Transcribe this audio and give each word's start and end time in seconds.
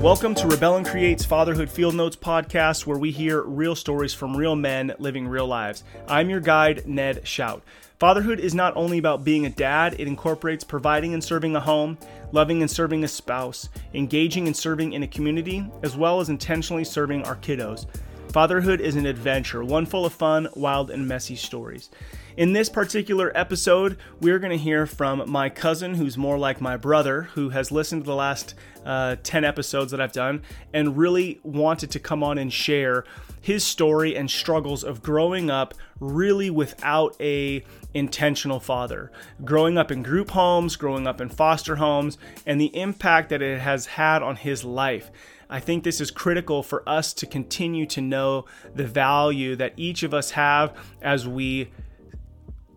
Welcome 0.00 0.34
to 0.36 0.46
Rebel 0.46 0.76
and 0.78 0.86
Create's 0.86 1.26
Fatherhood 1.26 1.68
Field 1.68 1.94
Notes 1.94 2.16
podcast, 2.16 2.86
where 2.86 2.96
we 2.96 3.10
hear 3.10 3.42
real 3.42 3.76
stories 3.76 4.14
from 4.14 4.34
real 4.34 4.56
men 4.56 4.94
living 4.98 5.28
real 5.28 5.46
lives. 5.46 5.84
I'm 6.08 6.30
your 6.30 6.40
guide, 6.40 6.86
Ned 6.86 7.28
Shout. 7.28 7.62
Fatherhood 7.98 8.40
is 8.40 8.54
not 8.54 8.74
only 8.76 8.96
about 8.96 9.24
being 9.24 9.44
a 9.44 9.50
dad, 9.50 9.96
it 9.98 10.08
incorporates 10.08 10.64
providing 10.64 11.12
and 11.12 11.22
serving 11.22 11.54
a 11.54 11.60
home, 11.60 11.98
loving 12.32 12.62
and 12.62 12.70
serving 12.70 13.04
a 13.04 13.08
spouse, 13.08 13.68
engaging 13.92 14.46
and 14.46 14.56
serving 14.56 14.94
in 14.94 15.02
a 15.02 15.06
community, 15.06 15.70
as 15.82 15.98
well 15.98 16.18
as 16.18 16.30
intentionally 16.30 16.82
serving 16.82 17.22
our 17.24 17.36
kiddos. 17.36 17.84
Fatherhood 18.32 18.80
is 18.80 18.94
an 18.94 19.06
adventure, 19.06 19.64
one 19.64 19.86
full 19.86 20.06
of 20.06 20.12
fun, 20.12 20.46
wild, 20.54 20.88
and 20.88 21.08
messy 21.08 21.34
stories. 21.34 21.90
In 22.36 22.52
this 22.52 22.68
particular 22.68 23.32
episode, 23.34 23.98
we're 24.20 24.38
going 24.38 24.56
to 24.56 24.56
hear 24.56 24.86
from 24.86 25.28
my 25.28 25.48
cousin, 25.48 25.96
who's 25.96 26.16
more 26.16 26.38
like 26.38 26.60
my 26.60 26.76
brother, 26.76 27.22
who 27.22 27.48
has 27.48 27.72
listened 27.72 28.02
to 28.02 28.06
the 28.06 28.14
last 28.14 28.54
uh, 28.86 29.16
10 29.24 29.44
episodes 29.44 29.90
that 29.90 30.00
I've 30.00 30.12
done 30.12 30.42
and 30.72 30.96
really 30.96 31.40
wanted 31.42 31.90
to 31.90 31.98
come 31.98 32.22
on 32.22 32.38
and 32.38 32.52
share 32.52 33.04
his 33.40 33.64
story 33.64 34.16
and 34.16 34.30
struggles 34.30 34.84
of 34.84 35.02
growing 35.02 35.50
up 35.50 35.74
really 35.98 36.50
without 36.50 37.16
a 37.20 37.64
intentional 37.94 38.60
father 38.60 39.10
growing 39.44 39.76
up 39.76 39.90
in 39.90 40.02
group 40.02 40.30
homes 40.30 40.76
growing 40.76 41.06
up 41.06 41.20
in 41.20 41.28
foster 41.28 41.76
homes 41.76 42.16
and 42.46 42.60
the 42.60 42.74
impact 42.78 43.30
that 43.30 43.42
it 43.42 43.60
has 43.60 43.86
had 43.86 44.22
on 44.22 44.36
his 44.36 44.64
life 44.64 45.10
I 45.50 45.58
think 45.58 45.82
this 45.82 46.00
is 46.00 46.12
critical 46.12 46.62
for 46.62 46.88
us 46.88 47.12
to 47.14 47.26
continue 47.26 47.84
to 47.86 48.00
know 48.00 48.44
the 48.74 48.86
value 48.86 49.56
that 49.56 49.74
each 49.76 50.04
of 50.04 50.14
us 50.14 50.30
have 50.30 50.76
as 51.02 51.26
we 51.26 51.70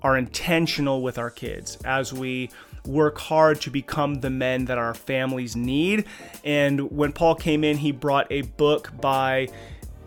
are 0.01 0.17
intentional 0.17 1.03
with 1.03 1.19
our 1.19 1.29
kids, 1.29 1.77
as 1.85 2.11
we 2.11 2.49
work 2.85 3.19
hard 3.19 3.61
to 3.61 3.69
become 3.69 4.15
the 4.15 4.29
men 4.29 4.65
that 4.65 4.77
our 4.77 4.93
families 4.93 5.55
need. 5.55 6.05
And 6.43 6.91
when 6.91 7.13
Paul 7.13 7.35
came 7.35 7.63
in, 7.63 7.77
he 7.77 7.91
brought 7.91 8.27
a 8.31 8.41
book 8.41 8.91
by 8.99 9.49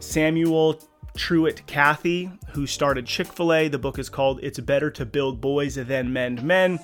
Samuel 0.01 0.81
Truett 1.17 1.67
Cathy, 1.67 2.31
who 2.51 2.67
started 2.67 3.07
Chick 3.07 3.33
fil 3.33 3.55
A. 3.55 3.69
The 3.69 3.79
book 3.79 3.99
is 3.99 4.11
called 4.11 4.41
It's 4.43 4.61
Better 4.61 4.91
to 4.91 5.07
Build 5.07 5.41
Boys 5.41 5.77
Than 5.77 6.13
Mend 6.13 6.43
Men. 6.43 6.79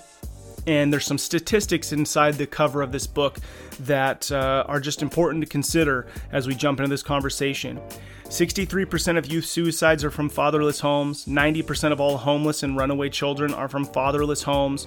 And 0.66 0.92
there's 0.92 1.06
some 1.06 1.18
statistics 1.18 1.92
inside 1.92 2.34
the 2.34 2.46
cover 2.46 2.82
of 2.82 2.92
this 2.92 3.06
book 3.06 3.38
that 3.80 4.30
uh, 4.30 4.64
are 4.68 4.80
just 4.80 5.02
important 5.02 5.42
to 5.42 5.48
consider 5.48 6.06
as 6.30 6.46
we 6.46 6.54
jump 6.54 6.80
into 6.80 6.90
this 6.90 7.02
conversation. 7.02 7.80
63% 8.24 9.18
of 9.18 9.26
youth 9.26 9.44
suicides 9.44 10.04
are 10.04 10.10
from 10.10 10.28
fatherless 10.28 10.80
homes. 10.80 11.26
90% 11.26 11.92
of 11.92 12.00
all 12.00 12.16
homeless 12.16 12.62
and 12.62 12.76
runaway 12.76 13.10
children 13.10 13.52
are 13.52 13.68
from 13.68 13.84
fatherless 13.84 14.42
homes. 14.42 14.86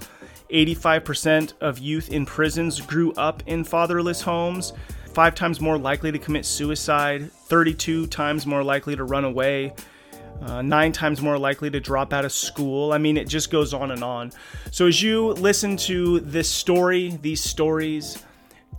85% 0.49 1.53
of 1.61 1.79
youth 1.79 2.11
in 2.11 2.25
prisons 2.25 2.81
grew 2.81 3.11
up 3.13 3.43
in 3.45 3.63
fatherless 3.63 4.21
homes. 4.21 4.73
Five 5.13 5.35
times 5.35 5.61
more 5.61 5.77
likely 5.77 6.11
to 6.11 6.19
commit 6.19 6.45
suicide. 6.45 7.31
32 7.31 8.07
times 8.07 8.45
more 8.45 8.63
likely 8.63 8.95
to 8.95 9.03
run 9.03 9.25
away 9.25 9.73
uh, 10.41 10.61
nine 10.61 10.91
times 10.91 11.21
more 11.21 11.37
likely 11.37 11.69
to 11.71 11.79
drop 11.79 12.13
out 12.13 12.25
of 12.25 12.31
school. 12.31 12.91
I 12.91 12.97
mean, 12.97 13.17
it 13.17 13.27
just 13.27 13.51
goes 13.51 13.73
on 13.73 13.91
and 13.91 14.03
on. 14.03 14.31
So, 14.71 14.87
as 14.87 15.01
you 15.01 15.29
listen 15.33 15.77
to 15.77 16.19
this 16.19 16.49
story, 16.49 17.17
these 17.21 17.43
stories, 17.43 18.23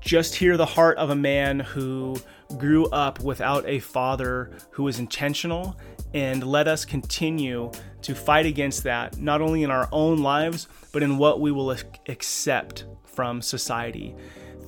just 0.00 0.34
hear 0.34 0.56
the 0.56 0.66
heart 0.66 0.98
of 0.98 1.10
a 1.10 1.16
man 1.16 1.60
who 1.60 2.16
grew 2.58 2.86
up 2.86 3.20
without 3.20 3.66
a 3.66 3.80
father 3.80 4.52
who 4.70 4.84
was 4.84 4.98
intentional, 4.98 5.76
and 6.14 6.46
let 6.46 6.68
us 6.68 6.84
continue 6.84 7.70
to 8.02 8.14
fight 8.14 8.46
against 8.46 8.84
that, 8.84 9.18
not 9.18 9.40
only 9.40 9.62
in 9.64 9.70
our 9.70 9.88
own 9.90 10.18
lives, 10.22 10.68
but 10.92 11.02
in 11.02 11.18
what 11.18 11.40
we 11.40 11.50
will 11.50 11.74
accept 12.08 12.84
from 13.04 13.42
society. 13.42 14.14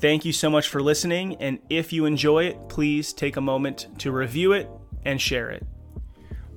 Thank 0.00 0.24
you 0.24 0.32
so 0.32 0.50
much 0.50 0.68
for 0.68 0.82
listening, 0.82 1.36
and 1.36 1.58
if 1.70 1.92
you 1.92 2.04
enjoy 2.04 2.44
it, 2.44 2.68
please 2.68 3.12
take 3.12 3.36
a 3.36 3.40
moment 3.40 3.88
to 3.98 4.10
review 4.10 4.52
it 4.52 4.68
and 5.04 5.20
share 5.20 5.50
it. 5.50 5.64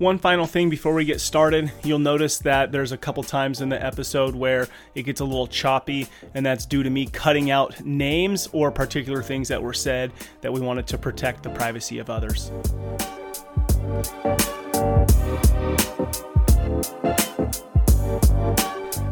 One 0.02 0.18
final 0.18 0.48
thing 0.48 0.72
before 0.72 0.96
we 0.96 1.06
get 1.06 1.22
started, 1.22 1.72
you'll 1.84 2.00
notice 2.00 2.40
that 2.40 2.72
there's 2.72 2.92
a 2.92 2.98
couple 2.98 3.22
times 3.22 3.62
in 3.62 3.70
the 3.70 3.86
episode 3.86 4.34
where 4.34 4.68
it 4.96 5.04
gets 5.04 5.22
a 5.22 5.26
little 5.26 5.46
choppy, 5.46 6.08
and 6.34 6.44
that's 6.44 6.66
due 6.66 6.82
to 6.82 6.90
me 6.90 7.06
cutting 7.06 7.52
out 7.52 7.86
names 7.86 8.50
or 8.52 8.72
particular 8.72 9.22
things 9.22 9.48
that 9.50 9.62
were 9.62 9.74
said 9.76 10.12
that 10.42 10.52
we 10.52 10.60
wanted 10.60 10.88
to 10.88 10.98
protect 10.98 11.44
the 11.44 11.52
privacy 11.52 12.00
of 12.00 12.10
others. 12.10 12.52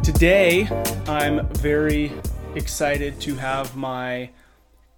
Today, 0.01 0.67
I'm 1.07 1.47
very 1.49 2.11
excited 2.55 3.21
to 3.21 3.35
have 3.35 3.75
my 3.75 4.31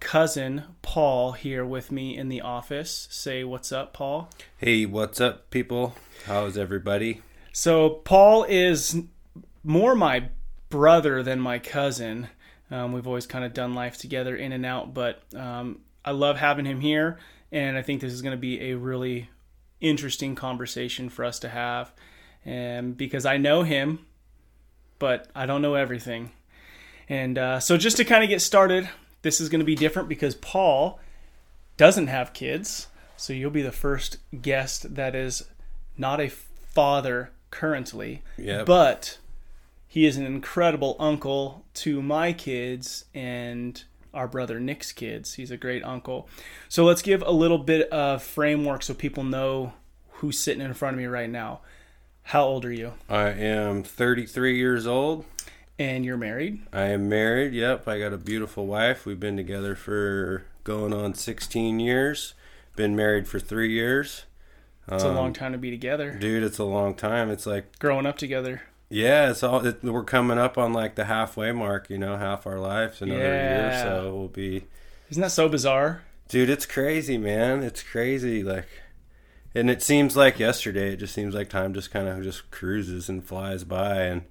cousin 0.02 0.64
Paul 0.82 1.32
here 1.32 1.64
with 1.64 1.92
me 1.92 2.16
in 2.18 2.28
the 2.28 2.40
office. 2.40 3.06
Say 3.10 3.44
what's 3.44 3.70
up, 3.70 3.92
Paul. 3.92 4.28
Hey, 4.58 4.84
what's 4.84 5.20
up, 5.20 5.48
people? 5.50 5.94
How's 6.26 6.58
everybody? 6.58 7.22
So, 7.52 7.88
Paul 7.88 8.44
is 8.48 8.96
more 9.62 9.94
my 9.94 10.28
brother 10.70 11.22
than 11.22 11.38
my 11.38 11.60
cousin. 11.60 12.28
Um, 12.68 12.92
we've 12.92 13.06
always 13.06 13.26
kind 13.26 13.44
of 13.44 13.54
done 13.54 13.74
life 13.74 13.96
together 13.96 14.34
in 14.34 14.50
and 14.50 14.66
out, 14.66 14.92
but 14.92 15.22
um, 15.36 15.80
I 16.04 16.10
love 16.10 16.36
having 16.36 16.64
him 16.64 16.80
here, 16.80 17.18
and 17.52 17.78
I 17.78 17.82
think 17.82 18.00
this 18.00 18.12
is 18.12 18.22
going 18.22 18.36
to 18.36 18.40
be 18.40 18.70
a 18.70 18.74
really 18.74 19.30
interesting 19.80 20.34
conversation 20.34 21.10
for 21.10 21.24
us 21.24 21.38
to 21.40 21.48
have. 21.48 21.92
And 22.44 22.96
because 22.96 23.24
I 23.24 23.36
know 23.36 23.62
him, 23.62 24.00
but 24.98 25.28
I 25.34 25.46
don't 25.46 25.62
know 25.62 25.74
everything. 25.74 26.32
And 27.08 27.38
uh, 27.38 27.60
so, 27.60 27.76
just 27.76 27.98
to 27.98 28.04
kind 28.04 28.24
of 28.24 28.30
get 28.30 28.42
started, 28.42 28.88
this 29.22 29.40
is 29.40 29.48
going 29.48 29.60
to 29.60 29.64
be 29.64 29.74
different 29.74 30.08
because 30.08 30.34
Paul 30.34 31.00
doesn't 31.76 32.08
have 32.08 32.32
kids. 32.32 32.88
So 33.16 33.32
you'll 33.32 33.50
be 33.50 33.62
the 33.62 33.72
first 33.72 34.18
guest 34.40 34.94
that 34.96 35.14
is 35.14 35.44
not 35.96 36.20
a 36.20 36.28
father 36.28 37.30
currently, 37.50 38.22
yep. 38.36 38.66
but 38.66 39.18
he 39.86 40.06
is 40.06 40.16
an 40.16 40.26
incredible 40.26 40.96
uncle 40.98 41.64
to 41.74 42.02
my 42.02 42.32
kids 42.32 43.04
and 43.14 43.84
our 44.12 44.26
brother 44.26 44.58
Nick's 44.58 44.92
kids. 44.92 45.34
He's 45.34 45.50
a 45.50 45.56
great 45.56 45.84
uncle. 45.84 46.28
So 46.68 46.84
let's 46.84 47.02
give 47.02 47.22
a 47.22 47.30
little 47.30 47.58
bit 47.58 47.88
of 47.90 48.22
framework 48.22 48.82
so 48.82 48.94
people 48.94 49.24
know 49.24 49.74
who's 50.14 50.38
sitting 50.38 50.62
in 50.62 50.74
front 50.74 50.94
of 50.94 50.98
me 50.98 51.06
right 51.06 51.30
now. 51.30 51.60
How 52.24 52.44
old 52.44 52.64
are 52.64 52.72
you? 52.72 52.92
I 53.08 53.28
am 53.30 53.82
33 53.82 54.56
years 54.56 54.86
old. 54.86 55.24
And 55.82 56.04
you're 56.04 56.16
married? 56.16 56.62
I 56.72 56.84
am 56.90 57.08
married. 57.08 57.54
Yep, 57.54 57.88
I 57.88 57.98
got 57.98 58.12
a 58.12 58.16
beautiful 58.16 58.68
wife. 58.68 59.04
We've 59.04 59.18
been 59.18 59.36
together 59.36 59.74
for 59.74 60.44
going 60.62 60.92
on 60.92 61.14
16 61.14 61.80
years. 61.80 62.34
Been 62.76 62.94
married 62.94 63.26
for 63.26 63.40
3 63.40 63.68
years. 63.68 64.26
It's 64.86 65.02
um, 65.02 65.16
a 65.16 65.20
long 65.20 65.32
time 65.32 65.50
to 65.50 65.58
be 65.58 65.72
together. 65.72 66.12
Dude, 66.12 66.44
it's 66.44 66.58
a 66.58 66.64
long 66.64 66.94
time. 66.94 67.30
It's 67.30 67.46
like 67.46 67.80
growing 67.80 68.06
up 68.06 68.16
together. 68.16 68.62
Yeah, 68.90 69.30
it's 69.30 69.42
all 69.42 69.66
it, 69.66 69.82
we're 69.82 70.04
coming 70.04 70.38
up 70.38 70.56
on 70.56 70.72
like 70.72 70.94
the 70.94 71.06
halfway 71.06 71.50
mark, 71.50 71.90
you 71.90 71.98
know, 71.98 72.16
half 72.16 72.46
our 72.46 72.60
lives 72.60 73.02
another 73.02 73.20
yeah. 73.20 73.70
year, 73.70 73.82
so 73.82 74.14
we'll 74.14 74.28
be 74.28 74.66
Isn't 75.10 75.20
that 75.20 75.32
so 75.32 75.48
bizarre? 75.48 76.02
Dude, 76.28 76.48
it's 76.48 76.66
crazy, 76.66 77.18
man. 77.18 77.64
It's 77.64 77.82
crazy 77.82 78.44
like 78.44 78.68
and 79.52 79.68
it 79.68 79.82
seems 79.82 80.16
like 80.16 80.38
yesterday. 80.38 80.92
It 80.92 80.98
just 80.98 81.14
seems 81.14 81.34
like 81.34 81.48
time 81.48 81.74
just 81.74 81.90
kind 81.90 82.06
of 82.06 82.22
just 82.22 82.52
cruises 82.52 83.08
and 83.08 83.24
flies 83.24 83.64
by 83.64 84.02
and 84.02 84.22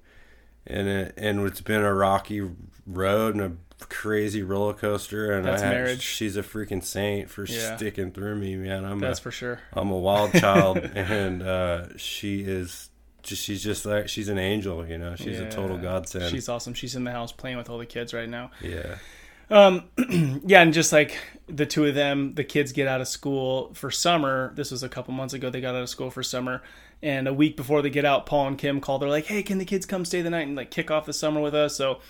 and 0.66 0.88
it, 0.88 1.14
and 1.16 1.46
it's 1.46 1.60
been 1.60 1.82
a 1.82 1.92
rocky 1.92 2.42
road 2.86 3.34
and 3.34 3.42
a 3.42 3.84
crazy 3.86 4.42
roller 4.42 4.74
coaster. 4.74 5.32
And 5.32 5.44
that's 5.44 5.62
I 5.62 5.66
had, 5.66 5.74
marriage. 5.74 6.02
She's 6.02 6.36
a 6.36 6.42
freaking 6.42 6.82
saint 6.82 7.30
for 7.30 7.44
yeah. 7.44 7.76
sticking 7.76 8.12
through 8.12 8.36
me, 8.36 8.56
man. 8.56 8.84
I'm 8.84 8.98
that's 8.98 9.18
a, 9.18 9.22
for 9.22 9.30
sure. 9.30 9.60
I'm 9.72 9.90
a 9.90 9.98
wild 9.98 10.32
child, 10.32 10.78
and 10.94 11.42
uh, 11.42 11.96
she 11.96 12.42
is. 12.42 12.88
Just, 13.22 13.44
she's 13.44 13.62
just 13.62 13.86
like 13.86 14.08
she's 14.08 14.28
an 14.28 14.38
angel, 14.38 14.84
you 14.84 14.98
know. 14.98 15.14
She's 15.14 15.38
yeah. 15.38 15.46
a 15.46 15.50
total 15.50 15.78
godsend. 15.78 16.28
She's 16.30 16.48
awesome. 16.48 16.74
She's 16.74 16.96
in 16.96 17.04
the 17.04 17.12
house 17.12 17.30
playing 17.30 17.56
with 17.56 17.70
all 17.70 17.78
the 17.78 17.86
kids 17.86 18.12
right 18.12 18.28
now. 18.28 18.50
Yeah. 18.60 18.96
Um, 19.48 19.84
yeah, 20.44 20.62
and 20.62 20.72
just 20.72 20.92
like 20.92 21.16
the 21.46 21.66
two 21.66 21.84
of 21.84 21.94
them, 21.94 22.34
the 22.34 22.42
kids 22.42 22.72
get 22.72 22.88
out 22.88 23.00
of 23.00 23.06
school 23.06 23.72
for 23.74 23.90
summer. 23.90 24.52
This 24.56 24.70
was 24.70 24.82
a 24.82 24.88
couple 24.88 25.14
months 25.14 25.34
ago. 25.34 25.50
They 25.50 25.60
got 25.60 25.74
out 25.74 25.82
of 25.82 25.88
school 25.88 26.10
for 26.10 26.22
summer, 26.22 26.62
and 27.02 27.26
a 27.26 27.34
week 27.34 27.56
before 27.56 27.82
they 27.82 27.90
get 27.90 28.04
out, 28.04 28.26
Paul 28.26 28.48
and 28.48 28.58
Kim 28.58 28.80
called. 28.80 29.02
They're 29.02 29.08
like, 29.08 29.26
"Hey, 29.26 29.42
can 29.42 29.58
the 29.58 29.64
kids 29.64 29.86
come 29.86 30.04
stay 30.04 30.22
the 30.22 30.30
night 30.30 30.46
and 30.46 30.56
like 30.56 30.70
kick 30.70 30.90
off 30.90 31.06
the 31.06 31.12
summer 31.12 31.40
with 31.40 31.54
us?" 31.54 31.76
So 31.76 32.00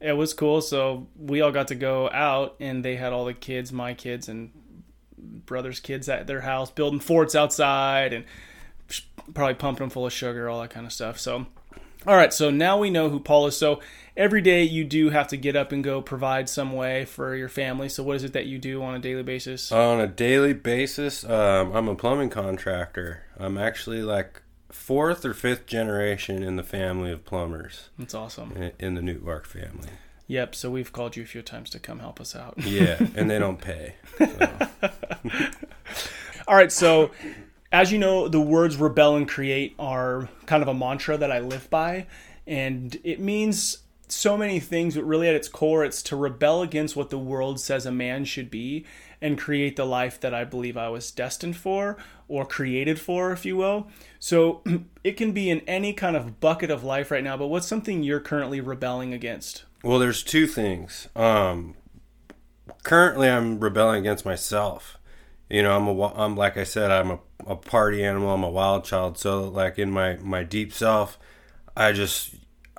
it 0.00 0.12
was 0.12 0.34
cool. 0.34 0.60
So 0.60 1.06
we 1.18 1.40
all 1.40 1.52
got 1.52 1.68
to 1.68 1.74
go 1.74 2.10
out, 2.10 2.56
and 2.60 2.84
they 2.84 2.96
had 2.96 3.12
all 3.12 3.24
the 3.24 3.34
kids, 3.34 3.72
my 3.72 3.94
kids, 3.94 4.28
and 4.28 4.50
brothers' 5.46 5.80
kids 5.80 6.08
at 6.08 6.26
their 6.26 6.40
house, 6.42 6.70
building 6.70 7.00
forts 7.00 7.34
outside, 7.34 8.12
and 8.12 8.24
probably 9.34 9.54
pumping 9.54 9.84
them 9.84 9.90
full 9.90 10.06
of 10.06 10.12
sugar, 10.12 10.48
all 10.48 10.60
that 10.60 10.70
kind 10.70 10.86
of 10.86 10.92
stuff. 10.92 11.18
So 11.18 11.46
all 12.04 12.16
right, 12.16 12.32
so 12.32 12.50
now 12.50 12.78
we 12.78 12.90
know 12.90 13.08
who 13.10 13.20
Paul 13.20 13.46
is. 13.46 13.56
So 13.56 13.80
every 14.16 14.40
day 14.40 14.64
you 14.64 14.84
do 14.84 15.10
have 15.10 15.28
to 15.28 15.36
get 15.36 15.54
up 15.54 15.70
and 15.70 15.84
go 15.84 16.02
provide 16.02 16.48
some 16.48 16.72
way 16.72 17.04
for 17.04 17.36
your 17.36 17.48
family. 17.48 17.88
So 17.88 18.02
what 18.02 18.16
is 18.16 18.24
it 18.24 18.32
that 18.32 18.46
you 18.46 18.58
do 18.58 18.82
on 18.82 18.94
a 18.94 18.98
daily 18.98 19.22
basis? 19.22 19.70
On 19.70 20.00
a 20.00 20.08
daily 20.08 20.52
basis, 20.52 21.24
um, 21.24 21.72
I'm 21.72 21.86
a 21.86 21.94
plumbing 21.94 22.30
contractor. 22.30 23.22
I'm 23.38 23.56
actually 23.56 24.02
like 24.02 24.41
fourth 24.72 25.24
or 25.24 25.34
fifth 25.34 25.66
generation 25.66 26.42
in 26.42 26.56
the 26.56 26.62
family 26.62 27.10
of 27.12 27.24
plumbers. 27.24 27.90
That's 27.98 28.14
awesome. 28.14 28.52
In, 28.52 28.72
in 28.78 28.94
the 28.94 29.00
Nootbaar 29.00 29.44
family. 29.46 29.88
Yep. 30.26 30.54
So 30.54 30.70
we've 30.70 30.92
called 30.92 31.16
you 31.16 31.22
a 31.22 31.26
few 31.26 31.42
times 31.42 31.70
to 31.70 31.78
come 31.78 31.98
help 31.98 32.20
us 32.20 32.34
out. 32.34 32.54
Yeah, 32.56 32.96
and 33.14 33.30
they 33.30 33.38
don't 33.40 33.60
pay. 33.60 33.96
So. 34.18 34.68
All 36.48 36.56
right. 36.56 36.72
So, 36.72 37.10
as 37.70 37.92
you 37.92 37.98
know, 37.98 38.28
the 38.28 38.40
words 38.40 38.76
rebel 38.76 39.16
and 39.16 39.28
create 39.28 39.74
are 39.78 40.28
kind 40.46 40.62
of 40.62 40.68
a 40.68 40.74
mantra 40.74 41.16
that 41.16 41.30
I 41.30 41.40
live 41.40 41.68
by. 41.70 42.06
And 42.46 42.98
it 43.04 43.20
means 43.20 43.78
so 44.08 44.36
many 44.36 44.60
things, 44.60 44.94
but 44.94 45.04
really 45.04 45.28
at 45.28 45.34
its 45.34 45.48
core, 45.48 45.84
it's 45.84 46.02
to 46.04 46.16
rebel 46.16 46.62
against 46.62 46.96
what 46.96 47.10
the 47.10 47.18
world 47.18 47.60
says 47.60 47.86
a 47.86 47.92
man 47.92 48.24
should 48.24 48.50
be 48.50 48.84
and 49.20 49.38
create 49.38 49.76
the 49.76 49.86
life 49.86 50.20
that 50.20 50.34
I 50.34 50.44
believe 50.44 50.76
I 50.76 50.88
was 50.88 51.10
destined 51.10 51.56
for 51.56 51.96
or 52.28 52.44
created 52.44 53.00
for, 53.00 53.32
if 53.32 53.46
you 53.46 53.56
will. 53.56 53.88
So 54.22 54.62
it 55.02 55.16
can 55.16 55.32
be 55.32 55.50
in 55.50 55.62
any 55.66 55.92
kind 55.92 56.14
of 56.14 56.38
bucket 56.38 56.70
of 56.70 56.84
life 56.84 57.10
right 57.10 57.24
now, 57.24 57.36
but 57.36 57.48
what's 57.48 57.66
something 57.66 58.04
you're 58.04 58.20
currently 58.20 58.60
rebelling 58.60 59.12
against? 59.12 59.64
Well, 59.82 59.98
there's 59.98 60.22
two 60.22 60.46
things. 60.46 61.08
Um, 61.16 61.74
currently, 62.84 63.28
I'm 63.28 63.58
rebelling 63.58 63.98
against 63.98 64.24
myself. 64.24 64.96
You 65.50 65.64
know, 65.64 65.76
I'm 65.76 65.88
a, 65.88 66.14
I'm 66.14 66.36
like 66.36 66.56
I 66.56 66.62
said, 66.62 66.92
I'm 66.92 67.10
a, 67.10 67.18
a 67.48 67.56
party 67.56 68.04
animal. 68.04 68.32
I'm 68.32 68.44
a 68.44 68.48
wild 68.48 68.84
child. 68.84 69.18
So, 69.18 69.42
like 69.48 69.76
in 69.76 69.90
my 69.90 70.14
my 70.18 70.44
deep 70.44 70.72
self, 70.72 71.18
I 71.76 71.90
just 71.90 72.36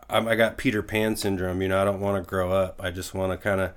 I'm, 0.09 0.29
I 0.29 0.35
got 0.35 0.57
Peter 0.57 0.81
Pan 0.81 1.17
syndrome. 1.17 1.61
You 1.61 1.67
know, 1.67 1.81
I 1.81 1.83
don't 1.83 1.99
want 1.99 2.23
to 2.23 2.27
grow 2.27 2.53
up. 2.53 2.79
I 2.81 2.89
just 2.89 3.13
want 3.13 3.33
to 3.33 3.37
kind 3.37 3.59
of 3.59 3.73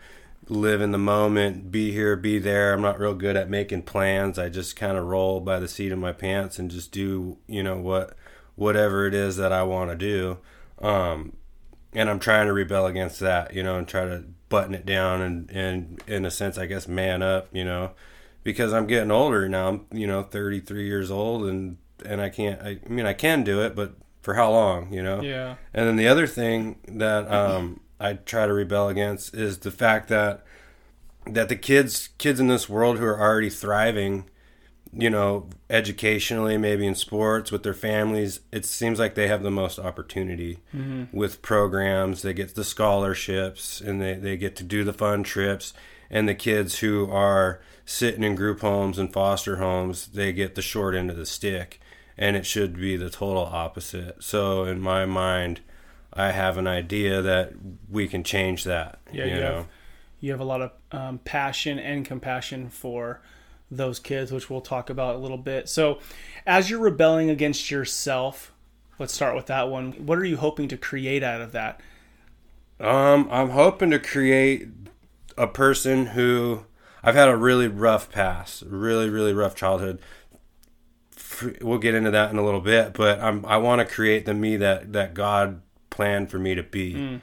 live 0.49 0.81
in 0.81 0.93
the 0.93 0.99
moment, 0.99 1.71
be 1.71 1.93
here, 1.93 2.17
be 2.17 2.39
there. 2.39 2.73
I'm 2.73 2.83
not 2.83 2.99
real 3.01 3.15
good 3.15 3.37
at 3.37 3.51
making 3.51 3.83
plans. 3.83 4.39
I 4.39 4.49
just 4.49 4.77
kind 4.77 4.97
of 4.97 5.07
roll 5.07 5.41
by 5.41 5.59
the 5.59 5.69
seat 5.69 5.93
of 5.93 5.99
my 5.99 6.13
pants 6.13 6.59
and 6.59 6.71
just 6.71 6.93
do, 6.93 7.39
you 7.47 7.63
know, 7.63 7.77
what 7.77 8.17
whatever 8.55 9.07
it 9.07 9.15
is 9.15 9.37
that 9.37 9.53
I 9.53 9.65
want 9.65 9.91
to 9.91 9.97
do. 9.97 10.39
Um, 10.81 11.37
and 11.93 12.09
I'm 12.09 12.19
trying 12.19 12.47
to 12.47 12.53
rebel 12.53 12.87
against 12.87 13.21
that, 13.21 13.55
you 13.55 13.63
know, 13.63 13.77
and 13.77 13.89
try 13.89 14.05
to 14.05 14.25
button 14.49 14.75
it 14.75 14.87
down 14.87 15.21
and 15.21 15.51
and 15.51 16.03
in 16.07 16.25
a 16.25 16.31
sense, 16.31 16.59
I 16.59 16.67
guess, 16.67 16.87
man 16.87 17.23
up, 17.23 17.49
you 17.53 17.65
know, 17.65 17.93
because 18.45 18.73
I'm 18.73 18.87
getting 18.87 19.11
older 19.11 19.49
now. 19.49 19.69
I'm, 19.69 19.87
you 19.93 20.07
know, 20.07 20.23
33 20.23 20.87
years 20.87 21.11
old 21.11 21.45
and 21.45 21.79
and 22.05 22.21
I 22.21 22.29
can't. 22.29 22.61
I, 22.63 22.79
I 22.85 22.89
mean, 22.89 23.07
I 23.07 23.15
can 23.15 23.43
do 23.43 23.63
it, 23.63 23.75
but 23.75 23.95
for 24.23 24.35
how 24.35 24.51
long, 24.51 24.93
you 24.93 25.03
know? 25.03 25.21
Yeah. 25.23 25.57
And 25.73 25.87
then 25.87 25.97
the 25.97 26.09
other 26.09 26.27
thing 26.27 26.79
that 26.89 27.31
um, 27.31 27.81
I 27.99 28.15
try 28.15 28.47
to 28.47 28.53
rebel 28.53 28.89
against 28.89 29.35
is 29.35 29.59
the 29.59 29.71
fact 29.71 30.09
that 30.09 30.45
that 31.27 31.49
the 31.49 31.57
kids 31.57 32.11
kids 32.19 32.39
in 32.39 32.49
this 32.49 32.69
world 32.69 32.99
who 32.99 33.05
are 33.05 33.21
already 33.21 33.51
thriving, 33.51 34.25
you 34.93 35.11
know, 35.11 35.49
educationally, 35.69 36.57
maybe 36.57 36.87
in 36.87 36.95
sports 36.95 37.51
with 37.51 37.63
their 37.63 37.75
families, 37.75 38.41
it 38.53 38.65
seems 38.65 38.99
like 38.99 39.15
they 39.15 39.29
have 39.29 39.43
the 39.43 39.51
most 39.51 39.79
opportunity 39.79 40.59
Mm-hmm. 40.75 41.17
with 41.17 41.43
programs. 41.43 42.23
They 42.23 42.33
get 42.35 42.55
the 42.55 42.65
scholarships 42.65 43.81
and 43.81 44.01
they, 44.01 44.15
they 44.15 44.37
get 44.37 44.57
to 44.57 44.65
do 44.65 44.85
the 44.85 44.93
fun 44.93 45.23
trips. 45.23 45.73
And 46.11 46.29
the 46.29 46.35
kids 46.35 46.79
who 46.79 47.11
are 47.11 47.61
sitting 47.85 48.23
in 48.23 48.35
group 48.37 48.61
homes 48.61 48.99
and 48.99 49.13
foster 49.13 49.57
homes, 49.57 50.09
they 50.09 50.33
get 50.33 50.55
the 50.55 50.63
short 50.63 50.95
end 50.95 51.11
of 51.11 51.17
the 51.17 51.27
stick 51.27 51.81
and 52.19 52.37
it 52.37 52.47
should 52.47 52.79
be 52.79 52.97
the 52.97 53.11
total 53.11 53.45
opposite. 53.45 54.23
So 54.23 54.65
in 54.65 54.81
my 54.81 55.05
mind, 55.07 55.61
I 56.17 56.33
have 56.33 56.57
an 56.57 56.67
idea 56.67 57.23
that 57.23 57.53
we 57.91 58.09
can 58.09 58.25
change 58.25 58.65
that. 58.65 58.99
Yeah, 59.13 59.25
you 59.25 59.35
you 59.35 59.41
know. 59.41 59.55
have 59.57 59.67
you 60.21 60.31
have 60.31 60.41
a 60.41 60.45
lot 60.45 60.63
of 60.63 60.73
um, 60.93 61.19
passion 61.19 61.79
and 61.79 62.05
compassion 62.05 62.71
for 62.71 63.21
those 63.71 63.99
kids, 63.99 64.33
which 64.33 64.49
we'll 64.49 64.61
talk 64.61 64.91
about 64.91 65.17
a 65.17 65.19
little 65.19 65.39
bit. 65.39 65.69
So, 65.69 65.99
as 66.47 66.71
you're 66.71 66.81
rebelling 66.81 67.31
against 67.31 67.71
yourself, 67.71 68.53
let's 68.99 69.13
start 69.13 69.35
with 69.35 69.47
that 69.47 69.69
one. 69.69 69.93
What 69.93 70.19
are 70.19 70.25
you 70.25 70.37
hoping 70.37 70.69
to 70.69 70.77
create 70.77 71.23
out 71.23 71.41
of 71.41 71.53
that? 71.53 71.81
Um, 72.79 73.29
I'm 73.31 73.51
hoping 73.51 73.91
to 73.91 73.99
create 73.99 74.69
a 75.37 75.47
person 75.47 76.07
who 76.07 76.65
I've 77.03 77.15
had 77.15 77.29
a 77.29 77.37
really 77.37 77.69
rough 77.69 78.11
past, 78.11 78.63
really 78.67 79.11
really 79.11 79.33
rough 79.33 79.55
childhood. 79.55 80.01
We'll 81.61 81.79
get 81.79 81.95
into 81.95 82.11
that 82.11 82.31
in 82.31 82.39
a 82.39 82.45
little 82.45 82.61
bit, 82.61 82.95
but 82.95 83.21
I'm 83.21 83.45
I 83.47 83.59
want 83.59 83.81
to 83.81 83.95
create 83.95 84.27
the 84.27 84.35
me 84.35 84.57
that 84.57 84.93
that 84.93 85.15
God 85.15 85.61
planned 85.97 86.31
for 86.31 86.39
me 86.39 86.55
to 86.55 86.63
be, 86.63 86.95
mm. 86.95 87.21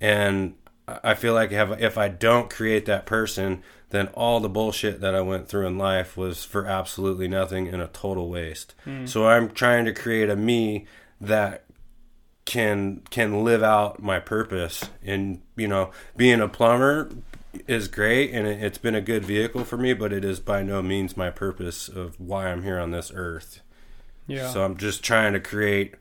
and 0.00 0.54
I 0.86 1.14
feel 1.14 1.34
like 1.34 1.52
if 1.52 1.80
if 1.80 1.96
I 1.96 2.08
don't 2.08 2.50
create 2.50 2.86
that 2.86 3.06
person, 3.06 3.62
then 3.90 4.08
all 4.08 4.40
the 4.40 4.48
bullshit 4.48 5.00
that 5.00 5.14
I 5.14 5.20
went 5.20 5.48
through 5.48 5.66
in 5.66 5.78
life 5.78 6.16
was 6.16 6.44
for 6.44 6.66
absolutely 6.66 7.28
nothing 7.28 7.68
and 7.68 7.80
a 7.80 7.86
total 7.86 8.28
waste. 8.28 8.74
Mm. 8.84 9.08
So 9.08 9.26
I'm 9.26 9.50
trying 9.50 9.84
to 9.86 9.92
create 9.92 10.28
a 10.28 10.36
me 10.36 10.86
that 11.20 11.64
can 12.44 13.02
can 13.10 13.44
live 13.44 13.62
out 13.62 14.02
my 14.02 14.20
purpose. 14.20 14.90
And 15.02 15.40
you 15.56 15.68
know 15.68 15.90
being 16.16 16.40
a 16.40 16.48
plumber 16.48 17.10
is 17.66 17.88
great 17.88 18.32
and 18.32 18.46
it's 18.46 18.78
been 18.78 18.94
a 18.94 19.00
good 19.00 19.24
vehicle 19.24 19.64
for 19.64 19.76
me 19.76 19.92
but 19.92 20.12
it 20.12 20.24
is 20.24 20.40
by 20.40 20.60
no 20.60 20.82
means 20.82 21.16
my 21.16 21.30
purpose 21.30 21.86
of 21.86 22.18
why 22.18 22.48
i'm 22.48 22.64
here 22.64 22.80
on 22.80 22.90
this 22.90 23.12
earth. 23.14 23.60
Yeah. 24.26 24.48
so 24.50 24.64
i'm 24.64 24.76
just 24.76 25.04
trying 25.04 25.34
to 25.34 25.40
create 25.40 25.94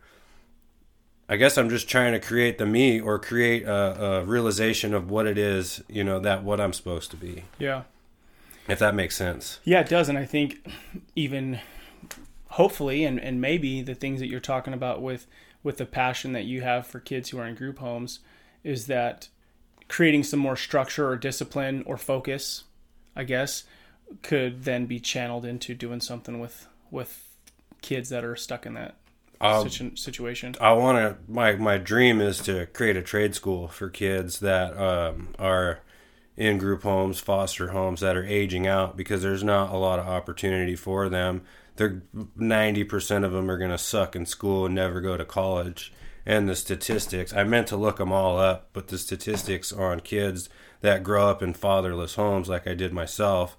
i 1.29 1.35
guess 1.35 1.57
i'm 1.57 1.69
just 1.69 1.87
trying 1.89 2.13
to 2.13 2.19
create 2.19 2.57
the 2.57 2.65
me 2.65 2.99
or 2.99 3.17
create 3.19 3.63
a, 3.63 4.03
a 4.03 4.25
realization 4.25 4.93
of 4.93 5.09
what 5.09 5.25
it 5.25 5.37
is 5.37 5.83
you 5.87 6.03
know 6.03 6.19
that 6.19 6.43
what 6.43 6.59
i'm 6.59 6.73
supposed 6.73 7.09
to 7.11 7.17
be 7.17 7.43
yeah. 7.59 7.83
if 8.67 8.79
that 8.79 8.95
makes 8.95 9.15
sense 9.15 9.59
Yeah, 9.65 9.81
it 9.81 9.89
does. 9.89 10.09
And 10.09 10.17
I 10.17 10.25
think 10.25 10.67
even 11.15 11.59
hopefully 12.47 13.03
and, 13.03 13.19
and 13.19 13.41
maybe 13.41 13.81
the 13.81 13.95
things 13.95 14.19
that 14.19 14.27
you're 14.27 14.39
talking 14.39 14.73
about 14.73 15.01
with 15.01 15.25
with 15.63 15.77
the 15.77 15.85
passion 15.85 16.33
that 16.33 16.43
you 16.43 16.61
have 16.61 16.85
for 16.85 16.99
kids 16.99 17.29
who 17.29 17.39
are 17.39 17.47
in 17.47 17.55
group 17.55 17.79
homes 17.79 18.19
is 18.63 18.85
that 18.87 19.29
creating 19.87 20.23
some 20.23 20.39
more 20.39 20.55
structure 20.55 21.07
or 21.07 21.15
discipline 21.15 21.83
or 21.85 21.97
focus, 21.97 22.65
I 23.15 23.23
guess, 23.23 23.63
could 24.21 24.65
then 24.65 24.85
be 24.85 24.99
channeled 24.99 25.45
into 25.45 25.73
doing 25.73 26.01
something 26.01 26.39
with 26.39 26.67
with 26.91 27.37
kids 27.81 28.09
that 28.09 28.23
are 28.23 28.35
stuck 28.35 28.65
in 28.65 28.75
that 28.75 28.95
Um, 29.43 29.69
situ- 29.69 29.95
situation. 29.95 30.55
I 30.61 30.73
want 30.73 30.97
to. 30.97 31.31
My 31.31 31.55
my 31.55 31.77
dream 31.77 32.21
is 32.21 32.39
to 32.39 32.65
create 32.67 32.95
a 32.95 33.01
trade 33.01 33.35
school 33.35 33.67
for 33.67 33.89
kids 33.89 34.39
that 34.39 34.77
um, 34.77 35.29
are 35.37 35.79
in 36.35 36.57
group 36.57 36.83
homes, 36.83 37.19
foster 37.19 37.69
homes 37.69 37.99
that 37.99 38.15
are 38.15 38.25
aging 38.25 38.65
out 38.65 38.97
because 38.97 39.21
there's 39.21 39.43
not 39.43 39.71
a 39.73 39.77
lot 39.77 39.99
of 39.99 40.07
opportunity 40.07 40.75
for 40.75 41.09
them. 41.09 41.43
They're 41.75 42.03
ninety 42.35 42.83
percent 42.83 43.25
of 43.25 43.31
them 43.31 43.49
are 43.51 43.57
going 43.57 43.71
to 43.71 43.77
suck 43.77 44.15
in 44.15 44.25
school 44.25 44.65
and 44.65 44.75
never 44.75 45.01
go 45.01 45.17
to 45.17 45.25
college. 45.25 45.93
And 46.25 46.47
the 46.47 46.55
statistics, 46.55 47.33
I 47.33 47.43
meant 47.43 47.67
to 47.67 47.75
look 47.75 47.97
them 47.97 48.13
all 48.13 48.37
up, 48.39 48.69
but 48.71 48.87
the 48.87 48.97
statistics 48.97 49.73
on 49.73 49.99
kids 49.99 50.47
that 50.79 51.03
grow 51.03 51.27
up 51.27 51.43
in 51.43 51.53
fatherless 51.53 52.15
homes, 52.15 52.47
like 52.47 52.65
I 52.65 52.75
did 52.75 52.93
myself, 52.93 53.57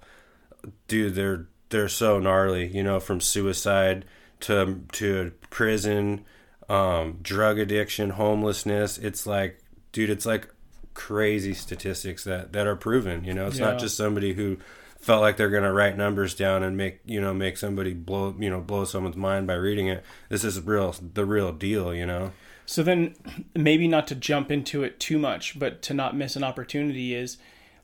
dude, 0.87 1.13
they're 1.13 1.47
they're 1.69 1.89
so 1.89 2.19
gnarly. 2.19 2.65
You 2.67 2.81
know, 2.81 2.99
from 2.99 3.21
suicide 3.21 4.05
to 4.41 4.81
to 4.93 5.31
prison, 5.49 6.25
um, 6.69 7.19
drug 7.21 7.59
addiction, 7.59 8.11
homelessness. 8.11 8.97
It's 8.97 9.25
like, 9.27 9.59
dude, 9.91 10.09
it's 10.09 10.25
like 10.25 10.49
crazy 10.93 11.53
statistics 11.53 12.23
that 12.23 12.53
that 12.53 12.67
are 12.67 12.75
proven. 12.75 13.23
You 13.23 13.33
know, 13.33 13.47
it's 13.47 13.59
Yeah. 13.59 13.71
not 13.71 13.79
just 13.79 13.97
somebody 13.97 14.33
who 14.33 14.57
felt 14.99 15.21
like 15.21 15.37
they're 15.37 15.49
gonna 15.49 15.73
write 15.73 15.97
numbers 15.97 16.33
down 16.33 16.63
and 16.63 16.75
make 16.75 16.99
you 17.05 17.21
know 17.21 17.33
make 17.33 17.57
somebody 17.57 17.93
blow 17.93 18.35
you 18.39 18.49
know 18.49 18.59
blow 18.61 18.85
someone's 18.85 19.15
mind 19.17 19.45
by 19.47 19.53
reading 19.55 19.87
it. 19.87 20.03
This 20.29 20.43
is 20.43 20.59
real, 20.61 20.95
the 21.13 21.25
real 21.25 21.51
deal. 21.51 21.93
You 21.93 22.05
know. 22.05 22.31
So 22.67 22.81
then, 22.81 23.15
maybe 23.55 23.87
not 23.87 24.07
to 24.07 24.15
jump 24.15 24.51
into 24.51 24.83
it 24.83 24.99
too 24.99 25.19
much, 25.19 25.59
but 25.59 25.83
to 25.83 25.93
not 25.93 26.15
miss 26.17 26.35
an 26.35 26.43
opportunity 26.43 27.13
is 27.13 27.37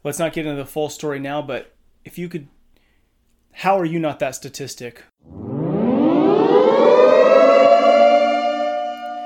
let's 0.04 0.18
not 0.18 0.34
get 0.34 0.48
into 0.48 0.58
the 0.58 0.66
full 0.68 0.90
story 0.90 1.20
now, 1.20 1.40
but 1.44 1.76
if 2.04 2.18
you 2.18 2.28
could, 2.28 2.48
how 3.52 3.78
are 3.78 3.86
you 3.86 4.00
not 4.00 4.18
that 4.20 4.34
statistic? 4.34 5.04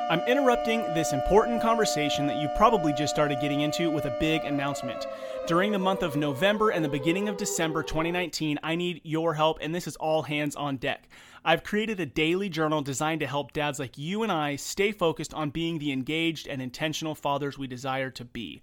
I'm 0.08 0.20
interrupting 0.28 0.82
this 0.94 1.14
important 1.14 1.64
conversation 1.64 2.28
that 2.28 2.40
you 2.40 2.48
probably 2.56 2.94
just 2.94 3.12
started 3.12 3.40
getting 3.42 3.62
into 3.62 3.90
with 3.90 4.06
a 4.06 4.16
big 4.20 4.44
announcement. 4.44 5.08
During 5.48 5.72
the 5.72 5.80
month 5.80 6.04
of 6.04 6.16
November 6.16 6.70
and 6.70 6.86
the 6.86 6.90
beginning 6.90 7.28
of 7.28 7.38
December 7.38 7.82
2019, 7.82 8.60
I 8.62 8.76
need 8.76 9.02
your 9.04 9.34
help, 9.34 9.58
and 9.62 9.74
this 9.74 9.88
is 9.88 9.96
all 9.96 10.22
hands 10.22 10.56
on 10.56 10.78
deck. 10.78 11.10
I've 11.44 11.64
created 11.64 12.00
a 12.00 12.06
daily 12.06 12.50
journal 12.50 12.84
designed 12.84 13.22
to 13.22 13.28
help 13.28 13.52
dads 13.52 13.80
like 13.80 13.98
you 13.98 14.22
and 14.22 14.32
I 14.32 14.58
stay 14.58 14.92
focused 14.92 15.34
on 15.34 15.50
being 15.50 15.80
the 15.80 15.92
engaged 15.92 16.48
and 16.48 16.62
intentional 16.62 17.16
fathers 17.16 17.58
we 17.58 17.66
desire 17.66 18.12
to 18.12 18.26
be. 18.26 18.62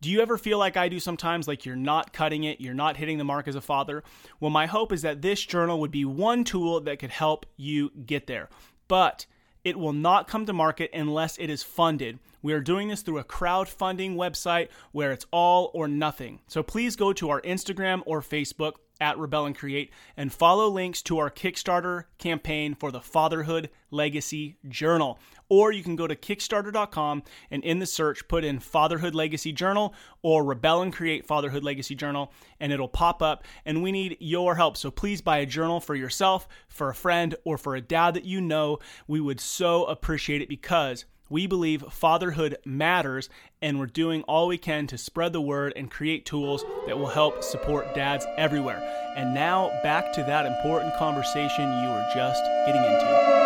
Do 0.00 0.08
you 0.08 0.22
ever 0.22 0.38
feel 0.38 0.56
like 0.56 0.78
I 0.78 0.88
do 0.88 0.98
sometimes, 0.98 1.46
like 1.46 1.66
you're 1.66 1.76
not 1.76 2.14
cutting 2.14 2.44
it, 2.44 2.58
you're 2.58 2.72
not 2.72 2.96
hitting 2.96 3.18
the 3.18 3.24
mark 3.24 3.48
as 3.48 3.54
a 3.54 3.60
father? 3.60 4.02
Well, 4.40 4.50
my 4.50 4.64
hope 4.64 4.92
is 4.92 5.02
that 5.02 5.20
this 5.20 5.44
journal 5.44 5.78
would 5.80 5.90
be 5.90 6.06
one 6.06 6.42
tool 6.42 6.80
that 6.80 7.00
could 7.00 7.10
help 7.10 7.44
you 7.58 7.90
get 8.06 8.26
there. 8.26 8.48
But 8.88 9.26
it 9.64 9.78
will 9.78 9.92
not 9.92 10.28
come 10.28 10.46
to 10.46 10.52
market 10.52 10.90
unless 10.92 11.38
it 11.38 11.50
is 11.50 11.62
funded. 11.62 12.18
We 12.42 12.52
are 12.52 12.60
doing 12.60 12.88
this 12.88 13.02
through 13.02 13.18
a 13.18 13.24
crowdfunding 13.24 14.16
website 14.16 14.68
where 14.92 15.12
it's 15.12 15.26
all 15.30 15.70
or 15.74 15.88
nothing. 15.88 16.40
So 16.46 16.62
please 16.62 16.96
go 16.96 17.12
to 17.12 17.30
our 17.30 17.40
Instagram 17.42 18.02
or 18.06 18.22
Facebook 18.22 18.74
at 19.00 19.18
Rebel 19.18 19.46
and 19.46 19.56
Create 19.56 19.90
and 20.16 20.32
follow 20.32 20.68
links 20.68 21.02
to 21.02 21.18
our 21.18 21.30
Kickstarter 21.30 22.04
campaign 22.18 22.74
for 22.74 22.90
the 22.90 23.00
Fatherhood 23.00 23.70
Legacy 23.90 24.56
Journal. 24.68 25.18
Or 25.50 25.72
you 25.72 25.82
can 25.82 25.96
go 25.96 26.06
to 26.06 26.16
Kickstarter.com 26.16 27.22
and 27.50 27.62
in 27.62 27.80
the 27.80 27.86
search 27.86 28.26
put 28.28 28.44
in 28.44 28.58
Fatherhood 28.58 29.14
Legacy 29.14 29.52
Journal 29.52 29.94
or 30.22 30.44
Rebel 30.44 30.80
and 30.80 30.92
Create 30.92 31.26
Fatherhood 31.26 31.64
Legacy 31.64 31.94
Journal 31.94 32.32
and 32.58 32.72
it'll 32.72 32.88
pop 32.88 33.20
up. 33.20 33.44
And 33.66 33.82
we 33.82 33.92
need 33.92 34.16
your 34.20 34.54
help. 34.54 34.76
So 34.76 34.90
please 34.90 35.20
buy 35.20 35.38
a 35.38 35.46
journal 35.46 35.80
for 35.80 35.94
yourself, 35.94 36.48
for 36.68 36.88
a 36.88 36.94
friend, 36.94 37.34
or 37.44 37.58
for 37.58 37.76
a 37.76 37.80
dad 37.80 38.14
that 38.14 38.24
you 38.24 38.40
know. 38.40 38.78
We 39.06 39.20
would 39.20 39.40
so 39.40 39.84
appreciate 39.84 40.40
it 40.40 40.48
because 40.48 41.04
we 41.30 41.46
believe 41.46 41.84
fatherhood 41.90 42.58
matters, 42.64 43.28
and 43.62 43.78
we're 43.78 43.86
doing 43.86 44.22
all 44.22 44.48
we 44.48 44.58
can 44.58 44.88
to 44.88 44.98
spread 44.98 45.32
the 45.32 45.40
word 45.40 45.72
and 45.76 45.90
create 45.90 46.26
tools 46.26 46.64
that 46.86 46.98
will 46.98 47.06
help 47.06 47.44
support 47.44 47.94
dads 47.94 48.26
everywhere. 48.36 48.82
And 49.16 49.32
now, 49.32 49.70
back 49.84 50.12
to 50.14 50.22
that 50.24 50.44
important 50.44 50.96
conversation 50.96 51.82
you 51.82 51.88
were 51.88 52.10
just 52.14 52.42
getting 52.66 52.82
into. 52.82 53.39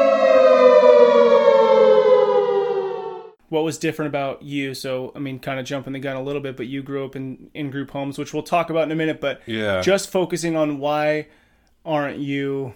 What 3.55 3.63
was 3.65 3.79
different 3.79 4.09
about 4.09 4.43
you? 4.43 4.75
So, 4.75 5.13
I 5.15 5.21
mean, 5.21 5.39
kind 5.39 5.61
of 5.61 5.65
jumping 5.65 5.93
the 5.93 6.01
gun 6.01 6.17
a 6.17 6.23
little 6.23 6.43
bit, 6.43 6.57
but 6.57 6.67
you 6.67 6.83
grew 6.83 7.05
up 7.05 7.15
in, 7.15 7.51
in 7.55 7.71
group 7.71 7.93
homes, 7.93 8.19
which 8.19 8.35
we'll 8.35 8.43
talk 8.43 8.69
about 8.69 8.83
in 8.83 8.91
a 8.91 8.97
minute, 8.97 9.21
but 9.21 9.41
Yeah. 9.47 9.81
just 9.81 10.11
focusing 10.11 10.57
on 10.57 10.79
why 10.81 11.29
aren't 11.85 12.19
you 12.19 12.75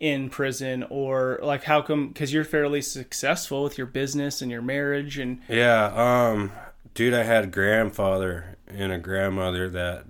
in 0.00 0.28
prison 0.28 0.84
or 0.90 1.38
like 1.42 1.62
how 1.64 1.80
come 1.80 2.08
because 2.08 2.32
you're 2.32 2.44
fairly 2.44 2.82
successful 2.82 3.62
with 3.62 3.78
your 3.78 3.86
business 3.86 4.42
and 4.42 4.50
your 4.50 4.60
marriage 4.60 5.18
and 5.18 5.40
Yeah, 5.48 5.86
um, 5.94 6.50
dude, 6.94 7.14
I 7.14 7.22
had 7.22 7.44
a 7.44 7.46
grandfather 7.46 8.56
and 8.66 8.92
a 8.92 8.98
grandmother 8.98 9.70
that 9.70 10.04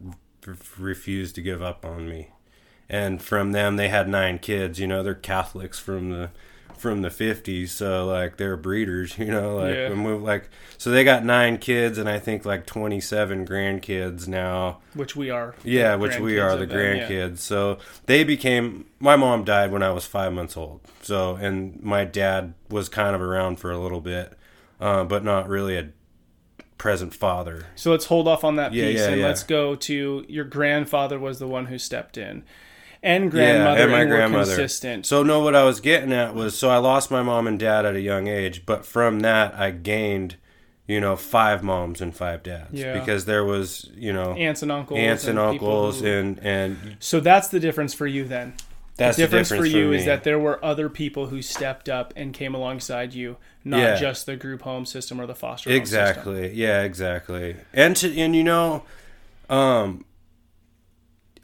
r- 0.47 0.57
refused 0.79 1.35
to 1.37 1.43
give 1.43 1.63
up 1.63 1.85
on 1.85 2.09
me, 2.09 2.31
and 2.89 3.21
from 3.21 3.53
them 3.53 3.77
they 3.77 3.89
had 3.89 4.09
nine 4.09 4.39
kids. 4.39 4.81
You 4.81 4.87
know, 4.87 5.03
they're 5.03 5.15
Catholics 5.15 5.79
from 5.79 6.11
the 6.11 6.31
from 6.85 7.03
the 7.03 7.11
fifties, 7.11 7.73
so 7.73 8.07
like 8.07 8.37
they're 8.37 8.57
breeders. 8.57 9.19
You 9.25 9.26
know, 9.33 9.57
like 9.57 9.75
Yeah. 9.75 9.87
and 9.91 10.05
we 10.05 10.12
like 10.12 10.49
so 10.79 10.91
they 10.91 11.03
got 11.03 11.25
nine 11.25 11.59
kids, 11.59 11.99
and 11.99 12.09
I 12.09 12.19
think 12.19 12.45
like 12.45 12.67
twenty 12.67 13.00
seven 13.00 13.47
grandkids 13.47 14.29
now. 14.29 14.79
which 14.95 15.17
we 15.17 15.31
are 15.31 15.55
Yeah, 15.64 15.97
which 15.97 16.19
we 16.19 16.38
are 16.38 16.57
the 16.57 16.67
them, 16.67 16.97
yeah. 16.97 17.09
grandkids. 17.09 17.38
So 17.38 17.79
they 18.07 18.23
became. 18.23 18.87
My 19.00 19.17
mom 19.17 19.45
died 19.45 19.73
when 19.73 19.83
I 19.83 19.91
was 19.91 20.07
five 20.07 20.33
months 20.33 20.57
old. 20.57 20.81
So 21.03 21.37
and 21.37 21.83
my 21.83 22.05
dad 22.05 22.55
was 22.69 22.88
kind 22.88 23.17
of 23.17 23.21
around 23.23 23.57
for 23.59 23.71
a 23.73 23.79
little 23.79 24.00
bit, 24.00 24.33
uh, 24.81 25.05
but 25.05 25.25
not 25.25 25.49
really 25.49 25.76
a 25.76 25.88
present 26.76 27.14
father. 27.14 27.67
so 27.76 27.91
let's 27.93 28.07
hold 28.07 28.29
off 28.29 28.45
on 28.45 28.57
that 28.57 28.75
Yeah, 28.75 28.85
piece 28.91 29.00
and 29.00 29.23
let's 29.23 29.43
go 29.43 29.75
to 29.75 30.25
your 30.29 30.45
grandfather 30.45 31.19
was 31.19 31.38
the 31.38 31.49
one 31.49 31.67
who 31.67 31.79
stepped 31.79 32.19
in 32.19 32.45
and 33.05 33.31
grandmother 33.31 33.77
yeah, 33.79 33.83
and 33.85 33.93
my 33.93 34.01
and 34.01 34.11
grandmother. 34.11 34.45
consistent 34.57 35.07
So 35.07 35.23
no, 35.23 35.41
what 35.41 35.55
I 35.55 35.63
was 35.63 35.79
getting 35.81 36.13
at 36.13 36.35
was 36.35 36.59
so 36.59 36.71
I 36.71 36.79
lost 36.79 37.11
my 37.11 37.23
mom 37.23 37.47
and 37.47 37.59
dad 37.59 37.85
at 37.87 37.95
a 37.95 38.01
young 38.01 38.27
age, 38.27 38.65
but 38.67 38.85
from 38.85 39.21
that 39.21 39.55
I 39.55 39.71
gained, 39.71 40.37
you 40.89 41.01
know, 41.01 41.15
five 41.15 41.63
moms 41.63 42.01
and 42.01 42.15
five 42.17 42.43
dads 42.43 42.73
Yeah. 42.73 42.99
because 42.99 43.25
there 43.27 43.45
was, 43.45 43.91
you 43.95 44.13
know, 44.13 44.33
aunts 44.35 44.63
and 44.63 44.73
uncles 44.73 44.99
aunts 44.99 45.25
and, 45.27 45.39
people 45.39 45.51
uncles 45.51 46.01
who- 46.01 46.07
and 46.09 46.39
and 46.43 46.97
so 46.99 47.21
that's 47.21 47.49
the 47.49 47.61
difference 47.61 47.95
for 47.95 48.07
you 48.07 48.25
then 48.25 48.55
that's 48.97 49.17
the 49.17 49.25
difference, 49.25 49.49
the 49.49 49.57
for 49.57 49.65
difference 49.65 49.75
you 49.85 49.89
me. 49.91 49.97
is 49.97 50.05
that 50.05 50.23
there 50.25 50.39
were 50.39 50.65
other 50.65 50.89
people 50.89 51.27
who 51.27 51.43
stepped 51.43 51.89
up 51.89 52.13
and 52.17 52.33
came 52.33 52.55
alongside 52.55 53.13
you 53.13 53.37
not 53.65 53.81
Yeah. 53.81 53.97
just 53.97 54.25
the 54.27 54.37
group 54.37 54.63
home 54.63 54.87
system 54.87 55.21
or 55.21 55.27
the 55.27 55.35
foster 55.35 55.69
exactly 55.71 56.53
yeah 56.55 56.83
exactly 56.83 57.57
and 57.73 57.97
to 57.97 58.17
and 58.17 58.37
you 58.37 58.45
know 58.45 58.85
um 59.51 60.05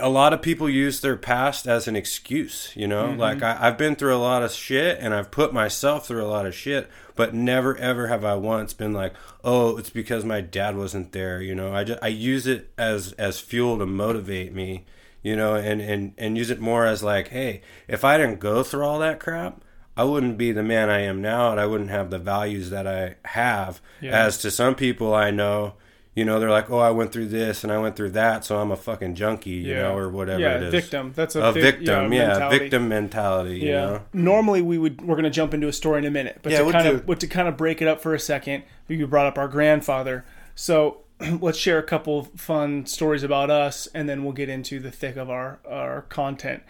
a 0.01 0.09
lot 0.09 0.33
of 0.33 0.43
people 0.43 0.69
use 0.69 1.01
their 1.01 1.17
past 1.17 1.67
as 1.67 1.87
an 1.89 1.97
excuse 1.97 2.73
you 2.75 2.87
know 2.89 3.05
Mm-hmm. 3.09 3.21
like 3.21 3.43
I, 3.43 3.57
i've 3.61 3.79
been 3.79 3.97
through 3.97 4.15
a 4.15 4.19
lot 4.19 4.43
of 4.43 4.53
shit 4.53 4.99
and 5.01 5.15
i've 5.15 5.31
put 5.31 5.53
myself 5.53 6.07
through 6.07 6.25
a 6.25 6.29
lot 6.29 6.47
of 6.47 6.55
shit 6.55 6.89
but 7.15 7.35
never 7.35 7.77
ever 7.77 8.07
have 8.09 8.25
i 8.25 8.35
once 8.35 8.73
been 8.73 8.93
like 8.93 9.15
oh 9.45 9.77
it's 9.79 9.91
because 9.91 10.25
my 10.25 10.41
dad 10.41 10.77
wasn't 10.77 11.13
there 11.13 11.41
you 11.41 11.55
know 11.55 11.75
i 11.75 11.85
just 11.85 12.03
i 12.03 12.09
use 12.09 12.47
it 12.47 12.71
as 12.79 13.13
as 13.13 13.41
fuel 13.41 13.79
to 13.79 13.87
motivate 13.87 14.53
me 14.53 14.85
you 15.23 15.37
know 15.37 15.55
and 15.55 15.81
and 15.81 16.13
and 16.19 16.37
use 16.39 16.51
it 16.51 16.61
more 16.61 16.87
as 16.87 17.03
like 17.03 17.29
hey 17.29 17.61
if 17.89 18.05
i 18.05 18.17
didn't 18.19 18.41
go 18.41 18.63
through 18.63 18.85
all 18.85 18.99
that 18.99 19.21
crap 19.21 19.63
I 19.97 20.05
wouldn't 20.05 20.39
be 20.39 20.53
the 20.53 20.63
man 20.63 20.89
I 20.89 21.01
am 21.01 21.21
now, 21.21 21.51
and 21.51 21.61
I 21.61 21.67
wouldn't 21.67 21.91
have 21.91 22.09
the 22.09 22.19
values 22.19 22.71
that 22.71 22.87
I 22.87 23.17
have. 23.29 23.83
Yeah. 24.01 24.13
As 24.25 24.39
to 24.39 24.51
some 24.51 24.75
people 24.75 25.13
I 25.13 25.31
know, 25.31 25.75
you 26.15 26.25
know, 26.25 26.41
they're 26.41 26.51
like, 26.51 26.71
"Oh, 26.71 26.79
I 26.79 26.91
went 26.91 27.13
through 27.13 27.29
this 27.29 27.63
and 27.63 27.73
I 27.73 27.79
went 27.79 27.95
through 27.97 28.11
that, 28.11 28.45
so 28.45 28.59
I'm 28.59 28.71
a 28.71 28.77
fucking 28.77 29.15
junkie," 29.15 29.51
you 29.51 29.75
know, 29.75 29.97
or 29.97 30.09
whatever 30.09 30.41
yeah, 30.41 30.57
it 30.57 30.63
is. 30.65 30.71
victim. 30.73 31.13
That's 31.15 31.37
a, 31.37 31.41
a 31.43 31.53
vic- 31.53 31.63
victim, 31.79 32.13
yeah, 32.13 32.29
mentality. 32.29 32.59
victim 32.59 32.89
mentality. 32.89 33.59
You 33.61 33.69
Yeah. 33.69 33.81
know, 33.87 34.03
Normally 34.13 34.61
we 34.63 34.77
would 34.79 35.01
we're 35.03 35.15
going 35.15 35.25
to 35.25 35.31
jump 35.31 35.55
into 35.55 35.69
a 35.69 35.73
story 35.73 35.99
in 36.01 36.05
a 36.05 36.11
minute, 36.11 36.41
but 36.43 36.51
Yeah, 36.53 36.59
to 36.59 36.65
we'll 36.65 36.73
kind 36.73 36.89
do- 36.89 36.95
of 36.97 37.07
but 37.07 37.21
to 37.21 37.27
kind 37.27 37.47
of 37.49 37.57
break 37.57 37.81
it 37.81 37.89
up 37.89 38.01
for 38.01 38.15
a 38.15 38.19
second, 38.21 38.65
you 38.89 39.07
brought 39.07 39.27
up 39.27 39.39
our 39.39 39.49
grandfather. 39.49 40.25
So 40.57 40.99
let's 41.41 41.59
share 41.59 41.79
a 41.79 41.83
couple 41.83 42.25
fun 42.37 42.87
stories 42.87 43.23
about 43.23 43.51
us, 43.51 43.87
and 43.95 44.09
then 44.09 44.25
we'll 44.25 44.33
get 44.33 44.49
into 44.49 44.81
the 44.81 44.91
thick 44.91 45.17
of 45.17 45.31
our 45.31 45.59
our 45.69 46.03
content. 46.03 46.63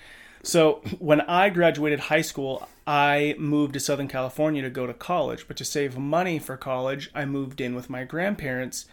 So 0.43 0.83
when 0.99 1.23
I 1.23 1.49
graduated 1.49 2.01
high 2.01 2.23
school, 2.23 2.69
I 2.87 3.35
moved 3.39 3.73
to 3.73 3.81
Southern 3.81 4.09
California 4.09 4.61
to 4.63 4.71
go 4.71 4.87
to 4.87 4.93
college, 4.95 5.47
but 5.49 5.57
to 5.57 5.65
save 5.65 5.97
money 5.97 6.39
for 6.39 6.57
college, 6.59 7.11
I 7.15 7.25
moved 7.25 7.61
in 7.63 7.75
with 7.75 7.89
my 7.89 8.05
grandparents. 8.05 8.85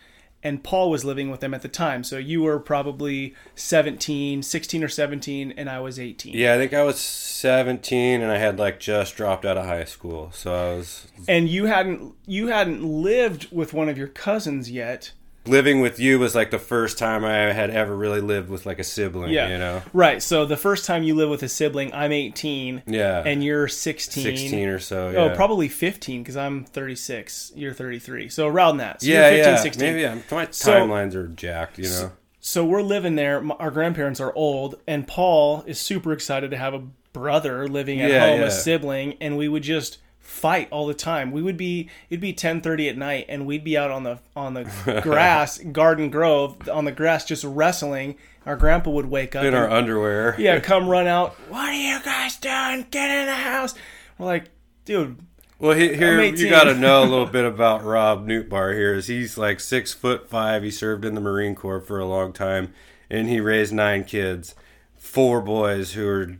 And 0.43 0.63
Paul 0.63 0.91
was 0.91 1.03
living 1.03 1.31
with 1.31 1.39
them 1.39 1.53
at 1.53 1.61
the 1.61 1.67
time. 1.67 2.03
So 2.03 2.17
you 2.17 2.43
were 2.43 2.59
probably 2.59 3.33
17, 3.55 4.43
16 4.43 4.83
or 4.83 4.87
17, 4.87 5.53
and 5.57 5.69
I 5.69 5.79
was 5.79 5.99
18. 5.99 6.33
yeah. 6.35 6.53
I 6.53 6.57
think 6.57 6.73
I 6.73 6.83
was 6.83 6.99
17, 6.99 8.21
and 8.21 8.31
I 8.31 8.37
had 8.37 8.59
like 8.59 8.79
just 8.79 9.15
dropped 9.17 9.45
out 9.45 9.57
of 9.57 9.65
high 9.65 9.85
school, 9.85 10.31
so 10.31 10.53
I 10.53 10.77
was 10.77 11.07
and 11.27 11.49
you 11.49 11.65
hadn't 11.65 12.13
you 12.25 12.47
hadn't 12.47 12.83
lived 12.83 13.51
with 13.51 13.73
one 13.73 13.89
of 13.89 13.97
your 13.97 14.07
cousins 14.07 14.69
yet 14.71 15.11
living 15.47 15.81
with 15.81 15.99
you 15.99 16.19
was 16.19 16.35
like 16.35 16.51
the 16.51 16.59
first 16.59 16.97
time 16.97 17.23
I 17.25 17.51
had 17.53 17.69
ever 17.69 17.95
really 17.95 18.21
lived 18.21 18.49
with 18.49 18.65
like 18.65 18.79
a 18.79 18.83
sibling. 18.83 19.31
yeah 19.31 19.49
you 19.49 19.57
know, 19.57 19.81
right 19.93 20.21
so 20.21 20.45
the 20.45 20.57
first 20.57 20.85
time 20.85 21.03
you 21.03 21.15
live 21.15 21.29
with 21.29 21.43
a 21.43 21.49
sibling 21.49 21.93
i'm 21.93 22.11
18 22.11 22.83
yeah, 22.87 23.23
and 23.25 23.43
you're 23.43 23.67
16 23.67 24.23
16 24.23 24.67
or 24.69 24.79
so. 24.79 25.07
Oh, 25.07 25.11
yeah. 25.11 25.19
oh 25.31 25.35
probably 25.35 25.67
15 25.67 26.21
because 26.23 26.37
i'm 26.37 26.63
36 26.65 27.51
you're 27.55 27.73
33 27.73 28.29
so 28.29 28.47
around 28.47 28.77
that 28.77 29.01
so 29.01 29.07
Yeah, 29.07 29.29
you're 29.29 29.37
15 29.45 29.53
yeah. 29.53 29.61
16 29.61 29.87
Maybe 29.87 30.01
yeah. 30.01 30.17
my 30.31 30.47
So- 30.51 30.71
timelines 30.73 31.15
are 31.15 31.27
jacked. 31.27 31.77
You 31.79 31.89
know. 31.89 32.11
so 32.39 32.65
we're 32.65 32.81
living 32.81 33.15
there 33.15 33.43
our 33.59 33.71
grandparents 33.71 34.19
are 34.19 34.33
old 34.35 34.75
and 34.87 35.07
paul 35.07 35.63
is 35.67 35.79
super 35.79 36.13
excited 36.13 36.51
to 36.51 36.57
have 36.57 36.73
a 36.73 36.83
brother 37.13 37.67
living 37.67 37.99
at 38.01 38.09
Yeah, 38.11 38.27
home 38.27 38.41
a 38.41 38.51
sibling 38.51 39.15
and 39.21 39.37
we 39.37 39.47
would 39.47 39.63
just 39.63 39.97
fight 40.27 40.67
all 40.71 40.85
the 40.85 40.93
time 40.93 41.31
we 41.31 41.41
would 41.41 41.55
be 41.55 41.89
it'd 42.09 42.19
be 42.19 42.33
10:30 42.33 42.89
at 42.89 42.97
night 42.97 43.25
and 43.29 43.45
we'd 43.45 43.63
be 43.63 43.77
out 43.77 43.89
on 43.89 44.03
the 44.03 44.19
on 44.35 44.53
the 44.53 44.63
grass 45.01 45.57
garden 45.57 46.09
grove 46.09 46.67
on 46.69 46.83
the 46.83 46.91
grass 46.91 47.23
just 47.23 47.45
wrestling 47.45 48.13
our 48.45 48.57
grandpa 48.57 48.89
would 48.91 49.05
wake 49.05 49.35
up 49.37 49.41
In 49.43 49.47
and, 49.47 49.55
our 49.55 49.69
underwear. 49.69 50.35
yeah 50.39 50.59
come 50.59 50.89
run 50.89 51.07
out 51.07 51.33
what 51.49 51.69
are 51.69 51.73
you 51.73 51.97
guys 52.03 52.35
doing 52.35 52.85
get 52.91 53.09
in 53.09 53.25
the 53.25 53.33
house 53.33 53.73
we're 54.17 54.25
like 54.25 54.49
dude 54.83 55.17
Well, 55.59 55.77
he, 55.77 55.95
here 55.95 56.21
you 56.21 56.49
got 56.49 56.65
to 56.65 56.75
know 56.75 57.03
a 57.03 57.07
little 57.07 57.25
bit 57.37 57.45
about 57.45 57.83
Rob 57.85 58.27
Nootbaar. 58.27 58.75
Here 58.75 58.93
is 58.95 59.07
he's 59.07 59.37
like 59.37 59.59
six 59.61 59.93
foot 59.93 60.29
five. 60.29 60.61
He 60.61 60.69
served 60.69 61.05
in 61.05 61.15
the 61.15 61.21
Marine 61.21 61.55
Corps 61.55 61.79
for 61.81 61.99
a 61.99 62.05
long 62.05 62.31
time, 62.33 62.73
and 63.09 63.27
he 63.27 63.39
raised 63.39 63.73
nine 63.73 64.03
kids, 64.03 64.53
four 64.97 65.41
boys 65.41 65.93
who 65.93 66.07
are 66.07 66.37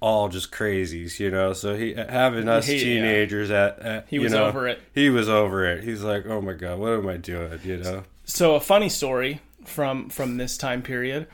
all 0.00 0.28
just 0.28 0.50
crazies, 0.52 1.18
you 1.18 1.30
know. 1.30 1.52
So 1.52 1.74
he 1.76 1.94
having 1.94 2.48
us 2.48 2.66
He- 2.66 2.74
yeah. 2.76 2.82
teenagers 2.84 3.50
at, 3.50 3.78
at 3.80 4.06
He 4.08 4.18
was 4.18 4.32
know, 4.32 4.46
over 4.46 4.66
it. 4.68 4.80
He 4.94 5.10
was 5.10 5.28
over 5.28 5.64
it. 5.66 5.84
He's 5.84 6.02
like, 6.02 6.26
oh 6.26 6.40
my 6.40 6.52
god, 6.52 6.78
what 6.78 6.92
am 6.92 7.08
I 7.08 7.16
doing? 7.16 7.58
You 7.64 7.78
know. 7.78 8.02
so 8.24 8.54
a 8.54 8.60
funny 8.60 8.88
story 8.88 9.40
from 9.64 10.08
from 10.08 10.36
this 10.36 10.56
time 10.56 10.82
period 10.82 11.26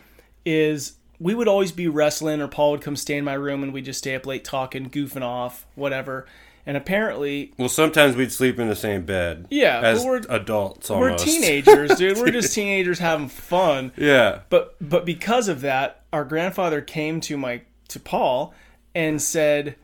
is 0.45 0.95
we 1.19 1.35
would 1.35 1.49
always 1.49 1.71
be 1.71 1.87
wrestling 1.87 2.40
or 2.40 2.49
paul 2.49 2.73
would 2.73 2.81
come 2.81 2.97
stay 2.97 3.16
in 3.16 3.25
my 3.25 3.35
room 3.35 3.62
and 3.62 3.73
we'd 3.73 3.85
just 3.85 3.99
stay 3.99 4.14
up 4.14 4.26
late 4.26 4.42
talking 4.45 4.88
goofing 4.90 5.23
off 5.23 5.66
whatever 5.75 6.26
and 6.64 6.76
apparently 6.76 7.52
Well, 7.59 7.69
sometimes 7.69 8.16
we'd 8.16 8.33
sleep 8.33 8.59
in 8.59 8.69
the 8.69 8.76
same 8.76 9.04
bed. 9.04 9.47
Yeah, 9.50 9.81
as 9.81 10.04
we're- 10.04 10.23
adults 10.28 10.88
we're 10.90 11.11
almost. 11.11 11.25
teenagers 11.26 11.95
dude 11.97 12.16
we're 12.19 12.31
just 12.31 12.54
teenagers 12.54 12.99
having 12.99 13.28
fun 13.28 13.92
yeah. 13.97 14.40
but 14.49 14.75
but 14.81 15.04
because 15.04 15.49
of 15.49 15.61
that 15.61 16.02
our 16.12 16.25
grandfather 16.25 16.81
came 16.81 17.21
to 17.23 17.37
my 17.37 17.61
to 17.92 18.00
paul 18.00 18.54
and 18.94 19.20
said 19.20 19.76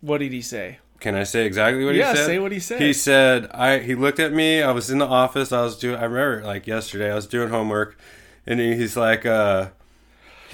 what 0.00 0.18
did 0.18 0.32
he 0.32 0.42
say 0.42 0.78
Can 1.00 1.14
I 1.14 1.24
say 1.24 1.44
exactly 1.46 1.84
what 1.84 1.94
Yeah, 1.94 2.10
he 2.10 2.16
said? 2.16 2.20
Yeah, 2.20 2.26
say 2.26 2.38
what 2.38 2.52
he 2.52 2.60
said. 2.60 2.80
He 2.80 2.92
said, 2.92 3.50
"I." 3.52 3.78
He 3.78 3.94
looked 3.94 4.20
at 4.20 4.32
me. 4.32 4.62
I 4.62 4.70
was 4.72 4.90
in 4.90 4.98
the 4.98 5.06
office. 5.06 5.52
I 5.52 5.62
was 5.62 5.76
doing. 5.78 5.96
I 5.96 6.04
remember 6.04 6.46
like 6.46 6.66
yesterday. 6.66 7.10
I 7.10 7.14
was 7.14 7.26
doing 7.26 7.50
homework, 7.50 7.98
and 8.46 8.58
he's 8.60 8.96
like, 8.96 9.26
uh, 9.26 9.68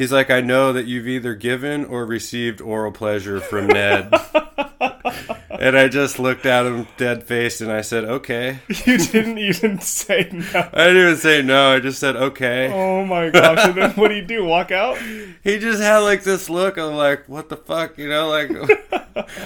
"He's 0.01 0.13
like, 0.13 0.31
I 0.31 0.41
know 0.41 0.73
that 0.73 0.87
you've 0.87 1.07
either 1.07 1.35
given 1.35 1.85
or 1.85 2.07
received 2.07 2.63
oral 2.63 2.91
pleasure 2.91 3.39
from 3.39 3.67
Ned." 3.67 4.11
and 5.51 5.77
I 5.77 5.89
just 5.89 6.19
looked 6.19 6.47
at 6.47 6.65
him 6.65 6.87
dead 6.97 7.23
faced 7.23 7.61
and 7.61 7.71
I 7.71 7.83
said, 7.83 8.05
"Okay." 8.05 8.61
You 8.87 8.97
didn't 8.97 9.37
even 9.37 9.79
say 9.81 10.27
no. 10.33 10.71
I 10.73 10.87
didn't 10.87 11.03
even 11.03 11.17
say 11.19 11.43
no. 11.43 11.75
I 11.75 11.81
just 11.81 11.99
said, 12.01 12.17
"Okay." 12.17 12.73
Oh 12.73 13.05
my 13.05 13.29
gosh! 13.29 13.59
And 13.67 13.77
then 13.77 13.91
what 13.91 14.09
do 14.09 14.15
you 14.15 14.25
do? 14.25 14.43
Walk 14.43 14.71
out? 14.71 14.97
He 15.45 15.59
just 15.59 15.83
had 15.83 15.99
like 15.99 16.23
this 16.23 16.49
look 16.49 16.79
of 16.79 16.95
like, 16.95 17.29
"What 17.29 17.51
the 17.51 17.59
fuck?" 17.59 17.99
You 17.99 18.09
know, 18.09 18.31
like 18.31 18.51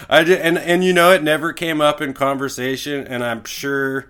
I 0.09 0.23
did, 0.23 0.41
and 0.41 0.57
and 0.57 0.85
you 0.85 0.93
know, 0.93 1.11
it 1.11 1.25
never 1.25 1.53
came 1.53 1.81
up 1.81 2.01
in 2.01 2.15
conversation, 2.15 3.05
and 3.09 3.25
I'm 3.25 3.45
sure 3.45 4.07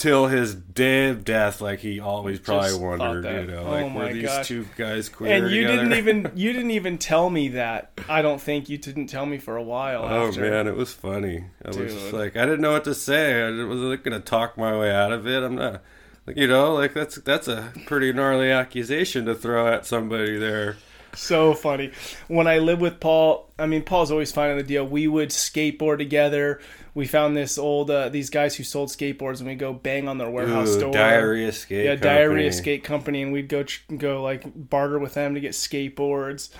till 0.00 0.28
his 0.28 0.54
day 0.54 1.10
of 1.10 1.24
death, 1.26 1.60
like 1.60 1.80
he 1.80 2.00
always 2.00 2.40
probably 2.40 2.70
Just 2.70 2.80
wondered, 2.80 3.24
you 3.26 3.52
know, 3.52 3.64
Oh 3.66 3.70
like 3.70 3.94
were 3.94 4.12
these 4.14 4.24
gosh. 4.24 4.48
two 4.48 4.66
guys 4.78 5.10
queer 5.10 5.30
And 5.36 5.50
you 5.50 5.62
together? 5.66 5.82
didn't 5.84 5.98
even 5.98 6.32
you 6.36 6.52
didn't 6.54 6.70
even 6.70 6.96
tell 6.96 7.28
me 7.28 7.48
that. 7.48 7.92
I 8.08 8.22
don't 8.22 8.40
think 8.40 8.70
you 8.70 8.78
didn't 8.78 9.08
tell 9.08 9.26
me 9.26 9.36
for 9.36 9.56
a 9.56 9.62
while. 9.62 10.04
Oh 10.04 10.28
after. 10.28 10.40
man, 10.40 10.66
it 10.66 10.74
was 10.74 10.90
funny. 10.92 11.44
I 11.62 11.68
was 11.68 12.12
like, 12.14 12.34
I 12.34 12.46
didn't 12.46 12.62
know 12.62 12.72
what 12.72 12.84
to 12.84 12.94
say. 12.94 13.42
I 13.42 13.50
wasn't 13.64 14.02
gonna 14.02 14.20
talk 14.20 14.56
my 14.56 14.76
way 14.76 14.90
out 14.90 15.12
of 15.12 15.26
it. 15.26 15.42
I'm 15.42 15.56
not, 15.56 15.82
like, 16.26 16.38
you 16.38 16.46
know, 16.46 16.72
like 16.74 16.94
that's 16.94 17.16
that's 17.16 17.46
a 17.46 17.70
pretty 17.84 18.10
gnarly 18.14 18.50
accusation 18.50 19.26
to 19.26 19.34
throw 19.34 19.68
at 19.70 19.84
somebody 19.84 20.38
there. 20.38 20.76
So 21.14 21.54
funny. 21.54 21.90
When 22.28 22.46
I 22.46 22.58
lived 22.58 22.80
with 22.80 23.00
Paul, 23.00 23.50
I 23.58 23.66
mean, 23.66 23.82
Paul's 23.82 24.12
always 24.12 24.30
finding 24.32 24.56
the 24.58 24.62
deal. 24.62 24.86
We 24.86 25.08
would 25.08 25.30
skateboard 25.30 25.98
together. 25.98 26.60
We 26.94 27.06
found 27.06 27.36
this 27.36 27.56
old 27.58 27.90
uh, 27.90 28.08
these 28.08 28.30
guys 28.30 28.56
who 28.56 28.64
sold 28.64 28.88
skateboards, 28.88 29.38
and 29.38 29.48
we 29.48 29.54
go 29.54 29.72
bang 29.72 30.08
on 30.08 30.18
their 30.18 30.30
warehouse 30.30 30.76
Ooh, 30.76 30.80
door. 30.80 30.92
diarrhea 30.92 31.52
skate. 31.52 31.84
yeah, 31.84 31.90
company. 31.92 32.14
diarrhea 32.14 32.52
skate 32.52 32.84
company, 32.84 33.22
and 33.22 33.32
we'd 33.32 33.48
go 33.48 33.64
go 33.96 34.22
like 34.22 34.42
barter 34.54 34.98
with 34.98 35.14
them 35.14 35.34
to 35.34 35.40
get 35.40 35.52
skateboards. 35.52 36.50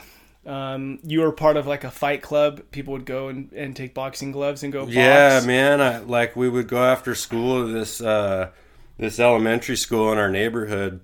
Um, 0.46 1.00
you 1.02 1.20
were 1.20 1.32
part 1.32 1.56
of 1.56 1.66
like 1.66 1.84
a 1.84 1.90
fight 1.90 2.22
club. 2.22 2.62
People 2.70 2.92
would 2.92 3.04
go 3.04 3.28
and, 3.28 3.52
and 3.52 3.76
take 3.76 3.92
boxing 3.92 4.32
gloves 4.32 4.62
and 4.62 4.72
go. 4.72 4.84
Box. 4.84 4.94
Yeah, 4.94 5.42
man. 5.44 5.80
I 5.80 5.98
like 5.98 6.36
we 6.36 6.48
would 6.48 6.68
go 6.68 6.82
after 6.82 7.14
school 7.14 7.66
to 7.66 7.72
this 7.72 8.00
uh, 8.00 8.50
this 8.98 9.18
elementary 9.18 9.76
school 9.76 10.12
in 10.12 10.18
our 10.18 10.30
neighborhood, 10.30 11.00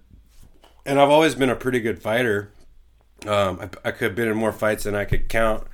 and 0.85 1.01
I've 1.01 1.11
always 1.11 1.35
been 1.35 1.51
a 1.51 1.57
pretty 1.57 1.81
good 1.81 2.01
fighter. 2.01 2.51
Um, 3.27 3.59
I, 3.61 3.89
I 3.89 3.91
could 3.91 4.09
have 4.09 4.15
been 4.15 4.29
in 4.29 4.37
more 4.37 4.53
fights 4.53 4.85
than 4.85 4.95
I 4.95 5.05
could 5.05 5.29
count. 5.29 5.67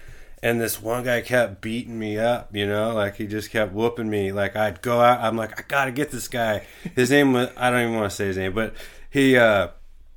And 0.42 0.60
this 0.60 0.82
one 0.82 1.04
guy 1.04 1.20
kept 1.20 1.60
beating 1.60 1.98
me 1.98 2.18
up, 2.18 2.54
you 2.54 2.66
know, 2.66 2.92
like 2.94 3.14
he 3.14 3.28
just 3.28 3.50
kept 3.50 3.72
whooping 3.72 4.10
me. 4.10 4.32
Like 4.32 4.56
I'd 4.56 4.82
go 4.82 5.00
out, 5.00 5.20
I'm 5.20 5.36
like, 5.36 5.58
I 5.58 5.64
gotta 5.68 5.92
get 5.92 6.10
this 6.10 6.26
guy. 6.26 6.66
His 6.96 7.10
name 7.10 7.32
was, 7.32 7.50
I 7.56 7.70
don't 7.70 7.82
even 7.82 7.94
want 7.94 8.10
to 8.10 8.16
say 8.16 8.26
his 8.26 8.36
name, 8.36 8.52
but 8.52 8.74
he, 9.08 9.36
uh, 9.36 9.68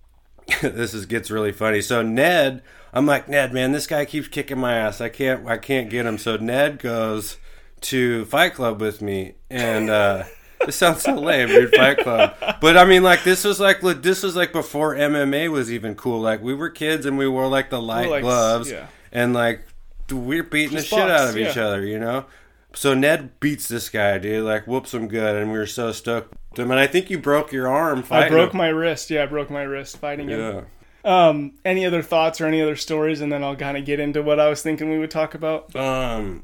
this 0.61 0.93
is 0.93 1.05
gets 1.05 1.29
really 1.29 1.51
funny. 1.51 1.81
So 1.81 2.01
Ned, 2.01 2.63
I'm 2.91 3.05
like 3.05 3.29
Ned, 3.29 3.53
man, 3.53 3.71
this 3.71 3.85
guy 3.85 4.05
keeps 4.05 4.27
kicking 4.27 4.57
my 4.57 4.73
ass. 4.73 4.99
I 4.99 5.09
can't, 5.09 5.47
I 5.47 5.57
can't 5.57 5.89
get 5.89 6.07
him. 6.07 6.17
So 6.17 6.37
Ned 6.37 6.79
goes 6.79 7.37
to 7.81 8.25
Fight 8.25 8.53
Club 8.53 8.81
with 8.81 9.01
me, 9.01 9.35
and 9.49 9.89
uh, 9.89 10.23
this 10.65 10.75
sounds 10.75 11.03
so 11.03 11.13
lame, 11.15 11.47
dude. 11.49 11.75
Fight 11.75 11.99
Club, 11.99 12.35
but 12.61 12.77
I 12.77 12.85
mean, 12.85 13.03
like 13.03 13.23
this 13.23 13.43
was 13.43 13.59
like 13.59 13.83
look, 13.83 14.01
this 14.01 14.23
was 14.23 14.35
like 14.35 14.51
before 14.51 14.95
MMA 14.95 15.51
was 15.51 15.71
even 15.71 15.95
cool. 15.95 16.19
Like 16.19 16.41
we 16.41 16.53
were 16.53 16.69
kids 16.69 17.05
and 17.05 17.17
we 17.17 17.27
wore 17.27 17.47
like 17.47 17.69
the 17.69 17.81
light 17.81 18.09
like, 18.09 18.23
gloves, 18.23 18.71
yeah. 18.71 18.87
and 19.11 19.33
like 19.33 19.65
we're 20.11 20.43
beating 20.43 20.77
Just 20.77 20.89
the 20.89 20.95
shit 20.97 21.07
box, 21.07 21.21
out 21.21 21.29
of 21.29 21.37
each 21.37 21.57
other, 21.57 21.85
you 21.85 21.99
know. 21.99 22.25
So 22.73 22.93
Ned 22.93 23.39
beats 23.39 23.67
this 23.67 23.89
guy, 23.89 24.17
dude. 24.17 24.43
Like 24.43 24.67
whoops 24.67 24.93
him 24.93 25.07
good, 25.07 25.35
and 25.35 25.51
we 25.51 25.57
were 25.57 25.65
so 25.65 25.91
stoked. 25.91 26.33
with 26.51 26.59
him. 26.59 26.71
And 26.71 26.79
I 26.79 26.87
think 26.87 27.09
you 27.09 27.17
broke 27.17 27.51
your 27.51 27.67
arm. 27.67 28.03
I 28.09 28.29
broke 28.29 28.51
him. 28.51 28.57
my 28.57 28.67
wrist. 28.67 29.09
Yeah, 29.09 29.23
I 29.23 29.25
broke 29.27 29.49
my 29.49 29.63
wrist 29.63 29.97
fighting 29.97 30.29
him. 30.29 30.65
Um, 31.03 31.53
any 31.63 31.85
other 31.85 32.01
thoughts 32.01 32.41
or 32.41 32.47
any 32.47 32.61
other 32.61 32.75
stories, 32.75 33.21
and 33.21 33.31
then 33.31 33.43
I'll 33.43 33.55
kind 33.55 33.77
of 33.77 33.85
get 33.85 33.99
into 33.99 34.23
what 34.23 34.39
I 34.39 34.49
was 34.49 34.61
thinking 34.63 34.89
we 34.89 34.97
would 34.97 35.11
talk 35.11 35.35
about. 35.35 35.75
Um, 35.75 36.43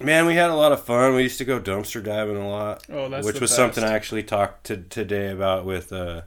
man, 0.00 0.26
we 0.26 0.34
had 0.34 0.50
a 0.50 0.54
lot 0.54 0.72
of 0.72 0.82
fun. 0.84 1.14
We 1.14 1.22
used 1.22 1.38
to 1.38 1.44
go 1.44 1.60
dumpster 1.60 2.02
diving 2.02 2.36
a 2.36 2.48
lot. 2.48 2.84
Oh, 2.90 3.08
that's 3.08 3.24
which 3.24 3.40
was 3.40 3.50
best. 3.50 3.56
something 3.56 3.84
I 3.84 3.92
actually 3.94 4.24
talked 4.24 4.64
to 4.64 4.78
today 4.78 5.30
about 5.30 5.64
with 5.64 5.92
uh 5.92 6.22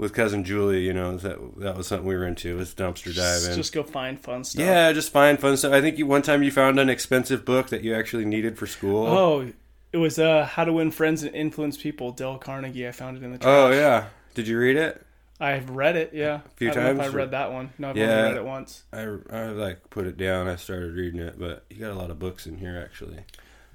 with 0.00 0.14
cousin 0.14 0.44
Julie. 0.44 0.84
You 0.84 0.92
know 0.92 1.16
that 1.16 1.38
that 1.58 1.76
was 1.76 1.86
something 1.86 2.08
we 2.08 2.16
were 2.16 2.26
into 2.26 2.56
was 2.56 2.74
dumpster 2.74 3.14
diving. 3.14 3.56
Just 3.56 3.72
go 3.72 3.82
find 3.82 4.18
fun 4.18 4.42
stuff. 4.44 4.64
yeah, 4.64 4.90
just 4.92 5.12
find 5.12 5.38
fun 5.38 5.56
stuff. 5.56 5.72
I 5.72 5.80
think 5.80 5.98
you 5.98 6.06
one 6.06 6.22
time 6.22 6.42
you 6.42 6.50
found 6.50 6.80
an 6.80 6.88
expensive 6.88 7.44
book 7.44 7.68
that 7.68 7.84
you 7.84 7.94
actually 7.94 8.24
needed 8.24 8.58
for 8.58 8.66
school. 8.66 9.06
Oh, 9.06 9.52
it 9.92 9.98
was 9.98 10.18
uh, 10.18 10.44
How 10.46 10.64
to 10.64 10.72
Win 10.72 10.90
Friends 10.90 11.22
and 11.22 11.34
Influence 11.34 11.76
People, 11.76 12.12
Dale 12.12 12.38
Carnegie. 12.38 12.88
I 12.88 12.92
found 12.92 13.16
it 13.16 13.22
in 13.22 13.32
the 13.32 13.38
trash. 13.38 13.50
Oh, 13.52 13.70
yeah. 13.70 14.06
Did 14.34 14.48
you 14.48 14.58
read 14.58 14.76
it? 14.76 15.04
I've 15.40 15.70
read 15.70 15.96
it, 15.96 16.10
yeah. 16.12 16.40
a 16.44 16.48
few 16.56 16.70
I 16.70 16.74
don't 16.74 16.84
know 16.84 16.90
if 16.90 16.96
times, 16.98 17.14
I 17.14 17.16
read 17.16 17.30
that 17.30 17.50
one. 17.52 17.70
No, 17.78 17.90
I've 17.90 17.96
Yeah. 17.96 18.10
only 18.18 18.28
read 18.28 18.36
it 18.36 18.44
once. 18.44 18.82
I, 18.92 19.00
I 19.32 19.46
like 19.46 19.88
put 19.90 20.06
it 20.06 20.16
down. 20.18 20.48
I 20.48 20.56
started 20.56 20.92
reading 20.94 21.18
it, 21.20 21.38
but 21.38 21.64
you 21.70 21.78
got 21.78 21.92
a 21.92 21.94
lot 21.94 22.10
of 22.10 22.18
books 22.18 22.46
in 22.46 22.58
here 22.58 22.78
actually. 22.78 23.20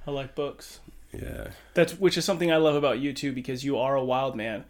I 0.06 0.12
like 0.12 0.36
books. 0.36 0.80
Yeah. 1.12 1.48
That's 1.74 2.00
which 2.00 2.18
is 2.18 2.24
something 2.26 2.52
I 2.52 2.58
love 2.58 2.76
about 2.76 3.00
you 3.00 3.14
too, 3.14 3.32
because 3.34 3.64
you 3.66 3.78
are 3.80 3.96
a 3.96 4.04
wild 4.04 4.36
man, 4.36 4.64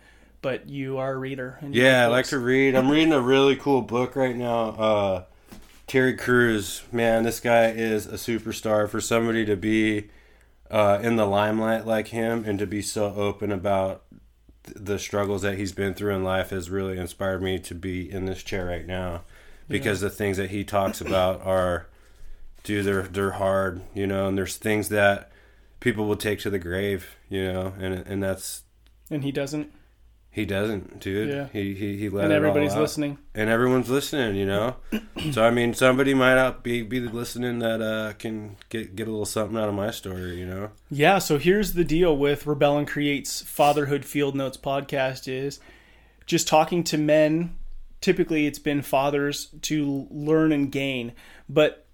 but 0.45 0.69
you 0.69 0.99
are 0.99 1.13
a 1.13 1.17
reader. 1.17 1.57
And 1.59 1.73
Yeah, 1.73 2.03
I 2.03 2.05
like 2.05 2.27
to 2.27 2.37
read. 2.37 2.75
I'm 2.75 2.87
reading 2.91 3.13
a 3.13 3.19
really 3.19 3.55
cool 3.55 3.81
book 3.81 4.15
right 4.15 4.35
now. 4.35 4.69
Uh, 4.69 5.23
Terry 5.87 6.15
Crews, 6.15 6.83
man, 6.91 7.23
this 7.23 7.39
guy 7.39 7.71
is 7.71 8.05
a 8.05 8.11
superstar. 8.11 8.87
For 8.87 9.01
somebody 9.01 9.43
to 9.45 9.55
be 9.55 10.11
uh, 10.69 10.99
in 11.01 11.15
the 11.15 11.25
limelight 11.25 11.87
like 11.87 12.09
him 12.09 12.45
and 12.45 12.59
to 12.59 12.67
be 12.67 12.83
so 12.83 13.11
open 13.15 13.51
about 13.51 14.03
th- 14.65 14.77
the 14.79 14.99
struggles 14.99 15.41
that 15.41 15.57
he's 15.57 15.71
been 15.71 15.95
through 15.95 16.13
in 16.13 16.23
life 16.23 16.51
has 16.51 16.69
really 16.69 16.99
inspired 16.99 17.41
me 17.41 17.57
to 17.57 17.73
be 17.73 18.07
in 18.07 18.27
this 18.27 18.43
chair 18.43 18.67
right 18.67 18.85
now. 18.85 19.21
Because 19.67 19.99
the 19.99 20.11
things 20.11 20.37
that 20.37 20.51
he 20.51 20.63
talks 20.63 21.01
about 21.01 21.41
are, 21.41 21.87
dude, 22.61 22.85
they're 22.85 23.01
they're 23.01 23.31
hard, 23.31 23.81
you 23.95 24.05
know, 24.05 24.27
and 24.27 24.37
there's 24.37 24.57
things 24.57 24.89
that 24.89 25.31
people 25.79 26.05
will 26.05 26.15
take 26.15 26.37
to 26.41 26.51
the 26.51 26.59
grave, 26.59 27.15
you 27.29 27.51
know, 27.51 27.73
and 27.79 27.95
and 28.05 28.21
that's 28.21 28.61
and 29.09 29.23
he 29.23 29.31
doesn't, 29.31 29.73
he 30.35 30.43
doesn't, 30.43 30.99
dude. 30.99 31.29
Yeah. 31.29 31.47
He 31.53 31.73
he 31.73 31.95
he 31.95 32.09
let 32.09 32.25
and 32.25 32.33
it 32.33 32.35
all 32.35 32.39
everybody's 32.39 32.73
out. 32.73 32.81
listening. 32.81 33.17
and 33.33 33.49
everyone's 33.49 33.89
listening, 33.89 34.35
you 34.35 34.45
know. 34.45 34.75
so 35.31 35.45
I 35.45 35.49
mean, 35.49 35.73
somebody 35.73 36.13
might 36.13 36.35
not 36.35 36.61
be 36.61 36.81
be 36.81 36.99
listening 36.99 37.59
that 37.59 37.81
uh, 37.81 38.11
can 38.19 38.57
get 38.67 38.97
get 38.97 39.07
a 39.07 39.11
little 39.11 39.25
something 39.25 39.57
out 39.57 39.69
of 39.69 39.75
my 39.75 39.91
story, 39.91 40.37
you 40.37 40.45
know. 40.45 40.71
Yeah, 40.91 41.19
so 41.19 41.37
here's 41.37 41.71
the 41.71 41.85
deal 41.85 42.17
with 42.17 42.45
Rebel 42.45 42.77
and 42.77 42.85
Creates 42.85 43.43
Fatherhood 43.43 44.03
Field 44.03 44.35
Notes 44.35 44.57
podcast 44.57 45.29
is 45.29 45.61
just 46.25 46.49
talking 46.49 46.83
to 46.83 46.97
men. 46.97 47.55
Typically, 48.01 48.45
it's 48.45 48.59
been 48.59 48.81
fathers 48.81 49.47
to 49.61 50.05
learn 50.11 50.51
and 50.51 50.69
gain, 50.69 51.13
but 51.47 51.87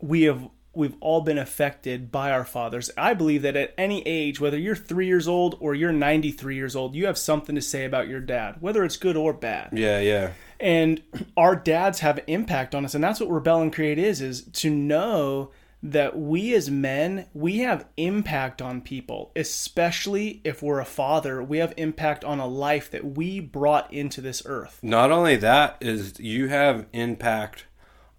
we 0.00 0.22
have 0.22 0.48
we've 0.76 0.96
all 1.00 1.22
been 1.22 1.38
affected 1.38 2.12
by 2.12 2.30
our 2.30 2.44
fathers. 2.44 2.90
I 2.96 3.14
believe 3.14 3.42
that 3.42 3.56
at 3.56 3.74
any 3.78 4.06
age, 4.06 4.40
whether 4.40 4.58
you're 4.58 4.76
three 4.76 5.06
years 5.06 5.26
old 5.26 5.56
or 5.60 5.74
you're 5.74 5.92
93 5.92 6.54
years 6.54 6.76
old, 6.76 6.94
you 6.94 7.06
have 7.06 7.18
something 7.18 7.54
to 7.54 7.62
say 7.62 7.84
about 7.84 8.08
your 8.08 8.20
dad, 8.20 8.56
whether 8.60 8.84
it's 8.84 8.96
good 8.96 9.16
or 9.16 9.32
bad. 9.32 9.70
Yeah, 9.72 10.00
yeah, 10.00 10.32
and 10.60 11.02
our 11.36 11.54
dads 11.56 12.00
have 12.00 12.20
impact 12.26 12.74
on 12.74 12.84
us 12.84 12.94
and 12.94 13.02
that's 13.02 13.20
what 13.20 13.30
rebel 13.30 13.60
and 13.60 13.72
create 13.72 13.98
is 13.98 14.20
is 14.20 14.42
to 14.42 14.70
know 14.70 15.50
that 15.82 16.18
we 16.18 16.54
as 16.54 16.70
men 16.70 17.26
we 17.34 17.58
have 17.58 17.86
impact 17.96 18.62
on 18.62 18.80
people 18.80 19.30
especially 19.36 20.40
if 20.44 20.62
we're 20.62 20.80
a 20.80 20.84
father. 20.84 21.42
We 21.42 21.58
have 21.58 21.74
impact 21.76 22.24
on 22.24 22.40
a 22.40 22.46
life 22.46 22.90
that 22.90 23.16
we 23.16 23.40
brought 23.40 23.92
into 23.92 24.20
this 24.20 24.42
earth. 24.46 24.80
Not 24.82 25.10
only 25.10 25.36
that 25.36 25.76
is 25.80 26.18
you 26.18 26.48
have 26.48 26.86
impact 26.92 27.66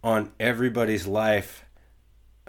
on 0.04 0.32
everybody's 0.40 1.08
life 1.08 1.66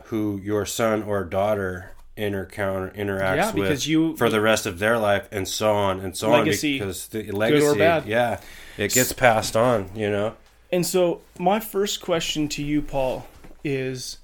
who 0.09 0.41
your 0.43 0.65
son 0.67 1.03
or 1.03 1.25
daughter 1.25 1.93
intercounter 2.17 2.95
interacts 2.97 3.37
Yeah, 3.37 3.53
because 3.53 3.71
with 3.71 3.87
you- 3.87 4.17
for 4.17 4.29
the 4.29 4.41
rest 4.41 4.67
of 4.67 4.79
their 4.81 4.99
life 4.99 5.29
and 5.31 5.47
so 5.47 5.73
on 5.73 6.01
and 6.01 6.17
so 6.17 6.31
Legacy, 6.31 6.81
on 6.81 6.89
because 6.89 7.07
the 7.09 7.31
legacy 7.31 7.61
good 7.65 7.77
or 7.77 7.79
bad. 7.79 8.07
yeah 8.07 8.41
it 8.77 8.93
gets 8.93 9.13
passed 9.13 9.57
on 9.57 9.89
you 9.95 10.11
know 10.11 10.35
and 10.73 10.85
so 10.85 11.21
my 11.39 11.61
first 11.61 12.01
question 12.01 12.49
to 12.49 12.63
you 12.63 12.83
paul 12.83 13.29
is 13.63 14.19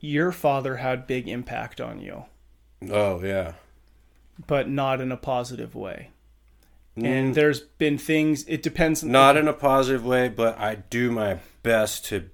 your 0.00 0.32
father 0.32 0.76
had 0.76 1.06
big 1.06 1.28
impact 1.28 1.80
on 1.80 2.00
you 2.00 2.24
oh 2.90 3.22
yeah 3.24 3.52
but 4.46 4.68
not 4.68 5.00
in 5.00 5.10
a 5.12 5.16
positive 5.16 5.74
way 5.74 6.10
Mm. 6.96 7.04
and 7.06 7.34
there's 7.34 7.58
been 7.60 7.98
things 7.98 8.44
it 8.46 8.62
depends 8.62 9.02
not 9.02 9.36
in 9.36 9.48
a 9.48 9.52
positive 9.52 10.06
way, 10.06 10.28
but 10.28 10.56
I 10.60 10.76
do 10.76 11.10
my 11.10 11.38
best 11.64 12.04
to 12.04 12.30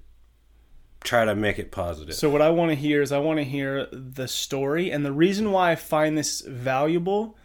try 1.03 1.25
to 1.25 1.35
make 1.35 1.59
it 1.59 1.71
positive. 1.71 2.15
So 2.15 2.29
what 2.29 2.41
I 2.41 2.49
want 2.49 2.69
to 2.71 2.75
hear 2.75 3.01
is 3.01 3.11
I 3.11 3.19
want 3.19 3.39
to 3.39 3.43
hear 3.43 3.87
the 3.91 4.27
story 4.27 4.91
and 4.91 5.05
the 5.05 5.11
reason 5.11 5.51
why 5.51 5.71
I 5.71 5.75
find 5.75 6.17
this 6.17 6.41
valuable 6.41 7.37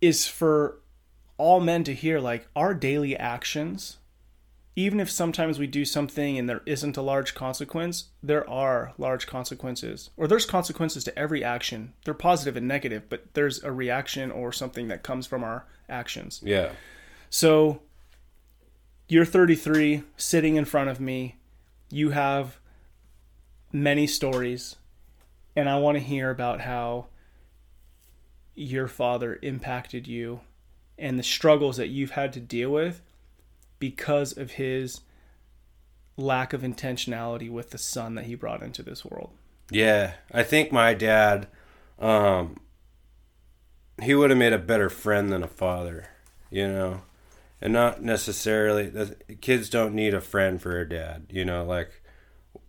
is 0.00 0.26
for 0.26 0.78
all 1.36 1.60
men 1.60 1.84
to 1.84 1.94
hear 1.94 2.20
like 2.20 2.48
our 2.54 2.74
daily 2.74 3.16
actions 3.16 3.98
even 4.78 5.00
if 5.00 5.10
sometimes 5.10 5.58
we 5.58 5.66
do 5.66 5.84
something 5.84 6.38
and 6.38 6.48
there 6.48 6.62
isn't 6.64 6.96
a 6.96 7.02
large 7.02 7.34
consequence, 7.34 8.10
there 8.22 8.48
are 8.48 8.92
large 8.96 9.26
consequences. 9.26 10.10
Or 10.16 10.28
there's 10.28 10.46
consequences 10.46 11.02
to 11.02 11.18
every 11.18 11.42
action. 11.42 11.94
They're 12.04 12.14
positive 12.14 12.56
and 12.56 12.68
negative, 12.68 13.08
but 13.08 13.24
there's 13.34 13.60
a 13.64 13.72
reaction 13.72 14.30
or 14.30 14.52
something 14.52 14.86
that 14.86 15.02
comes 15.02 15.26
from 15.26 15.42
our 15.42 15.66
actions. 15.88 16.40
yeah, 16.44 16.70
So 17.28 17.82
you're 19.08 19.24
33, 19.24 20.04
sitting 20.16 20.54
in 20.54 20.64
front 20.64 20.90
of 20.90 21.00
me. 21.00 21.37
You 21.90 22.10
have 22.10 22.58
many 23.72 24.06
stories, 24.06 24.76
and 25.56 25.68
I 25.68 25.78
want 25.78 25.96
to 25.96 26.02
hear 26.04 26.30
about 26.30 26.60
how 26.60 27.06
your 28.54 28.88
father 28.88 29.38
impacted 29.42 30.06
you 30.06 30.40
and 30.98 31.18
the 31.18 31.22
struggles 31.22 31.76
that 31.76 31.88
you've 31.88 32.10
had 32.10 32.32
to 32.32 32.40
deal 32.40 32.70
with 32.70 33.00
because 33.78 34.36
of 34.36 34.52
his 34.52 35.02
lack 36.16 36.52
of 36.52 36.62
intentionality 36.62 37.48
with 37.48 37.70
the 37.70 37.78
son 37.78 38.16
that 38.16 38.24
he 38.24 38.34
brought 38.34 38.62
into 38.62 38.82
this 38.82 39.04
world. 39.04 39.30
Yeah, 39.70 40.14
I 40.32 40.42
think 40.42 40.72
my 40.72 40.94
dad, 40.94 41.46
um, 41.98 42.56
he 44.02 44.14
would 44.14 44.30
have 44.30 44.38
made 44.38 44.52
a 44.52 44.58
better 44.58 44.88
friend 44.88 45.30
than 45.30 45.42
a 45.42 45.48
father, 45.48 46.08
you 46.50 46.66
know, 46.66 47.02
and 47.60 47.72
not 47.72 48.02
necessarily. 48.02 48.92
Kids 49.40 49.68
don't 49.68 49.94
need 49.94 50.14
a 50.14 50.20
friend 50.20 50.60
for 50.60 50.78
a 50.78 50.88
dad, 50.88 51.26
you 51.30 51.44
know. 51.44 51.64
Like 51.64 52.02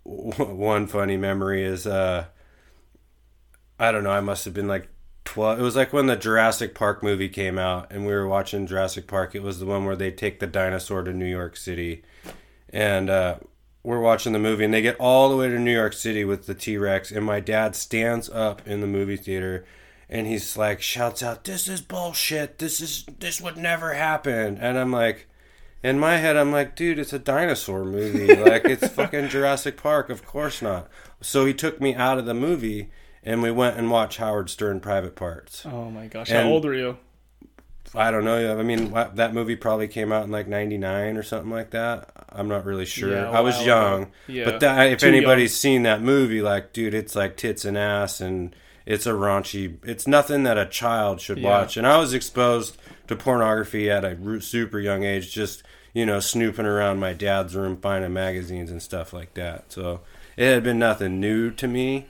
one 0.03 0.87
funny 0.87 1.17
memory 1.17 1.63
is, 1.63 1.85
uh, 1.85 2.25
I 3.79 3.91
don't 3.91 4.03
know, 4.03 4.11
I 4.11 4.21
must 4.21 4.45
have 4.45 4.53
been 4.53 4.67
like 4.67 4.89
12 5.29 5.59
it 5.59 5.61
was 5.61 5.75
like 5.75 5.93
when 5.93 6.07
the 6.07 6.15
Jurassic 6.15 6.73
Park 6.73 7.03
movie 7.03 7.29
came 7.29 7.59
out 7.59 7.91
and 7.91 8.03
we 8.03 8.11
were 8.11 8.27
watching 8.27 8.65
Jurassic 8.65 9.05
Park 9.05 9.35
it 9.35 9.43
was 9.43 9.59
the 9.59 9.65
one 9.67 9.85
where 9.85 9.95
they 9.95 10.09
take 10.09 10.39
the 10.39 10.47
dinosaur 10.47 11.03
to 11.03 11.13
New 11.13 11.27
York 11.27 11.55
City 11.55 12.01
and 12.69 13.11
uh, 13.11 13.35
we're 13.83 14.01
watching 14.01 14.33
the 14.33 14.39
movie 14.39 14.65
and 14.65 14.73
they 14.73 14.81
get 14.81 14.95
all 14.99 15.29
the 15.29 15.35
way 15.35 15.47
to 15.47 15.59
New 15.59 15.71
York 15.71 15.93
City 15.93 16.25
with 16.25 16.47
the 16.47 16.55
T-Rex 16.55 17.11
and 17.11 17.23
my 17.23 17.39
dad 17.39 17.75
stands 17.75 18.27
up 18.27 18.67
in 18.67 18.81
the 18.81 18.87
movie 18.87 19.17
theater 19.17 19.65
and 20.09 20.27
he's 20.27 20.57
like 20.57 20.81
shouts 20.81 21.21
out 21.21 21.43
this 21.43 21.67
is 21.67 21.81
bullshit 21.81 22.57
this 22.57 22.81
is 22.81 23.05
this 23.19 23.39
would 23.39 23.57
never 23.57 23.93
happen 23.93 24.57
and 24.57 24.77
I'm 24.77 24.91
like 24.91 25.27
in 25.83 25.99
my 25.99 26.17
head 26.17 26.35
I'm 26.35 26.51
like 26.51 26.75
dude 26.75 26.99
it's 26.99 27.13
a 27.13 27.19
dinosaur 27.19 27.85
movie 27.85 28.35
like 28.49 28.65
it's 28.65 28.87
fucking 28.87 29.29
Jurassic 29.29 29.77
Park 29.77 30.09
of 30.09 30.25
course 30.25 30.61
not 30.61 30.87
so 31.21 31.45
he 31.45 31.53
took 31.53 31.79
me 31.79 31.95
out 31.95 32.17
of 32.17 32.25
the 32.25 32.33
movie 32.33 32.89
and 33.23 33.41
we 33.41 33.51
went 33.51 33.77
and 33.77 33.91
watched 33.91 34.17
Howard 34.17 34.49
Stern 34.49 34.79
Private 34.79 35.15
Parts. 35.15 35.65
Oh 35.65 35.89
my 35.89 36.07
gosh, 36.07 36.29
and 36.29 36.47
how 36.47 36.53
old 36.53 36.65
were 36.65 36.73
you? 36.73 36.97
I 37.95 38.11
don't 38.11 38.23
know. 38.23 38.57
I 38.57 38.61
mean, 38.61 38.91
that 39.15 39.33
movie 39.33 39.55
probably 39.55 39.87
came 39.87 40.11
out 40.11 40.23
in 40.23 40.31
like 40.31 40.47
'99 40.47 41.17
or 41.17 41.23
something 41.23 41.51
like 41.51 41.71
that. 41.71 42.11
I'm 42.29 42.47
not 42.47 42.65
really 42.65 42.85
sure. 42.85 43.11
Yeah, 43.11 43.29
I 43.29 43.41
was 43.41 43.63
young, 43.65 44.11
yeah. 44.27 44.45
but 44.45 44.59
that, 44.59 44.91
if 44.91 44.99
Too 44.99 45.07
anybody's 45.07 45.51
young. 45.51 45.73
seen 45.73 45.83
that 45.83 46.01
movie, 46.01 46.41
like, 46.41 46.71
dude, 46.71 46.93
it's 46.93 47.15
like 47.15 47.35
tits 47.35 47.65
and 47.65 47.77
ass, 47.77 48.21
and 48.21 48.55
it's 48.89 49.05
a 49.05 49.11
raunchy. 49.11 49.77
It's 49.83 50.05
nothing 50.05 50.43
that 50.43 50.57
a 50.57 50.65
child 50.65 51.21
should 51.21 51.37
yeah. 51.37 51.49
watch. 51.49 51.77
And 51.77 51.87
I 51.87 51.97
was 51.97 52.13
exposed 52.13 52.77
to 53.07 53.15
pornography 53.15 53.89
at 53.89 54.03
a 54.03 54.41
super 54.41 54.79
young 54.79 55.03
age, 55.03 55.31
just 55.31 55.63
you 55.93 56.05
know, 56.05 56.19
snooping 56.19 56.65
around 56.65 56.99
my 56.99 57.13
dad's 57.13 57.55
room, 57.55 57.77
finding 57.77 58.13
magazines 58.13 58.69
and 58.69 58.81
stuff 58.81 59.13
like 59.13 59.33
that. 59.35 59.71
So 59.71 60.01
it 60.35 60.45
had 60.53 60.63
been 60.63 60.77
nothing 60.77 61.19
new 61.19 61.51
to 61.51 61.67
me 61.67 62.07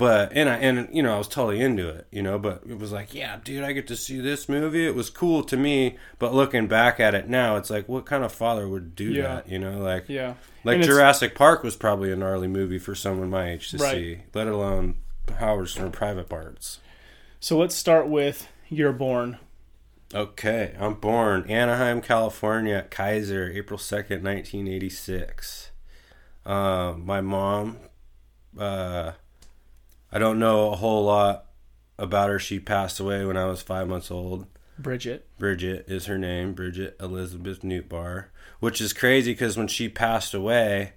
but 0.00 0.32
and 0.32 0.48
I 0.48 0.56
and 0.56 0.88
you 0.96 1.02
know 1.02 1.14
I 1.14 1.18
was 1.18 1.28
totally 1.28 1.60
into 1.60 1.86
it, 1.86 2.06
you 2.10 2.22
know. 2.22 2.38
But 2.38 2.62
it 2.66 2.78
was 2.78 2.90
like, 2.90 3.12
yeah, 3.12 3.38
dude, 3.44 3.62
I 3.62 3.72
get 3.72 3.86
to 3.88 3.96
see 3.96 4.18
this 4.18 4.48
movie. 4.48 4.86
It 4.86 4.94
was 4.94 5.10
cool 5.10 5.44
to 5.44 5.58
me, 5.58 5.98
but 6.18 6.32
looking 6.32 6.68
back 6.68 6.98
at 7.00 7.14
it 7.14 7.28
now, 7.28 7.56
it's 7.56 7.68
like, 7.68 7.86
what 7.86 8.06
kind 8.06 8.24
of 8.24 8.32
father 8.32 8.66
would 8.66 8.96
do 8.96 9.12
yeah. 9.12 9.22
that? 9.24 9.50
You 9.50 9.58
know, 9.58 9.78
like 9.78 10.08
yeah, 10.08 10.34
like 10.64 10.80
Jurassic 10.80 11.34
Park 11.34 11.62
was 11.62 11.76
probably 11.76 12.10
a 12.10 12.16
gnarly 12.16 12.48
movie 12.48 12.78
for 12.78 12.94
someone 12.94 13.28
my 13.28 13.50
age 13.50 13.72
to 13.72 13.76
right. 13.76 13.92
see, 13.92 14.20
let 14.32 14.46
alone 14.46 14.94
Howard 15.32 15.68
Stern 15.68 15.92
Private 15.92 16.28
Parts. 16.28 16.80
So 17.38 17.58
let's 17.58 17.74
start 17.74 18.08
with 18.08 18.48
you're 18.68 18.92
born. 18.92 19.38
Okay, 20.12 20.74
I'm 20.78 20.94
born 20.94 21.48
Anaheim, 21.48 22.00
California, 22.00 22.86
Kaiser, 22.90 23.50
April 23.54 23.78
second, 23.78 24.22
nineteen 24.22 24.66
eighty 24.68 24.90
six. 24.90 25.70
Uh, 26.44 26.94
my 26.96 27.20
mom. 27.20 27.78
Uh, 28.58 29.12
I 30.12 30.18
don't 30.18 30.40
know 30.40 30.72
a 30.72 30.76
whole 30.76 31.04
lot 31.04 31.46
about 31.96 32.30
her. 32.30 32.38
She 32.38 32.58
passed 32.58 32.98
away 32.98 33.24
when 33.24 33.36
I 33.36 33.46
was 33.46 33.62
five 33.62 33.86
months 33.86 34.10
old. 34.10 34.46
Bridget. 34.76 35.28
Bridget 35.38 35.84
is 35.88 36.06
her 36.06 36.18
name, 36.18 36.54
Bridget 36.54 36.96
Elizabeth 36.98 37.60
Nootbaar, 37.60 38.26
which 38.58 38.80
is 38.80 38.92
crazy 38.92 39.32
because 39.32 39.56
when 39.56 39.68
she 39.68 39.88
passed 39.88 40.34
away, 40.34 40.94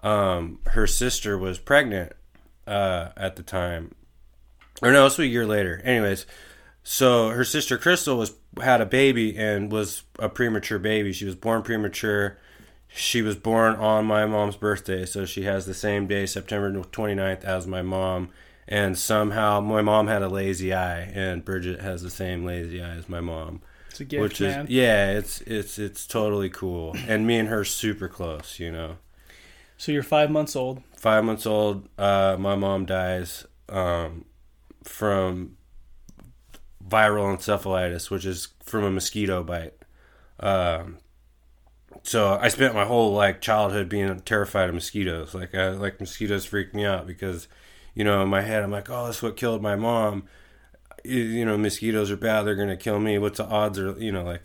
um, 0.00 0.58
her 0.66 0.86
sister 0.86 1.38
was 1.38 1.58
pregnant 1.58 2.12
uh, 2.70 3.12
at 3.16 3.36
the 3.36 3.42
time, 3.42 3.94
or 4.82 4.92
no, 4.92 5.06
it's 5.06 5.18
a 5.18 5.26
year 5.26 5.46
later. 5.46 5.80
Anyways, 5.84 6.26
so 6.82 7.30
her 7.30 7.44
sister 7.44 7.76
Crystal 7.76 8.16
was 8.16 8.34
had 8.62 8.80
a 8.80 8.86
baby 8.86 9.36
and 9.36 9.70
was 9.70 10.02
a 10.18 10.28
premature 10.28 10.78
baby. 10.78 11.12
She 11.12 11.24
was 11.24 11.36
born 11.36 11.62
premature. 11.62 12.38
She 12.88 13.22
was 13.22 13.36
born 13.36 13.76
on 13.76 14.04
my 14.06 14.26
mom's 14.26 14.56
birthday, 14.56 15.06
so 15.06 15.24
she 15.24 15.42
has 15.42 15.64
the 15.64 15.74
same 15.74 16.08
day, 16.08 16.26
September 16.26 16.72
29th, 16.72 17.44
as 17.44 17.66
my 17.66 17.82
mom 17.82 18.30
and 18.70 18.96
somehow 18.96 19.60
my 19.60 19.82
mom 19.82 20.06
had 20.06 20.22
a 20.22 20.28
lazy 20.28 20.72
eye, 20.72 21.00
and 21.00 21.44
Bridget 21.44 21.80
has 21.80 22.02
the 22.02 22.10
same 22.10 22.44
lazy 22.44 22.80
eye 22.80 22.94
as 22.94 23.08
my 23.08 23.20
mom. 23.20 23.62
It's 23.90 24.00
a 24.00 24.04
gift, 24.04 24.22
which 24.22 24.40
man. 24.40 24.66
is 24.66 24.70
yeah, 24.70 25.10
it's 25.10 25.40
it's 25.42 25.78
it's 25.78 26.06
totally 26.06 26.48
cool, 26.48 26.96
and 27.08 27.26
me 27.26 27.38
and 27.38 27.48
her 27.48 27.64
super 27.64 28.08
close, 28.08 28.60
you 28.60 28.70
know. 28.70 28.96
So 29.76 29.90
you're 29.92 30.04
five 30.04 30.30
months 30.30 30.54
old. 30.54 30.82
Five 31.00 31.24
months 31.24 31.46
old. 31.46 31.88
Uh, 31.96 32.36
my 32.38 32.56
mom 32.56 32.84
dies 32.84 33.46
um, 33.70 34.26
from 34.84 35.56
viral 36.86 37.34
encephalitis, 37.34 38.10
which 38.10 38.26
is 38.26 38.48
from 38.62 38.84
a 38.84 38.90
mosquito 38.90 39.42
bite. 39.42 39.72
Um, 40.40 40.98
so 42.02 42.38
I 42.38 42.48
spent 42.48 42.74
my 42.74 42.84
whole 42.84 43.14
like 43.14 43.40
childhood 43.40 43.88
being 43.88 44.20
terrified 44.20 44.68
of 44.68 44.74
mosquitoes. 44.74 45.32
Like 45.32 45.54
I, 45.54 45.70
like 45.70 46.00
mosquitoes 46.00 46.44
freak 46.44 46.74
me 46.74 46.84
out 46.84 47.06
because 47.06 47.48
you 47.94 48.04
know, 48.04 48.22
in 48.22 48.28
my 48.28 48.42
head, 48.42 48.62
I'm 48.62 48.70
like, 48.70 48.90
oh, 48.90 49.06
that's 49.06 49.22
what 49.22 49.38
killed 49.38 49.62
my 49.62 49.76
mom. 49.76 50.24
You 51.02 51.46
know, 51.46 51.56
mosquitoes 51.56 52.10
are 52.10 52.16
bad. 52.18 52.42
They're 52.42 52.54
gonna 52.56 52.76
kill 52.76 53.00
me. 53.00 53.16
What's 53.16 53.38
the 53.38 53.46
odds? 53.46 53.78
Are 53.78 53.92
you 53.98 54.12
know, 54.12 54.24
like, 54.24 54.42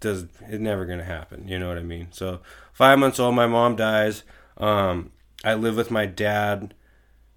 does 0.00 0.28
it 0.48 0.62
never 0.62 0.86
gonna 0.86 1.04
happen? 1.04 1.46
You 1.46 1.58
know 1.58 1.68
what 1.68 1.76
I 1.76 1.82
mean? 1.82 2.08
So 2.10 2.40
five 2.72 2.98
months 2.98 3.20
old, 3.20 3.34
my 3.34 3.46
mom 3.46 3.76
dies. 3.76 4.22
Um, 4.56 5.10
I 5.46 5.54
lived 5.54 5.76
with 5.76 5.90
my 5.90 6.06
dad 6.06 6.74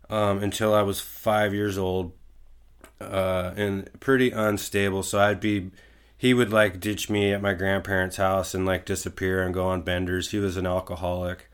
um, 0.09 0.43
until 0.43 0.73
I 0.73 0.81
was 0.81 0.99
five 0.99 1.53
years 1.53 1.77
old, 1.77 2.13
uh, 2.99 3.53
and 3.55 3.89
pretty 3.99 4.31
unstable. 4.31 5.03
So 5.03 5.19
I'd 5.19 5.39
be, 5.39 5.71
he 6.17 6.33
would 6.33 6.51
like 6.51 6.79
ditch 6.79 7.09
me 7.09 7.31
at 7.31 7.41
my 7.41 7.53
grandparents' 7.53 8.17
house 8.17 8.53
and 8.53 8.65
like 8.65 8.85
disappear 8.85 9.41
and 9.41 9.53
go 9.53 9.67
on 9.67 9.83
benders. 9.83 10.31
He 10.31 10.39
was 10.39 10.57
an 10.57 10.65
alcoholic 10.65 11.49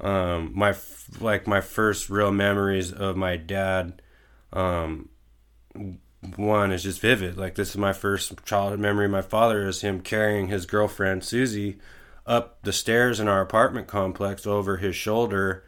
um, 0.00 0.52
my 0.54 0.74
like 1.20 1.46
my 1.46 1.60
first 1.60 2.10
real 2.10 2.32
memories 2.32 2.92
of 2.92 3.16
my 3.16 3.36
dad 3.36 4.02
um, 4.52 5.08
one 6.36 6.72
is 6.72 6.82
just 6.82 7.00
vivid 7.00 7.36
like 7.36 7.54
this 7.54 7.70
is 7.70 7.76
my 7.76 7.92
first 7.92 8.44
childhood 8.44 8.80
memory 8.80 9.08
my 9.08 9.22
father 9.22 9.66
is 9.66 9.80
him 9.80 10.00
carrying 10.00 10.48
his 10.48 10.66
girlfriend 10.66 11.24
susie 11.24 11.78
up 12.26 12.58
the 12.62 12.72
stairs 12.72 13.20
in 13.20 13.28
our 13.28 13.40
apartment 13.40 13.86
complex 13.86 14.46
over 14.46 14.78
his 14.78 14.94
shoulder 14.94 15.64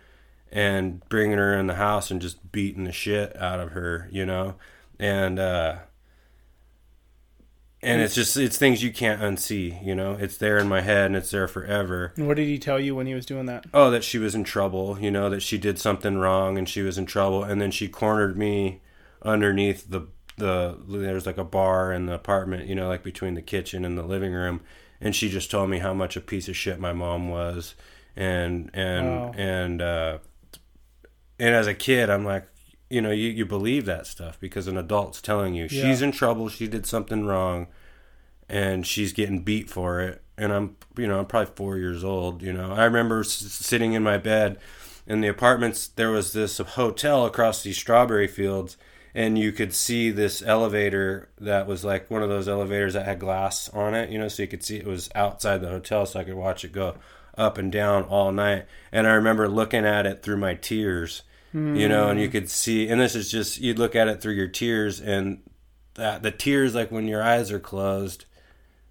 and 0.51 1.07
bringing 1.09 1.39
her 1.39 1.57
in 1.59 1.67
the 1.67 1.75
house 1.75 2.11
and 2.11 2.21
just 2.21 2.53
beating 2.53 2.85
the 2.85 2.93
shit 2.93 3.37
out 3.41 3.61
of 3.61 3.73
her 3.73 4.09
you 4.11 4.25
know? 4.25 4.55
And 4.99 5.39
uh 5.39 5.77
and 7.81 8.03
it's 8.03 8.15
just 8.15 8.37
it's 8.37 8.59
things 8.59 8.83
you 8.83 8.93
can't 8.93 9.21
unsee 9.21 9.85
you 9.85 9.95
know? 9.95 10.17
It's 10.19 10.37
there 10.37 10.59
in 10.59 10.69
my 10.69 10.81
head 10.81 11.07
and 11.07 11.17
it's 11.17 11.31
there 11.31 11.49
forever. 11.49 12.13
And 12.17 12.27
what 12.27 12.37
did 12.37 12.47
he 12.47 12.59
tell 12.59 12.81
you 12.81 12.95
when 12.95 13.07
he 13.07 13.15
was 13.15 13.27
doing 13.27 13.47
that? 13.47 13.67
Oh 13.73 13.91
that 13.91 14.05
she 14.05 14.19
was 14.19 14.35
in 14.35 14.45
trouble 14.45 14.99
you 15.01 15.11
know 15.11 15.31
that 15.31 15.43
she 15.43 15.59
did 15.59 15.79
something 15.79 16.19
wrong 16.19 16.59
and 16.59 16.69
she 16.69 16.83
was 16.83 16.99
in 16.99 17.07
trouble. 17.07 17.45
And 17.45 17.61
then 17.61 17.71
she 17.71 17.89
cornered 17.89 18.37
me 18.37 18.81
underneath 19.23 19.91
the 19.91 20.03
the 20.37 20.79
there's 20.89 21.27
like 21.27 21.39
a 21.39 21.45
bar 21.45 21.93
in 21.93 22.07
the 22.07 22.15
apartment 22.15 22.69
you 22.69 22.75
know 22.77 22.87
like 22.87 23.03
between 23.03 23.35
the 23.35 23.43
kitchen 23.43 23.85
and 23.85 23.99
the 23.99 24.03
living 24.03 24.33
room. 24.33 24.61
And 25.01 25.15
she 25.15 25.29
just 25.29 25.51
told 25.51 25.71
me 25.71 25.79
how 25.79 25.95
much 25.95 26.17
a 26.17 26.21
piece 26.21 26.49
of 26.49 26.57
shit 26.57 26.81
my 26.81 26.93
mom 26.93 27.29
was. 27.29 27.75
And 28.17 28.71
and 28.75 29.07
wow. 29.07 29.33
and 29.37 29.83
uh 29.83 30.19
and 31.39 31.55
as 31.55 31.67
a 31.67 31.75
kid 31.75 32.11
i'm 32.11 32.25
like 32.25 32.49
you 32.91 33.03
know, 33.03 33.11
you, 33.11 33.29
you 33.29 33.45
believe 33.45 33.85
that 33.87 34.07
stuff 34.07 34.41
because 34.41 34.67
an 34.67 34.79
adult's 34.79 35.21
telling 35.21 35.55
you 35.55 35.65
yeah. 35.71 35.83
she's 35.83 36.03
in 36.03 36.13
trouble, 36.13 36.49
she 36.49 36.67
did 36.67 36.87
something 36.87 37.27
wrong, 37.27 37.67
and 38.49 38.87
she's 38.87 39.13
getting 39.13 39.41
beat 39.43 39.69
for 39.69 40.01
it. 40.01 40.23
And 40.37 40.53
I'm, 40.53 40.77
you 40.97 41.07
know, 41.07 41.19
I'm 41.19 41.27
probably 41.27 41.53
four 41.55 41.77
years 41.77 42.03
old. 42.03 42.43
You 42.43 42.53
know, 42.53 42.73
I 42.73 42.85
remember 42.85 43.21
s- 43.21 43.29
sitting 43.29 43.93
in 43.93 44.03
my 44.03 44.17
bed 44.17 44.59
in 45.07 45.21
the 45.21 45.29
apartments. 45.29 45.89
There 45.89 46.11
was 46.11 46.33
this 46.33 46.59
hotel 46.59 47.27
across 47.27 47.63
these 47.63 47.77
strawberry 47.77 48.29
fields, 48.29 48.77
and 49.15 49.37
you 49.37 49.53
could 49.53 49.75
see 49.75 50.11
this 50.11 50.43
elevator 50.43 51.29
that 51.39 51.67
was 51.67 51.85
like 51.85 52.11
one 52.11 52.23
of 52.23 52.29
those 52.29 52.49
elevators 52.49 52.95
that 52.95 53.05
had 53.05 53.19
glass 53.19 53.69
on 53.71 53.95
it. 53.95 54.11
You 54.11 54.19
know, 54.19 54.29
so 54.29 54.45
you 54.45 54.49
could 54.49 54.65
see 54.65 54.79
it 54.79 54.87
was 54.87 55.11
outside 55.15 55.61
the 55.61 55.69
hotel, 55.69 56.07
so 56.07 56.21
I 56.21 56.25
could 56.25 56.35
watch 56.35 56.65
it 56.65 56.73
go 56.73 56.95
up 57.37 57.59
and 57.59 57.71
down 57.71 58.05
all 58.05 58.33
night. 58.33 58.65
And 58.93 59.07
I 59.07 59.11
remember 59.11 59.47
looking 59.49 59.85
at 59.85 60.07
it 60.07 60.23
through 60.23 60.39
my 60.39 60.55
tears 60.55 61.23
mm. 61.55 61.79
you 61.79 61.89
know, 61.89 62.09
and 62.09 62.21
you 62.21 62.27
hmm. 62.27 62.33
could 62.33 62.51
see, 62.51 62.89
and 62.89 63.01
this 63.01 63.15
is 63.15 63.31
just 63.31 63.59
you'd 63.59 63.79
look 63.79 63.95
at 63.95 64.09
it 64.09 64.21
through 64.21 64.35
your 64.35 64.49
tears, 64.49 65.01
and 65.01 65.41
that 65.95 66.23
the 66.23 66.31
tears, 66.31 66.75
like 66.75 66.91
when 66.91 67.07
your 67.07 67.23
eyes 67.23 67.51
are 67.51 67.61
closed, 67.61 68.25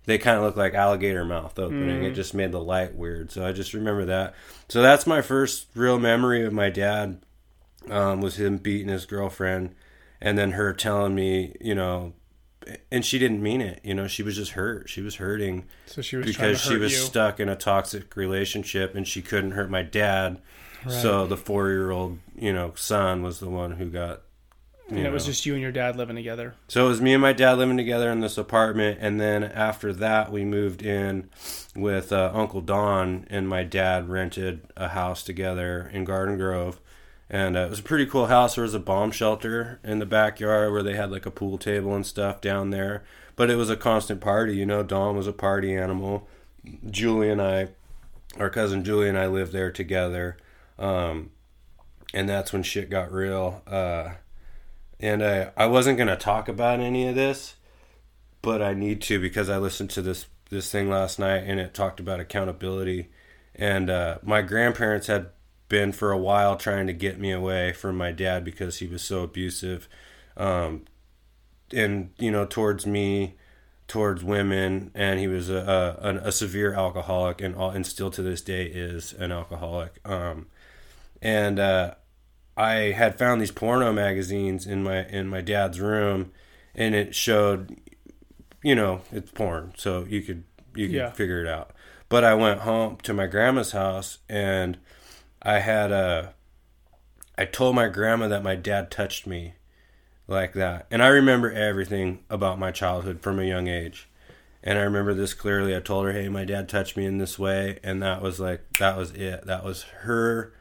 they 0.05 0.17
kind 0.17 0.37
of 0.37 0.43
look 0.43 0.55
like 0.55 0.73
alligator 0.73 1.25
mouth 1.25 1.57
opening. 1.59 2.03
It 2.03 2.13
just 2.13 2.33
made 2.33 2.51
the 2.51 2.61
light 2.61 2.95
weird. 2.95 3.31
So 3.31 3.45
I 3.45 3.51
just 3.51 3.73
remember 3.73 4.05
that. 4.05 4.35
So 4.69 4.81
that's 4.81 5.05
my 5.05 5.21
first 5.21 5.67
real 5.75 5.99
memory 5.99 6.45
of 6.45 6.53
my 6.53 6.69
dad. 6.69 7.21
Um, 7.89 8.19
was 8.19 8.37
him 8.37 8.57
beating 8.57 8.89
his 8.89 9.05
girlfriend, 9.05 9.73
and 10.19 10.37
then 10.37 10.51
her 10.51 10.73
telling 10.73 11.15
me, 11.15 11.55
you 11.61 11.73
know, 11.73 12.13
and 12.91 13.05
she 13.05 13.19
didn't 13.19 13.41
mean 13.41 13.61
it. 13.61 13.79
You 13.83 13.93
know, 13.93 14.07
she 14.07 14.23
was 14.23 14.35
just 14.35 14.51
hurt. 14.51 14.89
She 14.89 15.01
was 15.01 15.15
hurting 15.15 15.65
So 15.85 16.01
she 16.01 16.17
was 16.17 16.25
trying 16.25 16.51
because 16.51 16.61
she 16.61 16.77
was 16.77 16.91
you. 16.91 16.97
stuck 16.97 17.39
in 17.39 17.49
a 17.49 17.55
toxic 17.55 18.15
relationship 18.15 18.95
and 18.95 19.07
she 19.07 19.21
couldn't 19.21 19.51
hurt 19.51 19.69
my 19.69 19.83
dad. 19.83 20.41
So 20.87 21.27
the 21.27 21.37
four 21.37 21.69
year 21.69 21.91
old, 21.91 22.19
you 22.35 22.53
know, 22.53 22.73
son 22.75 23.23
was 23.23 23.39
the 23.39 23.49
one 23.49 23.73
who 23.73 23.85
got. 23.89 24.21
You 24.89 24.99
and 24.99 25.07
it 25.07 25.11
was 25.11 25.25
just 25.25 25.45
you 25.45 25.53
and 25.53 25.61
your 25.61 25.73
dad 25.73 25.97
living 25.97 26.15
together. 26.15 26.53
So 26.69 26.85
it 26.85 26.89
was 26.89 27.01
me 27.01 27.13
and 27.13 27.21
my 27.21 27.33
dad 27.33 27.57
living 27.57 27.75
together 27.75 28.09
in 28.09 28.21
this 28.21 28.37
apartment, 28.37 28.99
and 29.01 29.19
then 29.19 29.43
after 29.43 29.91
that, 29.91 30.31
we 30.31 30.45
moved 30.45 30.81
in 30.81 31.29
with 31.75 32.13
uh, 32.13 32.31
Uncle 32.33 32.61
Don, 32.61 33.27
and 33.29 33.49
my 33.49 33.63
dad 33.63 34.07
rented 34.07 34.61
a 34.77 34.89
house 34.89 35.23
together 35.23 35.89
in 35.91 36.05
Garden 36.05 36.37
Grove, 36.37 36.79
and 37.29 37.57
uh, 37.57 37.61
it 37.61 37.69
was 37.69 37.79
a 37.79 37.83
pretty 37.83 38.05
cool 38.05 38.27
house. 38.27 38.55
There 38.55 38.63
was 38.63 38.73
a 38.73 38.79
bomb 38.79 39.11
shelter 39.11 39.81
in 39.83 39.99
the 39.99 40.05
backyard 40.05 40.71
where 40.71 40.83
they 40.83 40.95
had 40.95 41.11
like 41.11 41.25
a 41.25 41.31
pool 41.31 41.57
table 41.57 41.93
and 41.93 42.05
stuff 42.05 42.39
down 42.39 42.69
there, 42.69 43.03
but 43.35 43.49
it 43.49 43.57
was 43.57 43.69
a 43.69 43.75
constant 43.75 44.21
party. 44.21 44.55
You 44.55 44.65
know, 44.65 44.83
Don 44.83 45.17
was 45.17 45.27
a 45.27 45.33
party 45.33 45.75
animal. 45.75 46.29
Julie 46.89 47.29
and 47.29 47.41
I, 47.41 47.69
our 48.39 48.49
cousin 48.49 48.85
Julie 48.85 49.09
and 49.09 49.17
I 49.17 49.27
lived 49.27 49.51
there 49.51 49.71
together, 49.71 50.37
um, 50.79 51.31
and 52.13 52.27
that's 52.27 52.53
when 52.53 52.63
shit 52.63 52.89
got 52.89 53.11
real. 53.11 53.61
Uh, 53.67 54.11
and 54.99 55.23
I, 55.23 55.51
I 55.55 55.67
wasn't 55.67 55.97
gonna 55.97 56.15
talk 56.15 56.47
about 56.47 56.79
any 56.79 57.07
of 57.07 57.15
this, 57.15 57.55
but 58.41 58.61
I 58.61 58.73
need 58.73 59.01
to 59.03 59.19
because 59.19 59.49
I 59.49 59.57
listened 59.57 59.89
to 59.91 60.01
this 60.01 60.25
this 60.49 60.71
thing 60.71 60.89
last 60.89 61.19
night 61.19 61.43
and 61.45 61.59
it 61.59 61.73
talked 61.73 61.99
about 61.99 62.19
accountability, 62.19 63.09
and 63.55 63.89
uh, 63.89 64.17
my 64.23 64.41
grandparents 64.41 65.07
had 65.07 65.29
been 65.69 65.91
for 65.91 66.11
a 66.11 66.17
while 66.17 66.55
trying 66.55 66.87
to 66.87 66.93
get 66.93 67.19
me 67.19 67.31
away 67.31 67.73
from 67.73 67.97
my 67.97 68.11
dad 68.11 68.45
because 68.45 68.79
he 68.79 68.87
was 68.87 69.01
so 69.01 69.23
abusive, 69.23 69.87
um, 70.37 70.85
and 71.73 72.11
you 72.17 72.31
know 72.31 72.45
towards 72.45 72.87
me, 72.87 73.35
towards 73.87 74.23
women, 74.23 74.91
and 74.95 75.19
he 75.19 75.27
was 75.27 75.49
a 75.49 75.97
a, 76.01 76.27
a 76.27 76.31
severe 76.31 76.73
alcoholic 76.73 77.41
and 77.41 77.55
all, 77.55 77.69
and 77.69 77.85
still 77.85 78.09
to 78.11 78.21
this 78.21 78.41
day 78.41 78.65
is 78.65 79.13
an 79.13 79.31
alcoholic. 79.31 79.99
Um, 80.05 80.47
and 81.21 81.59
uh, 81.59 81.95
I 82.55 82.73
had 82.91 83.17
found 83.17 83.41
these 83.41 83.51
porno 83.51 83.93
magazines 83.93 84.65
in 84.65 84.83
my 84.83 85.05
in 85.05 85.27
my 85.27 85.41
dad's 85.41 85.79
room, 85.79 86.31
and 86.75 86.95
it 86.95 87.13
showed, 87.15 87.79
you 88.63 88.75
know, 88.75 89.01
it's 89.11 89.31
porn, 89.31 89.73
so 89.77 90.05
you 90.09 90.21
could 90.21 90.43
you 90.75 90.87
could 90.87 90.95
Yeah. 90.95 91.11
figure 91.11 91.41
it 91.41 91.47
out. 91.47 91.71
But 92.09 92.23
I 92.23 92.33
went 92.35 92.61
home 92.61 92.97
to 93.03 93.13
my 93.13 93.27
grandma's 93.27 93.71
house, 93.71 94.19
and 94.29 94.77
I 95.41 95.59
had 95.59 95.91
a. 95.91 96.33
I 97.37 97.45
told 97.45 97.75
my 97.75 97.87
grandma 97.87 98.27
that 98.29 98.43
my 98.43 98.55
dad 98.55 98.89
touched 98.89 99.27
me, 99.27 99.53
like 100.27 100.53
that, 100.53 100.87
and 100.89 101.03
I 101.03 101.07
remember 101.07 101.51
everything 101.51 102.23
about 102.29 102.57
my 102.57 102.71
childhood 102.71 103.21
from 103.21 103.39
a 103.39 103.43
young 103.43 103.67
age. 103.67 104.09
And 104.63 104.79
I 104.79 104.81
remember 104.81 105.13
this 105.13 105.33
clearly. 105.35 105.75
I 105.75 105.79
told 105.79 106.05
her, 106.05 106.11
"Hey, 106.13 106.27
my 106.29 106.43
dad 106.43 106.67
touched 106.67 106.97
me 106.97 107.05
in 107.05 107.19
this 107.19 107.37
way," 107.37 107.79
and 107.83 108.01
that 108.01 108.21
was 108.21 108.39
like 108.39 108.61
that 108.79 108.97
was 108.97 109.11
it. 109.11 109.45
That 109.45 109.63
was 109.63 109.83
her 110.01 110.53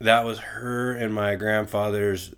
that 0.00 0.24
was 0.24 0.38
her 0.38 0.92
and 0.92 1.12
my 1.12 1.34
grandfather's 1.34 2.34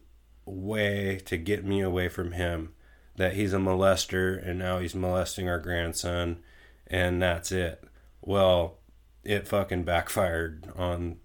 way 0.47 1.21
to 1.27 1.37
get 1.37 1.65
me 1.65 1.81
away 1.81 2.09
from 2.09 2.33
him 2.33 2.73
that 3.17 3.35
he's 3.35 3.53
a 3.53 3.59
molester 3.59 4.45
and 4.47 4.59
now 4.59 4.79
he's 4.79 4.95
molesting 4.95 5.49
our 5.49 5.59
grandson 5.59 6.39
and 6.87 7.21
that's 7.23 7.53
it 7.53 7.85
well 8.23 8.79
it 9.23 9.47
fucking 9.47 9.85
backfired 9.85 10.71
on 10.75 11.17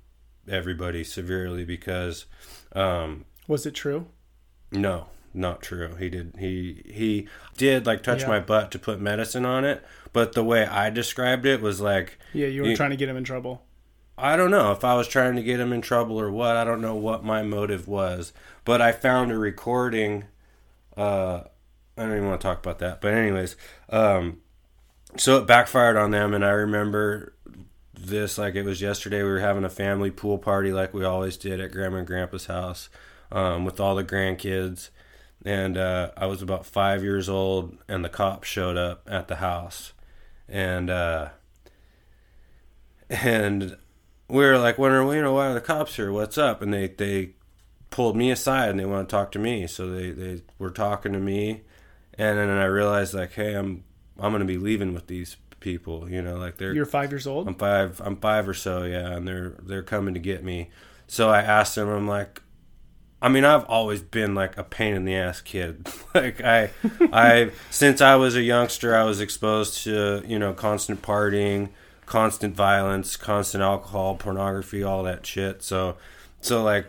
everybody 0.48 1.04
severely 1.04 1.64
because 1.64 2.26
um 2.74 3.26
Was 3.48 3.66
it 3.66 3.74
true? 3.74 4.08
no 4.72 5.08
not 5.34 5.62
true 5.62 5.96
he 5.96 6.10
did 6.10 6.34
he 6.40 6.82
he 6.86 7.28
did 7.58 7.86
like 7.86 8.04
touch 8.04 8.22
Yeah. 8.22 8.28
my 8.28 8.40
butt 8.40 8.72
to 8.72 8.80
put 8.80 9.00
medicine 9.02 9.46
on 9.46 9.66
it 9.66 9.84
but 10.14 10.34
the 10.34 10.44
way 10.44 10.66
i 10.66 10.90
described 10.90 11.46
it 11.46 11.62
was 11.62 11.82
like 11.82 12.18
Yeah, 12.34 12.48
you 12.48 12.64
were 12.64 12.76
trying 12.76 12.92
to 12.92 12.96
get 12.96 13.10
him 13.10 13.18
in 13.18 13.24
trouble. 13.24 13.64
I 14.18 14.38
don't 14.38 14.52
know 14.52 14.72
if 14.72 14.84
I 14.84 14.96
was 14.96 15.08
trying 15.08 15.36
to 15.36 15.44
get 15.44 15.60
him 15.60 15.74
in 15.74 15.82
trouble 15.82 16.20
or 16.20 16.32
what. 16.32 16.56
I 16.56 16.64
don't 16.64 16.82
know 16.82 16.96
what 16.96 17.24
my 17.24 17.44
motive 17.44 17.88
was, 17.88 18.32
but 18.64 18.82
I 18.82 18.92
found 18.94 19.32
a 19.32 19.38
recording. 19.38 20.26
Uh, 20.96 21.42
I 21.98 22.04
don't 22.04 22.12
even 22.12 22.28
want 22.28 22.40
to 22.40 22.48
talk 22.48 22.60
about 22.60 22.80
that, 22.80 23.02
but 23.02 23.14
anyways, 23.14 23.58
um, 23.90 24.40
so 25.18 25.38
it 25.38 25.48
backfired 25.48 25.98
on 25.98 26.12
them, 26.12 26.34
and 26.34 26.46
I 26.46 26.50
remember 26.50 27.34
this 27.94 28.38
like 28.38 28.56
it 28.56 28.64
was 28.64 28.82
yesterday. 28.82 29.22
We 29.22 29.30
were 29.30 29.40
having 29.40 29.66
a 29.66 29.70
family 29.70 30.12
pool 30.12 30.38
party 30.38 30.72
like 30.72 30.94
we 30.94 31.04
always 31.04 31.36
did 31.36 31.60
at 31.60 31.72
Grandma 31.72 31.98
and 31.98 32.08
Grandpa's 32.08 32.46
house 32.46 32.90
um, 33.32 33.66
with 33.66 33.82
all 33.82 33.96
the 33.96 34.04
grandkids, 34.04 34.90
and 35.44 35.78
uh, 35.78 36.12
I 36.16 36.26
was 36.28 36.42
about 36.42 36.66
five 36.66 37.04
years 37.04 37.28
old, 37.28 37.78
and 37.90 38.04
the 38.04 38.10
cops 38.10 38.48
showed 38.48 38.78
up 38.78 39.08
at 39.12 39.28
the 39.28 39.36
house, 39.38 39.92
and. 40.48 40.90
Uh, 40.90 41.30
and 43.10 43.78
we 44.28 44.44
were 44.44 44.58
like 44.58 44.78
wondering, 44.78 45.08
well, 45.08 45.16
you 45.16 45.22
know, 45.22 45.34
why 45.34 45.48
are 45.48 45.54
the 45.54 45.62
cops 45.62 45.96
here? 45.96 46.12
What's 46.12 46.38
up? 46.38 46.62
And 46.62 46.74
they 46.74 46.88
they 46.88 47.32
pulled 47.90 48.16
me 48.16 48.32
aside 48.32 48.70
and 48.70 48.80
they 48.80 48.86
want 48.86 49.08
to 49.08 49.16
talk 49.16 49.32
to 49.34 49.40
me. 49.40 49.68
So 49.68 49.90
they 49.90 50.12
they 50.12 50.42
were 50.60 50.72
talking 50.72 51.14
to 51.14 51.20
me, 51.20 51.62
and 52.18 52.38
then 52.38 52.50
I 52.50 52.66
realized 52.66 53.14
like, 53.14 53.34
hey, 53.34 53.54
I'm 53.54 53.84
I'm 54.20 54.32
gonna 54.32 54.46
be 54.46 54.58
leaving 54.58 54.94
with 54.94 55.08
these 55.08 55.38
people. 55.60 56.10
You 56.10 56.22
know, 56.22 56.38
like 56.38 56.58
they're 56.58 56.74
You're 56.74 56.86
five 56.86 57.12
years 57.12 57.28
old. 57.28 57.48
I'm 57.48 57.56
five. 57.56 58.02
I'm 58.04 58.18
five 58.18 58.48
or 58.48 58.54
so, 58.54 58.84
yeah, 58.84 59.12
and 59.12 59.28
they're 59.28 59.58
they're 59.62 59.84
coming 59.84 60.14
to 60.14 60.20
get 60.20 60.44
me. 60.44 60.70
So 61.08 61.30
I 61.30 61.42
asked 61.42 61.76
them. 61.76 61.90
I'm 61.90 62.08
like, 62.08 62.42
I 63.22 63.30
mean, 63.30 63.46
I've 63.46 63.66
always 63.66 64.02
been 64.02 64.36
like 64.36 64.58
a 64.58 64.64
pain 64.64 64.94
in 64.94 65.06
the 65.06 65.16
ass 65.16 65.42
kid. 65.42 65.88
like 66.16 66.42
I, 66.44 66.72
I 67.12 67.52
since 67.70 68.02
I 68.02 68.16
was 68.16 68.36
a 68.36 68.42
youngster, 68.42 68.96
I 68.96 69.04
was 69.04 69.22
exposed 69.22 69.84
to 69.84 70.24
you 70.26 70.40
know 70.40 70.54
constant 70.54 71.02
partying, 71.02 71.70
constant 72.06 72.56
violence, 72.56 73.16
constant 73.18 73.64
alcohol, 73.64 74.16
pornography, 74.16 74.84
all 74.84 75.04
that 75.04 75.26
shit. 75.26 75.64
So, 75.64 75.98
so 76.42 76.64
like 76.64 76.88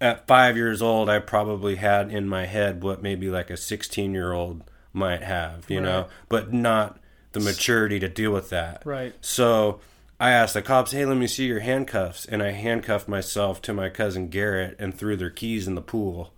at 0.00 0.26
five 0.26 0.56
years 0.56 0.82
old, 0.82 1.08
I 1.08 1.18
probably 1.18 1.76
had 1.76 2.10
in 2.10 2.28
my 2.28 2.46
head 2.46 2.82
what 2.82 3.02
maybe 3.02 3.30
like 3.30 3.50
a 3.50 3.56
16 3.56 4.12
year 4.12 4.32
old 4.32 4.62
might 4.92 5.22
have, 5.22 5.68
you 5.68 5.80
know, 5.80 6.08
but 6.28 6.52
not 6.52 6.98
the 7.32 7.40
maturity 7.40 7.98
to 8.00 8.08
deal 8.08 8.32
with 8.32 8.50
that. 8.50 8.82
Right. 8.84 9.14
So 9.20 9.80
I 10.18 10.30
asked 10.30 10.54
the 10.54 10.62
cops, 10.62 10.92
hey, 10.92 11.04
let 11.04 11.18
me 11.18 11.26
see 11.26 11.46
your 11.46 11.60
handcuffs. 11.60 12.24
And 12.24 12.42
I 12.42 12.52
handcuffed 12.52 13.08
myself 13.08 13.60
to 13.62 13.74
my 13.74 13.90
cousin 13.90 14.28
Garrett 14.28 14.76
and 14.78 14.94
threw 14.94 15.16
their 15.16 15.30
keys 15.30 15.66
in 15.66 15.74
the 15.74 15.82
pool. 15.82 16.32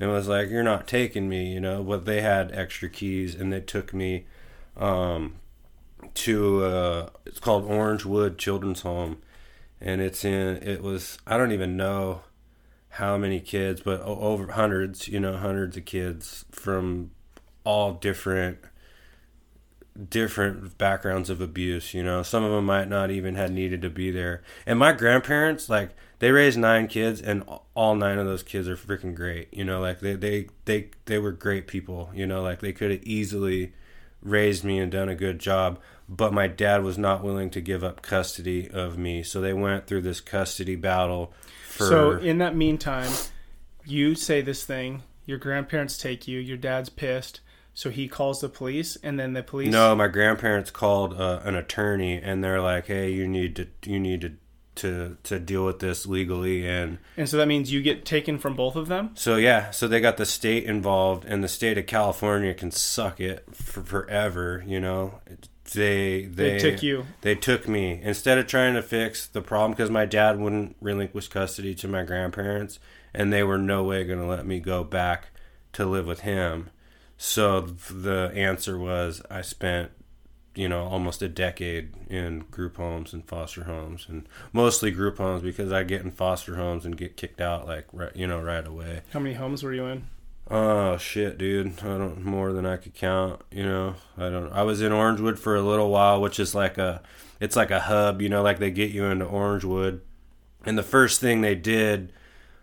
And 0.00 0.10
was 0.10 0.28
like, 0.28 0.48
you're 0.48 0.62
not 0.62 0.88
taking 0.88 1.28
me, 1.28 1.52
you 1.52 1.60
know. 1.60 1.82
But 1.84 2.06
they 2.06 2.22
had 2.22 2.52
extra 2.52 2.88
keys 2.88 3.34
and 3.34 3.52
they 3.52 3.60
took 3.60 3.92
me 3.94 4.24
um, 4.76 5.34
to, 6.14 6.64
uh, 6.64 7.08
it's 7.26 7.40
called 7.40 7.68
Orangewood 7.68 8.38
Children's 8.38 8.82
Home. 8.82 9.18
And 9.80 10.00
it's 10.00 10.24
in, 10.24 10.56
it 10.56 10.82
was, 10.82 11.18
I 11.26 11.38
don't 11.38 11.52
even 11.52 11.76
know 11.76 12.22
how 12.90 13.16
many 13.16 13.40
kids, 13.40 13.80
but 13.80 14.00
over 14.02 14.52
hundreds, 14.52 15.08
you 15.08 15.20
know, 15.20 15.36
hundreds 15.36 15.76
of 15.76 15.84
kids 15.84 16.44
from 16.50 17.12
all 17.64 17.92
different 17.92 18.58
different 20.08 20.78
backgrounds 20.78 21.28
of 21.28 21.40
abuse 21.40 21.92
you 21.92 22.02
know. 22.02 22.22
Some 22.22 22.44
of 22.44 22.52
them 22.52 22.64
might 22.64 22.88
not 22.88 23.10
even 23.10 23.34
had 23.34 23.52
needed 23.52 23.82
to 23.82 23.90
be 23.90 24.10
there. 24.10 24.42
And 24.66 24.78
my 24.78 24.92
grandparents 24.92 25.68
like 25.68 25.90
they 26.20 26.30
raised 26.30 26.58
nine 26.58 26.86
kids 26.86 27.20
and 27.20 27.44
all 27.74 27.94
nine 27.94 28.18
of 28.18 28.26
those 28.26 28.42
kids 28.42 28.68
are 28.68 28.76
freaking 28.76 29.14
great 29.14 29.52
you 29.52 29.64
know. 29.64 29.80
Like 29.80 30.00
they 30.00 30.14
they 30.14 30.46
they, 30.64 30.90
they 31.04 31.18
were 31.18 31.32
great 31.32 31.66
people 31.66 32.10
you 32.14 32.26
know. 32.26 32.42
Like 32.42 32.60
they 32.60 32.72
could 32.72 32.90
have 32.90 33.02
easily 33.02 33.72
raised 34.22 34.64
me 34.64 34.78
and 34.78 34.90
done 34.90 35.08
a 35.08 35.14
good 35.14 35.38
job 35.38 35.78
but 36.10 36.32
my 36.32 36.48
dad 36.48 36.82
was 36.82 36.98
not 36.98 37.22
willing 37.22 37.48
to 37.50 37.60
give 37.60 37.84
up 37.84 38.02
custody 38.02 38.68
of 38.68 38.98
me 38.98 39.22
so 39.22 39.40
they 39.40 39.52
went 39.52 39.86
through 39.86 40.00
this 40.02 40.20
custody 40.20 40.74
battle 40.74 41.32
for 41.68 41.86
So 41.86 42.10
in 42.18 42.38
that 42.38 42.56
meantime, 42.56 43.12
you 43.86 44.16
say 44.16 44.42
this 44.42 44.64
thing. 44.64 45.04
Your 45.24 45.38
grandparents 45.38 45.96
take 45.96 46.26
you. 46.26 46.40
Your 46.40 46.56
dad's 46.56 46.88
pissed, 46.88 47.40
so 47.74 47.90
he 47.90 48.08
calls 48.08 48.40
the 48.40 48.48
police, 48.48 48.96
and 49.02 49.20
then 49.20 49.32
the 49.34 49.44
police. 49.44 49.70
No, 49.72 49.94
my 49.94 50.08
grandparents 50.08 50.72
called 50.72 51.14
uh, 51.14 51.40
an 51.44 51.54
attorney, 51.54 52.16
and 52.20 52.42
they're 52.42 52.60
like, 52.60 52.86
"Hey, 52.86 53.12
you 53.12 53.28
need 53.28 53.54
to 53.56 53.68
you 53.84 54.00
need 54.00 54.20
to 54.22 54.32
to 54.76 55.16
to 55.22 55.38
deal 55.38 55.64
with 55.64 55.78
this 55.78 56.06
legally." 56.06 56.66
And 56.66 56.98
And 57.16 57.28
so 57.28 57.36
that 57.36 57.46
means 57.46 57.70
you 57.72 57.80
get 57.82 58.04
taken 58.04 58.38
from 58.38 58.56
both 58.56 58.74
of 58.74 58.88
them. 58.88 59.10
so 59.14 59.36
yeah, 59.36 59.70
so 59.70 59.86
they 59.86 60.00
got 60.00 60.16
the 60.16 60.26
state 60.26 60.64
involved, 60.64 61.24
and 61.24 61.44
the 61.44 61.48
state 61.48 61.78
of 61.78 61.86
California 61.86 62.52
can 62.52 62.72
suck 62.72 63.20
it 63.20 63.44
for 63.54 63.82
forever. 63.82 64.64
You 64.66 64.80
know, 64.80 65.20
they 65.72 66.22
they, 66.22 66.52
They 66.52 66.58
took 66.58 66.82
you. 66.82 67.06
They 67.20 67.34
took 67.34 67.68
me 67.68 68.00
instead 68.02 68.38
of 68.38 68.46
trying 68.46 68.74
to 68.74 68.82
fix 68.82 69.26
the 69.26 69.42
problem 69.42 69.72
because 69.72 69.90
my 69.90 70.04
dad 70.04 70.38
wouldn't 70.38 70.76
relinquish 70.80 71.28
custody 71.28 71.74
to 71.76 71.88
my 71.88 72.02
grandparents, 72.02 72.78
and 73.14 73.32
they 73.32 73.42
were 73.42 73.58
no 73.58 73.84
way 73.84 74.04
going 74.04 74.20
to 74.20 74.26
let 74.26 74.46
me 74.46 74.60
go 74.60 74.84
back 74.84 75.28
to 75.74 75.86
live 75.86 76.06
with 76.06 76.20
him. 76.20 76.70
So 77.16 77.60
the 77.60 78.32
answer 78.34 78.78
was 78.78 79.22
I 79.30 79.42
spent 79.42 79.90
you 80.54 80.68
know 80.68 80.84
almost 80.84 81.22
a 81.22 81.28
decade 81.28 81.94
in 82.08 82.40
group 82.50 82.76
homes 82.76 83.12
and 83.12 83.24
foster 83.24 83.64
homes 83.64 84.06
and 84.08 84.28
mostly 84.52 84.90
group 84.90 85.18
homes 85.18 85.42
because 85.42 85.72
I 85.72 85.84
get 85.84 86.02
in 86.02 86.10
foster 86.10 86.56
homes 86.56 86.84
and 86.84 86.96
get 86.96 87.16
kicked 87.16 87.40
out 87.40 87.66
like 87.66 87.86
right, 87.92 88.14
you 88.16 88.26
know 88.26 88.40
right 88.40 88.66
away. 88.66 89.02
How 89.12 89.20
many 89.20 89.34
homes 89.34 89.62
were 89.62 89.72
you 89.72 89.86
in? 89.86 90.06
Oh 90.50 90.96
shit, 90.96 91.38
dude! 91.38 91.78
I 91.78 91.96
don't 91.96 92.24
more 92.24 92.52
than 92.52 92.66
I 92.66 92.76
could 92.76 92.94
count. 92.94 93.40
You 93.52 93.62
know, 93.62 93.94
I 94.18 94.30
don't. 94.30 94.52
I 94.52 94.64
was 94.64 94.82
in 94.82 94.90
Orangewood 94.90 95.38
for 95.38 95.54
a 95.54 95.62
little 95.62 95.90
while, 95.90 96.20
which 96.20 96.40
is 96.40 96.56
like 96.56 96.76
a, 96.76 97.02
it's 97.38 97.54
like 97.54 97.70
a 97.70 97.78
hub. 97.78 98.20
You 98.20 98.28
know, 98.28 98.42
like 98.42 98.58
they 98.58 98.72
get 98.72 98.90
you 98.90 99.04
into 99.04 99.26
Orangewood, 99.26 100.00
and 100.64 100.76
the 100.76 100.82
first 100.82 101.20
thing 101.20 101.40
they 101.40 101.54
did 101.54 102.12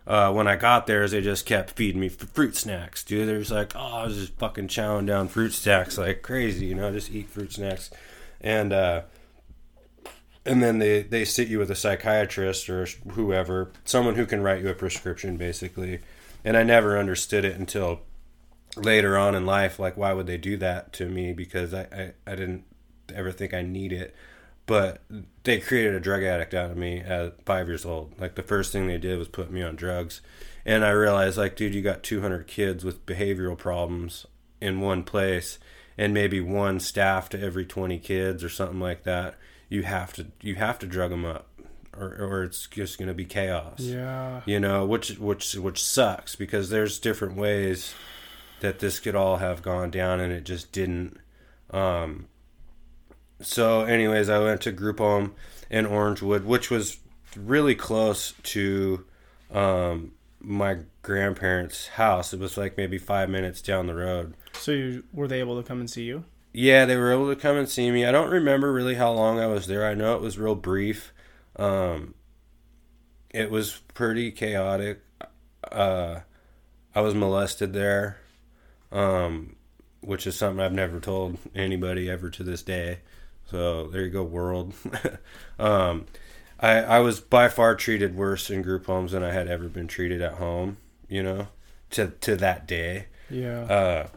uh, 0.06 0.30
when 0.30 0.46
I 0.46 0.56
got 0.56 0.86
there 0.86 1.02
is 1.02 1.12
they 1.12 1.22
just 1.22 1.46
kept 1.46 1.70
feeding 1.70 2.00
me 2.02 2.10
fruit 2.10 2.56
snacks, 2.56 3.02
dude. 3.02 3.26
There's 3.26 3.50
like, 3.50 3.74
oh, 3.74 3.78
I 3.78 4.04
was 4.04 4.16
just 4.16 4.34
fucking 4.34 4.68
chowing 4.68 5.06
down 5.06 5.28
fruit 5.28 5.54
snacks 5.54 5.96
like 5.96 6.20
crazy. 6.20 6.66
You 6.66 6.74
know, 6.74 6.92
just 6.92 7.10
eat 7.10 7.30
fruit 7.30 7.54
snacks, 7.54 7.88
and 8.42 8.70
uh, 8.70 9.02
and 10.44 10.62
then 10.62 10.78
they 10.78 11.04
they 11.04 11.24
sit 11.24 11.48
you 11.48 11.58
with 11.58 11.70
a 11.70 11.74
psychiatrist 11.74 12.68
or 12.68 12.84
whoever, 13.12 13.72
someone 13.86 14.16
who 14.16 14.26
can 14.26 14.42
write 14.42 14.60
you 14.60 14.68
a 14.68 14.74
prescription, 14.74 15.38
basically 15.38 16.00
and 16.48 16.56
I 16.56 16.62
never 16.62 16.96
understood 16.96 17.44
it 17.44 17.58
until 17.58 18.00
later 18.74 19.18
on 19.18 19.34
in 19.34 19.44
life. 19.44 19.78
Like, 19.78 19.98
why 19.98 20.14
would 20.14 20.26
they 20.26 20.38
do 20.38 20.56
that 20.56 20.94
to 20.94 21.06
me? 21.06 21.34
Because 21.34 21.74
I, 21.74 21.82
I, 21.92 22.12
I 22.26 22.36
didn't 22.36 22.64
ever 23.14 23.30
think 23.32 23.52
I 23.52 23.60
need 23.60 23.92
it. 23.92 24.14
But 24.64 25.02
they 25.44 25.60
created 25.60 25.94
a 25.94 26.00
drug 26.00 26.22
addict 26.22 26.54
out 26.54 26.70
of 26.70 26.78
me 26.78 27.00
at 27.00 27.44
five 27.44 27.68
years 27.68 27.84
old. 27.84 28.18
Like, 28.18 28.34
the 28.34 28.42
first 28.42 28.72
thing 28.72 28.86
they 28.86 28.96
did 28.96 29.18
was 29.18 29.28
put 29.28 29.50
me 29.50 29.60
on 29.62 29.76
drugs. 29.76 30.22
And 30.64 30.86
I 30.86 30.90
realized, 30.92 31.36
like, 31.36 31.54
dude, 31.54 31.74
you 31.74 31.82
got 31.82 32.02
200 32.02 32.46
kids 32.46 32.82
with 32.82 33.04
behavioral 33.04 33.58
problems 33.58 34.24
in 34.58 34.80
one 34.80 35.02
place 35.02 35.58
and 35.98 36.14
maybe 36.14 36.40
one 36.40 36.80
staff 36.80 37.28
to 37.28 37.38
every 37.38 37.66
20 37.66 37.98
kids 37.98 38.42
or 38.42 38.48
something 38.48 38.80
like 38.80 39.02
that. 39.02 39.34
You 39.68 39.82
have 39.82 40.14
to 40.14 40.28
you 40.40 40.54
have 40.54 40.78
to 40.78 40.86
drug 40.86 41.10
them 41.10 41.26
up 41.26 41.47
or, 41.96 42.08
or 42.20 42.42
it's 42.44 42.66
just 42.66 42.98
going 42.98 43.08
to 43.08 43.14
be 43.14 43.24
chaos. 43.24 43.80
Yeah. 43.80 44.42
You 44.46 44.60
know, 44.60 44.84
which 44.84 45.18
which 45.18 45.54
which 45.54 45.82
sucks 45.82 46.36
because 46.36 46.70
there's 46.70 46.98
different 46.98 47.36
ways 47.36 47.94
that 48.60 48.78
this 48.78 48.98
could 48.98 49.14
all 49.14 49.36
have 49.36 49.62
gone 49.62 49.90
down 49.90 50.20
and 50.20 50.32
it 50.32 50.44
just 50.44 50.72
didn't. 50.72 51.18
Um, 51.70 52.26
so, 53.40 53.82
anyways, 53.82 54.28
I 54.28 54.38
went 54.38 54.62
to 54.62 54.72
group 54.72 54.98
home 54.98 55.34
in 55.70 55.86
Orangewood, 55.86 56.44
which 56.44 56.70
was 56.70 56.98
really 57.36 57.74
close 57.74 58.34
to 58.42 59.04
um, 59.52 60.12
my 60.40 60.78
grandparents' 61.02 61.88
house. 61.88 62.32
It 62.32 62.40
was 62.40 62.56
like 62.56 62.76
maybe 62.76 62.98
five 62.98 63.28
minutes 63.28 63.62
down 63.62 63.86
the 63.86 63.94
road. 63.94 64.34
So, 64.54 64.72
you, 64.72 65.04
were 65.12 65.28
they 65.28 65.40
able 65.40 65.60
to 65.60 65.66
come 65.66 65.78
and 65.78 65.88
see 65.88 66.04
you? 66.04 66.24
Yeah, 66.52 66.84
they 66.86 66.96
were 66.96 67.12
able 67.12 67.28
to 67.28 67.40
come 67.40 67.56
and 67.56 67.68
see 67.68 67.90
me. 67.90 68.04
I 68.04 68.10
don't 68.10 68.30
remember 68.30 68.72
really 68.72 68.96
how 68.96 69.12
long 69.12 69.38
I 69.38 69.46
was 69.46 69.66
there. 69.66 69.86
I 69.86 69.94
know 69.94 70.16
it 70.16 70.22
was 70.22 70.38
real 70.38 70.56
brief. 70.56 71.12
Um, 71.58 72.14
it 73.30 73.50
was 73.50 73.80
pretty 73.94 74.30
chaotic. 74.30 75.00
Uh, 75.70 76.20
I 76.94 77.00
was 77.00 77.14
molested 77.14 77.72
there, 77.72 78.18
um, 78.92 79.56
which 80.00 80.26
is 80.26 80.36
something 80.36 80.64
I've 80.64 80.72
never 80.72 81.00
told 81.00 81.38
anybody 81.54 82.08
ever 82.10 82.30
to 82.30 82.42
this 82.42 82.62
day. 82.62 83.00
So 83.50 83.88
there 83.88 84.02
you 84.02 84.10
go, 84.10 84.22
world. 84.22 84.74
um, 85.58 86.06
I 86.60 86.78
I 86.80 86.98
was 87.00 87.20
by 87.20 87.48
far 87.48 87.74
treated 87.74 88.16
worse 88.16 88.50
in 88.50 88.62
group 88.62 88.86
homes 88.86 89.12
than 89.12 89.22
I 89.22 89.32
had 89.32 89.48
ever 89.48 89.68
been 89.68 89.88
treated 89.88 90.20
at 90.20 90.34
home. 90.34 90.78
You 91.08 91.22
know, 91.22 91.48
to 91.90 92.08
to 92.20 92.36
that 92.36 92.66
day. 92.66 93.06
Yeah. 93.30 93.60
Uh, 93.62 94.08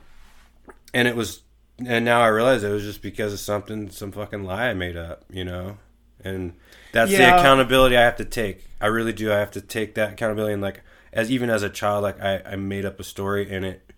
and 0.93 1.07
it 1.07 1.15
was, 1.15 1.41
and 1.85 2.05
now 2.05 2.21
I 2.21 2.27
realize 2.27 2.63
it 2.63 2.69
was 2.69 2.83
just 2.83 3.01
because 3.01 3.33
of 3.33 3.39
something, 3.39 3.89
some 3.89 4.11
fucking 4.11 4.43
lie 4.43 4.69
I 4.69 4.73
made 4.73 4.97
up. 4.97 5.23
You 5.29 5.45
know, 5.45 5.77
and 6.23 6.53
that's 6.91 7.11
yeah. 7.11 7.17
the 7.17 7.39
accountability 7.39 7.97
I 7.97 8.01
have 8.01 8.17
to 8.17 8.25
take. 8.25 8.65
I 8.79 8.87
really 8.87 9.13
do. 9.13 9.31
I 9.31 9.37
have 9.37 9.51
to 9.51 9.61
take 9.61 9.95
that 9.95 10.13
accountability 10.13 10.53
and 10.53 10.61
like 10.61 10.81
as 11.13 11.29
even 11.31 11.49
as 11.49 11.63
a 11.63 11.69
child, 11.69 12.03
like 12.03 12.21
I, 12.21 12.41
I 12.45 12.55
made 12.55 12.85
up 12.85 12.99
a 12.99 13.03
story 13.03 13.53
and 13.53 13.65
it 13.65 13.91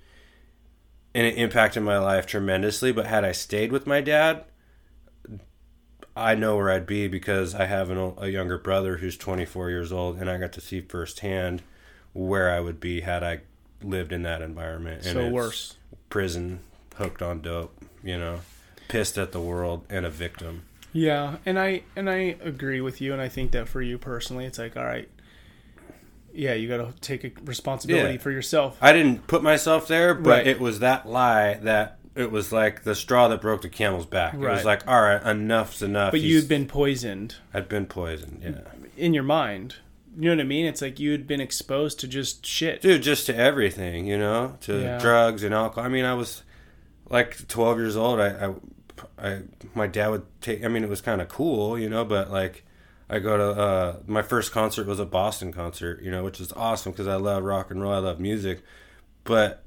and 1.14 1.28
it 1.28 1.38
impacted 1.38 1.84
my 1.84 1.98
life 1.98 2.26
tremendously. 2.26 2.92
But 2.92 3.08
had 3.08 3.24
I 3.24 3.32
stayed 3.32 3.72
with 3.72 3.86
my 3.86 4.02
dad, 4.02 4.46
I 6.16 6.36
know 6.36 6.56
where 6.56 6.72
I'd 6.72 6.86
be 6.88 7.08
because 7.08 7.54
I 7.56 7.66
have 7.66 7.90
an, 7.90 8.14
a 8.18 8.28
younger 8.28 8.58
brother 8.58 8.98
who's 8.98 9.18
24 9.18 9.70
years 9.70 9.92
old, 9.92 10.18
and 10.18 10.30
I 10.30 10.38
got 10.38 10.54
to 10.54 10.62
see 10.62 10.82
firsthand 10.82 11.62
where 12.14 12.52
I 12.52 12.60
would 12.60 12.80
be 12.80 13.02
had 13.02 13.24
I 13.24 13.42
lived 13.82 14.12
in 14.12 14.24
that 14.24 14.42
environment. 14.42 15.06
And 15.06 15.14
so 15.14 15.30
worse. 15.30 15.78
Prison, 16.10 16.60
hooked 16.96 17.22
on 17.22 17.42
dope, 17.42 17.76
you 18.04 18.18
know, 18.18 18.42
pissed 18.88 19.18
at 19.18 19.32
the 19.32 19.42
world, 19.42 19.86
and 19.90 20.06
a 20.06 20.10
victim. 20.10 20.64
Yeah, 20.94 21.38
and 21.46 21.60
I 21.60 21.84
and 21.96 22.10
I 22.10 22.38
agree 22.42 22.80
with 22.80 23.02
you, 23.02 23.14
and 23.14 23.22
I 23.22 23.28
think 23.28 23.52
that 23.52 23.68
for 23.68 23.82
you 23.82 23.98
personally, 23.98 24.46
it's 24.46 24.60
like, 24.60 24.78
all 24.78 24.86
right, 24.86 25.10
yeah, 26.34 26.54
you 26.54 26.68
got 26.68 26.78
to 26.78 26.94
take 27.02 27.24
a 27.24 27.32
responsibility 27.44 28.14
yeah. 28.14 28.20
for 28.20 28.32
yourself. 28.32 28.78
I 28.80 28.94
didn't 28.94 29.28
put 29.28 29.44
myself 29.44 29.88
there, 29.88 30.14
but 30.14 30.30
right. 30.30 30.48
it 30.48 30.60
was 30.60 30.80
that 30.80 31.08
lie 31.08 31.56
that 31.56 32.00
it 32.16 32.32
was 32.32 32.52
like 32.52 32.84
the 32.84 32.96
straw 32.96 33.28
that 33.28 33.42
broke 33.42 33.62
the 33.62 33.70
camel's 33.70 34.06
back. 34.06 34.34
Right. 34.36 34.52
It 34.52 34.56
was 34.56 34.66
like, 34.66 34.88
all 34.88 35.02
right, 35.02 35.22
enough's 35.24 35.82
enough. 35.82 36.12
But 36.12 36.22
you'd 36.22 36.48
been 36.48 36.68
poisoned. 36.68 37.36
I'd 37.54 37.68
been 37.68 37.86
poisoned, 37.86 38.42
yeah. 38.44 38.62
In 38.98 39.14
your 39.14 39.24
mind. 39.24 39.76
You 40.16 40.30
know 40.30 40.36
what 40.36 40.42
I 40.42 40.48
mean? 40.48 40.68
It's 40.68 40.82
like 40.82 41.00
you'd 41.00 41.26
been 41.26 41.42
exposed 41.42 42.00
to 42.02 42.08
just 42.08 42.46
shit. 42.46 42.82
Dude, 42.82 43.02
just 43.02 43.26
to 43.26 43.36
everything, 43.36 44.06
you 44.06 44.18
know? 44.18 44.58
To 44.62 44.80
yeah. 44.80 45.00
drugs 45.00 45.44
and 45.44 45.56
alcohol. 45.56 45.86
I 45.86 45.90
mean, 45.90 46.06
I 46.06 46.14
was 46.14 46.44
like 47.10 47.48
12 47.48 47.80
years 47.80 47.98
old. 47.98 48.20
I, 48.20 48.28
I 48.28 48.54
I 49.18 49.42
my 49.74 49.88
dad 49.88 50.10
would 50.10 50.26
take. 50.42 50.64
I 50.64 50.68
mean, 50.68 50.84
it 50.84 50.90
was 50.90 51.02
kind 51.02 51.22
of 51.22 51.28
cool, 51.28 51.78
you 51.78 51.90
know. 51.90 52.06
But 52.06 52.32
like, 52.32 52.64
I 53.10 53.20
go 53.20 53.38
to 53.38 53.62
uh, 53.62 53.96
my 54.08 54.22
first 54.22 54.52
concert 54.52 54.88
was 54.88 55.00
a 55.00 55.06
Boston 55.06 55.52
concert, 55.52 56.02
you 56.02 56.12
know, 56.12 56.24
which 56.24 56.40
is 56.40 56.52
awesome 56.54 56.92
because 56.92 57.08
I 57.08 57.16
love 57.16 57.44
rock 57.44 57.72
and 57.72 57.82
roll. 57.82 57.94
I 57.94 58.00
love 58.00 58.20
music, 58.20 58.64
but 59.24 59.64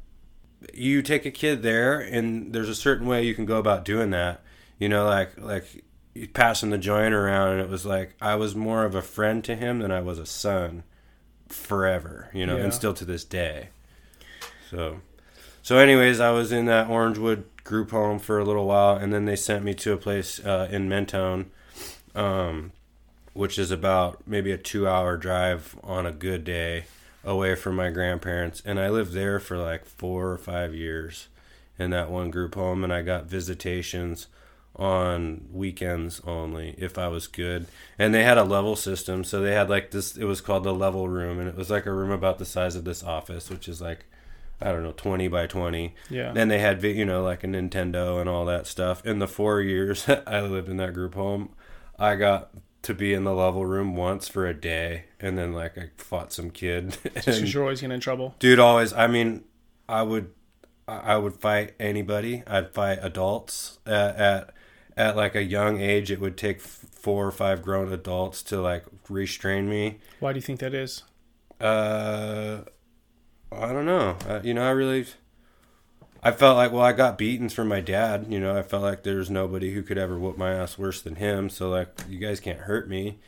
you 0.72 1.02
take 1.02 1.26
a 1.26 1.30
kid 1.30 1.62
there, 1.62 1.98
and 1.98 2.52
there's 2.52 2.68
a 2.68 2.74
certain 2.74 3.06
way 3.06 3.24
you 3.24 3.34
can 3.34 3.46
go 3.46 3.58
about 3.58 3.84
doing 3.84 4.10
that. 4.10 4.42
You 4.78 4.88
know, 4.88 5.06
like 5.06 5.38
like 5.38 5.84
passing 6.32 6.70
the 6.70 6.78
joint 6.78 7.14
around, 7.14 7.52
and 7.52 7.60
it 7.60 7.68
was 7.68 7.86
like 7.86 8.14
I 8.20 8.36
was 8.36 8.54
more 8.54 8.84
of 8.84 8.94
a 8.94 9.02
friend 9.02 9.44
to 9.44 9.56
him 9.56 9.80
than 9.80 9.90
I 9.90 10.00
was 10.00 10.18
a 10.18 10.26
son, 10.26 10.84
forever. 11.48 12.30
You 12.32 12.46
know, 12.46 12.56
yeah. 12.56 12.64
and 12.64 12.74
still 12.74 12.94
to 12.94 13.04
this 13.04 13.24
day. 13.24 13.70
So, 14.70 15.00
so 15.62 15.78
anyways, 15.78 16.20
I 16.20 16.30
was 16.30 16.52
in 16.52 16.66
that 16.66 16.88
Orangewood 16.88 17.44
group 17.66 17.90
home 17.90 18.18
for 18.18 18.38
a 18.38 18.44
little 18.44 18.66
while, 18.66 18.96
and 18.96 19.12
then 19.12 19.24
they 19.24 19.36
sent 19.36 19.64
me 19.64 19.74
to 19.74 19.92
a 19.92 19.96
place 19.96 20.38
uh, 20.44 20.68
in 20.70 20.88
Mentone, 20.88 21.50
um, 22.14 22.72
which 23.34 23.58
is 23.58 23.70
about 23.70 24.26
maybe 24.26 24.52
a 24.52 24.56
two-hour 24.56 25.16
drive 25.16 25.76
on 25.82 26.06
a 26.06 26.12
good 26.12 26.44
day 26.44 26.84
away 27.24 27.54
from 27.56 27.76
my 27.76 27.90
grandparents. 27.90 28.62
And 28.64 28.78
I 28.78 28.88
lived 28.88 29.12
there 29.12 29.40
for 29.40 29.58
like 29.58 29.84
four 29.84 30.30
or 30.30 30.38
five 30.38 30.74
years 30.74 31.28
in 31.78 31.90
that 31.90 32.10
one 32.10 32.30
group 32.30 32.54
home, 32.54 32.84
and 32.84 32.92
I 32.92 33.02
got 33.02 33.26
visitations 33.26 34.28
on 34.76 35.48
weekends 35.52 36.20
only 36.26 36.74
if 36.78 36.98
I 36.98 37.08
was 37.08 37.26
good. 37.26 37.66
And 37.98 38.14
they 38.14 38.22
had 38.22 38.38
a 38.38 38.44
level 38.44 38.76
system, 38.76 39.24
so 39.24 39.40
they 39.40 39.52
had 39.52 39.68
like 39.68 39.90
this. 39.90 40.16
It 40.16 40.24
was 40.24 40.40
called 40.40 40.64
the 40.64 40.74
level 40.74 41.08
room, 41.08 41.38
and 41.40 41.48
it 41.48 41.56
was 41.56 41.70
like 41.70 41.86
a 41.86 41.92
room 41.92 42.10
about 42.10 42.38
the 42.38 42.44
size 42.44 42.76
of 42.76 42.84
this 42.84 43.02
office, 43.02 43.50
which 43.50 43.68
is 43.68 43.80
like 43.80 44.04
I 44.60 44.72
don't 44.72 44.82
know, 44.82 44.92
20 44.92 45.28
by 45.28 45.46
20. 45.46 45.94
Yeah. 46.08 46.32
Then 46.32 46.48
they 46.48 46.58
had, 46.58 46.82
you 46.82 47.04
know, 47.04 47.22
like 47.22 47.44
a 47.44 47.46
Nintendo 47.46 48.20
and 48.20 48.28
all 48.28 48.44
that 48.46 48.66
stuff. 48.66 49.04
In 49.04 49.18
the 49.18 49.28
four 49.28 49.60
years 49.60 50.08
I 50.26 50.40
lived 50.40 50.68
in 50.68 50.78
that 50.78 50.94
group 50.94 51.14
home, 51.14 51.50
I 51.98 52.14
got 52.16 52.50
to 52.82 52.94
be 52.94 53.12
in 53.12 53.24
the 53.24 53.34
level 53.34 53.66
room 53.66 53.96
once 53.96 54.28
for 54.28 54.46
a 54.46 54.54
day. 54.54 55.04
And 55.20 55.36
then, 55.36 55.52
like, 55.52 55.76
I 55.76 55.90
fought 55.96 56.32
some 56.32 56.50
kid. 56.50 56.96
and, 57.26 57.52
you're 57.52 57.62
always 57.62 57.80
getting 57.80 57.94
in 57.94 58.00
trouble. 58.00 58.34
Dude, 58.38 58.58
always. 58.58 58.92
I 58.92 59.06
mean, 59.06 59.44
I 59.88 60.02
would. 60.02 60.32
I 60.88 61.16
would 61.16 61.34
fight 61.34 61.74
anybody. 61.80 62.44
I'd 62.46 62.72
fight 62.72 63.00
adults 63.02 63.80
at, 63.86 64.16
at 64.16 64.54
at 64.96 65.16
like 65.16 65.34
a 65.34 65.42
young 65.42 65.80
age. 65.80 66.10
It 66.10 66.20
would 66.20 66.36
take 66.36 66.60
four 66.60 67.26
or 67.26 67.32
five 67.32 67.62
grown 67.62 67.92
adults 67.92 68.42
to 68.44 68.60
like 68.60 68.84
restrain 69.08 69.68
me. 69.68 69.98
Why 70.20 70.32
do 70.32 70.38
you 70.38 70.42
think 70.42 70.60
that 70.60 70.74
is? 70.74 71.02
Uh, 71.60 72.62
I 73.52 73.72
don't 73.72 73.86
know. 73.86 74.16
Uh, 74.28 74.40
you 74.42 74.54
know, 74.54 74.66
I 74.66 74.70
really, 74.70 75.06
I 76.22 76.32
felt 76.32 76.56
like 76.56 76.72
well, 76.72 76.82
I 76.82 76.92
got 76.92 77.18
beatings 77.18 77.54
from 77.54 77.68
my 77.68 77.80
dad. 77.80 78.26
You 78.28 78.40
know, 78.40 78.56
I 78.56 78.62
felt 78.62 78.82
like 78.82 79.02
there 79.02 79.16
was 79.16 79.30
nobody 79.30 79.72
who 79.72 79.82
could 79.82 79.98
ever 79.98 80.18
whoop 80.18 80.36
my 80.36 80.52
ass 80.52 80.78
worse 80.78 81.00
than 81.00 81.16
him. 81.16 81.48
So 81.48 81.70
like, 81.70 81.88
you 82.08 82.18
guys 82.18 82.40
can't 82.40 82.60
hurt 82.60 82.88
me. 82.88 83.18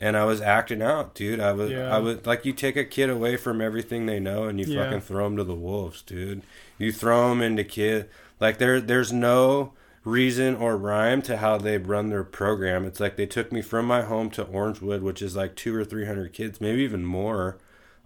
And 0.00 0.16
I 0.16 0.24
was 0.24 0.40
acting 0.40 0.80
out, 0.80 1.14
dude. 1.16 1.40
I 1.40 1.52
was, 1.52 1.72
yeah. 1.72 1.94
I 1.94 1.98
was 1.98 2.24
like, 2.24 2.44
you 2.44 2.52
take 2.52 2.76
a 2.76 2.84
kid 2.84 3.10
away 3.10 3.36
from 3.36 3.60
everything 3.60 4.06
they 4.06 4.20
know, 4.20 4.44
and 4.44 4.60
you 4.60 4.66
yeah. 4.66 4.84
fucking 4.84 5.00
throw 5.00 5.24
them 5.24 5.36
to 5.38 5.44
the 5.44 5.56
wolves, 5.56 6.02
dude. 6.02 6.42
You 6.78 6.92
throw 6.92 7.30
them 7.30 7.42
into 7.42 7.64
kid. 7.64 8.08
Like 8.38 8.58
there, 8.58 8.80
there's 8.80 9.12
no 9.12 9.72
reason 10.04 10.54
or 10.54 10.76
rhyme 10.76 11.20
to 11.22 11.38
how 11.38 11.58
they 11.58 11.78
run 11.78 12.10
their 12.10 12.22
program. 12.22 12.84
It's 12.84 13.00
like 13.00 13.16
they 13.16 13.26
took 13.26 13.50
me 13.50 13.60
from 13.60 13.86
my 13.86 14.02
home 14.02 14.30
to 14.30 14.44
Orangewood, 14.44 15.02
which 15.02 15.20
is 15.20 15.34
like 15.36 15.56
two 15.56 15.74
or 15.74 15.84
three 15.84 16.06
hundred 16.06 16.32
kids, 16.32 16.60
maybe 16.60 16.82
even 16.82 17.04
more. 17.04 17.58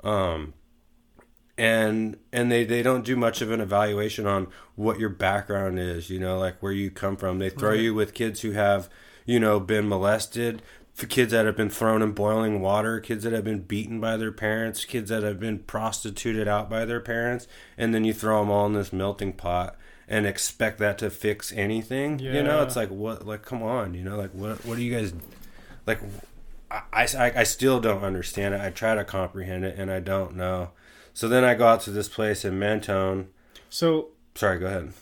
Um, 0.03 0.55
and 1.59 2.17
and 2.33 2.51
they 2.51 2.65
they 2.65 2.83
don't 2.83 3.05
do 3.05 3.15
much 3.17 3.43
of 3.43 3.51
an 3.51 3.61
evaluation 3.61 4.27
on 4.27 4.47
what 4.75 4.99
your 4.99 5.11
background 5.11 5.79
is 5.79 6.09
you 6.09 6.19
know 6.19 6.39
like 6.39 6.57
where 6.63 6.73
you 6.73 6.91
come 6.91 7.17
from 7.17 7.39
they 7.39 7.51
throw 7.51 7.71
Right. 7.71 7.81
you 7.81 7.95
with 7.95 8.15
kids 8.15 8.41
who 8.41 8.53
have 8.53 8.89
you 9.27 9.39
know 9.39 9.61
been 9.61 9.89
molested 9.89 10.63
for 10.95 11.07
kids 11.07 11.33
that 11.33 11.45
have 11.47 11.57
been 11.57 11.69
thrown 11.71 12.01
in 12.03 12.13
boiling 12.13 12.61
water 12.63 13.01
kids 13.01 13.25
that 13.25 13.33
have 13.35 13.45
been 13.45 13.61
beaten 13.61 14.01
by 14.01 14.17
their 14.17 14.33
parents 14.33 14.85
kids 14.87 15.11
that 15.11 15.23
have 15.23 15.39
been 15.39 15.59
prostituted 15.59 16.49
out 16.49 16.71
by 16.71 16.85
their 16.87 17.01
parents 17.01 17.47
and 17.77 17.95
then 17.95 18.05
you 18.05 18.15
throw 18.15 18.41
them 18.41 18.51
all 18.51 18.65
in 18.67 18.73
this 18.73 18.93
melting 18.93 19.33
pot 19.35 19.77
and 20.09 20.27
expect 20.27 20.79
that 20.79 20.97
to 20.99 21.11
fix 21.11 21.53
anything 21.53 22.19
you 22.19 22.43
know 22.43 22.63
it's 22.63 22.77
like 22.77 22.89
what 22.91 23.27
like 23.27 23.43
come 23.43 23.63
on 23.63 23.93
you 23.93 24.03
know 24.03 24.17
like 24.17 24.33
what 24.33 24.65
what 24.65 24.77
do 24.79 24.83
you 24.83 24.95
guys 24.95 25.13
like 25.87 26.01
I, 26.71 27.07
I, 27.19 27.33
I 27.37 27.43
still 27.43 27.81
don't 27.81 28.03
understand 28.03 28.55
it. 28.55 28.61
I 28.63 28.71
try 28.71 28.95
to 28.95 29.05
comprehend 29.05 29.63
it 29.67 29.79
and 29.79 29.91
I 29.91 30.01
don't 30.01 30.35
know. 30.37 30.71
So 31.15 31.29
then 31.29 31.45
I 31.45 31.55
go 31.55 31.67
out 31.67 31.81
to 31.83 31.91
this 31.91 32.09
place 32.09 32.45
in 32.45 32.59
Mentone. 32.59 33.29
So 33.69 34.09
Sorry, 34.35 34.59
go 34.59 34.67
ahead. 34.67 34.93